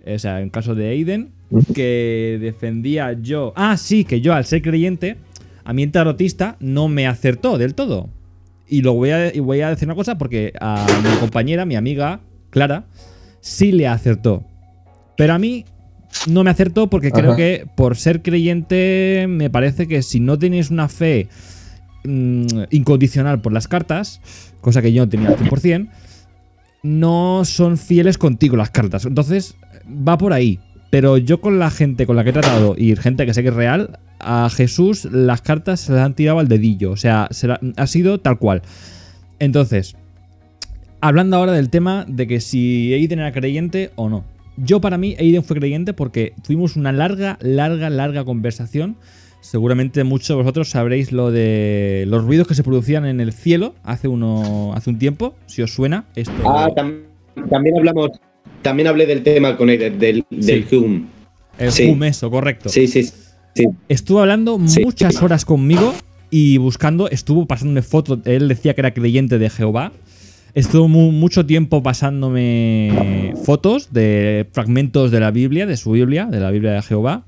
o 0.06 0.20
sea, 0.20 0.42
en 0.42 0.50
caso 0.50 0.76
de 0.76 0.90
Aiden, 0.90 1.32
que 1.74 2.38
defendía 2.42 3.14
yo. 3.14 3.54
Ah, 3.56 3.78
sí, 3.78 4.04
que 4.04 4.22
yo 4.22 4.34
al 4.34 4.46
ser 4.46 4.62
creyente, 4.62 5.18
a 5.66 5.74
mí 5.74 5.84
el 5.84 5.92
tarotista 5.92 6.58
no 6.60 6.88
me 6.88 7.08
acertó 7.08 7.58
del 7.58 7.76
todo. 7.76 8.10
Y 8.68 8.82
lo 8.82 8.94
voy 8.94 9.12
a, 9.12 9.34
y 9.34 9.40
voy 9.40 9.62
a 9.62 9.70
decir 9.70 9.88
una 9.88 9.96
cosa 9.96 10.18
porque 10.18 10.54
a 10.60 10.86
mi 11.04 11.18
compañera, 11.18 11.66
mi 11.66 11.76
amiga 11.76 12.22
Clara, 12.50 12.86
sí 13.42 13.72
le 13.72 13.88
acertó. 13.88 14.44
Pero 15.18 15.34
a 15.34 15.40
mí 15.40 15.66
no 16.28 16.44
me 16.44 16.50
acertó 16.50 16.90
porque 16.90 17.12
creo 17.12 17.36
que 17.36 17.68
por 17.76 17.98
ser 17.98 18.22
creyente 18.22 19.26
me 19.28 19.50
parece 19.50 19.88
que 19.88 20.02
si 20.02 20.20
no 20.20 20.38
tienes 20.38 20.70
una 20.70 20.88
fe 20.88 21.28
mm, 22.04 22.64
incondicional 22.72 23.42
por 23.42 23.54
las 23.54 23.68
cartas, 23.68 24.22
cosa 24.62 24.82
que 24.82 24.94
yo 24.94 25.06
no 25.06 25.10
tenía 25.10 25.30
al 25.30 25.38
100%, 25.38 25.90
no 26.84 27.44
son 27.46 27.78
fieles 27.78 28.18
contigo 28.18 28.58
las 28.58 28.70
cartas. 28.70 29.06
Entonces, 29.06 29.56
va 29.88 30.18
por 30.18 30.34
ahí. 30.34 30.60
Pero 30.94 31.18
yo 31.18 31.42
con 31.42 31.58
la 31.58 31.72
gente 31.72 32.06
con 32.06 32.16
la 32.16 32.24
que 32.24 32.30
he 32.30 32.34
tratado 32.34 32.76
y 32.78 32.96
gente 32.96 33.26
que 33.26 33.34
sé 33.34 33.42
que 33.42 33.50
es 33.50 33.56
real, 33.56 33.98
a 34.20 34.48
Jesús 34.52 35.06
las 35.06 35.42
cartas 35.42 35.80
se 35.80 35.92
las 35.92 36.06
han 36.06 36.14
tirado 36.14 36.38
al 36.38 36.48
dedillo. 36.48 36.92
O 36.92 36.98
sea, 36.98 37.28
ha 37.78 37.88
sido 37.88 38.20
tal 38.20 38.38
cual. 38.38 38.62
Entonces, 39.40 39.96
hablando 41.02 41.38
ahora 41.38 41.54
del 41.54 41.72
tema 41.72 42.06
de 42.08 42.28
que 42.28 42.40
si 42.40 42.94
Aiden 42.94 43.18
era 43.18 43.32
creyente 43.32 43.90
o 43.96 44.08
no. 44.08 44.24
Yo 44.56 44.82
para 44.82 45.00
mí 45.00 45.16
Aiden 45.18 45.44
fue 45.44 45.56
creyente 45.58 45.94
porque 45.94 46.34
tuvimos 46.46 46.76
una 46.76 46.92
larga, 46.92 47.40
larga, 47.42 47.90
larga 47.90 48.24
conversación. 48.24 48.96
Seguramente 49.42 50.04
muchos 50.04 50.28
de 50.28 50.36
vosotros 50.36 50.70
sabréis 50.70 51.12
lo 51.12 51.32
de 51.32 52.06
los 52.08 52.24
ruidos 52.24 52.48
que 52.48 52.54
se 52.54 52.62
producían 52.62 53.06
en 53.08 53.20
el 53.20 53.34
cielo 53.34 53.74
hace, 53.84 54.08
uno, 54.08 54.74
hace 54.76 54.92
un 54.92 55.00
tiempo. 55.00 55.34
Si 55.48 55.64
os 55.64 55.74
suena 55.74 56.06
esto. 56.16 56.32
Ah, 56.46 56.70
tam- 56.76 57.02
también 57.50 57.78
hablamos, 57.80 58.12
también 58.64 58.88
hablé 58.88 59.06
del 59.06 59.22
tema 59.22 59.56
con 59.58 59.70
él, 59.70 60.00
del, 60.00 60.26
del 60.32 60.66
Hume. 60.72 61.04
el 61.60 61.72
sí. 61.72 61.90
hum, 61.90 62.04
eso, 62.04 62.32
correcto. 62.32 62.70
Sí, 62.70 62.88
sí, 62.88 63.04
sí. 63.04 63.68
Estuvo 63.90 64.22
hablando 64.22 64.58
muchas 64.58 65.22
horas 65.22 65.46
conmigo 65.46 65.94
y 66.32 66.58
buscando, 66.58 67.10
estuvo 67.10 67.46
pasándome 67.46 67.84
fotos. 67.84 68.20
Él 68.26 68.48
decía 68.48 68.74
que 68.74 68.82
era 68.82 68.94
creyente 68.94 69.38
de 69.38 69.50
Jehová. 69.52 69.92
Estuvo 70.56 70.88
mu- 70.88 71.12
mucho 71.12 71.46
tiempo 71.46 71.82
pasándome 71.84 73.34
fotos 73.44 73.92
de 73.92 74.48
fragmentos 74.52 75.12
de 75.12 75.20
la 75.20 75.32
Biblia, 75.32 75.66
de 75.66 75.78
su 75.78 75.92
Biblia, 75.92 76.26
de 76.26 76.40
la 76.40 76.52
Biblia 76.52 76.72
de 76.74 76.82
Jehová. 76.82 77.24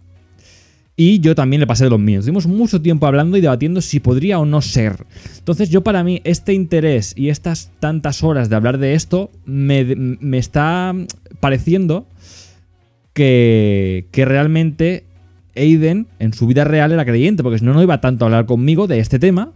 Y 0.98 1.20
yo 1.20 1.36
también 1.36 1.60
le 1.60 1.68
pasé 1.68 1.84
de 1.84 1.90
los 1.90 2.00
míos. 2.00 2.24
Tuvimos 2.24 2.48
mucho 2.48 2.82
tiempo 2.82 3.06
hablando 3.06 3.36
y 3.36 3.42
debatiendo 3.42 3.82
si 3.82 4.00
podría 4.00 4.40
o 4.40 4.46
no 4.46 4.62
ser. 4.62 5.06
Entonces 5.38 5.70
yo 5.70 5.82
para 5.82 6.04
mí 6.04 6.22
este 6.24 6.54
interés 6.54 7.14
y 7.18 7.30
estas 7.30 7.72
tantas 7.80 8.24
horas 8.24 8.50
de 8.50 8.56
hablar 8.56 8.78
de 8.78 8.94
esto 8.94 9.30
me, 9.46 9.84
me 9.84 10.38
está 10.38 10.94
pareciendo 11.42 12.08
que, 13.14 14.08
que 14.12 14.26
realmente 14.26 15.06
Aiden 15.56 16.08
en 16.20 16.34
su 16.34 16.48
vida 16.48 16.64
real 16.64 16.92
era 16.92 17.06
creyente, 17.06 17.44
porque 17.44 17.60
si 17.60 17.66
no, 17.66 17.74
no 17.74 17.82
iba 17.82 18.02
tanto 18.02 18.26
a 18.26 18.28
hablar 18.28 18.46
conmigo 18.46 18.88
de 18.88 19.00
este 19.00 19.20
tema 19.20 19.54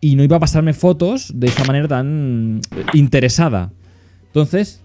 y 0.00 0.16
no 0.16 0.24
iba 0.24 0.36
a 0.36 0.40
pasarme 0.40 0.74
fotos 0.74 1.32
de 1.34 1.46
esa 1.46 1.64
manera 1.64 1.88
tan 1.88 2.60
interesada. 2.92 3.72
Entonces, 4.26 4.81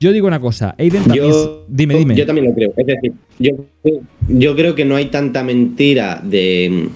yo 0.00 0.12
digo 0.12 0.26
una 0.26 0.40
cosa, 0.40 0.74
Aiden 0.78 1.02
también... 1.04 1.26
Yo, 1.26 1.64
dime, 1.68 1.96
dime. 1.96 2.14
Yo 2.14 2.26
también 2.26 2.46
lo 2.48 2.54
creo. 2.54 2.72
Es 2.76 2.86
decir, 2.86 3.12
yo, 3.38 3.50
yo 4.28 4.54
creo 4.56 4.74
que 4.74 4.84
no 4.84 4.96
hay 4.96 5.06
tanta 5.06 5.42
mentira 5.42 6.20
de, 6.24 6.88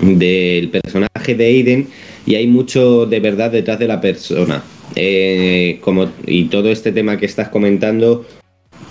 del 0.00 0.68
personaje 0.68 1.34
de 1.34 1.46
Aiden 1.46 1.88
y 2.26 2.34
hay 2.34 2.46
mucho 2.46 3.06
de 3.06 3.20
verdad 3.20 3.50
detrás 3.50 3.78
de 3.78 3.86
la 3.86 4.00
persona. 4.00 4.62
Eh, 4.96 5.78
como, 5.82 6.10
y 6.26 6.44
todo 6.44 6.70
este 6.70 6.92
tema 6.92 7.16
que 7.16 7.26
estás 7.26 7.48
comentando, 7.48 8.26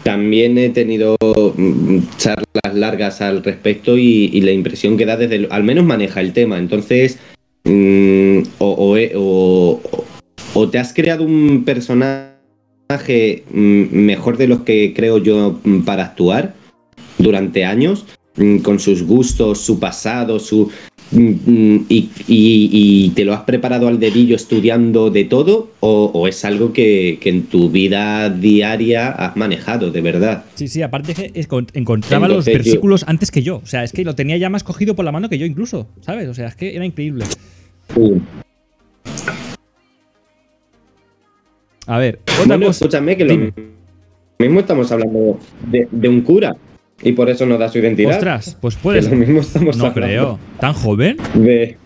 también 0.03 0.57
he 0.57 0.69
tenido 0.69 1.15
mm, 1.55 1.97
charlas 2.17 2.73
largas 2.73 3.21
al 3.21 3.43
respecto 3.43 3.97
y, 3.97 4.29
y 4.33 4.41
la 4.41 4.51
impresión 4.51 4.97
que 4.97 5.05
da 5.05 5.15
desde... 5.17 5.35
el- 5.35 5.47
al 5.51 5.63
menos 5.63 5.85
maneja 5.85 6.21
el 6.21 6.33
tema. 6.33 6.57
Entonces, 6.57 7.19
mm, 7.65 8.39
o, 8.59 8.97
o- 9.15 9.81
o 10.55 10.69
te 10.69 10.79
has 10.79 10.93
creado 10.93 11.23
un 11.23 11.63
personaje 11.65 12.28
mm, 12.93 13.95
mejor 13.95 14.37
de 14.37 14.47
los 14.47 14.61
que 14.61 14.93
creo 14.95 15.19
yo 15.19 15.59
mm, 15.63 15.81
para 15.81 16.05
actuar 16.05 16.55
durante 17.19 17.63
años, 17.63 18.05
mm, 18.37 18.57
con 18.59 18.79
sus 18.79 19.03
gustos, 19.03 19.59
su 19.59 19.79
pasado, 19.79 20.39
su 20.39 20.71
y, 21.11 21.87
y- 21.89 22.09
y 22.27 23.09
te 23.15 23.25
lo 23.25 23.33
has 23.33 23.41
preparado 23.41 23.87
al 23.87 23.99
dedillo 23.99 24.35
estudiando 24.35 25.09
de 25.09 25.23
todo, 25.25 25.71
o, 25.79 26.05
o 26.13 26.27
es 26.27 26.45
algo 26.45 26.71
que, 26.73 27.17
que 27.21 27.29
en 27.29 27.43
tu 27.47 27.69
vida 27.71 28.29
diaria 28.29 29.09
has 29.09 29.35
manejado, 29.35 29.89
de 29.91 30.01
verdad. 30.01 30.45
Sí, 30.55 30.67
sí, 30.67 30.81
aparte 30.83 31.13
que 31.15 31.31
es 31.33 31.47
encontraba 31.73 32.25
Entonces, 32.27 32.35
los 32.35 32.45
yo- 32.45 32.51
versículos 32.63 33.03
antes 33.07 33.31
que 33.31 33.41
yo. 33.43 33.57
O 33.63 33.65
sea, 33.65 33.83
es 33.83 33.91
que 33.91 34.03
lo 34.03 34.13
tenía 34.15 34.37
ya 34.37 34.49
más 34.49 34.63
cogido 34.63 34.95
por 34.95 35.03
la 35.05 35.11
mano 35.11 35.29
que 35.29 35.37
yo 35.39 35.45
incluso, 35.47 35.87
¿sabes? 36.01 36.27
O 36.27 36.33
sea, 36.35 36.47
es 36.47 36.55
que 36.55 36.75
era 36.75 36.85
increíble. 36.85 37.25
A 41.89 41.97
ver, 41.97 42.19
otra 42.23 42.45
Bueno, 42.45 42.67
cosa. 42.67 42.85
escúchame 42.85 43.17
que 43.17 43.25
lo 43.25 43.51
mismo 44.39 44.59
estamos 44.59 44.91
hablando 44.91 45.39
de, 45.71 45.87
de 45.91 46.07
un 46.07 46.21
cura 46.21 46.55
y 47.01 47.13
por 47.13 47.29
eso 47.29 47.45
nos 47.47 47.57
da 47.59 47.67
su 47.67 47.79
identidad. 47.79 48.11
Ostras, 48.13 48.57
pues 48.61 48.75
que 48.75 48.81
puedes. 48.83 49.09
lo 49.09 49.15
mismo 49.15 49.39
estamos 49.41 49.75
No 49.75 49.87
hablando 49.87 50.07
creo. 50.07 50.39
¿Tan 50.59 50.73
joven? 50.73 51.17
de, 51.33 51.77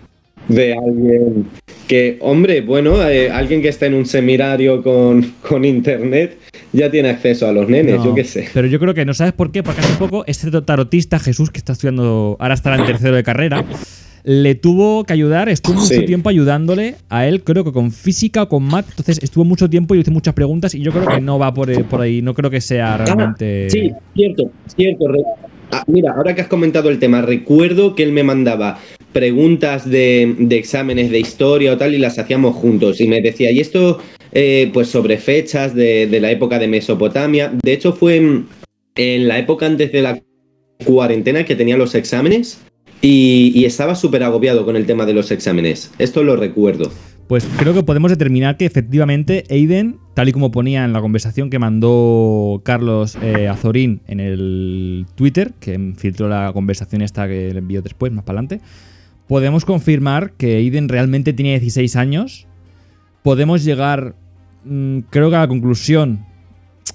de 0.49 0.73
alguien 0.73 1.45
que, 1.87 2.17
hombre, 2.19 2.59
bueno, 2.61 3.01
eh, 3.07 3.31
alguien 3.31 3.61
que 3.61 3.69
está 3.69 3.85
en 3.85 3.93
un 3.93 4.05
seminario 4.05 4.83
con, 4.83 5.21
con 5.47 5.63
internet 5.63 6.37
ya 6.73 6.91
tiene 6.91 7.09
acceso 7.09 7.47
a 7.47 7.53
los 7.53 7.69
nenes, 7.69 7.95
No, 7.97 8.05
yo 8.05 8.13
qué 8.15 8.23
sé. 8.25 8.49
Pero 8.53 8.67
yo 8.67 8.79
creo 8.79 8.93
que 8.93 9.05
no 9.05 9.13
sabes 9.13 9.31
por 9.33 9.51
qué, 9.51 9.63
porque 9.63 9.79
hace 9.81 9.93
poco 9.95 10.25
este 10.27 10.49
tarotista 10.63 11.17
Jesús, 11.19 11.49
que 11.49 11.59
está 11.59 11.73
estudiando, 11.73 12.35
ahora 12.39 12.55
estará 12.55 12.75
en 12.75 12.85
tercero 12.85 13.15
de 13.15 13.23
carrera, 13.23 13.63
le 14.23 14.55
tuvo 14.55 15.03
que 15.03 15.13
ayudar, 15.13 15.49
estuvo 15.49 15.81
mucho 15.81 16.03
tiempo 16.05 16.29
ayudándole 16.29 16.95
a 17.09 17.27
él, 17.27 17.43
creo 17.43 17.63
que 17.63 17.71
con 17.71 17.91
física 17.91 18.43
o 18.43 18.49
con 18.49 18.63
math, 18.63 18.87
entonces 18.89 19.19
estuvo 19.21 19.43
mucho 19.43 19.69
tiempo 19.69 19.93
y 19.93 19.97
le 19.97 20.01
hice 20.01 20.11
muchas 20.11 20.33
preguntas 20.33 20.73
y 20.75 20.81
yo 20.81 20.91
creo 20.91 21.07
que 21.07 21.21
no 21.21 21.37
va 21.37 21.53
por, 21.53 21.69
eh, 21.69 21.83
por 21.83 22.01
ahí, 22.01 22.21
no 22.21 22.33
creo 22.33 22.49
que 22.49 22.61
sea 22.61 22.97
realmente... 22.97 23.67
Ah, 23.67 23.69
sí, 23.69 23.91
cierto, 24.15 24.51
cierto. 24.75 25.05
Ah, 25.71 25.83
mira, 25.87 26.13
ahora 26.13 26.33
que 26.35 26.41
has 26.41 26.47
comentado 26.47 26.89
el 26.89 26.99
tema, 26.99 27.21
recuerdo 27.21 27.95
que 27.95 28.03
él 28.03 28.13
me 28.13 28.23
mandaba 28.23 28.79
preguntas 29.11 29.89
de, 29.89 30.35
de 30.39 30.57
exámenes 30.57 31.11
de 31.11 31.19
historia 31.19 31.73
o 31.73 31.77
tal 31.77 31.93
y 31.93 31.97
las 31.97 32.17
hacíamos 32.17 32.55
juntos 32.55 33.01
y 33.01 33.07
me 33.07 33.21
decía, 33.21 33.51
y 33.51 33.59
esto 33.59 33.99
eh, 34.31 34.69
pues 34.73 34.87
sobre 34.87 35.17
fechas 35.17 35.75
de, 35.75 36.07
de 36.07 36.19
la 36.19 36.31
época 36.31 36.59
de 36.59 36.67
Mesopotamia, 36.67 37.51
de 37.61 37.73
hecho 37.73 37.91
fue 37.91 38.17
en, 38.17 38.47
en 38.95 39.27
la 39.27 39.37
época 39.37 39.65
antes 39.65 39.91
de 39.91 40.01
la 40.01 40.21
cuarentena 40.85 41.43
que 41.43 41.55
tenía 41.55 41.77
los 41.77 41.93
exámenes 41.95 42.61
y, 43.03 43.51
y 43.53 43.65
estaba 43.65 43.93
súper 43.93 44.23
agobiado 44.23 44.65
con 44.65 44.75
el 44.75 44.87
tema 44.87 45.05
de 45.05 45.13
los 45.13 45.29
exámenes, 45.29 45.91
esto 45.99 46.23
lo 46.23 46.35
recuerdo. 46.35 46.91
Pues 47.27 47.47
creo 47.57 47.73
que 47.73 47.83
podemos 47.83 48.11
determinar 48.11 48.57
que 48.57 48.65
efectivamente 48.65 49.45
Aiden, 49.49 49.97
tal 50.13 50.29
y 50.29 50.33
como 50.33 50.51
ponía 50.51 50.83
en 50.83 50.93
la 50.93 51.01
conversación 51.01 51.49
que 51.49 51.57
mandó 51.57 52.61
Carlos 52.63 53.17
eh, 53.21 53.47
Azorín 53.47 54.01
en 54.07 54.19
el 54.19 55.05
Twitter, 55.15 55.53
que 55.59 55.93
filtró 55.97 56.27
la 56.27 56.51
conversación 56.53 57.01
esta 57.01 57.27
que 57.27 57.51
le 57.53 57.59
envió 57.59 57.81
después, 57.81 58.11
más 58.11 58.23
para 58.23 58.39
adelante, 58.39 58.65
podemos 59.27 59.63
confirmar 59.63 60.33
que 60.33 60.57
Aiden 60.57 60.89
realmente 60.89 61.33
tiene 61.33 61.59
16 61.59 61.95
años. 61.95 62.45
Podemos 63.23 63.63
llegar, 63.63 64.15
mm, 64.65 64.99
creo 65.09 65.29
que 65.29 65.35
a 65.37 65.39
la 65.39 65.47
conclusión, 65.47 66.25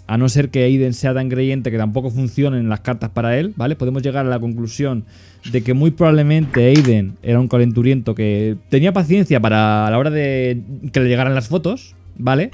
a 0.07 0.17
no 0.17 0.29
ser 0.29 0.49
que 0.51 0.65
Aiden 0.65 0.95
sea 0.95 1.13
tan 1.15 1.29
creyente 1.29 1.71
que 1.71 1.77
tampoco 1.77 2.11
funcionen 2.11 2.69
las 2.69 2.81
cartas 2.81 3.11
para 3.11 3.39
él, 3.39 3.53
¿vale? 3.57 3.77
Podemos 3.77 4.03
llegar 4.03 4.25
a 4.27 4.29
la 4.29 4.39
conclusión 4.41 5.05
de 5.53 5.63
que 5.63 5.75
muy 5.75 5.91
probablemente 5.91 6.65
Aiden 6.67 7.17
era 7.23 7.39
un 7.41 7.49
calenturiento 7.49 8.15
que 8.15 8.57
tenía 8.71 8.93
paciencia 8.93 9.39
para 9.41 9.87
a 9.87 9.91
la 9.91 9.99
hora 9.99 10.11
de 10.11 10.63
que 10.93 11.01
le 11.01 11.09
llegaran 11.09 11.35
las 11.35 11.49
fotos, 11.49 11.95
¿vale? 12.17 12.51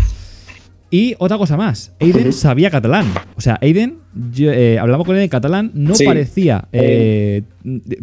Y 0.90 1.14
otra 1.18 1.38
cosa 1.38 1.56
más, 1.56 1.92
Aiden 2.00 2.32
sabía 2.32 2.70
catalán. 2.70 3.06
O 3.36 3.40
sea, 3.40 3.58
Aiden, 3.62 3.98
yo, 4.32 4.52
eh, 4.52 4.78
hablaba 4.78 5.04
con 5.04 5.16
él 5.16 5.22
en 5.22 5.28
catalán, 5.28 5.70
no 5.74 5.94
Sí. 5.96 6.04
parecía... 6.04 6.68
eh, 6.72 7.42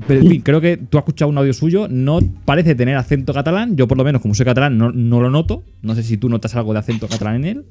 pero 0.08 0.22
en 0.22 0.28
fin, 0.28 0.42
creo 0.42 0.60
que 0.60 0.76
tú 0.78 0.98
has 0.98 1.04
escuchado 1.04 1.30
un 1.30 1.38
audio 1.38 1.54
suyo, 1.54 1.88
no 1.90 2.20
parece 2.46 2.74
tener 2.76 2.96
acento 2.98 3.34
catalán. 3.34 3.78
Yo 3.78 3.88
por 3.88 3.98
lo 3.98 4.04
menos, 4.04 4.22
como 4.22 4.34
soy 4.34 4.46
catalán, 4.46 4.78
no, 4.78 4.92
no 4.92 5.22
lo 5.22 5.30
noto. 5.30 5.64
No 5.82 5.94
sé 5.96 6.04
si 6.04 6.18
tú 6.18 6.28
notas 6.30 6.56
algo 6.56 6.74
de 6.74 6.80
acento 6.80 7.08
catalán 7.08 7.36
en 7.36 7.46
él. 7.46 7.66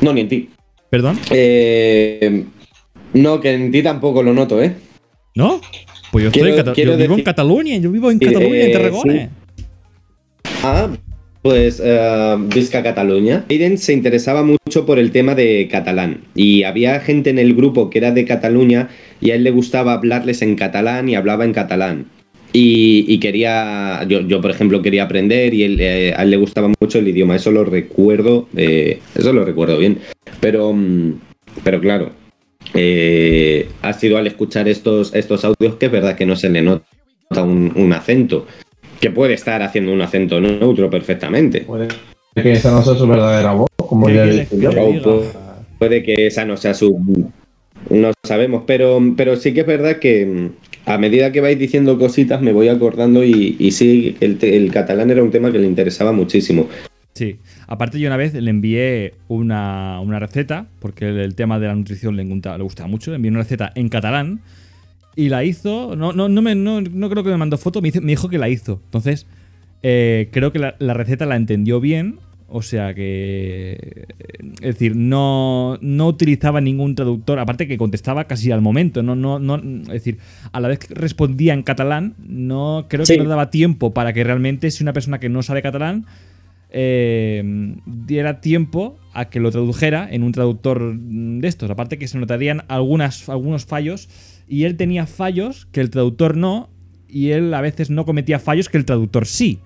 No, 0.00 0.12
ni 0.12 0.22
en 0.22 0.28
ti. 0.28 0.48
Perdón, 0.90 1.18
Eh, 1.30 2.44
no, 3.14 3.40
que 3.40 3.52
en 3.52 3.72
ti 3.72 3.82
tampoco 3.82 4.22
lo 4.22 4.32
noto, 4.32 4.62
¿eh? 4.62 4.74
¿no? 5.34 5.60
Pues 6.12 6.24
yo, 6.24 6.28
estoy 6.30 6.52
en 6.52 6.74
yo 6.86 6.96
vivo 6.96 7.14
en 7.16 7.24
Cataluña, 7.24 7.76
yo 7.78 7.90
vivo 7.90 8.10
en 8.10 8.18
Eh, 8.20 8.26
Cataluña, 8.26 8.60
en 8.60 8.66
sí. 8.66 8.72
Tarragona. 8.72 9.30
Ah, 10.62 10.88
pues 11.42 11.82
eh, 11.84 12.36
Visca 12.54 12.82
Cataluña. 12.82 13.44
Aiden 13.50 13.76
se 13.78 13.92
interesaba 13.92 14.42
mucho 14.44 14.86
por 14.86 14.98
el 14.98 15.10
tema 15.10 15.34
de 15.34 15.68
catalán 15.70 16.22
y 16.34 16.62
había 16.62 17.00
gente 17.00 17.30
en 17.30 17.38
el 17.38 17.54
grupo 17.54 17.90
que 17.90 17.98
era 17.98 18.12
de 18.12 18.24
Cataluña 18.24 18.88
y 19.20 19.30
a 19.32 19.34
él 19.34 19.44
le 19.44 19.50
gustaba 19.50 19.92
hablarles 19.94 20.40
en 20.42 20.54
catalán 20.54 21.08
y 21.08 21.16
hablaba 21.16 21.44
en 21.44 21.52
catalán. 21.52 22.06
Y, 22.56 23.04
y 23.08 23.18
quería, 23.18 24.04
yo, 24.06 24.20
yo, 24.20 24.40
por 24.40 24.52
ejemplo 24.52 24.80
quería 24.80 25.02
aprender 25.02 25.52
y 25.52 25.64
él, 25.64 25.76
eh, 25.80 26.14
a 26.16 26.22
él 26.22 26.30
le 26.30 26.36
gustaba 26.36 26.70
mucho 26.80 27.00
el 27.00 27.08
idioma, 27.08 27.34
eso 27.34 27.50
lo 27.50 27.64
recuerdo, 27.64 28.48
eh, 28.56 29.00
eso 29.16 29.32
lo 29.32 29.44
recuerdo 29.44 29.76
bien. 29.76 29.98
Pero, 30.40 30.72
mm, 30.72 31.14
pero 31.64 31.80
claro, 31.80 32.12
eh, 32.72 33.68
ha 33.82 33.92
sido 33.92 34.18
al 34.18 34.28
escuchar 34.28 34.68
estos, 34.68 35.12
estos 35.16 35.44
audios 35.44 35.74
que 35.80 35.86
es 35.86 35.92
verdad 35.92 36.14
que 36.14 36.26
no 36.26 36.36
se 36.36 36.48
le 36.48 36.62
nota 36.62 36.84
un, 37.42 37.72
un 37.74 37.92
acento 37.92 38.46
que 39.00 39.10
puede 39.10 39.34
estar 39.34 39.60
haciendo 39.62 39.92
un 39.92 40.02
acento 40.02 40.40
neutro 40.40 40.88
perfectamente. 40.88 41.62
Puede 41.62 41.88
que 42.36 42.52
esa 42.52 42.70
no 42.70 42.84
sea 42.84 42.94
su 42.94 43.08
verdadera 43.08 43.52
voz, 43.52 43.68
como 43.76 44.06
¿Qué 44.06 44.14
ya 44.14 44.24
pu- 44.24 45.32
puede 45.76 46.04
que 46.04 46.28
esa 46.28 46.44
no 46.44 46.56
sea 46.56 46.72
su... 46.72 47.00
No 47.90 48.12
sabemos, 48.24 48.62
pero, 48.64 49.00
pero 49.16 49.34
sí 49.34 49.52
que 49.52 49.62
es 49.62 49.66
verdad 49.66 49.96
que 49.98 50.50
a 50.86 50.98
medida 50.98 51.32
que 51.32 51.40
vais 51.40 51.58
diciendo 51.58 51.98
cositas 51.98 52.42
me 52.42 52.52
voy 52.52 52.68
acordando 52.68 53.24
y, 53.24 53.70
sí, 53.70 54.16
el, 54.20 54.38
el 54.40 54.70
catalán 54.70 55.10
era 55.10 55.22
un 55.22 55.30
tema 55.30 55.50
que 55.50 55.58
le 55.58 55.66
interesaba 55.66 56.12
muchísimo. 56.12 56.68
Sí. 57.14 57.38
Aparte, 57.68 57.98
yo 57.98 58.08
una 58.08 58.16
vez 58.16 58.34
le 58.34 58.50
envié 58.50 59.14
una, 59.28 60.00
una 60.00 60.18
receta, 60.18 60.66
porque 60.80 61.08
el, 61.08 61.34
tema 61.34 61.58
de 61.58 61.68
la 61.68 61.74
nutrición 61.74 62.16
le, 62.16 62.24
le 62.24 62.62
gustaba 62.62 62.88
mucho. 62.88 63.10
Le 63.10 63.16
envié 63.16 63.30
una 63.30 63.40
receta 63.40 63.72
en 63.74 63.88
catalán 63.88 64.40
y 65.14 65.28
la 65.28 65.44
hizo. 65.44 65.94
No, 65.96 66.12
no, 66.12 66.28
no, 66.28 66.42
me, 66.42 66.54
no, 66.54 66.80
no 66.80 67.10
creo 67.10 67.22
que 67.22 67.30
me 67.30 67.36
mandó 67.36 67.56
foto, 67.56 67.80
me, 67.80 67.90
dijo 67.90 68.28
que 68.28 68.38
la 68.38 68.48
hizo. 68.48 68.80
Entonces, 68.84 69.26
eh, 69.82 70.28
creo 70.32 70.52
que 70.52 70.58
la 70.58 70.94
receta 70.94 71.24
la 71.24 71.36
entendió 71.36 71.80
bien. 71.80 72.18
O 72.48 72.62
sea 72.62 72.94
que. 72.94 74.06
Es 74.60 74.74
decir, 74.74 74.96
no, 74.96 75.78
no 75.80 76.08
utilizaba 76.08 76.60
ningún 76.60 76.94
traductor. 76.94 77.38
Aparte 77.38 77.66
que 77.66 77.78
contestaba 77.78 78.24
casi 78.24 78.50
al 78.52 78.60
momento. 78.60 79.02
No, 79.02 79.16
no, 79.16 79.38
no, 79.38 79.56
es 79.56 79.88
decir, 79.88 80.18
a 80.52 80.60
la 80.60 80.68
vez 80.68 80.80
que 80.80 80.94
respondía 80.94 81.54
en 81.54 81.62
catalán, 81.62 82.14
no 82.18 82.86
creo 82.88 83.04
que 83.04 83.18
no 83.18 83.28
daba 83.28 83.50
tiempo 83.50 83.94
para 83.94 84.12
que 84.12 84.24
realmente, 84.24 84.70
si 84.70 84.82
una 84.82 84.92
persona 84.92 85.18
que 85.18 85.28
no 85.28 85.42
sabe 85.42 85.62
catalán, 85.62 86.06
eh, 86.76 87.76
diera 87.86 88.40
tiempo 88.40 88.98
a 89.12 89.26
que 89.26 89.38
lo 89.38 89.52
tradujera 89.52 90.08
en 90.10 90.24
un 90.24 90.32
traductor 90.32 90.98
de 90.98 91.46
estos. 91.46 91.70
Aparte 91.70 91.98
que 91.98 92.08
se 92.08 92.18
notarían 92.18 92.64
algunas, 92.66 93.28
algunos 93.28 93.64
fallos 93.64 94.08
y 94.48 94.64
él 94.64 94.76
tenía 94.76 95.06
fallos 95.06 95.66
que 95.70 95.80
el 95.80 95.90
traductor 95.90 96.36
no 96.36 96.68
y 97.08 97.30
él 97.30 97.54
a 97.54 97.60
veces 97.60 97.90
no 97.90 98.04
cometía 98.04 98.40
fallos 98.40 98.68
que 98.68 98.76
el 98.76 98.84
traductor 98.84 99.24
sí. 99.24 99.60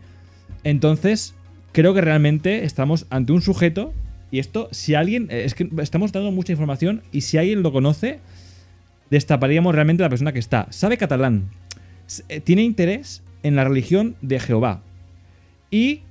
Entonces, 0.64 1.34
creo 1.72 1.94
que 1.94 2.00
realmente 2.00 2.64
estamos 2.64 3.06
ante 3.10 3.32
un 3.32 3.42
sujeto 3.42 3.92
y 4.30 4.38
esto, 4.38 4.68
si 4.72 4.94
alguien, 4.94 5.28
eh, 5.30 5.44
es 5.44 5.54
que 5.54 5.68
estamos 5.78 6.12
dando 6.12 6.30
mucha 6.32 6.52
información 6.52 7.02
y 7.12 7.22
si 7.22 7.38
alguien 7.38 7.62
lo 7.62 7.72
conoce, 7.72 8.20
destaparíamos 9.10 9.74
realmente 9.74 10.02
la 10.02 10.10
persona 10.10 10.32
que 10.32 10.38
está. 10.38 10.66
Sabe 10.70 10.98
catalán, 10.98 11.50
eh, 12.28 12.40
tiene 12.40 12.62
interés 12.62 13.22
en 13.42 13.56
la 13.56 13.64
religión 13.64 14.16
de 14.20 14.40
Jehová 14.40 14.82
y 15.70 16.02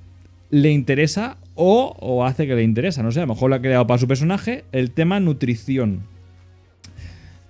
le 0.50 0.70
interesa 0.70 1.36
o, 1.54 1.96
o 2.00 2.24
hace 2.24 2.46
que 2.46 2.54
le 2.54 2.62
interesa, 2.62 3.02
no 3.02 3.12
sé, 3.12 3.20
a 3.20 3.22
lo 3.26 3.34
mejor 3.34 3.50
lo 3.50 3.56
ha 3.56 3.60
creado 3.60 3.86
para 3.86 3.98
su 3.98 4.08
personaje, 4.08 4.64
el 4.72 4.90
tema 4.90 5.20
nutrición. 5.20 6.02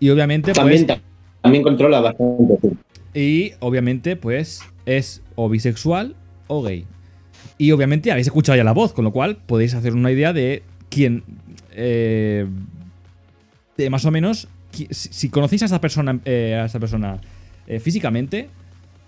Y 0.01 0.11
obviamente, 0.11 0.53
pues, 0.53 0.87
También, 0.87 1.03
también 1.43 1.63
controla 1.63 2.01
bastante. 2.01 2.59
y 3.15 3.53
obviamente, 3.61 4.17
pues, 4.17 4.63
es 4.87 5.23
o 5.35 5.49
bisexual 5.49 6.15
o 6.47 6.63
gay. 6.63 6.87
Y 7.59 7.73
obviamente 7.73 8.11
habéis 8.13 8.29
escuchado 8.29 8.57
ya 8.57 8.65
la 8.65 8.73
voz, 8.73 8.93
con 8.93 9.05
lo 9.05 9.13
cual 9.13 9.37
podéis 9.37 9.75
hacer 9.75 9.93
una 9.95 10.11
idea 10.13 10.33
de 10.33 10.63
quién. 10.89 11.25
eh, 11.73 12.47
de 13.77 13.91
más 13.91 14.05
o 14.05 14.11
menos. 14.11 14.49
Si, 14.73 14.87
si 14.91 15.29
conocéis 15.31 15.63
a 15.63 15.65
esta 15.67 15.81
persona, 15.81 16.21
eh, 16.25 16.59
a 16.61 16.67
esta 16.67 16.79
persona 16.79 17.21
eh, 17.67 17.81
físicamente, 17.81 18.49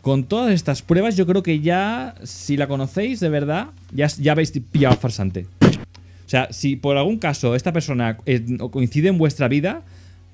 con 0.00 0.24
todas 0.24 0.54
estas 0.54 0.80
pruebas, 0.80 1.16
yo 1.16 1.26
creo 1.26 1.42
que 1.42 1.60
ya, 1.60 2.14
si 2.22 2.56
la 2.56 2.66
conocéis 2.66 3.20
de 3.20 3.28
verdad, 3.28 3.68
ya, 3.92 4.06
ya 4.06 4.32
habéis 4.32 4.52
pillado 4.72 4.96
farsante. 4.96 5.46
O 5.60 6.30
sea, 6.30 6.48
si 6.52 6.76
por 6.76 6.96
algún 6.96 7.18
caso 7.18 7.54
esta 7.56 7.72
persona 7.72 8.16
eh, 8.24 8.42
coincide 8.70 9.08
en 9.08 9.18
vuestra 9.18 9.48
vida, 9.48 9.82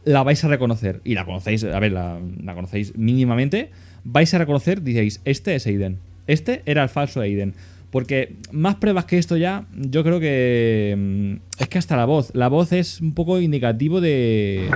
la 0.04 0.22
vais 0.22 0.44
a 0.44 0.48
reconocer. 0.48 1.00
Y 1.04 1.14
la 1.14 1.24
conocéis, 1.24 1.64
a 1.64 1.80
ver, 1.80 1.92
la, 1.92 2.20
la 2.44 2.54
conocéis 2.54 2.96
mínimamente. 2.96 3.70
Vais 4.04 4.32
a 4.34 4.38
reconocer, 4.38 4.82
diréis, 4.82 5.20
este 5.24 5.54
es 5.56 5.66
Aiden. 5.66 5.98
este 6.26 6.62
era 6.66 6.82
el 6.82 6.88
falso 6.90 7.20
Aiden. 7.20 7.54
Porque 7.90 8.34
más 8.52 8.76
pruebas 8.76 9.04
que 9.04 9.18
esto 9.18 9.36
ya, 9.36 9.66
yo 9.74 10.02
creo 10.02 10.20
que. 10.20 10.94
mm, 10.96 11.62
Es 11.62 11.68
que 11.68 11.78
hasta 11.78 11.96
la 11.96 12.04
voz. 12.04 12.30
La 12.34 12.48
voz 12.48 12.72
es 12.72 13.00
un 13.00 13.14
poco 13.14 13.40
indicativo 13.40 14.00
de. 14.00 14.70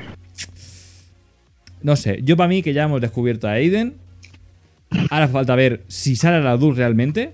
No 1.83 1.97
sé, 1.97 2.21
yo 2.23 2.37
para 2.37 2.49
mí 2.49 2.63
que 2.63 2.73
ya 2.73 2.85
hemos 2.85 3.01
descubierto 3.01 3.49
a 3.49 3.53
Aiden. 3.53 3.95
Ahora 5.11 5.29
falta 5.29 5.55
ver 5.55 5.85
si 5.89 6.17
sale 6.17 6.37
a 6.37 6.41
la 6.41 6.57
luz 6.57 6.77
realmente. 6.77 7.33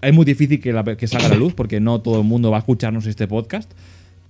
Es 0.00 0.12
muy 0.12 0.24
difícil 0.24 0.60
que, 0.60 0.72
salga 1.06 1.26
a 1.26 1.30
la 1.30 1.36
luz 1.36 1.54
porque 1.54 1.80
no 1.80 2.00
todo 2.00 2.20
el 2.20 2.26
mundo 2.26 2.50
va 2.50 2.56
a 2.56 2.60
escucharnos 2.60 3.06
este 3.06 3.28
podcast. 3.28 3.70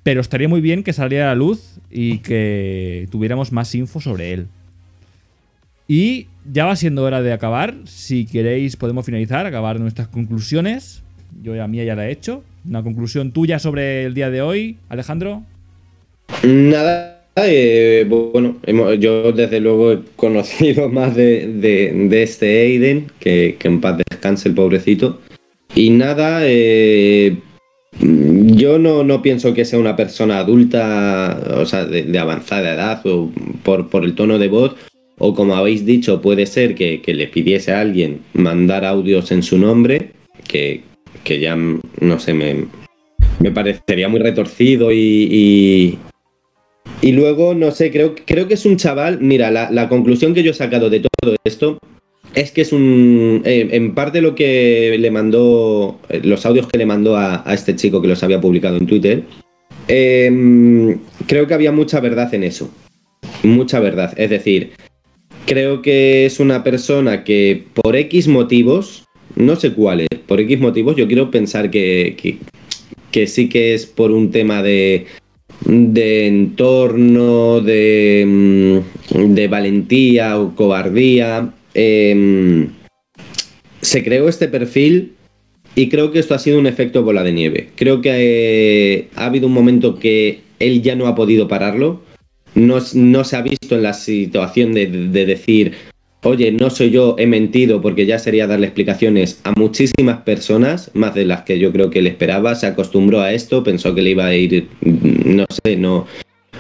Pero 0.02 0.20
estaría 0.20 0.48
muy 0.48 0.60
bien 0.60 0.82
que 0.82 0.92
saliera 0.92 1.26
a 1.26 1.28
la 1.28 1.34
luz 1.34 1.80
y 1.90 2.18
que 2.18 3.08
tuviéramos 3.10 3.52
más 3.52 3.74
info 3.74 4.00
sobre 4.00 4.32
él. 4.32 4.48
Y 5.94 6.28
ya 6.51 6.64
va 6.64 6.74
siendo 6.74 7.02
hora 7.05 7.20
de 7.20 7.35
acabar. 7.35 7.74
Si 7.85 8.24
queréis, 8.24 8.77
podemos 8.77 9.05
finalizar, 9.05 9.44
acabar 9.44 9.78
nuestras 9.78 10.09
conclusiones. 10.09 11.02
Yo 11.43 11.55
ya 11.55 11.69
mía 11.69 11.85
ya 11.85 11.94
la 11.94 12.09
he 12.09 12.12
hecho. 12.12 12.43
Una 12.66 12.82
conclusión 12.82 13.31
tuya 13.31 13.59
sobre 13.59 14.05
el 14.06 14.14
día 14.14 14.31
de 14.31 14.40
hoy, 14.40 14.78
Alejandro. 14.89 15.43
Nada, 16.44 17.27
eh, 17.36 18.06
bueno, 18.09 18.56
yo 18.94 19.32
desde 19.32 19.60
luego 19.60 19.93
he 19.93 19.98
conocido 20.16 20.89
más 20.98 21.14
de, 21.14 21.47
de- 21.60 21.93
de 22.09 22.23
este 22.23 22.62
Aiden, 22.62 23.09
que, 23.20 23.56
que 23.59 23.69
en 23.69 23.82
paz 23.82 23.98
descanse 24.09 24.48
el 24.48 24.55
pobrecito. 24.55 25.20
Y 25.74 25.90
nada, 25.90 26.39
eh, 26.44 27.36
yo 28.01 28.78
no, 28.78 29.05
no 29.05 29.20
pienso 29.20 29.52
que 29.52 29.66
sea 29.66 29.78
una 29.78 29.94
persona 29.94 30.39
adulta, 30.39 31.39
o 31.55 31.66
sea, 31.66 31.85
de, 31.85 32.05
de 32.05 32.19
avanzada 32.19 32.73
edad, 32.73 33.06
o 33.06 33.31
por, 33.62 33.90
por 33.90 34.05
el 34.05 34.14
tono 34.14 34.39
de 34.39 34.48
voz, 34.48 34.74
o 35.18 35.34
como 35.34 35.55
habéis 35.55 35.84
dicho, 35.86 36.20
puede 36.20 36.47
ser 36.47 36.74
que, 36.74 37.01
que 37.02 37.14
le 37.14 37.28
pidiese 37.28 37.72
a 37.72 37.80
alguien 37.80 38.20
mandar 38.34 38.84
audios 38.84 39.30
en 39.32 39.43
su 39.43 39.59
nombre, 39.59 40.10
que, 40.48 40.82
que 41.24 41.39
ya, 41.40 41.56
no 41.56 42.18
sé, 42.18 42.34
me, 42.34 42.64
me 43.40 43.51
parecería 43.51 44.09
muy 44.09 44.20
retorcido 44.20 44.90
y, 44.93 45.98
y, 47.02 47.12
luego, 47.12 47.55
no 47.55 47.70
sé, 47.70 47.90
creo, 47.90 48.14
creo 48.26 48.48
que 48.48 48.55
es 48.55 48.64
un 48.66 48.76
chaval. 48.76 49.18
Mira, 49.20 49.51
la, 49.51 49.70
la 49.70 49.89
conclusión 49.89 50.34
que 50.34 50.43
yo 50.43 50.51
he 50.52 50.55
sacado 50.55 50.90
de 50.90 51.01
todo 51.01 51.36
esto 51.44 51.78
es 52.34 52.51
que 52.51 52.62
es 52.62 52.72
un. 52.72 53.43
eh, 53.44 53.68
en 53.72 53.94
parte 53.94 54.20
lo 54.22 54.34
que 54.34 54.97
le 54.98 55.10
mandó. 55.10 55.98
eh, 56.09 56.20
Los 56.24 56.47
audios 56.47 56.66
que 56.66 56.78
le 56.78 56.86
mandó 56.86 57.16
a, 57.16 57.48
a 57.48 57.55
este 57.55 57.76
chico 57.76 58.01
que 58.01 58.09
los 58.09 58.22
había 58.22 58.40
publicado 58.40 58.76
en 58.78 58.86
Twitter. 58.86 59.22
em, 59.89 60.98
creo 61.26 61.47
que 61.47 61.55
había 61.55 61.72
mucha 61.72 62.01
verdad 62.01 62.32
en 62.34 62.44
eso. 62.44 62.70
Mucha 63.43 63.80
verdad. 63.80 64.14
Es 64.16 64.30
decir, 64.30 64.72
creo 65.47 65.82
que 65.82 66.27
es 66.27 66.40
una 66.40 66.62
persona 66.62 67.24
que 67.24 67.64
por 67.74 67.97
X 67.97 68.28
motivos. 68.28 69.05
No 69.35 69.56
sé 69.56 69.73
cuáles, 69.73 70.09
por 70.27 70.40
X 70.40 70.60
motivos, 70.60 70.97
yo 70.97 71.06
quiero 71.06 71.31
pensar 71.31 71.70
que, 71.70 72.16
que, 72.20 72.36
que 73.10 73.27
sí 73.27 73.48
que 73.48 73.73
es 73.73 73.86
por 73.86 74.10
un 74.10 74.31
tema 74.31 74.62
de, 74.62 75.06
de 75.64 76.27
entorno, 76.27 77.60
de, 77.60 78.24
mm, 78.27 79.35
de 79.35 79.48
valentía 79.48 80.39
o 80.39 80.55
cobardía. 80.55 81.52
em, 81.74 82.69
se 83.81 84.05
creó 84.05 84.28
este 84.28 84.48
perfil 84.48 85.12
y 85.74 85.89
creo 85.89 86.12
que 86.12 86.19
esto 86.19 86.35
ha 86.35 86.39
sido 86.39 86.59
un 86.59 86.66
efecto 86.66 87.02
bola 87.02 87.23
de 87.23 87.32
nieve. 87.32 87.70
Creo 87.77 88.01
que 88.01 88.10
eh, 88.12 89.09
ha 89.16 89.27
habido 89.27 89.47
un 89.47 89.55
momento 89.55 89.98
que 89.98 90.40
él 90.59 90.82
ya 90.82 90.94
no 90.94 91.06
ha 91.06 91.14
podido 91.14 91.48
pararlo. 91.48 92.02
No, 92.54 92.80
se 92.80 93.36
ha 93.36 93.42
visto 93.42 93.76
en 93.76 93.82
la 93.82 93.94
situación 93.94 94.74
de, 94.74 94.86
de 94.86 95.26
decir, 95.26 95.72
oye, 96.22 96.52
no 96.52 96.70
soy 96.70 96.90
yo, 96.90 97.16
he 97.18 97.26
mentido, 97.26 97.80
porque 97.80 98.06
ya 98.06 98.18
sería 98.18 98.46
darle 98.46 98.66
explicaciones 98.66 99.40
a 99.44 99.52
muchísimas 99.52 100.18
personas, 100.22 100.90
más 100.94 101.14
de 101.14 101.24
las 101.24 101.42
que 101.42 101.58
yo 101.58 101.72
creo 101.72 101.90
que 101.90 102.00
él 102.00 102.06
esperaba. 102.06 102.54
Se 102.54 102.66
acostumbró 102.66 103.20
a 103.20 103.32
esto, 103.32 103.64
pensó 103.64 103.94
que 103.94 104.02
le 104.02 104.10
iba 104.10 104.26
a 104.26 104.34
ir, 104.34 104.68
mm, 104.82 105.36
no 105.36 105.46
sé, 105.64 105.76
no, 105.76 106.06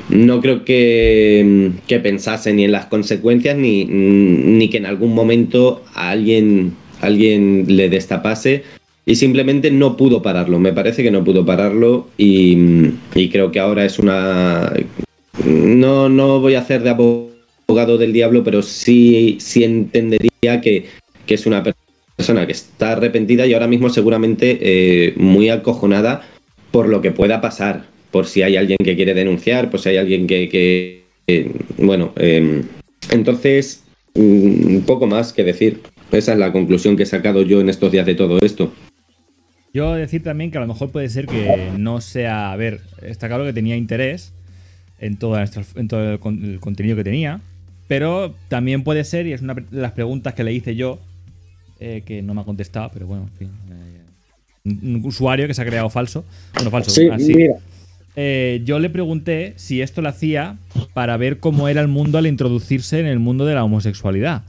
no 0.08 0.40
creo 0.40 0.64
que, 0.64 1.70
que 1.86 2.00
pensase 2.00 2.52
ni 2.52 2.64
en 2.64 2.72
las 2.72 2.86
consecuencias 2.86 3.56
ni, 3.56 3.84
ni 3.84 4.68
que 4.68 4.78
en 4.78 4.86
algún 4.86 5.14
momento 5.14 5.82
a 5.94 6.10
alguien, 6.10 6.72
alguien 7.00 7.64
le 7.68 7.88
destapase 7.88 8.64
y 9.06 9.16
simplemente 9.16 9.70
no 9.70 9.96
pudo 9.96 10.22
pararlo. 10.22 10.58
Me 10.58 10.72
parece 10.72 11.02
que 11.02 11.10
no 11.10 11.24
pudo 11.24 11.44
pararlo 11.44 12.08
y 12.16 12.92
creo 13.30 13.52
que 13.52 13.60
ahora 13.60 13.84
es 13.84 13.98
una... 13.98 14.72
No, 15.52 16.08
no 16.08 16.40
voy 16.40 16.54
a 16.54 16.60
hacer 16.60 16.82
de 16.82 16.90
abogado 16.90 17.98
del 17.98 18.12
diablo, 18.12 18.42
pero 18.42 18.62
sí, 18.62 19.36
sí 19.38 19.64
entendería 19.64 20.60
que, 20.62 20.86
es 21.28 21.46
una 21.46 21.62
persona 22.16 22.46
que 22.46 22.52
está 22.52 22.92
arrepentida 22.92 23.46
y 23.46 23.54
ahora 23.54 23.66
mismo 23.66 23.88
seguramente 23.88 24.58
eh, 24.60 25.14
muy 25.16 25.48
acojonada 25.48 26.28
por 26.70 26.88
lo 26.88 27.00
que 27.00 27.10
pueda 27.10 27.40
pasar, 27.40 27.86
por 28.10 28.26
si 28.26 28.42
hay 28.42 28.56
alguien 28.56 28.76
que 28.84 28.96
quiere 28.96 29.14
denunciar, 29.14 29.70
por 29.70 29.80
si 29.80 29.90
hay 29.90 29.96
alguien 29.98 30.26
que... 30.26 30.48
que- 30.48 31.02
bueno, 31.78 32.12
eh, 32.16 32.62
entonces, 33.10 33.84
mm, 34.14 34.78
poco 34.80 35.06
más 35.06 35.32
que 35.32 35.44
decir. 35.44 35.80
Esa 36.10 36.32
es 36.34 36.38
la 36.38 36.52
conclusión 36.52 36.96
que 36.96 37.04
he 37.04 37.06
sacado 37.06 37.42
yo 37.42 37.60
en 37.62 37.70
estos 37.70 37.90
días 37.90 38.04
de 38.04 38.14
todo 38.14 38.38
esto. 38.42 38.70
Yo 39.72 39.94
decir 39.94 40.22
también 40.22 40.50
que 40.50 40.58
a 40.58 40.60
lo 40.60 40.66
mejor 40.66 40.90
puede 40.90 41.08
ser 41.08 41.26
que 41.26 41.70
no 41.78 42.02
sea. 42.02 42.52
A 42.52 42.56
ver, 42.56 42.80
está 43.00 43.28
claro 43.28 43.44
que 43.44 43.54
tenía 43.54 43.76
interés 43.76 44.34
en 45.06 45.18
en 45.76 45.88
todo 45.88 46.10
el, 46.12 46.18
con- 46.18 46.44
el 46.44 46.60
contenido 46.60 46.96
que 46.96 47.04
tenía. 47.04 47.40
Pero 47.88 48.34
también 48.48 48.84
puede 48.84 49.04
ser, 49.04 49.26
y 49.26 49.32
es 49.32 49.42
una 49.42 49.54
de 49.54 49.64
las 49.70 49.92
preguntas 49.92 50.32
que 50.34 50.44
le 50.44 50.52
hice 50.52 50.74
yo, 50.76 50.98
eh, 51.80 52.02
que 52.06 52.22
no 52.22 52.32
me 52.34 52.40
ha 52.40 52.44
contestado, 52.44 52.90
pero 52.92 53.06
bueno, 53.06 53.24
en 53.24 53.36
fin. 53.38 53.50
eh, 53.70 54.70
un, 54.96 55.02
usuario 55.04 55.46
que 55.46 55.54
se 55.54 55.60
ha 55.62 55.66
creado 55.66 55.90
falso. 55.90 56.24
Bueno, 56.54 56.70
falso. 56.70 56.92
así. 57.12 57.48
Eh, 58.14 58.60
yo 58.64 58.78
le 58.78 58.90
pregunté 58.90 59.54
si 59.56 59.80
esto 59.82 60.02
lo 60.02 60.08
hacía 60.10 60.56
para 60.94 61.16
ver 61.16 61.38
cómo 61.38 61.68
era 61.68 61.80
el 61.80 61.88
mundo 61.88 62.18
al 62.18 62.26
introducirse 62.26 63.00
en 63.00 63.06
el 63.06 63.18
mundo 63.18 63.44
de 63.46 63.54
la 63.54 63.64
homosexualidad. 63.64 64.42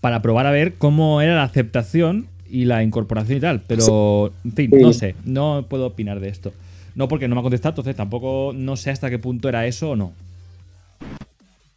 Para 0.00 0.20
probar 0.22 0.46
a 0.46 0.50
ver 0.50 0.74
cómo 0.74 1.20
era 1.22 1.34
la 1.36 1.44
aceptación 1.44 2.26
y 2.50 2.64
la 2.66 2.82
incorporación 2.82 3.38
y 3.38 3.40
tal. 3.40 3.62
Pero, 3.66 4.32
en 4.44 4.52
fin, 4.52 4.70
Sí. 4.74 4.80
no 4.82 4.92
sé. 4.92 5.14
No 5.24 5.66
puedo 5.68 5.86
opinar 5.86 6.20
de 6.20 6.28
esto. 6.28 6.52
No 6.94 7.08
porque 7.08 7.28
no 7.28 7.34
me 7.34 7.40
ha 7.40 7.42
contestado, 7.42 7.72
entonces 7.72 7.96
tampoco 7.96 8.52
no 8.54 8.76
sé 8.76 8.90
hasta 8.90 9.10
qué 9.10 9.18
punto 9.18 9.48
era 9.48 9.66
eso 9.66 9.90
o 9.90 9.96
no. 9.96 10.12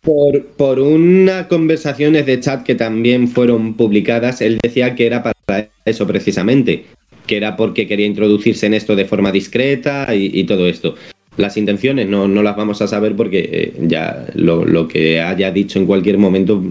Por, 0.01 0.45
por 0.45 0.79
unas 0.79 1.47
conversaciones 1.47 2.25
de 2.25 2.39
chat 2.39 2.63
que 2.63 2.75
también 2.75 3.27
fueron 3.27 3.73
publicadas, 3.73 4.41
él 4.41 4.59
decía 4.63 4.95
que 4.95 5.05
era 5.05 5.21
para 5.23 5.69
eso 5.85 6.07
precisamente, 6.07 6.85
que 7.25 7.37
era 7.37 7.57
porque 7.57 7.87
quería 7.87 8.05
introducirse 8.05 8.67
en 8.67 8.73
esto 8.73 8.95
de 8.95 9.05
forma 9.05 9.31
discreta 9.31 10.13
y, 10.15 10.43
todo 10.45 10.67
esto. 10.67 10.95
Las 11.35 11.57
intenciones 11.57 12.07
no, 12.07 12.27
no 12.27 12.41
las 12.41 12.55
vamos 12.55 12.81
a 12.81 12.87
saber 12.87 13.15
porque 13.15 13.49
eh, 13.51 13.73
ya 13.81 14.25
lo, 14.33 14.65
lo 14.65 14.87
que 14.87 15.19
haya 15.21 15.51
dicho 15.51 15.77
en 15.77 15.85
cualquier 15.85 16.17
momento, 16.17 16.63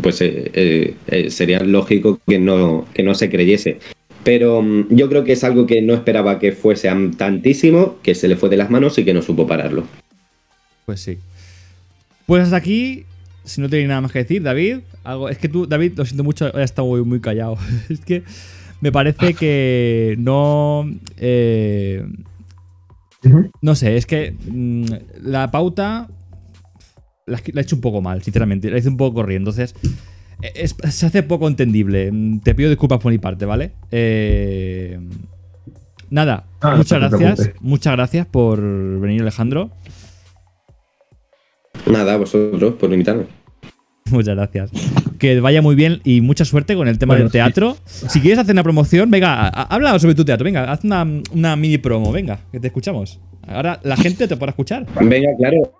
pues 0.00 0.20
eh, 0.22 0.94
eh, 1.06 1.30
sería 1.30 1.60
lógico 1.60 2.18
que 2.26 2.38
no, 2.38 2.86
que 2.94 3.02
no 3.02 3.14
se 3.14 3.28
creyese. 3.28 3.78
Pero 4.24 4.62
mm, 4.62 4.88
yo 4.90 5.08
creo 5.08 5.24
que 5.24 5.32
es 5.32 5.44
algo 5.44 5.66
que 5.66 5.82
no 5.82 5.94
esperaba 5.94 6.38
que 6.38 6.52
fuese 6.52 6.90
tantísimo, 7.16 7.98
que 8.02 8.14
se 8.14 8.28
le 8.28 8.36
fue 8.36 8.48
de 8.48 8.56
las 8.56 8.70
manos 8.70 8.98
y 8.98 9.04
que 9.04 9.14
no 9.14 9.22
supo 9.22 9.46
pararlo. 9.46 9.84
Pues 10.86 11.00
sí. 11.00 11.18
Pues 12.26 12.44
hasta 12.44 12.56
aquí. 12.56 13.04
Si 13.44 13.60
no 13.60 13.68
tenéis 13.68 13.88
nada 13.88 14.02
más 14.02 14.12
que 14.12 14.20
decir, 14.20 14.42
David. 14.42 14.80
Algo, 15.02 15.28
es 15.28 15.38
que 15.38 15.48
tú, 15.48 15.66
David, 15.66 15.94
lo 15.96 16.04
siento 16.04 16.24
mucho, 16.24 16.46
has 16.46 16.62
estado 16.62 16.86
muy, 16.88 17.02
muy 17.02 17.20
callado. 17.20 17.56
es 17.88 18.00
que 18.00 18.22
me 18.80 18.92
parece 18.92 19.34
que 19.34 20.16
no. 20.18 20.90
eh, 21.16 22.04
no 23.60 23.74
sé, 23.74 23.96
es 23.96 24.06
que 24.06 24.34
mm, 24.46 24.84
la 25.22 25.50
pauta 25.50 26.08
la, 27.26 27.40
la 27.52 27.60
he 27.60 27.62
hecho 27.62 27.76
un 27.76 27.82
poco 27.82 28.00
mal, 28.00 28.22
sinceramente. 28.22 28.70
La 28.70 28.78
hice 28.78 28.88
un 28.88 28.96
poco 28.96 29.14
corriendo. 29.14 29.50
Entonces, 29.50 29.74
es- 30.54 30.76
se 30.90 31.06
hace 31.06 31.22
poco 31.22 31.48
entendible. 31.48 32.10
Mm, 32.12 32.40
Te 32.40 32.54
pido 32.54 32.68
disculpas 32.70 32.98
por 33.00 33.12
mi 33.12 33.18
parte, 33.18 33.44
¿vale? 33.46 33.72
Eh, 33.90 34.98
nada, 36.10 36.44
Ah, 36.60 36.74
muchas 36.76 36.98
gracias. 37.00 37.52
Muchas 37.60 37.92
gracias 37.94 38.26
por 38.26 38.60
venir, 39.00 39.22
Alejandro. 39.22 39.70
Nada, 41.86 42.16
vosotros 42.16 42.74
por 42.74 42.92
invitarme. 42.92 43.24
Muchas 44.10 44.34
gracias. 44.34 44.70
Que 45.18 45.38
vaya 45.40 45.62
muy 45.62 45.74
bien 45.76 46.00
y 46.04 46.20
mucha 46.20 46.44
suerte 46.44 46.74
con 46.74 46.88
el 46.88 46.98
tema 46.98 47.14
Bueno, 47.14 47.24
del 47.24 47.32
teatro. 47.32 47.76
Si 47.84 48.20
quieres 48.20 48.38
hacer 48.40 48.54
una 48.54 48.62
promoción, 48.62 49.10
venga, 49.10 49.46
habla 49.48 49.96
sobre 49.98 50.14
tu 50.14 50.24
teatro. 50.24 50.44
Venga, 50.44 50.70
haz 50.72 50.82
una, 50.84 51.06
una 51.32 51.54
mini 51.56 51.78
promo. 51.78 52.10
Venga, 52.10 52.40
que 52.50 52.58
te 52.58 52.66
escuchamos. 52.68 53.20
Ahora 53.46 53.78
la 53.84 53.96
gente 53.96 54.26
te 54.26 54.36
podrá 54.36 54.50
escuchar. 54.50 54.86
Venga, 55.00 55.28
claro. 55.38 55.72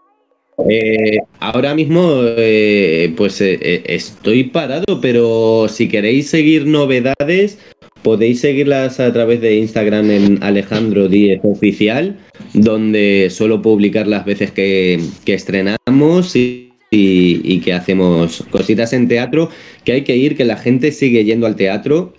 Eh, 0.69 1.19
ahora 1.39 1.75
mismo, 1.75 2.23
eh, 2.25 3.13
pues 3.17 3.41
eh, 3.41 3.83
estoy 3.87 4.45
parado, 4.45 5.01
pero 5.01 5.67
si 5.69 5.89
queréis 5.89 6.29
seguir 6.29 6.67
novedades, 6.67 7.59
podéis 8.03 8.41
seguirlas 8.41 9.01
a 9.01 9.13
través 9.13 9.41
de 9.41 9.57
Instagram 9.57 10.11
en 10.11 10.43
Alejandro 10.43 11.09
Díez 11.09 11.41
Oficial, 11.43 12.19
donde 12.55 13.29
suelo 13.31 13.63
publicar 13.63 14.07
las 14.07 14.25
veces 14.25 14.51
que, 14.51 15.01
que 15.25 15.35
estrenamos 15.35 16.37
y, 16.37 16.73
y, 16.91 17.41
y 17.45 17.61
que 17.61 17.73
hacemos 17.73 18.45
cositas 18.51 18.93
en 18.93 19.09
teatro, 19.09 19.51
que 19.85 19.93
hay 19.93 20.03
que 20.03 20.17
ir, 20.17 20.37
que 20.37 20.45
la 20.45 20.57
gente 20.57 20.93
sigue 20.93 21.25
yendo 21.25 21.47
al 21.47 21.57
teatro 21.57 22.15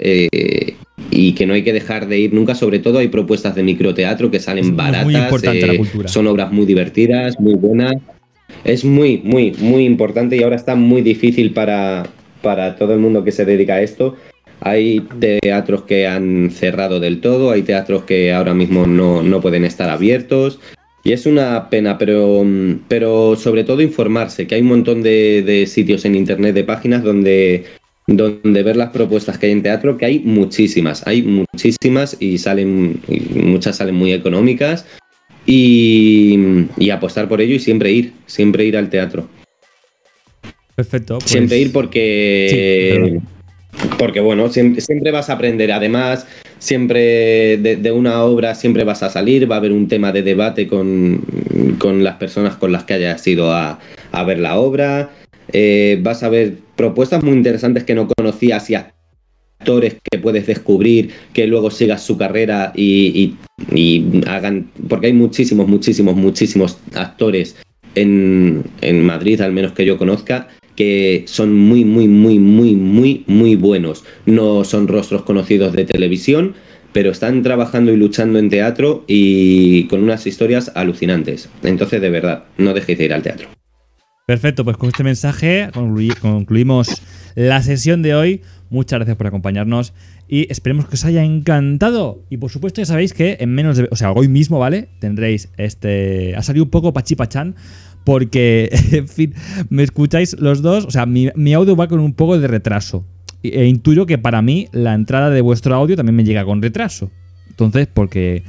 y 1.09 1.33
que 1.33 1.45
no 1.45 1.53
hay 1.53 1.63
que 1.63 1.73
dejar 1.73 2.07
de 2.07 2.19
ir 2.19 2.33
nunca. 2.33 2.55
Sobre 2.55 2.79
todo 2.79 2.99
hay 2.99 3.07
propuestas 3.07 3.55
de 3.55 3.63
microteatro 3.63 4.31
que 4.31 4.39
salen 4.39 4.75
baratas, 4.75 5.43
eh, 5.43 5.81
son 6.05 6.27
obras 6.27 6.51
muy 6.51 6.65
divertidas, 6.65 7.39
muy 7.39 7.55
buenas. 7.55 7.95
Es 8.63 8.85
muy, 8.85 9.21
muy, 9.23 9.53
muy 9.59 9.85
importante 9.85 10.35
y 10.37 10.43
ahora 10.43 10.55
está 10.55 10.75
muy 10.75 11.01
difícil 11.01 11.53
para, 11.53 12.03
para 12.41 12.75
todo 12.75 12.93
el 12.93 12.99
mundo 12.99 13.23
que 13.23 13.31
se 13.31 13.45
dedica 13.45 13.75
a 13.75 13.81
esto. 13.81 14.15
Hay 14.61 15.01
teatros 15.19 15.83
que 15.83 16.05
han 16.05 16.51
cerrado 16.51 16.99
del 16.99 17.19
todo, 17.19 17.51
hay 17.51 17.63
teatros 17.63 18.03
que 18.03 18.31
ahora 18.31 18.53
mismo 18.53 18.85
no, 18.85 19.23
no 19.23 19.41
pueden 19.41 19.65
estar 19.65 19.89
abiertos. 19.89 20.59
Y 21.03 21.13
es 21.13 21.25
una 21.25 21.69
pena, 21.69 21.97
pero, 21.97 22.45
pero 22.87 23.35
sobre 23.35 23.63
todo 23.63 23.81
informarse, 23.81 24.45
que 24.45 24.53
hay 24.55 24.61
un 24.61 24.67
montón 24.67 25.01
de, 25.01 25.41
de 25.41 25.65
sitios 25.65 26.05
en 26.05 26.13
internet, 26.13 26.53
de 26.53 26.63
páginas 26.63 27.01
donde, 27.01 27.65
donde 28.05 28.61
ver 28.61 28.75
las 28.75 28.91
propuestas 28.91 29.39
que 29.39 29.47
hay 29.47 29.51
en 29.53 29.63
teatro, 29.63 29.97
que 29.97 30.05
hay 30.05 30.19
muchísimas, 30.19 31.05
hay 31.07 31.23
muchísimas 31.23 32.17
y 32.19 32.37
salen, 32.37 33.01
y 33.07 33.39
muchas 33.39 33.77
salen 33.77 33.95
muy 33.95 34.13
económicas. 34.13 34.85
Y, 35.53 36.67
y 36.77 36.89
apostar 36.91 37.27
por 37.27 37.41
ello 37.41 37.55
y 37.55 37.59
siempre 37.59 37.91
ir, 37.91 38.13
siempre 38.25 38.63
ir 38.63 38.77
al 38.77 38.89
teatro. 38.89 39.27
Perfecto. 40.75 41.17
pues- 41.19 41.29
Siempre 41.29 41.57
ir 41.59 41.73
porque. 41.73 43.19
Sí, 43.19 43.19
porque 43.97 44.21
bueno, 44.21 44.47
siempre, 44.49 44.79
siempre 44.79 45.11
vas 45.11 45.29
a 45.29 45.33
aprender. 45.33 45.73
Además, 45.73 46.25
siempre 46.57 47.57
de, 47.57 47.75
de 47.75 47.91
una 47.91 48.23
obra 48.23 48.55
siempre 48.55 48.85
vas 48.85 49.03
a 49.03 49.09
salir, 49.09 49.51
va 49.51 49.55
a 49.55 49.57
haber 49.57 49.73
un 49.73 49.89
tema 49.89 50.13
de 50.13 50.23
debate 50.23 50.67
con, 50.67 51.21
con 51.79 52.01
las 52.01 52.15
personas 52.15 52.55
con 52.55 52.71
las 52.71 52.85
que 52.85 52.93
hayas 52.93 53.27
ido 53.27 53.51
a, 53.51 53.77
a 54.13 54.23
ver 54.23 54.39
la 54.39 54.57
obra. 54.57 55.09
Eh, 55.51 55.99
vas 56.01 56.23
a 56.23 56.29
ver 56.29 56.53
propuestas 56.77 57.23
muy 57.23 57.33
interesantes 57.33 57.83
que 57.83 57.93
no 57.93 58.07
conocías 58.07 58.69
y 58.69 58.75
actores 59.61 59.97
que 60.11 60.17
puedes 60.17 60.47
descubrir, 60.47 61.11
que 61.33 61.45
luego 61.47 61.69
sigas 61.69 62.01
su 62.03 62.17
carrera 62.17 62.71
y, 62.75 63.35
y- 63.71 63.75
y 63.79 64.21
hagan. 64.27 64.69
Porque 64.89 65.07
hay 65.07 65.13
muchísimos, 65.13 65.67
muchísimos, 65.67 66.15
muchísimos 66.15 66.77
actores 66.95 67.55
en, 67.95 68.63
en 68.81 69.05
Madrid, 69.05 69.39
al 69.41 69.51
menos 69.53 69.73
que 69.73 69.85
yo 69.85 69.97
conozca, 69.97 70.47
que 70.75 71.23
son 71.27 71.53
muy, 71.55 71.85
muy, 71.85 72.07
muy, 72.07 72.39
muy, 72.39 72.75
muy, 72.75 73.23
muy 73.27 73.55
buenos. 73.55 74.03
No 74.25 74.63
son 74.63 74.87
rostros 74.87 75.21
conocidos 75.23 75.73
de 75.73 75.85
televisión, 75.85 76.55
pero 76.91 77.11
están 77.11 77.43
trabajando 77.43 77.93
y 77.93 77.97
luchando 77.97 78.39
en 78.39 78.49
teatro 78.49 79.03
y 79.07 79.83
con 79.87 80.01
unas 80.03 80.25
historias 80.25 80.71
alucinantes. 80.75 81.49
Entonces, 81.63 82.01
de 82.01 82.09
verdad, 82.09 82.45
no 82.57 82.73
dejéis 82.73 82.97
de 82.97 83.05
ir 83.05 83.13
al 83.13 83.21
teatro. 83.21 83.47
Perfecto, 84.25 84.63
pues 84.63 84.77
con 84.77 84.89
este 84.89 85.03
mensaje 85.03 85.69
concluimos 85.73 87.01
la 87.35 87.61
sesión 87.61 88.01
de 88.01 88.15
hoy. 88.15 88.41
Muchas 88.69 88.99
gracias 88.99 89.17
por 89.17 89.27
acompañarnos 89.27 89.93
y 90.27 90.49
esperemos 90.49 90.87
que 90.87 90.95
os 90.95 91.05
haya 91.05 91.23
encantado. 91.23 92.23
Y 92.29 92.37
por 92.37 92.49
supuesto 92.49 92.81
ya 92.81 92.85
sabéis 92.85 93.13
que 93.13 93.37
en 93.39 93.53
menos 93.53 93.77
de... 93.77 93.87
O 93.91 93.95
sea, 93.95 94.11
hoy 94.11 94.27
mismo, 94.27 94.59
¿vale? 94.59 94.87
Tendréis 94.99 95.49
este... 95.57 96.35
Ha 96.35 96.43
salido 96.43 96.63
un 96.63 96.71
poco 96.71 96.93
pachipachán 96.93 97.55
porque, 98.05 98.69
en 98.91 99.07
fin, 99.07 99.33
me 99.69 99.83
escucháis 99.83 100.39
los 100.39 100.61
dos. 100.61 100.85
O 100.85 100.91
sea, 100.91 101.05
mi, 101.05 101.29
mi 101.35 101.53
audio 101.53 101.75
va 101.75 101.87
con 101.87 101.99
un 101.99 102.13
poco 102.13 102.39
de 102.39 102.47
retraso. 102.47 103.05
E 103.43 103.65
intuyo 103.65 104.05
que 104.05 104.17
para 104.17 104.41
mí 104.41 104.67
la 104.71 104.93
entrada 104.93 105.29
de 105.29 105.41
vuestro 105.41 105.75
audio 105.75 105.95
también 105.95 106.15
me 106.15 106.23
llega 106.23 106.45
con 106.45 106.61
retraso. 106.61 107.11
Entonces, 107.49 107.87
porque 107.93 108.43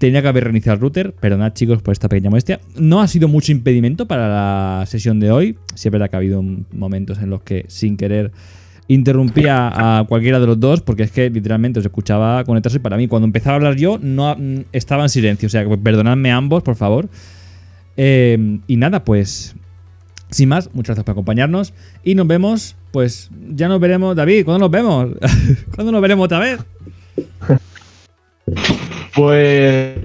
tenía 0.00 0.22
que 0.22 0.28
haber 0.28 0.44
reiniciado 0.44 0.76
el 0.76 0.80
router. 0.80 1.12
Perdonad, 1.12 1.52
chicos, 1.52 1.82
por 1.82 1.92
esta 1.92 2.08
pequeña 2.08 2.30
molestia. 2.30 2.58
No 2.74 3.02
ha 3.02 3.06
sido 3.06 3.28
mucho 3.28 3.52
impedimento 3.52 4.06
para 4.06 4.28
la 4.28 4.86
sesión 4.86 5.20
de 5.20 5.30
hoy. 5.30 5.58
Sí 5.74 5.88
es 5.88 5.92
verdad 5.92 6.08
que 6.08 6.16
ha 6.16 6.18
habido 6.18 6.42
momentos 6.72 7.18
en 7.18 7.28
los 7.28 7.42
que, 7.42 7.66
sin 7.68 7.98
querer, 7.98 8.32
interrumpía 8.88 9.98
a 9.98 10.04
cualquiera 10.04 10.40
de 10.40 10.46
los 10.46 10.58
dos, 10.58 10.80
porque 10.80 11.02
es 11.02 11.12
que 11.12 11.28
literalmente 11.28 11.80
os 11.80 11.84
escuchaba 11.84 12.42
con 12.44 12.56
retraso. 12.56 12.78
Y 12.78 12.80
para 12.80 12.96
mí, 12.96 13.08
cuando 13.08 13.26
empezaba 13.26 13.52
a 13.52 13.56
hablar 13.56 13.76
yo, 13.76 13.98
no 14.00 14.34
mm, 14.34 14.60
estaba 14.72 15.02
en 15.02 15.10
silencio. 15.10 15.48
O 15.48 15.50
sea, 15.50 15.68
perdonadme 15.68 16.32
ambos, 16.32 16.62
por 16.62 16.76
favor. 16.76 17.10
Eh, 17.98 18.58
y 18.66 18.76
nada, 18.76 19.04
pues. 19.04 19.54
Sin 20.30 20.48
más, 20.48 20.70
muchas 20.72 20.94
gracias 20.94 21.04
por 21.04 21.12
acompañarnos. 21.12 21.74
Y 22.04 22.14
nos 22.14 22.26
vemos, 22.26 22.74
pues 22.90 23.30
ya 23.50 23.68
nos 23.68 23.80
veremos. 23.80 24.16
David, 24.16 24.46
¿cuándo 24.46 24.60
nos 24.60 24.70
vemos? 24.70 25.10
¿Cuándo 25.74 25.92
nos 25.92 26.00
veremos 26.00 26.24
otra 26.24 26.38
vez? 26.38 26.58
Pues 29.14 29.96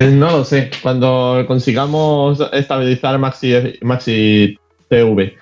no 0.00 0.30
lo 0.30 0.44
sé. 0.44 0.70
Cuando 0.82 1.44
consigamos 1.46 2.40
estabilizar 2.52 3.18
Maxi, 3.18 3.54
Maxi 3.82 4.58
TV. 4.88 5.34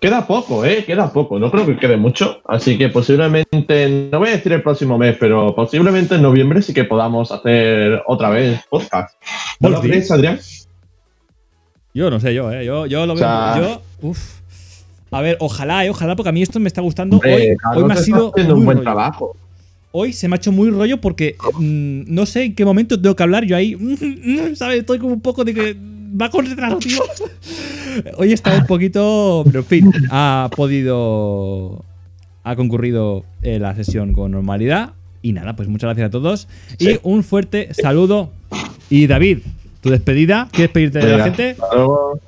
Queda 0.00 0.26
poco, 0.26 0.64
¿eh? 0.64 0.84
Queda 0.86 1.12
poco. 1.12 1.38
No 1.38 1.50
creo 1.50 1.66
que 1.66 1.76
quede 1.76 1.96
mucho. 1.98 2.40
Así 2.46 2.78
que 2.78 2.88
posiblemente, 2.88 4.08
no 4.10 4.18
voy 4.18 4.28
a 4.30 4.32
decir 4.32 4.52
el 4.52 4.62
próximo 4.62 4.96
mes, 4.96 5.16
pero 5.20 5.54
posiblemente 5.54 6.14
en 6.14 6.22
noviembre 6.22 6.62
sí 6.62 6.72
que 6.72 6.84
podamos 6.84 7.30
hacer 7.30 8.02
otra 8.06 8.30
vez 8.30 8.60
podcast. 8.70 9.14
¿No 9.60 9.68
lo 9.68 9.80
crees, 9.82 10.10
Adrián? 10.10 10.38
Yo 11.92 12.08
no 12.08 12.18
sé, 12.20 12.32
yo, 12.32 12.50
¿eh? 12.50 12.64
Yo, 12.64 12.86
yo 12.86 13.04
lo 13.04 13.12
O 13.12 13.16
veo. 13.16 13.24
sea- 13.24 13.56
yo, 13.58 13.82
uf. 14.08 14.18
A 15.10 15.20
ver, 15.20 15.36
ojalá, 15.40 15.84
¿eh? 15.84 15.90
Ojalá, 15.90 16.14
porque 16.16 16.28
a 16.28 16.32
mí 16.32 16.40
esto 16.40 16.60
me 16.60 16.68
está 16.68 16.80
gustando. 16.80 17.18
Hoy, 17.18 17.56
me 17.84 17.92
ha 17.94 17.96
sido. 17.96 18.30
haciendo 18.30 18.54
un 18.54 18.64
buen 18.64 18.78
rollo. 18.78 18.84
trabajo. 18.84 19.36
Hoy 19.92 20.12
se 20.12 20.28
me 20.28 20.34
ha 20.34 20.38
hecho 20.38 20.52
muy 20.52 20.70
rollo 20.70 21.00
porque 21.00 21.36
mm, 21.58 22.02
no 22.06 22.24
sé 22.26 22.44
en 22.44 22.54
qué 22.54 22.64
momento 22.64 23.00
tengo 23.00 23.16
que 23.16 23.22
hablar. 23.22 23.44
Yo 23.44 23.56
ahí, 23.56 23.76
¿sabes? 24.54 24.80
Estoy 24.80 24.98
como 24.98 25.14
un 25.14 25.20
poco 25.20 25.44
de 25.44 25.54
que 25.54 25.76
va 26.20 26.30
con 26.30 26.46
retraso, 26.46 26.78
tío. 26.78 27.02
Hoy 28.16 28.32
está 28.32 28.56
un 28.56 28.66
poquito. 28.66 29.42
Pero 29.46 29.60
en 29.60 29.66
fin, 29.66 29.92
ha 30.10 30.48
podido. 30.54 31.84
Ha 32.42 32.56
concurrido 32.56 33.24
eh, 33.42 33.58
la 33.58 33.74
sesión 33.74 34.12
con 34.12 34.30
normalidad. 34.30 34.94
Y 35.22 35.32
nada, 35.32 35.56
pues 35.56 35.68
muchas 35.68 35.88
gracias 35.88 36.06
a 36.06 36.10
todos. 36.10 36.48
Y 36.78 36.98
un 37.02 37.24
fuerte 37.24 37.74
saludo. 37.74 38.30
Y 38.88 39.06
David, 39.06 39.38
tu 39.80 39.90
despedida. 39.90 40.48
¿Quieres 40.52 40.72
despedirte 40.72 40.98
de 41.00 41.16
la 41.18 41.24
gente? 41.24 41.50
hasta 41.50 41.74
luego. 41.74 42.20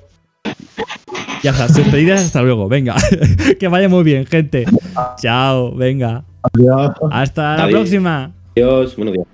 Ya 1.43 1.51
está, 1.51 1.67
despedidas 1.69 2.25
hasta 2.25 2.43
luego. 2.43 2.69
Venga, 2.69 2.97
que 3.61 3.69
vaya 3.69 3.89
muy 3.89 4.05
bien, 4.05 4.27
gente. 4.27 4.65
Chao, 5.17 5.75
venga. 5.75 6.25
Adiós. 6.43 6.91
Hasta 7.11 7.57
la 7.57 7.65
Adiós. 7.65 7.81
próxima. 7.81 8.33
Adiós, 8.57 8.97
buenos 8.97 9.15
días. 9.15 9.27